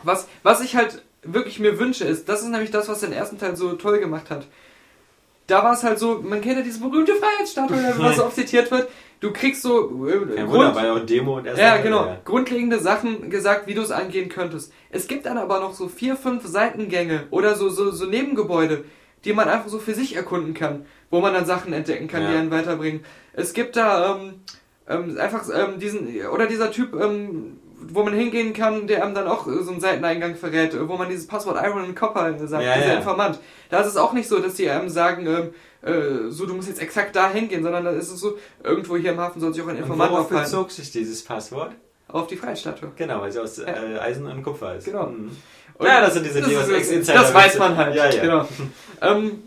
was, 0.03 0.27
was 0.43 0.61
ich 0.61 0.75
halt 0.75 1.03
wirklich 1.23 1.61
mir 1.61 1.79
wünsche, 1.79 2.05
ist, 2.05 2.29
das 2.29 2.41
ist 2.41 2.49
nämlich 2.49 2.71
das, 2.71 2.89
was 2.89 3.01
den 3.01 3.13
ersten 3.13 3.39
Teil 3.39 3.57
so 3.57 3.75
toll 3.75 4.01
gemacht 4.01 4.31
hat. 4.31 4.47
Da 5.51 5.65
war 5.65 5.73
es 5.73 5.83
halt 5.83 5.99
so, 5.99 6.21
man 6.23 6.41
kennt 6.41 6.59
ja 6.59 6.63
diese 6.63 6.81
berühmte 6.81 7.13
Freiheitsstatue, 7.15 7.77
was 7.99 8.17
so 8.17 8.25
oft 8.27 8.37
zitiert 8.37 8.71
wird. 8.71 8.89
Du 9.21 9.33
kriegst 9.33 9.63
so 9.63 10.07
äh, 10.09 10.35
Kein 10.37 10.47
Grund- 10.47 10.77
ja 10.77 10.95
auch 10.95 11.01
Demo 11.01 11.37
und 11.39 11.47
ja, 11.47 11.77
genau. 11.79 12.07
ja. 12.07 12.19
Grundlegende 12.25 12.79
Sachen 12.79 13.29
gesagt, 13.29 13.67
wie 13.67 13.75
du 13.75 13.83
es 13.83 13.91
angehen 13.91 14.29
könntest. 14.31 14.73
Es 14.91 15.09
gibt 15.09 15.27
dann 15.27 15.37
aber 15.37 15.61
noch 15.61 15.75
so 15.75 15.89
vier, 15.89 16.17
fünf 16.17 16.47
Seitengänge 16.47 17.25
oder 17.31 17.55
so, 17.55 17.69
so, 17.69 17.91
so 17.91 18.07
Nebengebäude, 18.07 18.85
die 19.27 19.35
man 19.35 19.49
einfach 19.49 19.69
so 19.69 19.79
für 19.79 19.93
sich 19.93 20.17
erkunden 20.17 20.55
kann, 20.55 20.87
wo 21.11 21.21
man 21.21 21.35
dann 21.35 21.45
Sachen 21.45 21.73
entdecken 21.75 22.09
kann, 22.09 22.23
die 22.27 22.33
Ja. 22.33 22.39
einen 22.39 22.51
weiterbringen. 22.51 23.05
Es 23.35 23.53
gibt 23.53 23.77
da 23.77 24.17
ähm, 24.17 24.35
ähm, 24.89 25.19
einfach 25.19 25.45
ähm, 25.55 25.79
diesen, 25.79 26.09
oder 26.33 26.47
dieser 26.47 26.71
Typ, 26.71 26.95
ähm, 26.99 27.59
wo 27.89 28.03
man 28.03 28.13
hingehen 28.15 28.53
kann, 28.53 28.87
der 28.87 29.05
einem 29.05 29.15
dann 29.15 29.27
auch 29.27 29.47
äh, 29.47 29.63
so 29.63 29.71
einen 29.73 29.81
Seiteneingang 29.81 30.35
verrät, 30.37 30.75
äh, 30.75 30.89
wo 30.89 30.97
man 30.97 31.09
dieses 31.09 31.27
Passwort 31.27 31.59
Iron 31.65 31.83
and 31.85 31.97
Copper 31.97 32.37
sagt, 32.47 32.63
Ja, 32.65 32.75
dieser 32.77 32.87
ja. 32.89 32.95
Informant. 32.99 33.39
Da 33.71 33.81
ist 33.81 33.87
es 33.89 33.97
auch 33.97 34.13
nicht 34.13 34.29
so, 34.29 34.39
dass 34.39 34.55
die 34.55 34.69
einem 34.69 34.89
sagen, 34.89 35.27
ähm, 35.27 35.51
äh, 35.83 36.31
so, 36.31 36.47
du 36.47 36.55
musst 36.55 36.69
jetzt 36.69 36.81
exakt 36.83 37.17
da 37.17 37.31
hingehen, 37.31 37.63
sondern 37.63 37.85
da 37.85 37.91
ist 37.93 38.11
es 38.13 38.21
so, 38.21 38.37
irgendwo 38.63 38.97
hier 38.97 39.13
im 39.13 39.21
Hafen 39.21 39.41
soll 39.41 39.55
sich 39.55 39.63
auch 39.63 39.69
ein 39.69 39.77
Und 39.77 39.83
Informant 39.83 40.11
worauf 40.13 40.27
aufhalten. 40.27 40.45
bezog 40.51 40.71
sich 40.71 40.91
dieses 40.93 41.25
Passwort? 41.25 41.73
Auf 42.09 42.27
die 42.27 42.37
Freiheitsstatue. 42.37 42.91
Genau, 42.97 43.21
weil 43.21 43.31
sie 43.33 43.39
aus 43.41 43.59
äh, 43.61 43.71
Eisen 44.01 44.27
und 44.27 44.43
Kupfer 44.43 44.75
ist. 44.77 44.85
Genau. 44.85 45.07
Mhm. 45.07 45.31
Und 45.75 45.87
Ja, 45.87 46.01
das 46.03 46.15
sind 46.15 46.27
diese 46.27 46.41
das, 46.43 46.69
ist- 46.69 47.09
das 47.09 47.33
weiß 47.33 47.59
man 47.59 47.77
halt. 47.77 47.95
Ja, 47.95 48.11
ja. 48.11 48.21
Genau. 48.21 48.49
ähm, 49.01 49.43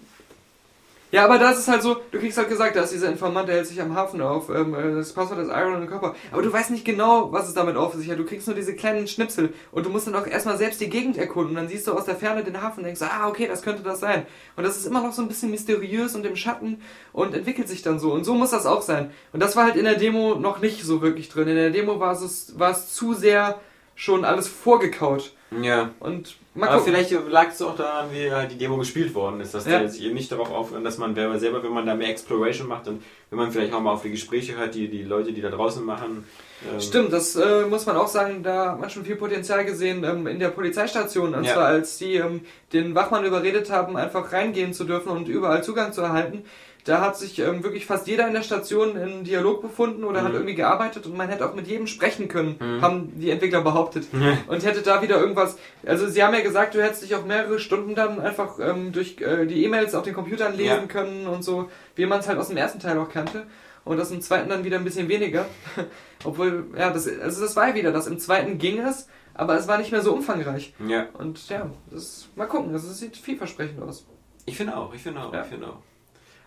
ja, 1.14 1.26
aber 1.26 1.38
das 1.38 1.60
ist 1.60 1.68
halt 1.68 1.84
so, 1.84 1.98
du 2.10 2.18
kriegst 2.18 2.40
halt 2.40 2.50
gesagt, 2.50 2.76
da 2.76 2.82
ist 2.82 2.92
dieser 2.92 3.08
Informant, 3.08 3.48
der 3.48 3.58
hält 3.58 3.68
sich 3.68 3.80
am 3.80 3.96
Hafen 3.96 4.20
auf, 4.20 4.50
ähm, 4.50 4.74
äh, 4.74 4.96
das 4.96 5.14
Passwort 5.14 5.42
ist 5.42 5.50
Iron 5.50 5.76
und 5.76 5.88
Copper. 5.88 6.16
Aber 6.32 6.42
du 6.42 6.52
weißt 6.52 6.72
nicht 6.72 6.86
genau, 6.86 7.32
was 7.32 7.48
es 7.48 7.54
damit 7.54 7.76
auf 7.76 7.94
sich 7.94 8.10
hat. 8.10 8.18
Du 8.18 8.26
kriegst 8.26 8.48
nur 8.48 8.56
diese 8.56 8.76
kleinen 8.76 9.08
Schnipsel 9.08 9.54
und 9.72 9.86
du 9.86 9.92
musst 9.92 10.08
dann 10.08 10.16
auch 10.16 10.26
erstmal 10.26 10.58
selbst 10.58 10.82
die 10.82 10.90
Gegend 10.90 11.16
erkunden. 11.18 11.52
Und 11.52 11.56
dann 11.58 11.68
siehst 11.68 11.86
du 11.86 11.94
aus 11.94 12.06
der 12.06 12.16
Ferne 12.16 12.44
den 12.44 12.64
Hafen 12.64 12.80
und 12.80 12.86
denkst, 12.86 13.04
ah, 13.04 13.28
okay, 13.28 13.46
das 13.48 13.62
könnte 13.62 13.84
das 13.84 14.00
sein. 14.00 14.26
Und 14.56 14.64
das 14.64 14.76
ist 14.76 14.88
immer 14.88 15.04
noch 15.04 15.14
so 15.14 15.22
ein 15.22 15.28
bisschen 15.28 15.52
mysteriös 15.52 16.16
und 16.16 16.26
im 16.26 16.36
Schatten 16.36 16.82
und 17.12 17.36
entwickelt 17.36 17.68
sich 17.68 17.84
dann 17.84 18.00
so. 18.00 18.12
Und 18.12 18.24
so 18.24 18.34
muss 18.34 18.50
das 18.50 18.66
auch 18.66 18.82
sein. 18.82 19.12
Und 19.34 19.40
das 19.40 19.56
war 19.56 19.66
halt 19.66 19.76
in 19.76 19.86
der 19.86 20.00
Demo 20.00 20.34
noch 20.34 20.62
nicht 20.62 20.84
so 20.84 21.04
wirklich 21.04 21.30
drin. 21.30 21.48
In 21.48 21.58
der 21.58 21.70
Demo 21.70 22.00
war 22.00 22.14
es, 22.14 22.58
war 22.58 22.72
es 22.72 22.92
zu 22.92 23.14
sehr 23.14 23.60
schon 23.94 24.26
alles 24.26 24.48
vorgekaut. 24.48 25.34
Ja. 25.62 25.92
Und 26.00 26.38
Mal 26.56 26.68
Aber 26.70 26.78
gucken. 26.78 26.94
vielleicht 26.94 27.30
lag 27.32 27.48
es 27.50 27.62
auch 27.64 27.76
daran, 27.76 28.10
wie 28.12 28.32
halt 28.32 28.52
die 28.52 28.58
Demo 28.58 28.78
gespielt 28.78 29.16
worden 29.16 29.42
ist, 29.42 29.56
dass 29.56 29.66
Ja. 29.66 29.80
der 29.80 29.90
sich 29.90 30.04
eben 30.04 30.14
nicht 30.14 30.32
darauf 30.32 30.52
aufhört, 30.52 30.86
dass 30.86 31.00
man 31.00 31.16
selber, 31.16 31.40
selber, 31.40 31.64
wenn 31.64 31.74
man 31.74 31.86
da 31.88 31.96
mehr 31.96 32.10
Exploration 32.10 32.68
macht 32.68 32.88
und 32.88 33.02
wenn 33.32 33.40
man 33.40 33.52
vielleicht 33.52 33.74
auch 33.74 33.80
mal 33.82 33.94
auf 33.94 34.04
die 34.04 34.12
Gespräche 34.12 34.56
hört, 34.56 34.76
die 34.76 34.88
die 34.88 35.02
Leute, 35.02 35.34
die 35.34 35.42
da 35.42 35.50
draußen 35.50 35.84
machen. 35.84 36.26
ähm, 36.72 36.80
Stimmt, 36.80 37.12
das 37.12 37.36
äh, 37.36 37.66
muss 37.68 37.88
man 37.88 37.98
auch 37.98 38.08
sagen, 38.08 38.44
da 38.44 38.74
hat 38.74 38.80
man 38.80 38.90
schon 38.92 39.04
viel 39.04 39.16
Potenzial 39.16 39.66
gesehen 39.66 40.04
ähm, 40.04 40.28
in 40.28 40.38
der 40.40 40.50
Polizeistation. 40.50 41.34
Und 41.34 41.44
Ja. 41.46 41.54
zwar 41.54 41.66
als 41.66 41.98
die 41.98 42.16
ähm, 42.18 42.42
den 42.72 42.94
Wachmann 42.94 43.26
überredet 43.26 43.72
haben, 43.72 43.98
einfach 43.98 44.32
reingehen 44.32 44.74
zu 44.74 44.84
dürfen 44.84 45.10
und 45.10 45.28
überall 45.28 45.64
Zugang 45.64 45.92
zu 45.92 46.02
erhalten. 46.02 46.44
Da 46.86 47.00
hat 47.00 47.18
sich 47.18 47.40
ähm, 47.40 47.64
wirklich 47.64 47.86
fast 47.86 48.08
jeder 48.08 48.28
in 48.28 48.34
der 48.34 48.42
Station 48.44 48.98
in 48.98 49.24
Dialog 49.24 49.62
befunden 49.62 50.04
oder 50.04 50.22
hat 50.22 50.30
Mhm. 50.30 50.36
irgendwie 50.36 50.56
gearbeitet 50.56 51.06
und 51.06 51.16
man 51.16 51.30
hätte 51.30 51.48
auch 51.50 51.54
mit 51.56 51.66
jedem 51.68 51.88
sprechen 51.88 52.28
können, 52.28 52.58
haben 52.82 53.14
die 53.20 53.30
Entwickler 53.30 53.62
behauptet. 53.62 54.08
Und 54.48 54.66
hätte 54.66 54.82
da 54.82 55.02
wieder 55.02 55.18
irgendwas. 55.18 55.58
Also 55.86 56.08
sie 56.10 56.22
haben 56.24 56.34
ja 56.34 56.42
gesagt, 56.42 56.76
du 56.76 56.84
hättest 56.84 57.04
dich 57.04 57.16
auch 57.16 57.24
mehrere 57.26 57.58
Stunden 57.60 57.96
dann 57.96 58.20
einfach 58.20 58.60
ähm, 58.60 58.92
durch 58.92 59.22
äh, 59.22 59.46
die 59.46 59.64
E-Mails 59.64 59.96
auf 59.96 60.04
den 60.04 60.14
Computern 60.14 60.58
lesen 60.58 60.66
Ja. 60.82 60.86
können 60.88 61.26
und 61.28 61.42
so, 61.44 61.70
wie 61.96 62.06
man 62.06 62.20
es 62.20 62.28
halt 62.28 62.38
aus 62.38 62.50
dem 62.50 62.58
ersten 62.58 62.80
Teil 62.80 62.98
auch 62.98 63.10
kannte. 63.10 63.48
Und 63.86 63.98
das 63.98 64.12
im 64.12 64.22
zweiten 64.22 64.50
dann 64.50 64.64
wieder 64.66 64.78
ein 64.78 64.84
bisschen 64.86 65.08
weniger. 65.08 65.46
Obwohl, 66.26 66.66
ja, 66.78 66.90
das, 66.90 67.08
also 67.20 67.42
das 67.42 67.56
war 67.56 67.70
ja 67.70 67.76
wieder 67.76 67.92
das. 67.92 68.08
Im 68.08 68.20
zweiten 68.20 68.58
ging 68.58 68.80
es, 68.80 69.08
aber 69.34 69.56
es 69.58 69.68
war 69.68 69.78
nicht 69.78 69.92
mehr 69.92 70.02
so 70.02 70.14
umfangreich. 70.14 70.74
Ja, 70.88 71.08
Und 71.18 71.48
ja, 71.50 71.70
das 71.92 72.28
mal 72.36 72.46
gucken, 72.48 72.74
das 72.74 72.84
sieht 73.00 73.16
vielversprechend 73.18 73.82
aus. 73.82 74.06
ich 74.46 74.56
finde 74.58 74.76
auch, 74.78 74.94
ich 74.94 75.02
finde 75.02 75.22
auch, 75.22 75.34
Ja. 75.34 75.42
ich 75.44 75.48
finde 75.48 75.68
auch. 75.68 75.78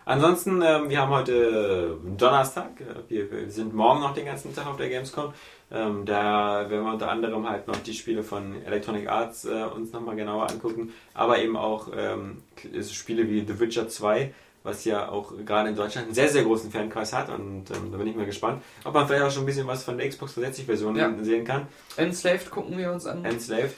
Ansonsten, 0.07 0.61
ähm, 0.61 0.89
wir 0.89 1.01
haben 1.01 1.11
heute 1.11 1.97
Donnerstag, 2.17 2.79
äh, 2.79 3.09
wir, 3.09 3.29
wir 3.29 3.51
sind 3.51 3.73
morgen 3.73 3.99
noch 3.99 4.13
den 4.13 4.25
ganzen 4.25 4.55
Tag 4.55 4.65
auf 4.65 4.77
der 4.77 4.87
Gamescom. 4.87 5.33
Ähm, 5.69 6.05
da 6.05 6.69
werden 6.69 6.85
wir 6.85 6.93
unter 6.93 7.11
anderem 7.11 7.49
halt 7.49 7.67
noch 7.67 7.75
die 7.75 7.93
Spiele 7.93 8.23
von 8.23 8.55
Electronic 8.63 9.09
Arts 9.09 9.43
äh, 9.43 9.63
uns 9.75 9.91
nochmal 9.91 10.15
genauer 10.15 10.49
angucken, 10.49 10.93
aber 11.13 11.39
eben 11.39 11.57
auch 11.57 11.89
ähm, 11.93 12.37
so 12.79 12.93
Spiele 12.93 13.27
wie 13.27 13.41
The 13.45 13.59
Witcher 13.59 13.89
2, 13.89 14.33
was 14.63 14.85
ja 14.85 15.09
auch 15.09 15.33
gerade 15.45 15.67
in 15.71 15.75
Deutschland 15.75 16.05
einen 16.07 16.15
sehr, 16.15 16.29
sehr 16.29 16.43
großen 16.45 16.71
Fankreis 16.71 17.11
hat 17.11 17.27
und 17.29 17.65
ähm, 17.71 17.91
da 17.91 17.97
bin 17.97 18.07
ich 18.07 18.15
mal 18.15 18.25
gespannt, 18.25 18.63
ob 18.85 18.93
man 18.93 19.07
vielleicht 19.07 19.25
auch 19.25 19.31
schon 19.31 19.43
ein 19.43 19.47
bisschen 19.47 19.67
was 19.67 19.83
von 19.83 19.97
der 19.97 20.07
Xbox 20.07 20.37
360-Version 20.37 20.95
Ja. 20.95 21.11
sehen 21.21 21.43
kann. 21.43 21.67
Enslaved 21.97 22.49
gucken 22.49 22.77
wir 22.77 22.93
uns 22.93 23.05
an. 23.05 23.25
Enslaved. 23.25 23.75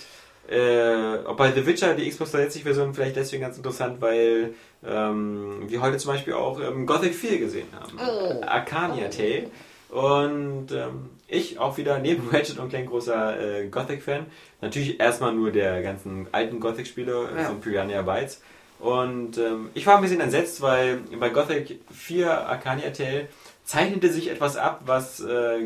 Äh, 0.50 1.20
bei 1.38 1.52
The 1.52 1.66
Witcher, 1.66 1.94
die 1.94 2.10
Xbox 2.10 2.34
360-Version, 2.34 2.94
vielleicht 2.94 3.16
deswegen 3.16 3.44
ganz 3.44 3.58
interessant, 3.58 4.02
weil 4.02 4.54
ähm, 4.86 5.64
wir 5.68 5.82
heute 5.82 5.98
zum 5.98 6.14
Beispiel 6.14 6.34
auch 6.34 6.60
ähm, 6.60 6.86
Gothic 6.86 7.14
4 7.14 7.38
gesehen 7.40 7.68
haben. 7.80 8.00
Oh. 8.00 8.42
Arcania 8.46 9.10
Tale. 9.10 9.50
Und 9.90 10.72
ähm, 10.72 11.10
ich 11.28 11.60
auch 11.60 11.78
wieder 11.78 12.00
neben 12.00 12.28
Ratchet 12.32 12.58
und 12.60 12.70
Clank 12.70 12.90
großer 12.90 13.60
äh, 13.62 13.68
Gothic-Fan. 13.68 14.26
Natürlich 14.62 15.00
erstmal 15.00 15.34
nur 15.34 15.52
der 15.52 15.82
ganzen 15.84 16.28
alten 16.32 16.60
Gothic-Spiele 16.60 17.30
äh, 17.36 17.42
Ja. 17.42 17.48
von 17.48 17.62
Piranha 17.62 18.02
Bytes. 18.02 18.42
Und 18.80 19.38
ähm, 19.38 19.70
ich 19.74 19.86
war 19.86 19.98
ein 19.98 20.02
bisschen 20.02 20.22
entsetzt, 20.22 20.62
weil 20.62 21.00
bei 21.20 21.30
Gothic 21.30 21.80
4 21.94 22.48
Arcania 22.48 22.92
Tale 22.92 23.28
zeichnete 23.66 24.10
sich 24.10 24.32
etwas 24.32 24.58
ab, 24.58 24.82
was 24.86 25.20
äh, 25.20 25.60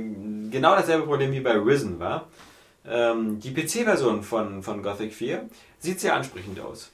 genau 0.52 0.76
dasselbe 0.76 1.06
Problem 1.06 1.32
wie 1.32 1.40
bei 1.40 1.54
Risen 1.58 2.00
war. 2.00 2.28
Ähm, 2.90 3.40
die 3.40 3.54
PC-Version 3.54 4.24
von, 4.24 4.62
von 4.64 4.84
Gothic 4.84 5.14
4 5.14 5.48
sieht 5.80 6.00
sehr 6.00 6.16
ansprechend 6.16 6.60
aus. 6.60 6.92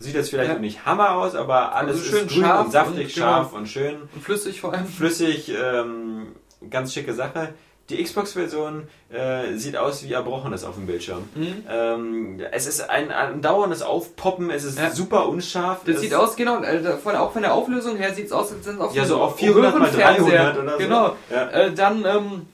Sieht 0.00 0.14
jetzt 0.14 0.30
vielleicht 0.30 0.52
Ja. 0.52 0.58
nicht 0.58 0.84
Hammer 0.86 1.12
aus, 1.16 1.34
aber 1.34 1.74
alles 1.74 1.98
Also 1.98 2.04
schön 2.10 2.26
ist 2.26 2.32
grün 2.34 2.44
scharf 2.44 2.64
und 2.66 2.72
saftig, 2.72 3.04
und 3.04 3.10
scharf 3.12 3.52
und 3.52 3.66
schön 3.68 3.96
Und 4.14 4.22
flüssig 4.22 4.60
vor 4.60 4.72
allem. 4.72 4.86
flüssig, 4.86 5.52
ähm, 5.60 6.28
ganz 6.70 6.92
schicke 6.92 7.14
Sache. 7.14 7.54
Die 7.88 8.02
Xbox-Version 8.04 8.86
äh, 9.10 9.54
sieht 9.56 9.76
aus 9.78 10.04
wie 10.04 10.12
Erbrochenes 10.12 10.62
auf 10.62 10.74
dem 10.74 10.86
Bildschirm. 10.86 11.26
Mhm. 11.34 11.64
Ähm, 11.70 12.40
es 12.52 12.66
ist 12.66 12.88
ein, 12.90 13.10
ein 13.10 13.40
dauerndes 13.40 13.80
Aufpoppen, 13.82 14.50
es 14.50 14.62
ist 14.64 14.78
Ja. 14.78 14.90
super 14.90 15.26
unscharf. 15.28 15.80
Das 15.86 15.94
es 15.96 16.00
sieht 16.02 16.14
aus, 16.14 16.36
genau, 16.36 16.62
äh, 16.62 16.98
von, 16.98 17.16
auch 17.16 17.32
von 17.32 17.40
der 17.42 17.54
Auflösung 17.54 17.96
her 17.96 18.12
sieht 18.14 18.26
es 18.26 18.32
aus, 18.32 18.52
als 18.52 18.64
sind 18.66 18.78
auf 18.80 18.94
Ja, 18.94 19.04
so 19.06 19.16
auf 19.22 19.36
400 19.38 19.78
mal 19.78 19.90
300 19.90 20.58
oder 20.58 20.72
so. 20.72 20.78
Genau. 20.78 21.16
Ja. 21.30 21.48
Äh, 21.48 21.72
dann, 21.72 22.04
ähm, 22.04 22.46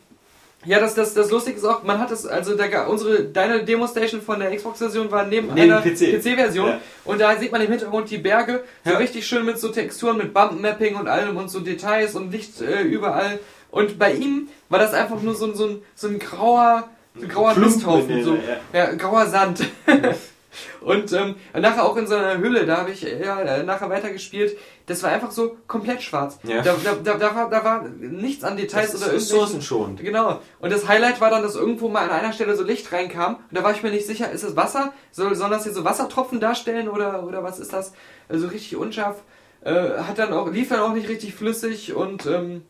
ja, 0.66 0.80
das, 0.80 0.94
das, 0.94 1.14
das 1.14 1.30
Lustige 1.30 1.56
ist 1.56 1.64
auch, 1.64 1.82
man 1.82 1.98
hat 1.98 2.10
es, 2.10 2.26
also 2.26 2.56
der, 2.56 2.68
ga- 2.68 2.86
unsere, 2.86 3.24
deine 3.24 3.64
Demo-Station 3.64 4.20
von 4.22 4.40
der 4.40 4.54
Xbox-Version 4.54 5.10
war 5.10 5.24
neben, 5.26 5.48
Neben 5.54 5.72
einer 5.72 5.80
PC. 5.80 6.20
PC-Version 6.20 6.68
Ja. 6.68 6.80
und 7.04 7.20
da 7.20 7.36
sieht 7.36 7.52
man 7.52 7.60
im 7.60 7.70
Hintergrund 7.70 8.10
die 8.10 8.18
Berge, 8.18 8.64
so 8.84 8.90
Ja. 8.92 8.98
richtig 8.98 9.26
schön 9.26 9.44
mit 9.44 9.58
so 9.58 9.68
Texturen, 9.68 10.16
mit 10.18 10.32
Bump-Mapping 10.34 10.96
und 10.96 11.08
allem 11.08 11.36
und 11.36 11.48
so 11.50 11.60
Details 11.60 12.14
und 12.14 12.30
Licht 12.32 12.60
äh, 12.60 12.82
überall. 12.82 13.38
Und 13.70 13.98
bei 13.98 14.12
ihm 14.12 14.48
war 14.68 14.78
das 14.78 14.94
einfach 14.94 15.20
nur 15.20 15.34
so, 15.34 15.46
ein- 15.46 15.54
so, 15.54 15.66
ein, 15.66 15.82
so 15.94 16.08
ein 16.08 16.18
grauer, 16.18 16.88
so 17.16 17.22
ein 17.24 17.28
grauer 17.28 17.54
Misthaufen, 17.56 18.22
so, 18.24 18.38
ja, 18.72 18.92
grauer 18.94 19.26
Sand. 19.26 19.64
Und 20.80 21.12
ähm, 21.12 21.36
nachher 21.52 21.84
auch 21.84 21.96
in 21.96 22.06
seiner 22.06 22.38
Hülle, 22.38 22.66
da 22.66 22.78
habe 22.78 22.90
ich 22.90 23.02
ja, 23.02 23.40
äh, 23.40 23.62
nachher 23.62 23.90
weitergespielt. 23.90 24.56
Das 24.86 25.02
war 25.02 25.10
einfach 25.10 25.30
so 25.30 25.56
komplett 25.66 26.02
schwarz. 26.02 26.38
Ja. 26.42 26.62
Da, 26.62 26.74
da, 26.82 26.94
da, 27.02 27.14
da, 27.14 27.34
war, 27.34 27.50
da 27.50 27.64
war 27.64 27.84
nichts 27.98 28.44
an 28.44 28.56
Details 28.56 28.92
Das 28.92 29.02
oder 29.02 29.12
ist 29.12 29.32
ressourcenschonend. 29.32 30.00
Genau. 30.00 30.40
Und 30.60 30.72
das 30.72 30.86
Highlight 30.88 31.20
war 31.20 31.30
dann, 31.30 31.42
dass 31.42 31.54
irgendwo 31.54 31.88
mal 31.88 32.04
an 32.04 32.10
einer 32.10 32.32
Stelle 32.32 32.54
so 32.56 32.64
Licht 32.64 32.92
reinkam. 32.92 33.36
Und 33.36 33.42
da 33.52 33.62
war 33.62 33.72
ich 33.72 33.82
mir 33.82 33.90
nicht 33.90 34.06
sicher, 34.06 34.30
ist 34.30 34.42
es 34.42 34.56
Wasser? 34.56 34.92
Soll, 35.10 35.34
sollen 35.34 35.50
das 35.50 35.64
hier 35.64 35.72
so 35.72 35.84
Wassertropfen 35.84 36.40
darstellen 36.40 36.88
oder, 36.88 37.24
oder 37.24 37.42
was 37.42 37.58
ist 37.58 37.72
das? 37.72 37.92
Also 38.28 38.48
richtig 38.48 38.76
unscharf. 38.76 39.22
Äh, 39.62 39.98
hat 39.98 40.18
dann 40.18 40.32
auch, 40.34 40.50
lief 40.50 40.68
dann 40.68 40.80
auch 40.80 40.92
nicht 40.92 41.08
richtig 41.08 41.34
flüssig 41.34 41.94
und 41.94 42.26
ähm, 42.26 42.62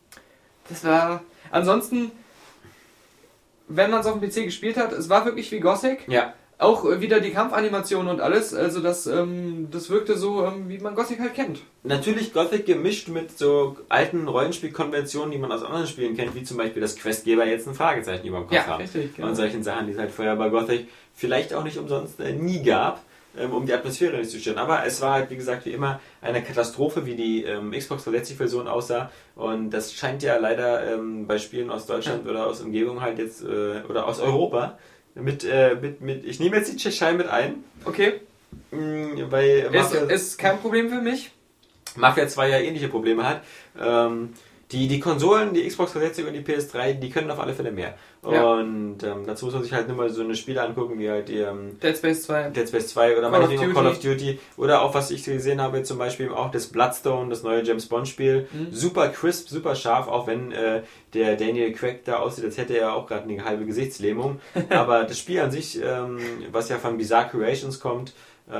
das 0.69 0.85
war. 0.85 1.21
Ansonsten, 1.51 2.11
wenn 3.67 3.91
man 3.91 3.99
es 3.99 4.05
auf 4.05 4.17
dem 4.17 4.29
PC 4.29 4.45
gespielt 4.45 4.77
hat, 4.77 4.93
es 4.93 5.09
war 5.09 5.25
wirklich 5.25 5.51
wie 5.51 5.59
Gothic. 5.59 6.07
Ja, 6.07 6.33
Auch 6.57 6.85
äh, 6.85 7.01
wieder 7.01 7.19
die 7.19 7.31
Kampfanimation 7.31 8.07
und 8.07 8.21
alles. 8.21 8.53
Also 8.53 8.79
das, 8.81 9.07
ähm, 9.07 9.67
das 9.71 9.89
wirkte 9.89 10.17
so, 10.17 10.45
ähm, 10.45 10.69
wie 10.69 10.77
man 10.77 10.95
Gothic 10.95 11.19
halt 11.19 11.33
kennt. 11.33 11.59
natürlich 11.83 12.31
Gothic 12.33 12.65
gemischt 12.65 13.09
mit 13.09 13.37
so 13.37 13.75
alten 13.89 14.27
Rollenspielkonventionen, 14.27 15.31
die 15.31 15.37
man 15.37 15.51
aus 15.51 15.63
anderen 15.63 15.87
Spielen 15.87 16.15
kennt, 16.15 16.33
wie 16.35 16.43
zum 16.43 16.57
Beispiel 16.57 16.81
das 16.81 16.95
Questgeber 16.95 17.45
jetzt 17.45 17.67
ein 17.67 17.73
Fragezeichen 17.73 18.25
über 18.27 18.37
dem 18.39 18.43
Kopf 18.47 18.53
Ja, 18.55 18.67
haben. 18.67 18.81
richtig, 18.81 19.15
genau. 19.15 19.27
Und 19.27 19.35
solchen 19.35 19.63
Sachen, 19.63 19.87
die 19.87 19.93
es 19.93 19.99
halt 19.99 20.11
vorher 20.11 20.35
bei 20.37 20.49
Gothic 20.49 20.87
vielleicht 21.13 21.53
auch 21.53 21.63
nicht 21.63 21.77
umsonst 21.77 22.19
äh, 22.21 22.31
nie 22.31 22.63
gab, 22.63 23.01
ähm, 23.37 23.51
um 23.51 23.65
die 23.65 23.73
Atmosphäre 23.73 24.15
nicht 24.17 24.31
zu 24.31 24.39
stören. 24.39 24.57
Aber 24.57 24.85
es 24.85 25.01
war 25.01 25.11
halt, 25.13 25.29
wie 25.29 25.35
gesagt, 25.35 25.65
wie 25.65 25.71
immer 25.71 25.99
eine 26.21 26.41
Katastrophe, 26.41 27.05
wie 27.05 27.15
die 27.15 27.43
ähm, 27.43 27.71
Xbox 27.71 28.07
360-Version 28.07 28.69
aussah. 28.69 29.11
Und 29.35 29.71
das 29.71 29.93
scheint 29.93 30.23
ja 30.23 30.37
leider 30.37 30.93
ähm, 30.93 31.27
bei 31.27 31.37
Spielen 31.37 31.69
aus 31.69 31.85
Deutschland 31.85 32.25
oder 32.27 32.47
aus 32.47 32.61
Umgebung 32.61 33.01
halt 33.01 33.19
jetzt, 33.19 33.43
äh, 33.43 33.81
oder 33.89 34.07
aus 34.07 34.21
Europa, 34.21 34.77
mit, 35.15 35.43
äh, 35.43 35.75
mit, 35.81 36.01
mit, 36.01 36.25
ich 36.25 36.39
nehme 36.39 36.57
jetzt 36.57 36.71
die 36.71 36.77
Tschechei 36.77 37.13
mit 37.13 37.27
ein, 37.27 37.63
Okay. 37.83 38.21
mh, 38.71 39.31
weil 39.31 39.69
Ist, 39.73 39.93
ist 39.93 40.37
kein 40.37 40.59
Problem 40.59 40.89
für 40.89 41.01
mich. 41.01 41.31
Mafia 41.95 42.27
2 42.27 42.49
ja 42.49 42.59
ähnliche 42.59 42.89
Probleme 42.89 43.27
hat. 43.27 43.41
Ähm, 43.79 44.33
die, 44.71 44.87
die 44.87 44.99
Konsolen, 44.99 45.53
die 45.53 45.65
Xbox 45.67 45.93
360 45.93 46.27
und 46.27 46.33
die 46.33 46.41
PS3, 46.41 46.93
die 46.95 47.09
können 47.09 47.31
auf 47.31 47.39
alle 47.39 47.53
Fälle 47.53 47.71
mehr. 47.71 47.97
Ja. 48.31 48.53
Und 48.53 49.03
ähm, 49.03 49.25
dazu 49.25 49.45
muss 49.45 49.53
man 49.53 49.63
sich 49.63 49.73
halt 49.73 49.87
nur 49.87 49.97
mal 49.97 50.09
so 50.09 50.21
eine 50.21 50.35
Spiele 50.35 50.61
angucken, 50.61 50.99
wie 50.99 51.09
halt 51.09 51.29
die 51.29 51.39
ähm, 51.39 51.79
Dead 51.81 51.95
Space 51.95 52.23
2. 52.23 52.49
Dead 52.49 52.67
Space 52.67 52.87
2 52.89 53.17
oder 53.17 53.29
Call 53.29 53.41
of 53.41 53.47
meinetwegen 53.47 53.73
Call 53.73 53.87
of 53.87 53.99
Duty 53.99 54.39
oder 54.57 54.81
auch 54.81 54.93
was 54.93 55.11
ich 55.11 55.23
gesehen 55.23 55.61
habe, 55.61 55.83
zum 55.83 55.97
Beispiel 55.97 56.29
auch 56.29 56.51
das 56.51 56.67
Bloodstone, 56.67 57.29
das 57.29 57.43
neue 57.43 57.63
James 57.63 57.85
Bond 57.87 58.07
Spiel. 58.07 58.47
Mhm. 58.51 58.67
Super 58.71 59.09
crisp, 59.09 59.49
super 59.49 59.75
scharf, 59.75 60.07
auch 60.07 60.27
wenn 60.27 60.51
äh, 60.51 60.83
der 61.13 61.35
Daniel 61.35 61.71
Craig 61.73 62.03
da 62.05 62.17
aussieht, 62.17 62.45
als 62.45 62.57
hätte 62.57 62.77
er 62.77 62.93
auch 62.93 63.07
gerade 63.07 63.29
eine 63.29 63.43
halbe 63.43 63.65
Gesichtslähmung. 63.65 64.39
Aber 64.69 65.03
das 65.03 65.19
Spiel 65.19 65.39
an 65.41 65.51
sich, 65.51 65.81
ähm, 65.81 66.19
was 66.51 66.69
ja 66.69 66.77
von 66.77 66.97
Bizarre 66.97 67.29
Creations 67.29 67.79
kommt, 67.79 68.13
äh, 68.49 68.53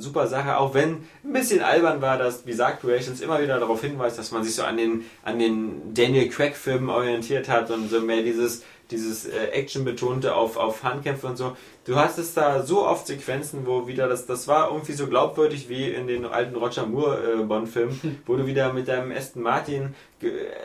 super 0.00 0.26
Sache, 0.26 0.58
auch 0.58 0.74
wenn 0.74 0.98
ein 1.24 1.32
bisschen 1.32 1.62
albern 1.62 2.00
war, 2.00 2.18
dass 2.18 2.42
Bizarre 2.42 2.76
Creations 2.80 3.20
immer 3.20 3.40
wieder 3.42 3.58
darauf 3.58 3.80
hinweist, 3.80 4.18
dass 4.18 4.32
man 4.32 4.44
sich 4.44 4.54
so 4.54 4.62
an 4.62 4.76
den, 4.76 5.04
an 5.22 5.38
den 5.38 5.94
Daniel 5.94 6.28
Craig 6.28 6.56
Filmen 6.56 6.90
orientiert 6.90 7.48
hat 7.48 7.70
und 7.70 7.90
so 7.90 8.00
mehr 8.00 8.22
dieses, 8.22 8.62
dieses 8.90 9.26
äh, 9.26 9.48
Action-betonte 9.52 10.34
auf, 10.34 10.56
auf 10.56 10.82
Handkämpfe 10.82 11.26
und 11.26 11.36
so. 11.36 11.56
Du 11.84 11.96
hast 11.96 12.18
es 12.18 12.34
da 12.34 12.62
so 12.62 12.86
oft 12.86 13.06
Sequenzen, 13.06 13.66
wo 13.66 13.86
wieder 13.86 14.08
das, 14.08 14.26
das 14.26 14.48
war 14.48 14.70
irgendwie 14.70 14.92
so 14.92 15.06
glaubwürdig 15.06 15.68
wie 15.68 15.90
in 15.90 16.06
den 16.06 16.26
alten 16.26 16.56
Roger 16.56 16.86
Moore 16.86 17.40
äh, 17.40 17.44
Bond-Filmen, 17.44 18.22
wo 18.26 18.36
du 18.36 18.46
wieder 18.46 18.72
mit 18.72 18.88
deinem 18.88 19.12
Aston 19.12 19.42
Martin 19.42 19.94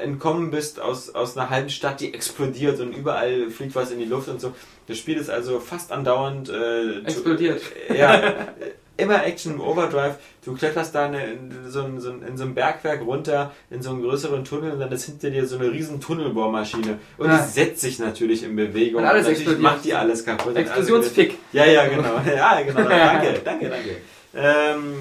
entkommen 0.02 0.52
bist 0.52 0.80
aus, 0.80 1.14
aus 1.14 1.38
einer 1.38 1.50
halben 1.50 1.70
Stadt, 1.70 2.00
die 2.00 2.14
explodiert 2.14 2.80
und 2.80 2.94
überall 2.94 3.50
fliegt 3.52 3.76
was 3.76 3.92
in 3.92 4.00
die 4.00 4.06
Luft 4.06 4.30
und 4.30 4.42
so. 4.42 4.54
Das 4.88 4.98
Spiel 4.98 5.18
ist 5.18 5.30
also 5.30 5.60
fast 5.60 5.92
andauernd 5.92 6.50
äh, 6.50 7.00
Explodiert. 7.02 7.62
ja, 7.96 8.48
immer 8.98 9.26
Action 9.26 9.54
im 9.54 9.62
Overdrive. 9.62 10.16
Du 10.46 10.54
kletterst 10.54 10.94
da 10.94 11.06
eine, 11.06 11.26
in, 11.26 11.52
so 11.70 11.82
ein, 11.84 12.00
so 12.00 12.12
ein, 12.12 12.22
in 12.22 12.38
so 12.38 12.44
einem 12.44 12.54
Bergwerk 12.54 13.02
runter 13.02 13.52
in 13.70 13.82
so 13.82 13.90
einen 13.92 14.02
größeren 14.04 14.44
Tunnel 14.46 14.72
und 14.74 14.80
dann 14.80 14.92
ist 14.92 15.06
hinter 15.06 15.30
dir 15.32 15.46
so 15.48 15.58
eine 15.58 15.72
riesen 15.72 16.00
Tunnelbohrmaschine. 16.00 17.00
Und 17.18 17.28
Ja. 17.28 17.38
die 17.38 17.44
setzt 17.52 17.82
sich 17.82 18.00
natürlich 18.00 18.44
in 18.44 18.56
Bewegung. 18.56 19.02
Und 19.02 19.08
alles 19.08 19.28
explodiert. 19.28 19.62
macht 19.62 19.84
die 19.86 19.94
alles 19.94 20.24
kaputt. 20.26 20.56
Explosionsfick. 20.56 21.38
Ja, 21.54 21.66
ja, 21.66 21.88
genau. 21.88 22.20
Ja, 22.26 22.62
genau. 22.62 22.84
danke, 22.90 23.42
danke, 23.44 23.70
danke. 23.70 23.96
Ähm, 24.36 24.96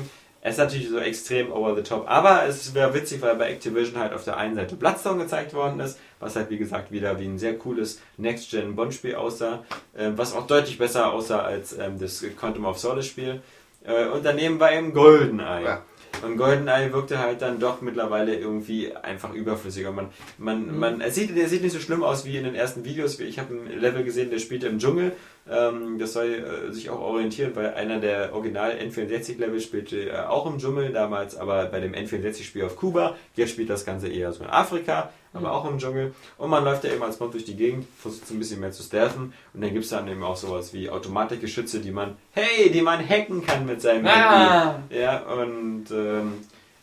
Es 0.44 0.52
ist 0.54 0.58
natürlich 0.58 0.88
so 0.88 0.98
extrem 0.98 1.52
over 1.52 1.76
the 1.76 1.82
top, 1.82 2.04
aber 2.10 2.46
es 2.48 2.74
wäre 2.74 2.92
witzig, 2.94 3.22
weil 3.22 3.36
bei 3.36 3.50
Activision 3.50 3.96
halt 4.00 4.12
auf 4.12 4.24
der 4.24 4.36
einen 4.38 4.56
Seite 4.56 4.74
Bloodstone 4.74 5.22
gezeigt 5.22 5.54
worden 5.54 5.78
ist, 5.78 5.98
was 6.18 6.34
halt 6.34 6.50
wie 6.50 6.58
gesagt 6.58 6.90
wieder 6.90 7.18
wie 7.20 7.26
ein 7.26 7.38
sehr 7.38 7.56
cooles 7.56 8.00
Next-Gen-Bond-Spiel 8.16 9.14
aussah, 9.14 9.64
äh, 9.94 10.10
was 10.16 10.34
auch 10.34 10.46
deutlich 10.48 10.78
besser 10.78 11.12
aussah 11.12 11.40
als 11.42 11.78
ähm, 11.78 11.98
das 12.00 12.24
Quantum 12.38 12.64
of 12.64 12.78
Solace-Spiel. 12.78 13.40
Äh, 13.84 14.06
und 14.06 14.24
daneben 14.24 14.60
war 14.60 14.72
eben 14.72 14.92
GoldenEye. 14.92 15.64
Ja. 15.64 15.82
Und 16.22 16.36
GoldenEye 16.36 16.92
wirkte 16.92 17.18
halt 17.18 17.42
dann 17.42 17.58
doch 17.58 17.80
mittlerweile 17.80 18.34
irgendwie 18.36 18.94
einfach 18.94 19.32
überflüssiger. 19.34 19.90
Man, 19.92 20.10
man, 20.38 20.78
man, 20.78 21.00
es, 21.00 21.14
sieht, 21.14 21.36
es 21.36 21.50
sieht 21.50 21.62
nicht 21.62 21.72
so 21.72 21.80
schlimm 21.80 22.04
aus 22.04 22.24
wie 22.24 22.36
in 22.36 22.44
den 22.44 22.54
ersten 22.54 22.84
Videos. 22.84 23.18
Ich 23.18 23.38
habe 23.38 23.54
ein 23.54 23.80
Level 23.80 24.04
gesehen, 24.04 24.30
der 24.30 24.38
spielt 24.38 24.62
im 24.64 24.78
Dschungel. 24.78 25.12
Ähm, 25.50 25.98
das 25.98 26.12
soll 26.12 26.26
äh, 26.68 26.72
sich 26.72 26.88
auch 26.90 27.00
orientieren, 27.00 27.50
weil 27.54 27.74
einer 27.74 27.98
der 27.98 28.32
Original 28.34 28.72
N64-Level 28.72 29.60
spielte 29.60 30.10
äh, 30.10 30.18
auch 30.20 30.46
im 30.46 30.58
Dschungel 30.58 30.92
damals, 30.92 31.36
aber 31.36 31.66
bei 31.66 31.80
dem 31.80 31.92
N64-Spiel 31.94 32.64
auf 32.64 32.76
Kuba. 32.76 33.16
Jetzt 33.34 33.50
spielt 33.50 33.68
das 33.68 33.84
Ganze 33.84 34.08
eher 34.08 34.32
so 34.32 34.44
in 34.44 34.50
Afrika, 34.50 35.10
aber 35.32 35.52
auch 35.52 35.68
im 35.68 35.78
Dschungel. 35.78 36.14
Und 36.38 36.50
man 36.50 36.62
läuft 36.64 36.84
ja 36.84 36.92
eben 36.92 37.02
als 37.02 37.16
Bond 37.16 37.34
durch 37.34 37.44
die 37.44 37.56
Gegend, 37.56 37.86
versucht 37.98 38.26
so 38.28 38.34
ein 38.34 38.38
bisschen 38.38 38.60
mehr 38.60 38.70
zu 38.70 38.84
stealthen. 38.84 39.32
Und 39.52 39.60
dann 39.62 39.72
gibt 39.72 39.84
es 39.84 39.90
dann 39.90 40.06
eben 40.06 40.22
auch 40.22 40.36
sowas 40.36 40.72
wie 40.72 40.88
Automatikgeschütze, 40.90 41.80
die 41.80 41.90
man, 41.90 42.16
hey, 42.32 42.70
die 42.70 42.82
man 42.82 43.00
hacken 43.06 43.44
kann 43.44 43.66
mit 43.66 43.82
seinem 43.82 44.06
Ah. 44.06 44.74
Handy. 44.88 44.96
Ja, 45.02 45.22
und 45.22 45.86
ähm, 45.90 46.34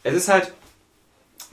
es 0.03 0.15
ist 0.15 0.27
halt, 0.27 0.53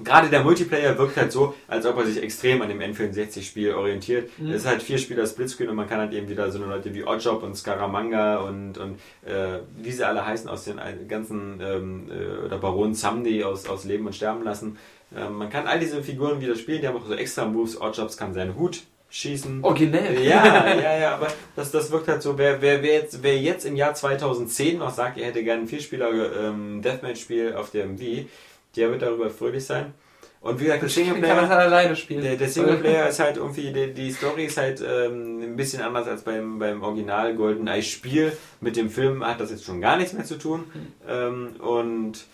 gerade 0.03 0.29
der 0.29 0.43
Multiplayer 0.43 0.97
wirkt 0.99 1.17
halt 1.17 1.33
so, 1.33 1.55
als 1.69 1.87
ob 1.87 1.99
er 1.99 2.07
sich 2.07 2.23
extrem 2.23 2.63
an 2.63 2.69
dem 2.69 2.81
N64-Spiel 2.81 3.75
orientiert. 3.75 4.31
Es 4.39 4.57
ist 4.57 4.67
halt 4.67 4.83
vier 4.83 4.99
Spieler 4.99 5.27
Splitscreen 5.27 5.71
und 5.71 5.77
man 5.77 5.89
kann 5.89 5.99
halt 5.99 6.13
eben 6.13 6.29
wieder 6.29 6.51
so 6.51 6.59
eine 6.59 6.67
Leute 6.67 6.95
wie 6.95 7.05
Oddjob 7.05 7.43
und 7.43 7.57
Scaramanga 7.57 8.39
und, 8.39 8.79
und 8.79 8.99
äh, 9.25 9.61
wie 9.77 9.93
sie 9.93 10.07
alle 10.07 10.27
heißen 10.27 10.49
aus 10.49 10.65
den 10.65 10.81
ganzen, 11.09 11.61
ähm, 11.61 12.11
äh, 12.11 12.45
oder 12.45 12.59
Baron 12.59 12.95
Samney 12.95 13.43
aus, 13.45 13.67
aus 13.67 13.85
Leben 13.85 14.07
und 14.07 14.15
Sterben 14.15 14.45
lassen. 14.45 14.79
Ähm, 15.17 15.35
man 15.35 15.51
kann 15.51 15.67
all 15.67 15.81
diese 15.81 16.03
Figuren 16.03 16.41
wieder 16.41 16.57
spielen, 16.57 16.81
die 16.81 16.89
haben 16.89 16.97
auch 16.97 17.07
so 17.07 17.15
extra 17.15 17.47
Moves. 17.47 17.81
Oddjobs 17.81 18.17
kann 18.17 18.35
seinen 18.35 18.57
Hut 18.57 18.83
schießen. 19.11 19.63
Originell. 19.63 20.23
Ja, 20.23 20.67
ja, 20.75 20.99
ja, 20.99 21.15
aber 21.15 21.29
das, 21.55 21.71
das 21.71 21.91
wirkt 21.91 22.09
halt 22.09 22.23
so, 22.23 22.37
wer, 22.37 22.61
wer, 22.61 22.83
wer, 22.83 22.95
jetzt, 22.95 23.23
wer 23.23 23.39
jetzt 23.39 23.65
im 23.65 23.77
Jahr 23.77 23.95
2010 23.95 24.79
noch 24.79 24.93
sagt, 24.93 25.19
er 25.19 25.27
hätte 25.27 25.43
gerne 25.45 25.63
ein 25.63 25.69
Vierspieler-Deathmatch-Spiel 25.69 27.55
auf 27.55 27.71
dem 27.71 27.99
Wii, 27.99 28.29
der 28.77 28.91
wird 28.91 29.03
darüber 29.03 29.31
fröhlich 29.31 29.65
sein. 29.65 29.95
Und 30.41 30.61
wie 30.61 30.65
gesagt, 30.65 30.83
der 30.83 30.89
Kann 30.89 31.05
man 31.05 31.15
Singleplayer, 31.15 31.49
halt 31.49 31.61
alleine 31.61 31.97
spielen. 31.97 32.23
der, 32.23 32.37
der 32.37 32.49
Singleplayer 32.49 33.09
ist 33.09 33.19
halt 33.19 33.37
irgendwie, 33.37 33.73
die, 33.73 33.93
die 33.93 34.13
Story 34.13 34.45
ist 34.45 34.57
halt 34.59 34.81
ähm, 34.81 35.41
ein 35.43 35.57
bisschen 35.57 35.83
anders 35.83 36.07
als 36.07 36.23
beim, 36.23 36.59
beim 36.59 36.83
Original 36.83 37.35
GoldenEye 37.35 37.83
Spiel. 37.83 38.33
Mit 38.61 38.77
dem 38.77 38.89
Film 38.89 39.27
hat 39.27 39.41
das 39.41 39.51
jetzt 39.51 39.65
schon 39.65 39.81
gar 39.81 39.97
nichts 39.97 40.13
mehr 40.13 40.25
zu 40.25 40.39
tun. 40.39 40.65
Ähm, 41.09 41.57
und 41.59 42.27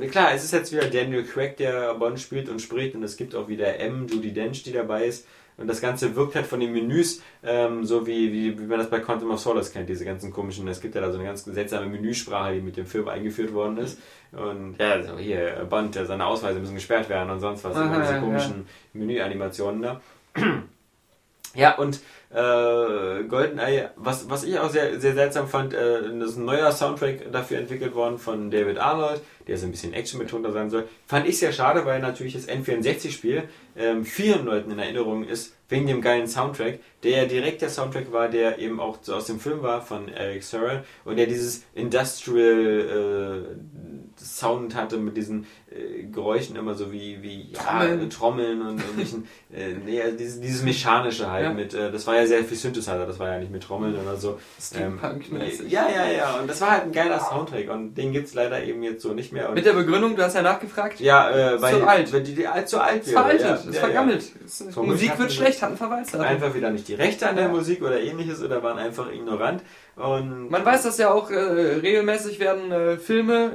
äh, 0.00 0.06
klar, 0.06 0.32
es 0.34 0.44
ist 0.44 0.52
jetzt 0.52 0.70
wieder 0.72 0.84
Daniel 0.84 1.24
Craig, 1.24 1.56
der 1.56 1.94
Bond 1.94 2.20
spielt 2.20 2.48
und 2.48 2.60
spricht 2.62 2.94
und 2.94 3.02
es 3.02 3.16
gibt 3.16 3.34
auch 3.34 3.48
wieder 3.48 3.80
M, 3.80 4.06
Judy 4.06 4.32
Dench, 4.32 4.62
die 4.62 4.72
dabei 4.72 5.06
ist. 5.06 5.26
Und 5.56 5.66
das 5.66 5.80
Ganze 5.80 6.14
wirkt 6.14 6.36
halt 6.36 6.46
von 6.46 6.60
den 6.60 6.72
Menüs, 6.72 7.20
ähm, 7.42 7.84
so 7.84 8.06
wie, 8.06 8.32
wie, 8.32 8.56
wie 8.56 8.66
man 8.66 8.78
das 8.78 8.88
bei 8.88 9.00
Quantum 9.00 9.32
of 9.32 9.40
Solace 9.40 9.72
kennt, 9.72 9.88
diese 9.88 10.04
ganzen 10.04 10.32
komischen, 10.32 10.68
es 10.68 10.80
gibt 10.80 10.94
ja 10.94 11.00
da 11.00 11.10
so 11.10 11.18
eine 11.18 11.26
ganz 11.26 11.44
seltsame 11.44 11.86
Menüsprache, 11.86 12.54
die 12.54 12.60
mit 12.60 12.76
dem 12.76 12.86
Film 12.86 13.08
eingeführt 13.08 13.52
worden 13.52 13.78
ist. 13.78 13.98
Und 14.32 14.76
ja, 14.78 15.02
so 15.02 15.16
hier, 15.16 15.66
Bond, 15.68 15.94
ja, 15.96 16.04
seine 16.04 16.26
Ausweise 16.26 16.58
müssen 16.58 16.74
gesperrt 16.74 17.08
werden 17.08 17.30
und 17.30 17.40
sonst 17.40 17.64
was, 17.64 17.76
Aha, 17.76 17.86
immer 17.86 18.00
diese 18.00 18.14
ja. 18.14 18.20
komischen 18.20 18.66
Menüanimationen 18.92 19.82
da. 19.82 20.00
Ja, 21.54 21.76
und 21.76 22.00
äh, 22.30 23.24
GoldenEye, 23.24 23.90
was, 23.96 24.28
was 24.28 24.44
ich 24.44 24.58
auch 24.58 24.68
sehr, 24.70 25.00
sehr 25.00 25.14
seltsam 25.14 25.48
fand, 25.48 25.72
äh, 25.72 26.02
das 26.18 26.30
ist 26.30 26.36
ein 26.36 26.44
neuer 26.44 26.70
Soundtrack 26.72 27.32
dafür 27.32 27.58
entwickelt 27.58 27.94
worden 27.94 28.18
von 28.18 28.50
David 28.50 28.78
Arnold, 28.78 29.22
der 29.46 29.56
so 29.56 29.64
ein 29.64 29.70
bisschen 29.70 29.94
Action 29.94 30.18
betonter 30.18 30.52
sein 30.52 30.68
soll. 30.68 30.86
Fand 31.06 31.26
ich 31.26 31.38
sehr 31.38 31.52
schade, 31.52 31.86
weil 31.86 32.00
natürlich 32.00 32.34
das 32.34 32.46
N64-Spiel 32.46 33.44
ähm, 33.76 34.04
vielen 34.04 34.44
Leuten 34.44 34.70
in 34.70 34.78
Erinnerung 34.78 35.24
ist, 35.24 35.56
wegen 35.70 35.86
dem 35.86 36.02
geilen 36.02 36.28
Soundtrack, 36.28 36.80
der 37.02 37.22
ja 37.22 37.24
direkt 37.24 37.62
der 37.62 37.70
Soundtrack 37.70 38.12
war, 38.12 38.28
der 38.28 38.58
eben 38.58 38.78
auch 38.78 38.98
so 39.00 39.14
aus 39.14 39.26
dem 39.26 39.40
Film 39.40 39.62
war 39.62 39.80
von 39.80 40.08
Eric 40.08 40.42
Serra 40.42 40.84
und 41.04 41.16
der 41.16 41.26
dieses 41.26 41.64
Industrial 41.74 43.46
äh, 43.56 44.07
Sound 44.20 44.74
hatte 44.74 44.96
mit 44.98 45.16
diesen 45.16 45.46
äh, 45.70 46.04
Geräuschen 46.04 46.56
immer 46.56 46.74
so 46.74 46.92
wie, 46.92 47.22
wie 47.22 47.50
ja, 47.52 47.58
Trommeln. 47.60 48.10
Trommeln 48.10 48.62
und 48.62 48.78
irgendwelchen, 48.80 49.26
äh, 49.54 49.74
nee, 49.84 50.00
also 50.02 50.16
dieses, 50.16 50.40
dieses 50.40 50.62
Mechanische 50.62 51.30
halt 51.30 51.44
Ja. 51.44 51.52
mit, 51.52 51.74
äh, 51.74 51.90
das 51.92 52.06
war 52.06 52.16
ja 52.16 52.26
sehr 52.26 52.44
viel 52.44 52.56
Synthesizer, 52.56 53.06
das 53.06 53.18
war 53.18 53.28
ja 53.32 53.38
nicht 53.38 53.52
mit 53.52 53.62
Trommeln 53.62 53.94
oder 53.96 54.16
so. 54.16 54.38
Steampunk-mäßig. 54.60 55.70
ja, 55.70 55.86
ja, 55.88 56.10
ja, 56.10 56.40
und 56.40 56.48
das 56.48 56.60
war 56.60 56.70
halt 56.72 56.84
ein 56.84 56.92
geiler 56.92 57.20
Soundtrack 57.20 57.68
und 57.70 57.94
den 57.94 58.12
gibt's 58.12 58.34
leider 58.34 58.62
eben 58.62 58.82
jetzt 58.82 59.02
so 59.02 59.12
nicht 59.12 59.32
mehr. 59.32 59.48
Und 59.48 59.54
Mit 59.54 59.66
der 59.66 59.72
Begründung, 59.72 60.16
du 60.16 60.22
hast 60.22 60.34
ja 60.34 60.42
nachgefragt. 60.42 61.00
ja, 61.00 61.30
äh, 61.30 61.60
weil 61.60 61.74
Zu 61.78 61.86
alt. 61.86 62.12
Wenn 62.12 62.24
die, 62.24 62.34
die 62.34 62.46
alt, 62.46 62.68
zu 62.68 62.80
alt 62.80 63.02
ist 63.02 63.08
wäre. 63.12 63.20
veraltet, 63.22 63.46
ja, 63.46 63.54
ist 63.54 63.74
ja, 63.74 63.80
vergammelt. 63.80 64.24
So, 64.46 64.82
Musik 64.82 65.10
hatten 65.10 65.20
wird 65.20 65.32
schlecht, 65.32 65.60
hat 65.62 65.68
einen 65.68 65.76
Verweisdatum. 65.78 66.26
Einfach 66.26 66.54
wieder 66.54 66.70
nicht 66.70 66.88
die 66.88 66.94
Rechte 66.94 67.28
an 67.28 67.36
der. 67.36 67.48
Musik 67.48 67.82
oder 67.82 68.00
ähnliches 68.00 68.42
oder 68.42 68.62
waren 68.62 68.78
einfach 68.78 69.10
ignorant. 69.12 69.62
Und 69.96 70.50
Man 70.50 70.64
weiß, 70.64 70.84
dass 70.84 70.98
ja 70.98 71.10
auch 71.12 71.30
äh, 71.30 71.34
regelmäßig 71.36 72.38
werden 72.38 72.70
äh, 72.70 72.96
Filme 72.98 73.52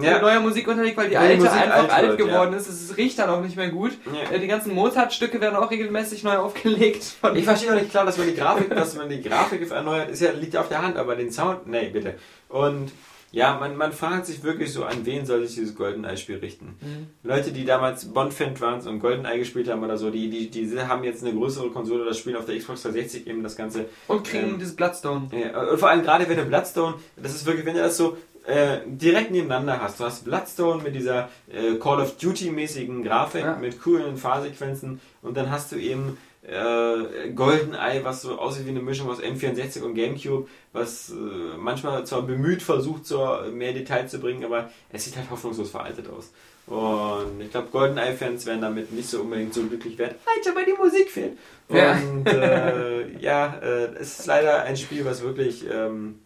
Ja. 0.00 0.14
mit 0.14 0.22
neuer 0.22 0.40
Musik 0.40 0.66
unterlegt, 0.68 0.96
weil 0.96 1.04
die 1.04 1.10
die 1.10 1.16
alte 1.16 1.36
Musik 1.36 1.52
einfach 1.52 1.76
alt 1.76 1.90
alt, 1.90 2.08
wird, 2.08 2.18
geworden 2.18 2.54
ist. 2.54 2.68
Es 2.68 2.96
riecht 2.96 3.18
dann 3.18 3.30
auch 3.30 3.40
nicht 3.42 3.56
mehr 3.56 3.68
gut. 3.68 3.92
Ja. 4.06 4.34
Äh, 4.34 4.40
die 4.40 4.46
ganzen 4.46 4.74
Mozart-Stücke 4.74 5.40
werden 5.40 5.56
auch 5.56 5.70
regelmäßig 5.70 6.22
neu 6.24 6.36
aufgelegt. 6.38 7.14
Ich 7.34 7.44
verstehe 7.44 7.70
noch 7.70 7.80
nicht 7.80 7.90
klar, 7.90 8.04
dass 8.06 8.18
man 8.18 8.26
die 8.26 8.34
Grafik, 8.34 8.70
dass 8.70 8.96
man 8.96 9.08
die 9.08 9.22
Grafik 9.22 9.70
erneuert, 9.70 10.10
ist 10.10 10.20
ja, 10.20 10.32
liegt 10.32 10.54
ja 10.54 10.60
auf 10.60 10.68
der 10.68 10.82
Hand, 10.82 10.96
aber 10.96 11.16
den 11.16 11.30
Sound, 11.32 11.66
nee, 11.66 11.88
bitte. 11.88 12.14
Und 12.48 12.90
ja, 13.32 13.56
man, 13.60 13.76
man 13.76 13.92
fragt 13.92 14.26
sich 14.26 14.42
wirklich 14.42 14.72
so, 14.72 14.82
an 14.84 15.06
wen 15.06 15.24
soll 15.24 15.46
sich 15.46 15.54
dieses 15.54 15.76
GoldenEye-Spiel 15.76 16.38
richten? 16.38 16.74
Leute, 17.22 17.52
die 17.52 17.64
damals 17.64 18.06
Bond-Fan 18.06 18.60
waren 18.60 18.80
und 18.88 18.98
GoldenEye 18.98 19.38
gespielt 19.38 19.68
haben 19.68 19.84
oder 19.84 19.96
so, 19.96 20.10
die, 20.10 20.28
die, 20.28 20.50
die 20.50 20.80
haben 20.80 21.04
jetzt 21.04 21.22
eine 21.22 21.32
größere 21.32 21.70
Konsole 21.70 22.02
oder 22.02 22.14
spielen 22.14 22.34
auf 22.34 22.46
der 22.46 22.58
Xbox 22.58 22.82
360 22.82 23.28
eben 23.28 23.44
das 23.44 23.54
Ganze. 23.54 23.84
und 24.08 24.26
kriegen 24.26 24.48
Ähm, 24.54 24.58
dieses 24.58 24.74
Bloodstone. 24.74 25.28
Ja, 25.30 25.60
und 25.62 25.78
vor 25.78 25.90
allem 25.90 26.02
gerade 26.02 26.28
wenn 26.28 26.38
du 26.38 26.44
Bloodstone, 26.44 26.96
das 27.16 27.32
ist 27.36 27.46
wirklich, 27.46 27.64
wenn 27.64 27.74
du 27.76 27.82
das 27.82 27.96
so 27.96 28.16
äh, 28.46 28.78
direkt 28.86 29.30
nebeneinander 29.30 29.80
hast. 29.80 30.00
Du 30.00 30.04
hast 30.04 30.24
Bloodstone 30.24 30.82
mit 30.82 30.94
dieser 30.94 31.28
äh, 31.52 31.74
Call 31.76 32.00
of 32.00 32.16
Duty-mäßigen 32.16 33.02
Grafik, 33.04 33.42
Ja. 33.44 33.56
mit 33.56 33.80
coolen 33.82 34.16
Fahrsequenzen 34.16 35.00
und 35.22 35.36
dann 35.36 35.50
hast 35.50 35.72
du 35.72 35.76
eben 35.76 36.16
äh, 36.42 37.30
GoldenEye, 37.34 38.02
was 38.02 38.22
so 38.22 38.38
aussieht 38.38 38.64
wie 38.66 38.70
eine 38.70 38.80
Mischung 38.80 39.10
aus 39.10 39.20
N64 39.22 39.82
und 39.82 39.94
Gamecube, 39.94 40.48
was 40.72 41.10
äh, 41.10 41.14
manchmal 41.58 42.04
zwar 42.06 42.22
bemüht 42.22 42.62
versucht, 42.62 43.04
so 43.06 43.38
mehr 43.52 43.72
Detail 43.74 44.06
zu 44.08 44.18
bringen, 44.20 44.44
aber 44.44 44.70
es 44.90 45.04
sieht 45.04 45.16
halt 45.16 45.30
hoffnungslos 45.30 45.70
veraltet 45.70 46.06
aus. 46.08 46.32
Und 46.66 47.40
ich 47.40 47.50
glaube, 47.50 47.68
GoldenEye-Fans 47.72 48.46
werden 48.46 48.60
damit 48.62 48.92
nicht 48.92 49.08
so 49.10 49.20
unbedingt 49.22 49.52
so 49.52 49.62
glücklich 49.64 49.98
werden, 49.98 50.14
weil 50.24 50.52
aber 50.52 50.64
die 50.64 50.72
Musik 50.72 51.10
fehlt. 51.10 51.36
Ja. 51.68 51.92
Und 51.92 52.26
äh, 52.26 53.18
ja, 53.18 53.56
äh, 53.60 53.92
es 54.00 54.20
ist 54.20 54.26
leider 54.26 54.62
ein 54.62 54.76
Spiel, 54.76 55.04
was 55.04 55.22
wirklich, 55.22 55.64
ähm, 55.70 56.20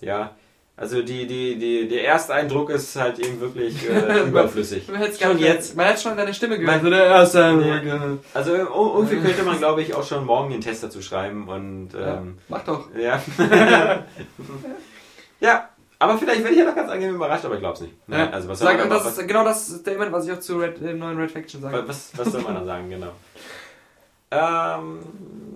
ja, 0.00 0.36
also 0.80 1.02
die, 1.02 1.26
die, 1.26 1.58
die, 1.58 1.88
der 1.88 2.06
Ersteindruck 2.06 2.70
ist 2.70 2.94
halt 2.96 3.18
eben 3.18 3.40
wirklich 3.40 3.88
äh, 3.90 4.20
überflüssig. 4.28 4.86
Du 4.86 4.94
hättest 4.96 5.20
Schon 5.20 5.32
schon 5.32 5.40
jetzt. 5.40 5.76
Man 5.76 5.86
hätte 5.86 6.00
schon 6.00 6.16
deine 6.16 6.32
Stimme 6.32 6.58
gehört. 6.58 6.82
Man- 6.82 6.90
der 6.92 7.04
erste 7.04 7.38
Ja. 7.38 8.16
Also 8.32 8.52
ir- 8.54 8.68
irgendwie 8.72 9.16
könnte 9.20 9.42
man, 9.42 9.58
glaube 9.58 9.82
ich, 9.82 9.94
auch 9.94 10.04
schon 10.06 10.24
morgen 10.24 10.50
den 10.50 10.60
Test 10.60 10.84
dazu 10.84 11.02
schreiben 11.02 11.48
und 11.48 11.90
Ja, 11.94 12.18
ähm, 12.18 12.38
mach 12.48 12.62
doch. 12.64 12.86
ja. 12.96 13.20
ja, 15.40 15.68
aber 15.98 16.16
vielleicht 16.18 16.40
werde 16.42 16.52
ich 16.54 16.58
ja 16.60 16.64
noch 16.66 16.76
ganz 16.76 16.90
angenehm 16.90 17.16
überrascht, 17.16 17.44
aber 17.44 17.54
ich 17.54 17.60
glaube 17.60 17.74
es 17.74 17.80
nicht. 17.82 17.94
Nein, 18.06 18.32
also 18.32 18.48
was 18.48 18.58
soll, 18.60 18.68
Sag, 18.68 18.78
man, 18.78 18.90
das 18.90 19.04
was, 19.04 19.26
genau 19.26 19.44
das 19.44 19.66
Statement, 19.66 20.12
was 20.12 20.26
ich 20.26 20.32
auch 20.32 20.40
zu 20.40 20.58
Red, 20.58 20.80
dem 20.80 20.98
neuen 20.98 21.18
Red 21.18 21.30
Faction 21.32 21.60
sage. 21.60 21.82
was, 21.86 22.12
was 22.16 22.30
soll 22.32 22.42
man 22.42 22.54
da 22.54 22.64
sagen, 22.64 22.88
genau. 22.90 23.10
Ähm, 24.30 24.98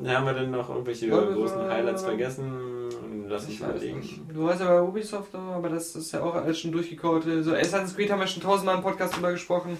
haben 0.06 0.24
wir 0.24 0.32
denn 0.32 0.50
noch 0.50 0.70
irgendwelche 0.70 1.06
Ja, 1.08 1.20
großen 1.20 1.60
Highlights 1.68 2.04
vergessen? 2.04 2.71
Lass 3.32 3.44
ich 3.48 3.54
Ich 3.54 3.60
weiß 3.62 3.70
überlegen. 3.70 4.30
Du 4.34 4.44
weißt 4.44 4.60
ja 4.60 4.66
bei 4.66 4.82
Ubisoft, 4.82 5.34
aber 5.34 5.68
das 5.70 5.96
ist 5.96 6.12
ja 6.12 6.22
auch 6.22 6.34
alles 6.34 6.58
schon 6.60 6.70
durchgekaut. 6.72 7.24
So 7.40 7.54
Assassin's 7.54 7.96
Creed 7.96 8.10
haben 8.10 8.20
wir 8.20 8.26
schon 8.26 8.42
tausendmal 8.42 8.76
im 8.76 8.82
Podcast 8.82 9.16
drüber 9.16 9.32
gesprochen. 9.32 9.78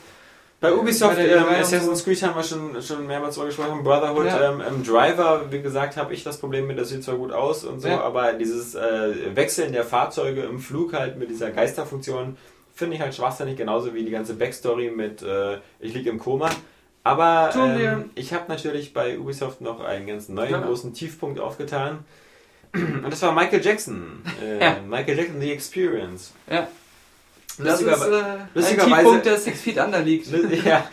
Bei 0.61 0.73
Ubisoft, 0.73 1.17
Bei 1.17 1.27
ähm, 1.27 1.39
E3 1.43 1.49
und 1.49 1.55
Assassin's. 1.57 2.05
Creed 2.05 2.23
haben 2.23 2.37
wir 2.37 2.43
schon, 2.45 2.81
schon 2.83 3.07
mehrmals 3.07 3.35
drüber 3.35 3.49
gesprochen. 3.49 3.83
Brotherhood, 3.83 4.27
Ja. 4.27 4.53
ähm, 4.53 4.61
im 4.67 4.85
Driver, 4.85 5.51
wie 5.51 5.61
gesagt, 5.61 5.97
habe 5.97 6.15
ich 6.15 6.23
das 6.25 6.39
Problem 6.39 6.67
mit, 6.69 6.79
das 6.79 6.89
sieht 6.89 7.03
zwar 7.05 7.17
gut 7.17 7.33
aus 7.33 7.65
und 7.65 7.81
so, 7.81 7.89
Ja. 7.89 8.01
aber 8.01 8.33
dieses 8.35 8.75
äh, 8.75 9.37
Wechseln 9.37 9.73
der 9.73 9.85
Fahrzeuge 9.85 10.43
im 10.43 10.59
Flug 10.61 10.95
halt 10.95 11.19
mit 11.19 11.29
dieser 11.31 11.51
Geisterfunktion 11.51 12.37
finde 12.75 12.97
ich 12.97 13.03
halt 13.03 13.15
schwachsinnig, 13.15 13.57
genauso 13.57 13.93
wie 13.93 14.03
die 14.05 14.11
ganze 14.13 14.35
Backstory 14.35 14.91
mit 14.91 15.21
äh, 15.23 15.59
ich 15.81 15.93
liege 15.95 16.09
im 16.11 16.19
Koma. 16.19 16.49
Aber 17.05 17.51
ähm, 17.57 18.11
ich 18.15 18.33
habe 18.33 18.45
natürlich 18.49 18.95
bei 18.95 19.19
Ubisoft 19.19 19.61
noch 19.61 19.81
einen 19.81 20.07
ganz 20.07 20.29
neuen 20.29 20.53
Ja. 20.53 20.61
großen 20.61 20.95
Tiefpunkt 20.95 21.41
aufgetan. 21.41 22.05
Und 22.75 23.11
das 23.11 23.21
war 23.23 23.33
Michael 23.35 23.63
Jackson. 23.65 24.23
Äh, 24.43 24.61
Ja. 24.61 24.81
Michael 24.87 25.19
Jackson, 25.19 25.41
The 25.41 25.53
Experience. 25.53 26.33
Ja. 26.51 26.69
Das 27.59 27.81
ist 27.81 27.87
Lustigerweise- 27.87 28.19
äh, 28.19 28.25
ein 28.25 28.49
lustigerweise- 28.55 28.95
Tiefpunkt, 28.97 29.27
der 29.27 29.39
Six 29.39 29.61
Feet 29.61 29.79
Under 29.79 30.01
liegt. 30.01 30.27
Ja, 30.65 30.91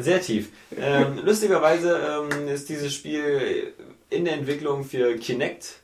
sehr 0.00 0.20
tief. 0.20 0.48
Ähm, 0.78 1.20
lustigerweise 1.24 1.98
ähm, 2.30 2.48
ist 2.48 2.68
dieses 2.68 2.92
Spiel 2.94 3.72
in 4.10 4.26
der 4.26 4.34
Entwicklung 4.34 4.84
für 4.84 5.16
Kinect, 5.16 5.76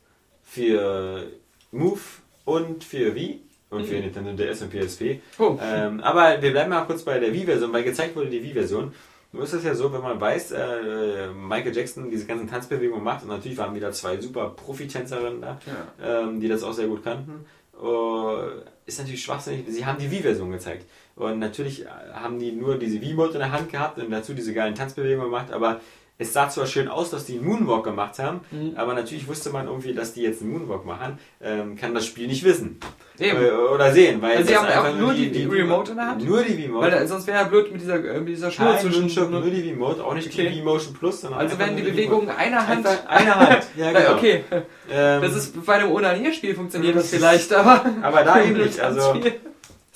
für 0.45 1.25
Move 1.73 2.01
und 2.45 2.85
für 2.85 3.15
Wii. 3.15 3.41
Und 3.71 3.87
für 3.87 3.95
Nintendo 3.95 4.33
DS 4.33 4.63
und 4.63 4.71
PSP. 4.73 5.21
Oh. 5.39 5.57
Ähm, 5.63 6.01
aber 6.01 6.43
wir 6.43 6.51
bleiben 6.51 6.71
mal 6.71 6.83
kurz 6.87 7.03
bei 7.03 7.19
der 7.21 7.33
Wii-Version, 7.33 7.73
weil 7.73 7.85
gezeigt 7.85 8.17
wurde 8.17 8.29
die 8.29 8.43
Wii-Version. 8.43 8.93
Nur 9.33 9.45
ist 9.45 9.53
es 9.53 9.63
ja 9.63 9.75
so, 9.75 9.93
wenn 9.93 10.03
man 10.03 10.21
weiß, 10.21 10.53
äh, 10.53 11.29
Michael 11.29 11.75
Jackson 11.75 12.11
diese 12.11 12.27
ganzen 12.27 12.49
Tanzbewegungen 12.49 13.05
macht 13.05 13.23
und 13.23 13.29
natürlich 13.29 13.59
waren 13.59 13.75
wieder 13.75 13.93
zwei 13.93 14.21
super 14.21 14.51
Profi-Tänzerinnen 14.51 15.41
da, 15.41 15.61
ähm, 16.03 16.41
die 16.41 16.49
das 16.49 16.65
auch 16.65 16.73
sehr 16.73 16.89
gut 16.89 17.05
kannten. 17.05 17.45
Äh, 17.81 18.87
ist 18.87 18.99
natürlich 18.99 19.23
schwachsinnig. 19.23 19.65
Sie 19.69 19.87
haben 19.87 19.99
die 19.99 20.11
Wii-Version 20.11 20.51
gezeigt. 20.51 20.87
Und 21.15 21.39
natürlich 21.39 21.87
haben 22.13 22.39
die 22.39 22.51
nur 22.51 22.77
diese 22.77 23.01
Wii-Mode 23.01 23.35
in 23.35 23.39
der 23.39 23.53
Hand 23.53 23.71
gehabt 23.71 23.99
und 23.99 24.11
dazu 24.11 24.35
diese 24.35 24.53
geilen 24.53 24.75
Tanzbewegungen 24.75 25.31
gemacht, 25.31 25.53
aber 25.53 25.81
es 26.21 26.33
sah 26.33 26.49
zwar 26.49 26.67
schön 26.67 26.87
aus, 26.87 27.11
dass 27.11 27.25
die 27.25 27.39
einen 27.39 27.47
Moonwalk 27.47 27.83
gemacht 27.85 28.19
haben, 28.19 28.41
Mhm. 28.53 28.75
aber 28.77 28.95
natürlich 28.95 29.27
wusste 29.27 29.51
man 29.51 29.67
irgendwie, 29.67 29.95
dass 29.95 30.13
die 30.13 30.23
jetzt 30.23 30.43
einen 30.43 30.53
Moonwalk 30.53 30.85
machen, 30.87 31.19
ähm, 31.43 31.77
kann 31.77 31.95
das 31.95 32.07
Spiel 32.07 32.29
nicht 32.29 32.45
wissen. 32.45 32.79
Eben. 33.19 33.43
Äh, 33.45 33.51
Oder 33.51 33.93
sehen, 33.93 34.23
weil 34.23 34.37
Also 34.37 34.49
sie 34.49 34.57
haben 34.57 34.67
einfach 34.67 34.91
auch 34.91 34.97
nur 34.97 35.13
die 35.15 35.45
Remote 35.45 35.91
in 35.93 35.97
der 35.99 36.07
Hand? 36.07 36.25
Nur 36.25 36.43
die 36.43 36.57
Wii-Mode. 36.57 36.93
Weil 36.93 37.07
sonst 37.07 37.27
wäre 37.27 37.39
ja 37.43 37.45
blöd 37.49 37.71
mit 37.73 37.81
dieser, 37.83 37.97
äh, 38.03 38.19
mit 38.21 38.29
dieser 38.29 38.51
Schnur 38.51 38.73
Kein 38.73 38.81
zwischen. 38.93 39.31
Nur 39.31 39.43
die 39.43 39.65
Wii-Mode, 39.65 40.05
auch 40.05 40.15
nicht 40.15 40.29
Okay. 40.29 40.49
die 40.49 40.57
Wii-Motion 40.57 40.95
Plus, 40.95 41.21
sondern 41.23 41.41
Also 41.41 41.59
werden 41.59 41.77
die 41.77 41.83
Bewegungen 41.83 42.29
einer 42.31 42.67
Hand. 42.67 42.87
Einfach 42.87 43.07
eine 43.09 43.35
Hand. 43.35 43.67
Ja, 43.77 43.93
genau. 43.93 44.13
Okay, 44.15 44.45
Ähm, 44.91 45.23
das 45.23 45.35
ist 45.35 45.65
bei 45.67 45.75
einem 45.75 45.91
Onanierspiel 45.93 46.55
funktioniert 46.55 46.97
das 46.97 47.11
vielleicht, 47.11 47.53
aber. 47.53 47.85
aber 48.03 48.23
da 48.25 48.41
eben 48.45 48.57
nicht. 48.59 48.79
Also, 48.81 49.15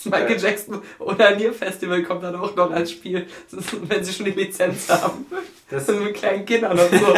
Michael 0.06 0.38
Jackson 0.38 0.82
Onanier-Festival 0.98 2.02
kommt 2.02 2.22
dann 2.24 2.36
auch 2.36 2.55
noch 2.56 2.70
als 2.70 2.90
Spiel, 2.92 3.26
wenn 3.88 4.05
sie 4.05 4.12
schon 4.12 4.26
die 4.26 4.32
Lizenz 4.32 4.88
haben. 4.90 5.24
Das, 5.70 5.86
Das 5.86 5.97
mit 5.97 6.15
kleinen 6.15 6.45
Kindern 6.45 6.78
und 6.78 6.91
so. 6.91 7.15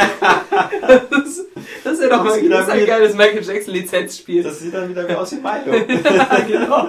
Das, 0.81 1.45
das 1.85 2.01
wäre 2.01 2.11
doch 2.11 2.25
mal 2.25 2.49
Das 2.49 2.61
ist 2.61 2.69
ist 2.69 2.71
ein 2.71 2.87
geiles 2.87 3.15
Michael 3.15 3.45
Jackson 3.45 3.75
Lizenzspiel. 3.75 4.43
das 4.43 4.61
sieht 4.61 4.75
dann 4.75 4.89
wieder 4.89 5.09
wie 5.09 5.15
aus 5.15 5.33
wie 5.33 5.37
Milo. 5.37 5.77
ja, 5.77 6.39
genau. 6.47 6.89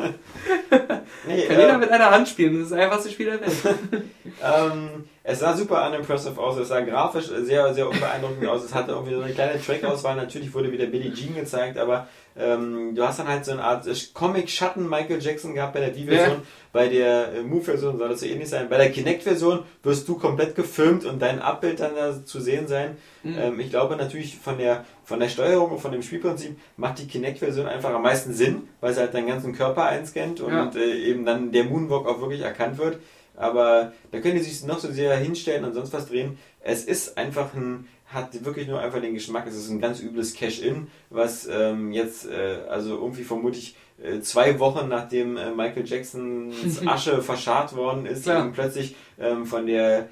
Nee, 1.28 1.46
Kann 1.46 1.60
jeder 1.60 1.74
äh, 1.74 1.78
mit 1.78 1.92
einer 1.92 2.12
Hand 2.12 2.28
spielen, 2.28 2.54
das 2.54 2.64
ist 2.64 2.72
das 2.72 2.80
einfachste 2.80 3.10
Spiel 3.10 3.26
der 3.26 3.42
Welt. 3.42 3.52
ähm, 4.44 5.06
es 5.24 5.40
sah 5.40 5.56
super 5.56 5.88
unimpressive 5.88 6.40
aus, 6.40 6.58
es 6.58 6.70
sah 6.70 6.80
grafisch 6.82 7.26
sehr, 7.28 7.74
sehr 7.74 7.90
unbeeindruckend 7.90 8.48
aus. 8.48 8.64
Es 8.64 8.74
hatte 8.74 8.92
irgendwie 8.92 9.16
so 9.16 9.22
eine 9.22 9.34
kleine 9.34 9.62
Track-Auswahl. 9.62 10.16
Natürlich 10.16 10.54
wurde 10.54 10.72
wieder 10.72 10.86
Billie 10.86 11.14
Jean 11.14 11.36
gezeigt, 11.36 11.78
aber 11.78 12.08
ähm, 12.40 12.94
du 12.96 13.04
hast 13.06 13.20
dann 13.20 13.28
halt 13.28 13.46
so 13.46 13.52
eine 13.52 13.64
Art 13.64 13.86
Comic-Schatten 14.14 14.88
Michael 14.88 15.22
Jackson 15.22 15.54
gehabt 15.54 15.74
bei 15.74 15.80
der 15.80 15.96
Wii-Version. 15.96 16.38
Ja. 16.38 16.42
Bei 16.74 16.88
der 16.88 17.34
äh, 17.34 17.42
Move-Version 17.44 17.98
soll 17.98 18.10
das 18.10 18.20
so 18.20 18.26
ähnlich 18.26 18.50
sein. 18.50 18.70
Bei 18.70 18.78
der 18.78 18.92
Kinect-Version 18.92 19.64
wirst 19.84 20.08
du 20.08 20.18
komplett 20.18 20.56
gefilmt 20.56 21.06
und 21.06 21.22
dein 21.22 21.40
Abbild 21.42 21.80
dann 21.80 21.96
da 21.96 22.24
zu 22.26 22.40
sehen 22.40 22.68
sein. 22.68 22.98
Ähm, 23.26 23.60
ich 23.60 23.70
glaube 23.70 23.96
natürlich 23.96 24.38
von 24.38 24.58
der, 24.58 24.86
von 25.04 25.20
der 25.20 25.30
Steuerung 25.30 25.72
und 25.72 25.80
von 25.80 25.92
dem 25.92 26.02
Spielprinzip 26.04 26.58
macht 26.76 27.00
die 27.00 27.08
Kinect-Version 27.08 27.66
einfach 27.66 27.94
am 27.94 28.04
meisten 28.04 28.34
Sinn, 28.34 28.68
weil 28.82 28.94
sie 28.94 29.00
halt 29.00 29.14
deinen 29.14 29.28
ganzen 29.28 29.54
Körper 29.54 29.86
einscannt 29.86 30.40
und 30.42 30.52
Ja. 30.54 30.72
äh, 30.76 31.10
eben 31.10 31.26
dann 31.26 31.52
der 31.52 31.64
Moonwalk 31.64 32.06
auch 32.08 32.22
wirklich 32.22 32.42
erkannt 32.42 32.78
wird. 32.78 33.00
Aber 33.36 33.94
da 34.12 34.20
können 34.20 34.36
die 34.36 34.42
sich 34.44 34.64
noch 34.66 34.80
so 34.80 34.92
sehr 34.92 35.16
hinstellen 35.18 35.64
und 35.64 35.74
sonst 35.74 35.94
was 35.94 36.08
drehen. 36.08 36.38
Es 36.60 36.84
ist 36.84 37.18
einfach 37.18 37.54
ein, 37.54 37.88
hat 38.08 38.46
wirklich 38.46 38.68
nur 38.68 38.80
einfach 38.80 39.02
den 39.02 39.14
Geschmack, 39.14 39.46
es 39.48 39.56
ist 39.56 39.70
ein 39.70 39.82
ganz 39.82 40.00
übles 40.00 40.34
Cash-In, 40.34 40.88
was 41.10 41.48
ähm, 41.52 41.92
jetzt, 41.92 42.26
äh, 42.30 42.60
also 42.70 42.96
irgendwie 42.96 43.24
vermutlich 43.24 43.76
äh, 44.02 44.22
zwei 44.22 44.60
Wochen 44.60 44.88
nachdem 44.88 45.36
äh, 45.38 45.52
Michael 45.52 45.86
Jacksons 45.86 46.82
Asche 46.86 47.22
verscharrt 47.22 47.76
worden 47.76 48.06
ist, 48.06 48.24
Klar. 48.24 48.44
eben 48.46 48.54
plötzlich 48.54 48.96
ähm, 49.20 49.46
von 49.46 49.66
der 49.68 50.08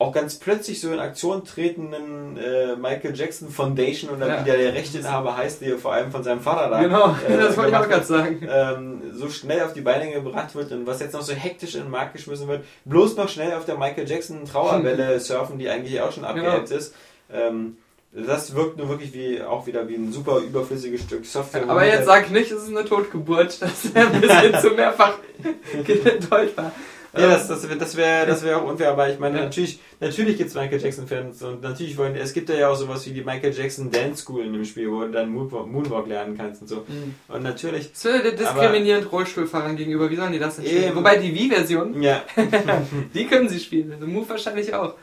auch 0.00 0.12
ganz 0.12 0.36
plötzlich 0.38 0.80
so 0.80 0.92
in 0.92 1.00
Aktion 1.00 1.44
tretenden 1.44 2.36
äh, 2.36 2.76
Michael 2.76 3.16
Jackson 3.16 3.48
Foundation 3.50 4.10
oder 4.10 4.28
Ja. 4.28 4.40
wie 4.40 4.44
der, 4.44 4.56
der 4.56 4.74
Rechteinhaber 4.74 5.36
heißt, 5.36 5.60
der 5.60 5.76
vor 5.76 5.92
allem 5.92 6.12
von 6.12 6.22
seinem 6.22 6.40
Vater 6.40 6.70
da 6.70 6.80
Genau, 6.82 7.16
äh, 7.28 7.36
das 7.36 7.56
wollte 7.56 7.70
ich 7.70 7.76
auch 7.76 7.88
gerade 7.88 8.04
sagen. 8.04 8.48
ähm, 8.48 9.02
so 9.12 9.28
schnell 9.28 9.62
auf 9.62 9.72
die 9.72 9.80
Beine 9.80 10.12
gebracht 10.12 10.54
wird 10.54 10.70
und 10.70 10.86
was 10.86 11.00
jetzt 11.00 11.14
noch 11.14 11.22
so 11.22 11.32
hektisch 11.34 11.74
in 11.74 11.82
den 11.82 11.90
Markt 11.90 12.12
geschmissen 12.14 12.46
wird, 12.46 12.64
bloß 12.84 13.16
noch 13.16 13.28
schnell 13.28 13.52
auf 13.54 13.64
der 13.64 13.76
Michael 13.76 14.08
Jackson 14.08 14.44
Trauerwelle 14.44 15.18
surfen, 15.20 15.58
die 15.58 15.68
eigentlich 15.68 16.00
auch 16.00 16.12
schon 16.12 16.22
Genau. 16.24 16.48
abgeebbt 16.48 16.70
ist. 16.70 16.94
Ähm, 17.32 17.76
das 18.12 18.54
wirkt 18.54 18.78
nur 18.78 18.88
wirklich 18.88 19.12
wie 19.12 19.42
auch 19.42 19.66
wieder 19.66 19.86
wie 19.88 19.94
ein 19.94 20.12
super 20.12 20.38
überflüssiges 20.38 21.02
Stück 21.02 21.26
Software. 21.26 21.68
Aber 21.68 21.84
jetzt 21.86 22.06
sag 22.06 22.30
nicht, 22.30 22.50
es 22.50 22.62
ist 22.62 22.68
eine 22.70 22.84
Totgeburt. 22.84 23.58
Das 23.60 23.94
wäre 23.94 24.08
ein 24.08 24.20
bisschen 24.20 24.60
zu 24.60 24.70
mehrfach 24.70 25.14
deutbar. 26.30 26.72
Ja, 27.16 27.30
das, 27.30 27.48
das, 27.48 27.66
wär- 27.68 27.76
das 27.76 27.96
wäre 27.96 28.26
das 28.26 28.44
wär 28.44 28.58
auch 28.58 28.64
unfair, 28.68 28.90
aber 28.90 29.10
ich 29.10 29.18
meine, 29.18 29.38
Ja. 29.38 29.44
natürlich, 29.44 29.80
natürlich 29.98 30.36
gibt 30.36 30.50
es 30.50 30.54
Michael 30.54 30.80
Jackson-Fans 30.80 31.42
und 31.42 31.62
natürlich 31.62 31.96
wollen, 31.96 32.14
es 32.14 32.34
gibt 32.34 32.50
ja 32.50 32.68
auch 32.68 32.76
sowas 32.76 33.04
wie 33.06 33.10
die 33.10 33.22
Michael 33.22 33.52
Jackson 33.52 33.90
Dance 33.90 34.22
School 34.22 34.44
in 34.44 34.52
dem 34.52 34.64
Spiel, 34.66 34.90
wo 34.90 35.00
du 35.00 35.10
dann 35.10 35.30
Moonwalk, 35.30 35.66
Moonwalk 35.68 36.06
lernen 36.06 36.36
kannst 36.36 36.60
und 36.62 36.68
so. 36.68 36.76
Mhm. 36.86 37.14
Und 37.28 37.42
natürlich, 37.42 37.92
Das 37.92 38.04
wäre 38.04 38.34
diskriminierend 38.34 39.10
Rollstuhlfahrern 39.10 39.76
gegenüber. 39.76 40.10
Wie 40.10 40.16
sollen 40.16 40.32
die 40.32 40.38
das 40.38 40.56
denn 40.56 40.66
spielen? 40.66 40.94
Wobei 40.94 41.16
die 41.16 41.34
Wii-Version, 41.34 42.00
ja, 42.02 42.22
die 43.14 43.26
können 43.26 43.48
sie 43.48 43.58
spielen. 43.58 43.94
The 43.98 44.06
Move 44.06 44.28
wahrscheinlich 44.28 44.74
auch. 44.74 44.94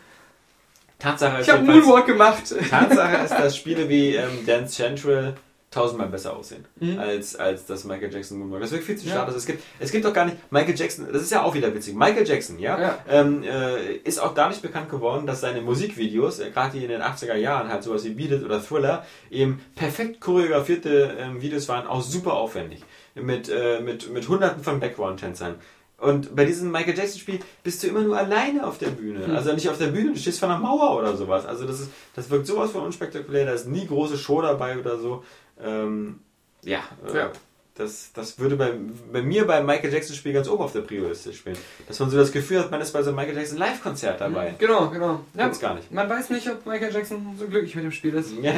Tatsache 0.99 1.39
ist 1.41 1.47
Ich 1.47 1.53
habe 1.53 1.63
Moonwalk 1.63 2.05
gemacht. 2.05 2.43
Tatsache 2.69 3.23
ist, 3.25 3.31
dass 3.31 3.55
Spiele 3.57 3.87
wie 3.89 4.15
ähm, 4.15 4.45
Dance 4.45 4.73
Central 4.75 5.35
tausendmal 5.71 6.07
besser 6.07 6.33
aussehen 6.37 6.63
Mhm. 6.79 6.97
als, 6.99 7.35
als 7.35 7.65
das 7.65 7.83
Michael 7.83 8.13
Jackson 8.13 8.39
Moonwalk. 8.39 8.61
Das 8.61 8.71
wird 8.71 8.83
viel 8.83 8.95
zu 8.97 9.07
Ja. 9.07 9.15
schade. 9.15 9.33
Es 9.35 9.45
gibt, 9.45 9.61
es 9.77 9.91
gibt 9.91 10.05
doch 10.05 10.13
gar 10.13 10.23
nicht, 10.23 10.37
Michael 10.49 10.73
Jackson, 10.73 11.07
das 11.11 11.21
ist 11.21 11.31
ja 11.31 11.43
auch 11.43 11.53
wieder 11.53 11.73
witzig. 11.75 11.95
Michael 11.95 12.25
Jackson, 12.25 12.59
ja, 12.59 12.79
Ja. 12.79 12.97
Ähm, 13.09 13.43
äh, 13.43 13.95
ist 14.05 14.19
auch 14.19 14.33
dadurch 14.33 14.61
bekannt 14.61 14.89
geworden, 14.89 15.27
dass 15.27 15.41
seine 15.41 15.59
Musikvideos, 15.61 16.39
äh, 16.39 16.49
gerade 16.51 16.77
die 16.77 16.83
in 16.85 16.89
den 16.89 17.01
80er 17.01 17.35
Jahren, 17.35 17.67
halt 17.69 17.83
sowas 17.83 18.05
wie 18.05 18.11
Beat 18.11 18.31
It 18.31 18.45
oder 18.45 18.63
Thriller, 18.63 19.05
eben 19.29 19.59
perfekt 19.75 20.21
choreografierte 20.21 21.17
ähm, 21.19 21.41
Videos 21.41 21.67
waren, 21.67 21.87
auch 21.87 22.01
super 22.01 22.33
aufwendig. 22.35 22.81
Mit, 23.15 23.47
äh, 23.49 23.79
mit, 23.81 24.11
mit 24.11 24.27
hunderten 24.27 24.61
von 24.63 24.79
Background-Tänzern. 24.81 25.55
Und 25.97 26.35
bei 26.35 26.43
diesem 26.45 26.71
Michael 26.71 26.97
Jackson-Spiel 26.97 27.39
bist 27.63 27.81
du 27.81 27.87
immer 27.87 28.01
nur 28.01 28.17
alleine 28.17 28.67
auf 28.67 28.77
der 28.77 28.89
Bühne. 28.89 29.25
Hm. 29.27 29.35
Also 29.35 29.53
nicht 29.53 29.69
auf 29.69 29.77
der 29.77 29.87
Bühne, 29.87 30.11
du 30.13 30.19
stehst 30.19 30.39
vor 30.39 30.49
einer 30.49 30.59
Mauer 30.59 30.97
oder 30.97 31.15
sowas. 31.15 31.45
Also 31.45 31.65
das, 31.65 31.79
ist, 31.79 31.89
das 32.15 32.29
wirkt 32.29 32.47
sowas 32.47 32.71
von 32.71 32.81
unspektakulär, 32.83 33.45
da 33.45 33.53
ist 33.53 33.67
nie 33.67 33.87
große 33.87 34.17
Show 34.17 34.41
dabei 34.41 34.77
oder 34.77 34.97
so. 34.99 35.23
Ähm, 35.63 36.19
ja, 36.63 36.79
äh, 37.11 37.17
Ja. 37.17 37.31
Das, 37.77 38.11
das 38.13 38.39
würde 38.39 38.55
bei, 38.55 38.71
bei 39.11 39.21
mir 39.21 39.45
beim 39.45 39.65
Michael 39.65 39.91
Jackson-Spiel 39.91 40.31
ganz 40.31 40.47
oben 40.47 40.63
auf 40.63 40.71
der 40.71 40.79
Prio-Liste 40.79 41.33
spielen. 41.33 41.57
Dass 41.89 41.99
man 41.99 42.09
so 42.09 42.15
das 42.15 42.31
Gefühl 42.31 42.61
hat, 42.61 42.71
man 42.71 42.79
ist 42.79 42.93
bei 42.93 43.03
so 43.03 43.09
einem 43.09 43.17
Michael 43.17 43.35
Jackson 43.35 43.57
Live-Konzert 43.57 44.21
dabei. 44.21 44.55
Genau, 44.57 44.89
genau. 44.89 45.19
Ja, 45.33 45.43
Gibt's 45.43 45.59
gar 45.59 45.73
nicht. 45.75 45.91
man 45.91 46.09
weiß 46.09 46.29
nicht, 46.29 46.49
ob 46.49 46.65
Michael 46.65 46.93
Jackson 46.93 47.35
so 47.37 47.45
glücklich 47.47 47.75
mit 47.75 47.83
dem 47.83 47.91
Spiel 47.91 48.13
ist. 48.13 48.31
Ja, 48.41 48.53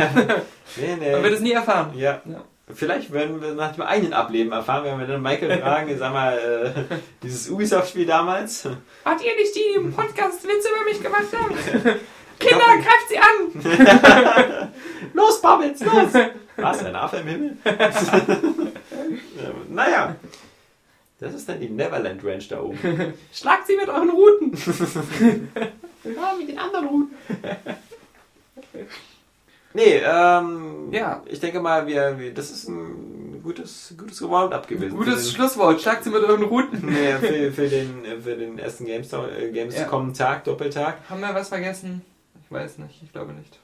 nee, 0.78 0.96
nee. 1.00 1.12
Man 1.14 1.24
wird 1.24 1.34
es 1.34 1.40
nie 1.40 1.54
erfahren. 1.54 1.98
Ja. 1.98 2.22
Ja. 2.26 2.44
Vielleicht 2.74 3.14
werden 3.14 3.42
wir 3.42 3.54
nach 3.54 3.74
dem 3.74 3.84
eigenen 3.84 4.12
Ableben 4.14 4.52
erfahren, 4.52 4.84
wenn 4.84 5.00
wir 5.00 5.08
dann 5.08 5.22
Michael 5.22 5.58
fragen, 5.62 5.98
sag 5.98 6.12
mal, 6.12 6.38
äh, 6.38 6.96
dieses 7.24 7.50
Ubisoft-Spiel 7.50 8.06
damals. 8.06 8.66
Wart 9.04 9.24
ihr 9.24 9.36
nicht 9.36 9.56
die, 9.56 9.60
die 9.60 9.76
im 9.76 9.94
Podcast 9.94 10.44
Witze 10.44 10.68
über 10.76 10.84
mich 10.84 11.02
gemacht 11.02 11.28
haben? 11.34 11.56
Kinder, 12.40 12.66
greift 12.78 13.10
sie 13.10 13.18
an! 13.18 14.72
Los, 15.14 15.42
Bubbles, 15.42 15.80
los! 15.80 16.14
Was, 16.58 16.86
ein 16.86 16.96
Affe 16.96 17.18
im 17.18 17.28
Himmel? 17.28 17.58
naja. 19.70 20.16
Das 21.20 21.34
ist 21.34 21.50
dann 21.50 21.60
die 21.60 21.70
Neverland 21.70 22.24
Ranch 22.24 22.48
da 22.50 22.62
oben. 22.62 23.14
Schlagt 23.34 23.66
sie 23.66 23.76
mit 23.76 23.90
euren 23.90 24.12
Ruten! 24.12 24.56
Ja, 26.04 26.36
mit 26.38 26.48
den 26.50 26.60
anderen 26.60 26.88
Routen. 26.88 27.16
Nee, 29.74 30.02
ähm, 30.04 30.92
Ja. 30.92 31.22
ich 31.26 31.40
denke 31.40 31.60
mal, 31.60 31.86
wir, 31.88 32.18
wir, 32.20 32.34
das 32.34 32.52
ist 32.52 32.68
ein 32.68 33.42
gutes, 33.44 33.94
gutes 33.98 34.22
Roundup 34.22 34.68
gewesen. 34.68 34.96
Gutes 34.98 35.30
für 35.30 35.36
Schlusswort. 35.36 35.82
Schlagt 35.82 36.04
sie 36.04 36.10
mit 36.10 36.24
euren 36.24 36.44
Ruten! 36.44 36.82
den, 36.82 36.90
nee, 36.90 37.14
für, 37.20 37.52
für, 37.52 37.68
den, 37.68 38.22
für 38.22 38.36
den 38.36 38.60
ersten 38.60 38.86
Gamestop, 38.86 39.30
äh, 39.32 39.52
Gamescom-Tag, 39.52 40.44
Doppeltag. 40.46 40.98
Haben 41.10 41.22
wir 41.22 41.34
was 41.34 41.50
vergessen? 41.50 42.02
Ich 42.44 42.52
weiß 42.52 42.78
nicht, 42.80 43.02
ich 43.04 43.12
glaube 43.12 43.34
nicht. 43.34 43.60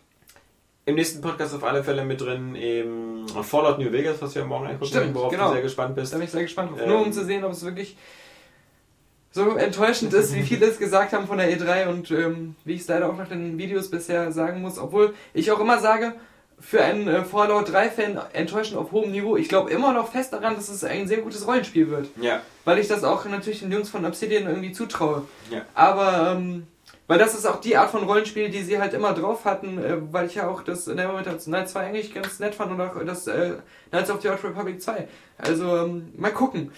Im 0.86 0.96
nächsten 0.96 1.22
Podcast 1.22 1.56
auf 1.56 1.64
alle 1.64 1.84
Fälle 1.84 2.04
mit 2.04 2.20
drin 2.20 2.56
eben 2.56 3.26
Fallout 3.30 3.80
New 3.80 3.92
Vegas, 3.92 4.22
was 4.22 4.36
wir 4.36 4.44
morgen 4.44 4.68
angucken, 4.68 4.86
Stimmt, 4.88 5.16
worauf 5.16 5.32
genau. 5.32 5.48
du 5.48 5.54
sehr 5.54 5.62
gespannt 5.62 5.96
bist. 5.96 6.12
Da 6.12 6.18
bin 6.18 6.26
ich 6.26 6.32
sehr 6.32 6.44
gespannt. 6.44 6.72
Ähm. 6.82 6.90
Nur 6.90 7.02
um 7.06 7.14
zu 7.14 7.24
sehen, 7.24 7.46
ob 7.46 7.54
es 7.54 7.64
wirklich 7.64 7.96
so 9.34 9.56
enttäuschend 9.56 10.14
ist, 10.14 10.34
wie 10.36 10.44
viele 10.44 10.68
es 10.68 10.78
gesagt 10.78 11.12
haben 11.12 11.28
von 11.28 11.40
der 11.40 11.52
E3 11.52 11.88
und 11.88 12.12
ähm, 12.12 12.56
wie 12.66 12.76
ich 12.76 12.82
es 12.82 12.88
leider 12.88 13.10
auch 13.10 13.18
nach 13.18 13.28
den 13.28 13.58
Videos 13.58 13.90
bisher 13.90 14.32
sagen 14.32 14.62
muss. 14.62 14.78
Obwohl 14.78 15.16
ich 15.34 15.52
auch 15.52 15.60
immer 15.60 15.80
sage, 15.80 16.14
für 16.60 16.84
einen 16.84 17.08
äh, 17.08 17.24
Fallout 17.26 17.68
3-Fan 17.68 18.20
enttäuschend 18.34 18.78
auf 18.78 18.92
hohem 18.92 19.12
Niveau. 19.12 19.36
Ich 19.36 19.50
glaube 19.50 19.72
immer 19.72 19.92
noch 19.92 20.12
fest 20.12 20.34
daran, 20.34 20.56
dass 20.56 20.70
es 20.70 20.84
ein 20.84 21.08
sehr 21.08 21.18
gutes 21.18 21.46
Rollenspiel 21.48 21.90
wird. 21.90 22.10
Ja, 22.22 22.42
Weil 22.64 22.78
ich 22.78 22.88
das 22.88 23.04
auch 23.04 23.26
natürlich 23.26 23.60
den 23.60 23.72
Jungs 23.72 23.90
von 23.90 24.06
Obsidian 24.06 24.48
irgendwie 24.48 24.72
zutraue. 24.72 25.24
Ja. 25.50 25.64
Aber, 25.74 26.36
ähm, 26.38 26.68
weil 27.08 27.18
das 27.18 27.34
ist 27.34 27.46
auch 27.48 27.60
die 27.60 27.76
Art 27.76 27.90
von 27.90 28.04
Rollenspiel, 28.04 28.50
die 28.50 28.62
sie 28.62 28.80
halt 28.80 28.94
immer 28.94 29.14
drauf 29.14 29.46
hatten, 29.46 29.78
äh, 29.78 29.98
weil 30.14 30.28
ich 30.28 30.36
ja 30.36 30.48
auch 30.48 30.62
das 30.62 30.86
Neverwinter 30.88 31.38
Night 31.48 31.70
2 31.70 31.80
eigentlich 31.82 32.14
ganz 32.14 32.40
nett 32.40 32.56
fand 32.56 32.72
und 32.72 32.80
auch 32.80 33.04
das 33.04 33.28
äh, 33.28 33.56
Knights 33.90 34.12
of 34.12 34.22
the 34.22 34.30
Old 34.30 34.44
Republic 34.44 34.80
2. 34.80 35.08
Also, 35.40 35.78
ähm, 35.78 36.14
mal 36.16 36.32
gucken. 36.32 36.72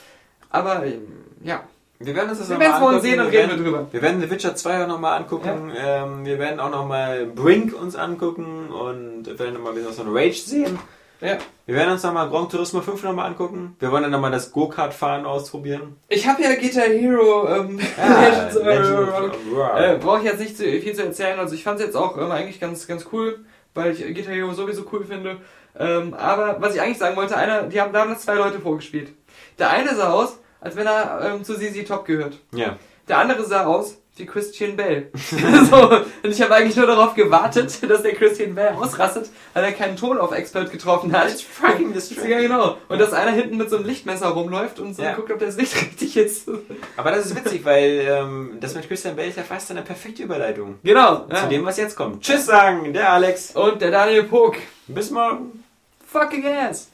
Aber, 0.50 0.86
ähm, 0.86 1.06
ja. 1.44 1.64
Wir 2.00 2.16
werden 2.16 2.30
uns 2.30 2.40
das 2.40 2.50
Wir 2.50 2.56
noch 2.56 2.60
mal 2.60 2.66
werden 2.66 2.74
es 2.76 2.80
morgen 2.82 2.96
angucken. 2.96 3.10
sehen 3.12 3.20
und 3.20 3.32
wir 3.32 3.40
reden 3.40 3.50
wir 3.50 3.56
werden, 3.58 3.64
drüber. 3.64 3.88
wir 3.92 4.02
werden 4.02 4.22
The 4.22 4.30
Witcher 4.32 4.56
2 4.56 4.86
nochmal 4.86 5.18
angucken. 5.20 5.72
Ähm, 5.78 6.26
wir 6.26 6.40
werden 6.40 6.60
auch 6.60 6.70
nochmal 6.70 7.26
Brink 7.26 7.74
uns 7.80 7.96
angucken 7.96 8.70
und 8.70 9.26
wir 9.26 9.40
werden 9.40 9.54
nochmal 9.54 9.72
ein 9.72 9.76
bisschen 9.76 9.90
was 9.90 9.98
von 9.98 10.16
Rage 10.16 10.34
sehen. 10.40 10.80
Ja. 11.22 11.38
Wir 11.66 11.76
werden 11.76 11.94
uns 11.94 12.04
nochmal 12.04 12.30
Grand 12.30 12.52
Turismo 12.52 12.82
5 12.82 13.02
nochmal 13.04 13.28
angucken. 13.28 13.76
Wir 13.80 13.90
wollen 13.92 14.04
dann 14.04 14.12
nochmal 14.12 14.32
das 14.32 14.52
Go-Kart-Fahren 14.52 15.26
ausprobieren. 15.26 15.96
Ich 16.10 16.28
habe 16.28 16.44
ja 16.44 16.54
Guitar 16.56 16.84
Hero 16.84 17.48
ähm, 17.48 17.80
Rock. 18.56 19.32
Rock. 19.56 19.78
Äh, 19.80 19.98
Brauche 19.98 20.20
ich 20.20 20.26
jetzt 20.26 20.40
nicht 20.40 20.58
viel 20.58 20.94
zu 20.94 21.04
erzählen. 21.06 21.40
Also 21.40 21.56
ich 21.56 21.64
fand 21.64 21.80
es 21.80 21.86
jetzt 21.86 21.96
auch 21.96 22.18
ähm, 22.18 22.32
eigentlich 22.32 22.60
ganz, 22.60 22.86
ganz 22.86 23.08
cool, 23.14 23.40
weil 23.74 23.94
ich 23.94 24.00
Guitar 24.14 24.34
Hero 24.34 24.54
sowieso 24.54 24.84
cool 24.92 25.06
finde. 25.06 25.38
Ähm, 25.78 26.14
aber 26.14 26.58
was 26.62 26.76
ich 26.76 26.82
eigentlich 26.82 26.98
sagen 26.98 27.16
wollte, 27.16 27.38
einer, 27.38 27.64
die 27.64 27.80
haben 27.82 27.94
damals 27.94 28.22
zwei 28.24 28.36
Leute 28.36 28.60
vorgespielt. 28.60 29.14
Der 29.58 29.70
eine 29.72 29.96
sah 29.96 30.12
aus, 30.12 30.38
als 30.66 30.76
wenn 30.76 30.88
er 30.88 31.22
ähm, 31.36 31.44
zu 31.44 31.54
ZZ 31.56 31.88
Top 31.88 32.06
gehört. 32.06 32.40
Ja. 32.52 32.78
Der 33.08 33.20
andere 33.20 33.46
sah 33.46 33.66
aus 33.66 33.98
wie 34.18 34.26
Christian 34.26 34.76
Bell. 34.76 35.12
so, 35.70 35.90
und 36.24 36.32
ich 36.32 36.42
habe 36.42 36.56
eigentlich 36.56 36.76
nur 36.76 36.88
darauf 36.88 37.14
gewartet, 37.14 37.78
dass 37.90 38.02
der 38.02 38.14
Christian 38.16 38.56
Bell 38.56 38.74
ausrastet, 38.74 39.30
weil 39.54 39.64
er 39.64 39.74
keinen 39.74 39.96
Ton 39.96 40.18
auf 40.18 40.32
Expert 40.32 40.72
getroffen 40.72 41.12
hat. 41.16 41.30
It's 41.30 41.42
fucking 41.44 41.94
distracting. 41.94 42.32
Ja, 42.32 42.40
genau. 42.40 42.78
Und 42.88 43.00
dass 43.00 43.14
einer 43.14 43.32
hinten 43.32 43.58
mit 43.58 43.70
so 43.70 43.76
einem 43.76 43.86
Lichtmesser 43.86 44.30
rumläuft 44.30 44.80
und 44.80 44.96
so 44.96 45.04
Ja. 45.04 45.14
guckt, 45.14 45.32
ob 45.32 45.38
das 45.40 45.56
Licht 45.58 45.76
richtig 45.76 46.18
ist. 46.18 46.50
Aber 46.98 47.12
das 47.12 47.28
ist 47.28 47.36
witzig, 47.36 47.64
weil 47.64 48.08
ähm, 48.10 48.58
das 48.60 48.74
mit 48.74 48.88
Christian 48.88 49.16
Bale 49.16 49.28
ist 49.28 49.38
ja 49.38 49.44
fast 49.44 49.70
eine 49.70 49.84
perfekte 49.84 50.24
Überleitung 50.24 50.80
genau. 50.84 51.28
zu 51.28 51.36
Ja. 51.36 51.46
dem, 51.46 51.64
was 51.64 51.78
jetzt 51.78 51.96
kommt. 51.96 52.24
Tschüss 52.24 52.48
sagen, 52.48 52.92
der 52.92 53.12
Alex. 53.12 53.52
Und 53.56 53.82
der 53.82 53.92
Daniel 53.92 54.24
Pog. 54.24 54.56
Bis 54.88 55.12
morgen. 55.12 55.64
Fucking 56.08 56.44
ass. 56.48 56.88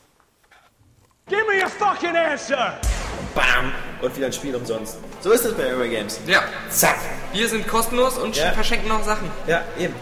Give 1.30 1.46
me 1.48 1.64
a 1.64 1.70
fucking 1.70 2.18
answer! 2.18 2.74
Bam. 3.36 3.72
Und 4.02 4.16
wieder 4.16 4.26
ein 4.28 4.34
Spiel 4.34 4.56
umsonst. 4.56 4.98
So 5.22 5.32
ist 5.32 5.46
es 5.46 5.54
bei 5.54 5.68
Eurogames. 5.68 6.20
Ja. 6.26 6.40
Zack. 6.70 6.98
Wir 7.34 7.48
sind 7.48 7.68
kostenlos 7.68 8.18
und 8.18 8.36
Ja. 8.36 8.52
verschenken 8.52 8.90
noch 8.90 9.04
Sachen. 9.04 9.30
Ja, 9.48 9.62
eben. 9.78 9.94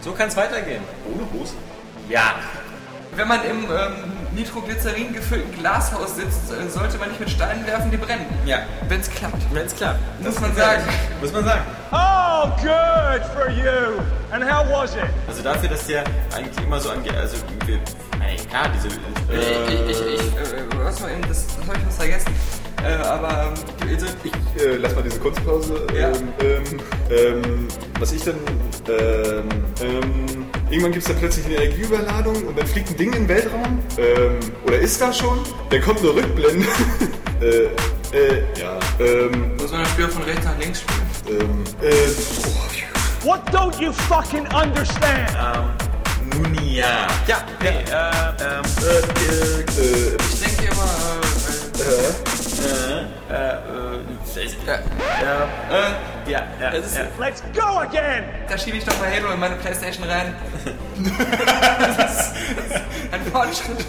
So 0.00 0.12
kann 0.12 0.28
es 0.28 0.36
weitergehen. 0.36 0.82
Ohne 1.12 1.26
Hose? 1.32 1.54
Ja. 2.08 2.34
Wenn 3.16 3.28
man 3.28 3.44
im 3.44 3.64
ähm, 3.64 4.12
Nitroglycerin 4.34 5.12
gefüllten 5.12 5.52
Glashaus 5.58 6.16
sitzt, 6.16 6.50
äh, 6.50 6.68
sollte 6.68 6.98
man 6.98 7.08
nicht 7.10 7.20
mit 7.20 7.30
Steinen 7.30 7.64
werfen, 7.66 7.90
die 7.90 7.96
brennen. 7.96 8.26
Ja. 8.44 8.58
Wenn 8.88 9.00
es 9.00 9.08
klappt. 9.10 9.36
Wenn 9.52 9.66
es 9.66 9.74
klappt. 9.76 10.00
Muss 10.20 10.40
man 10.40 10.54
sagen. 10.56 10.82
Muss 11.20 11.32
man 11.32 11.44
sagen. 11.44 11.62
Oh, 11.92 12.48
good 12.62 13.22
for 13.34 13.48
you! 13.50 14.00
And 14.32 14.42
how 14.44 14.66
was 14.68 14.94
it? 14.96 15.02
Also 15.28 15.42
dafür, 15.42 15.68
dass 15.68 15.86
der 15.86 16.02
eigentlich 16.34 16.64
immer 16.64 16.80
so 16.80 16.90
angeht, 16.90 17.14
also 17.14 17.36
wir, 17.66 17.78
ey, 18.28 18.36
klar, 18.48 18.68
diese, 18.74 18.88
Ich, 18.88 19.90
ich, 19.90 19.90
ich, 19.90 20.14
ich, 20.14 20.20
äh, 20.36 20.64
was 20.84 21.00
war 21.02 21.10
eben, 21.10 21.22
das, 21.28 21.46
das 21.46 21.66
habe 21.66 21.78
ich 21.78 21.86
was 21.86 21.96
vergessen. 21.96 22.32
Äh, 22.82 22.92
aber, 23.02 23.52
ähm, 23.82 23.88
also, 23.90 24.06
ich, 24.24 24.32
Äh, 24.62 24.76
lass 24.76 24.94
mal 24.94 25.02
diese 25.02 25.18
Kunstpause. 25.18 25.86
Ja. 25.98 26.08
Ähm, 26.08 26.28
ähm, 26.40 26.80
ähm, 27.10 27.68
was 27.98 28.12
ich 28.12 28.22
dann. 28.22 28.36
Ähm, 28.88 29.48
ähm, 29.80 30.46
irgendwann 30.70 30.92
gibt 30.92 31.04
es 31.04 31.08
dann 31.08 31.16
plötzlich 31.18 31.46
eine 31.46 31.56
Energieüberladung 31.56 32.36
und 32.46 32.58
dann 32.58 32.66
fliegt 32.66 32.90
ein 32.90 32.96
Ding 32.96 33.12
in 33.12 33.20
den 33.26 33.28
Weltraum. 33.28 33.78
Ähm, 33.98 34.38
oder 34.66 34.78
ist 34.78 35.00
da 35.00 35.12
schon? 35.12 35.38
Dann 35.70 35.80
kommt 35.80 36.00
eine 36.00 36.10
Rückblende. 36.14 36.66
äh, 37.40 37.64
äh, 38.16 38.42
ja. 38.60 38.78
Ähm, 39.00 39.56
muss 39.56 39.72
man 39.72 39.80
das 39.82 39.90
Spiel 39.90 40.08
von 40.08 40.22
rechts 40.22 40.44
nach 40.44 40.58
links 40.58 40.80
spielen. 40.80 41.40
ähm, 41.40 41.64
äh, 41.82 43.26
What 43.26 43.40
don't 43.50 43.80
you 43.80 43.90
fucking 43.92 44.46
understand? 44.54 45.32
nun 45.32 45.83
ja. 46.62 47.06
Ja, 47.26 47.36
nee, 47.60 47.68
äh, 47.68 47.72
ähm, 47.72 48.64
äh, 48.82 49.60
äh, 49.80 50.16
Ich 50.32 50.40
denke 50.40 50.64
immer, 50.72 50.90
äh, 51.78 51.92
äh, 52.62 53.34
äh, 53.34 53.54
äh, 53.54 54.48
Ja. 54.66 54.74
ja, 55.22 55.44
äh, 55.70 56.30
ja, 56.30 56.42
ja, 56.60 56.70
Es 56.72 56.86
ist- 56.86 56.96
ja. 56.96 57.04
Let's 57.18 57.42
go 57.54 57.78
again! 57.78 58.24
da 58.48 58.58
schiebe 58.58 58.76
ich 58.78 58.84
doch 58.84 58.98
mal 58.98 59.08
Halo 59.10 59.32
in 59.32 59.40
meine 59.40 59.56
Playstation 59.56 60.08
rein. 60.08 60.34
das 61.96 62.28
ist 62.32 62.32
ein 63.12 63.24
Fortschritt. 63.30 63.84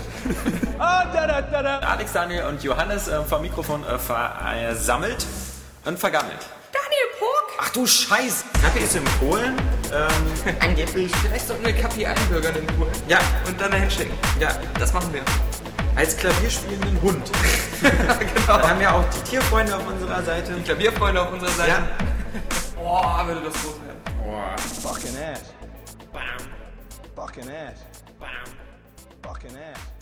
Ah, 0.77 1.05
da 1.13 1.41
da 1.41 1.63
da. 1.63 1.79
Alex, 1.79 2.11
Daniel 2.13 2.43
und 2.45 2.63
Johannes 2.63 3.07
äh, 3.07 3.21
vom 3.23 3.41
Mikrofon 3.41 3.83
äh, 3.87 3.97
versammelt 3.97 5.25
und 5.85 5.97
vergammelt. 5.99 6.39
Daniel 6.75 7.09
Pog? 7.19 7.57
Ach 7.59 7.69
du 7.69 7.85
Scheiß! 7.87 8.45
Kaffee 8.61 8.79
ist 8.83 8.95
in 8.95 9.03
Polen. 9.19 9.55
Ähm, 9.93 10.55
angeblich. 10.59 11.11
Vielleicht 11.15 11.47
sollten 11.47 11.65
wir 11.65 11.73
Kapi 11.73 12.05
einbürgern 12.05 12.55
in 12.55 12.67
Polen. 12.67 12.91
Ja, 13.07 13.19
Und 13.47 13.59
dann 13.59 13.71
dahin 13.71 13.89
schicken. 13.89 14.13
ja. 14.39 14.49
Das 14.79 14.91
machen 14.93 15.13
wir. 15.13 15.21
Als 15.95 16.17
klavierspielenden 16.17 17.01
Hund. 17.01 17.31
genau. 17.81 18.47
Dann 18.47 18.69
haben 18.69 18.79
wir 18.81 18.93
auch 18.93 19.05
die 19.09 19.29
Tierfreunde 19.29 19.75
auf 19.77 19.87
unserer 19.87 20.21
Seite. 20.23 20.53
Klavierfreunde 20.65 21.21
auf 21.21 21.31
unserer 21.31 21.51
Seite. 21.51 21.69
Ja. 21.71 21.87
Boah, 22.75 23.23
würde 23.25 23.41
das 23.45 23.53
groß 23.53 23.75
werden. 23.85 24.01
Fucking 24.83 25.15
ass. 25.17 25.53
Fucking 27.15 27.49
ass. 27.49 27.79
Fucking 29.23 29.51
ass. 29.51 29.94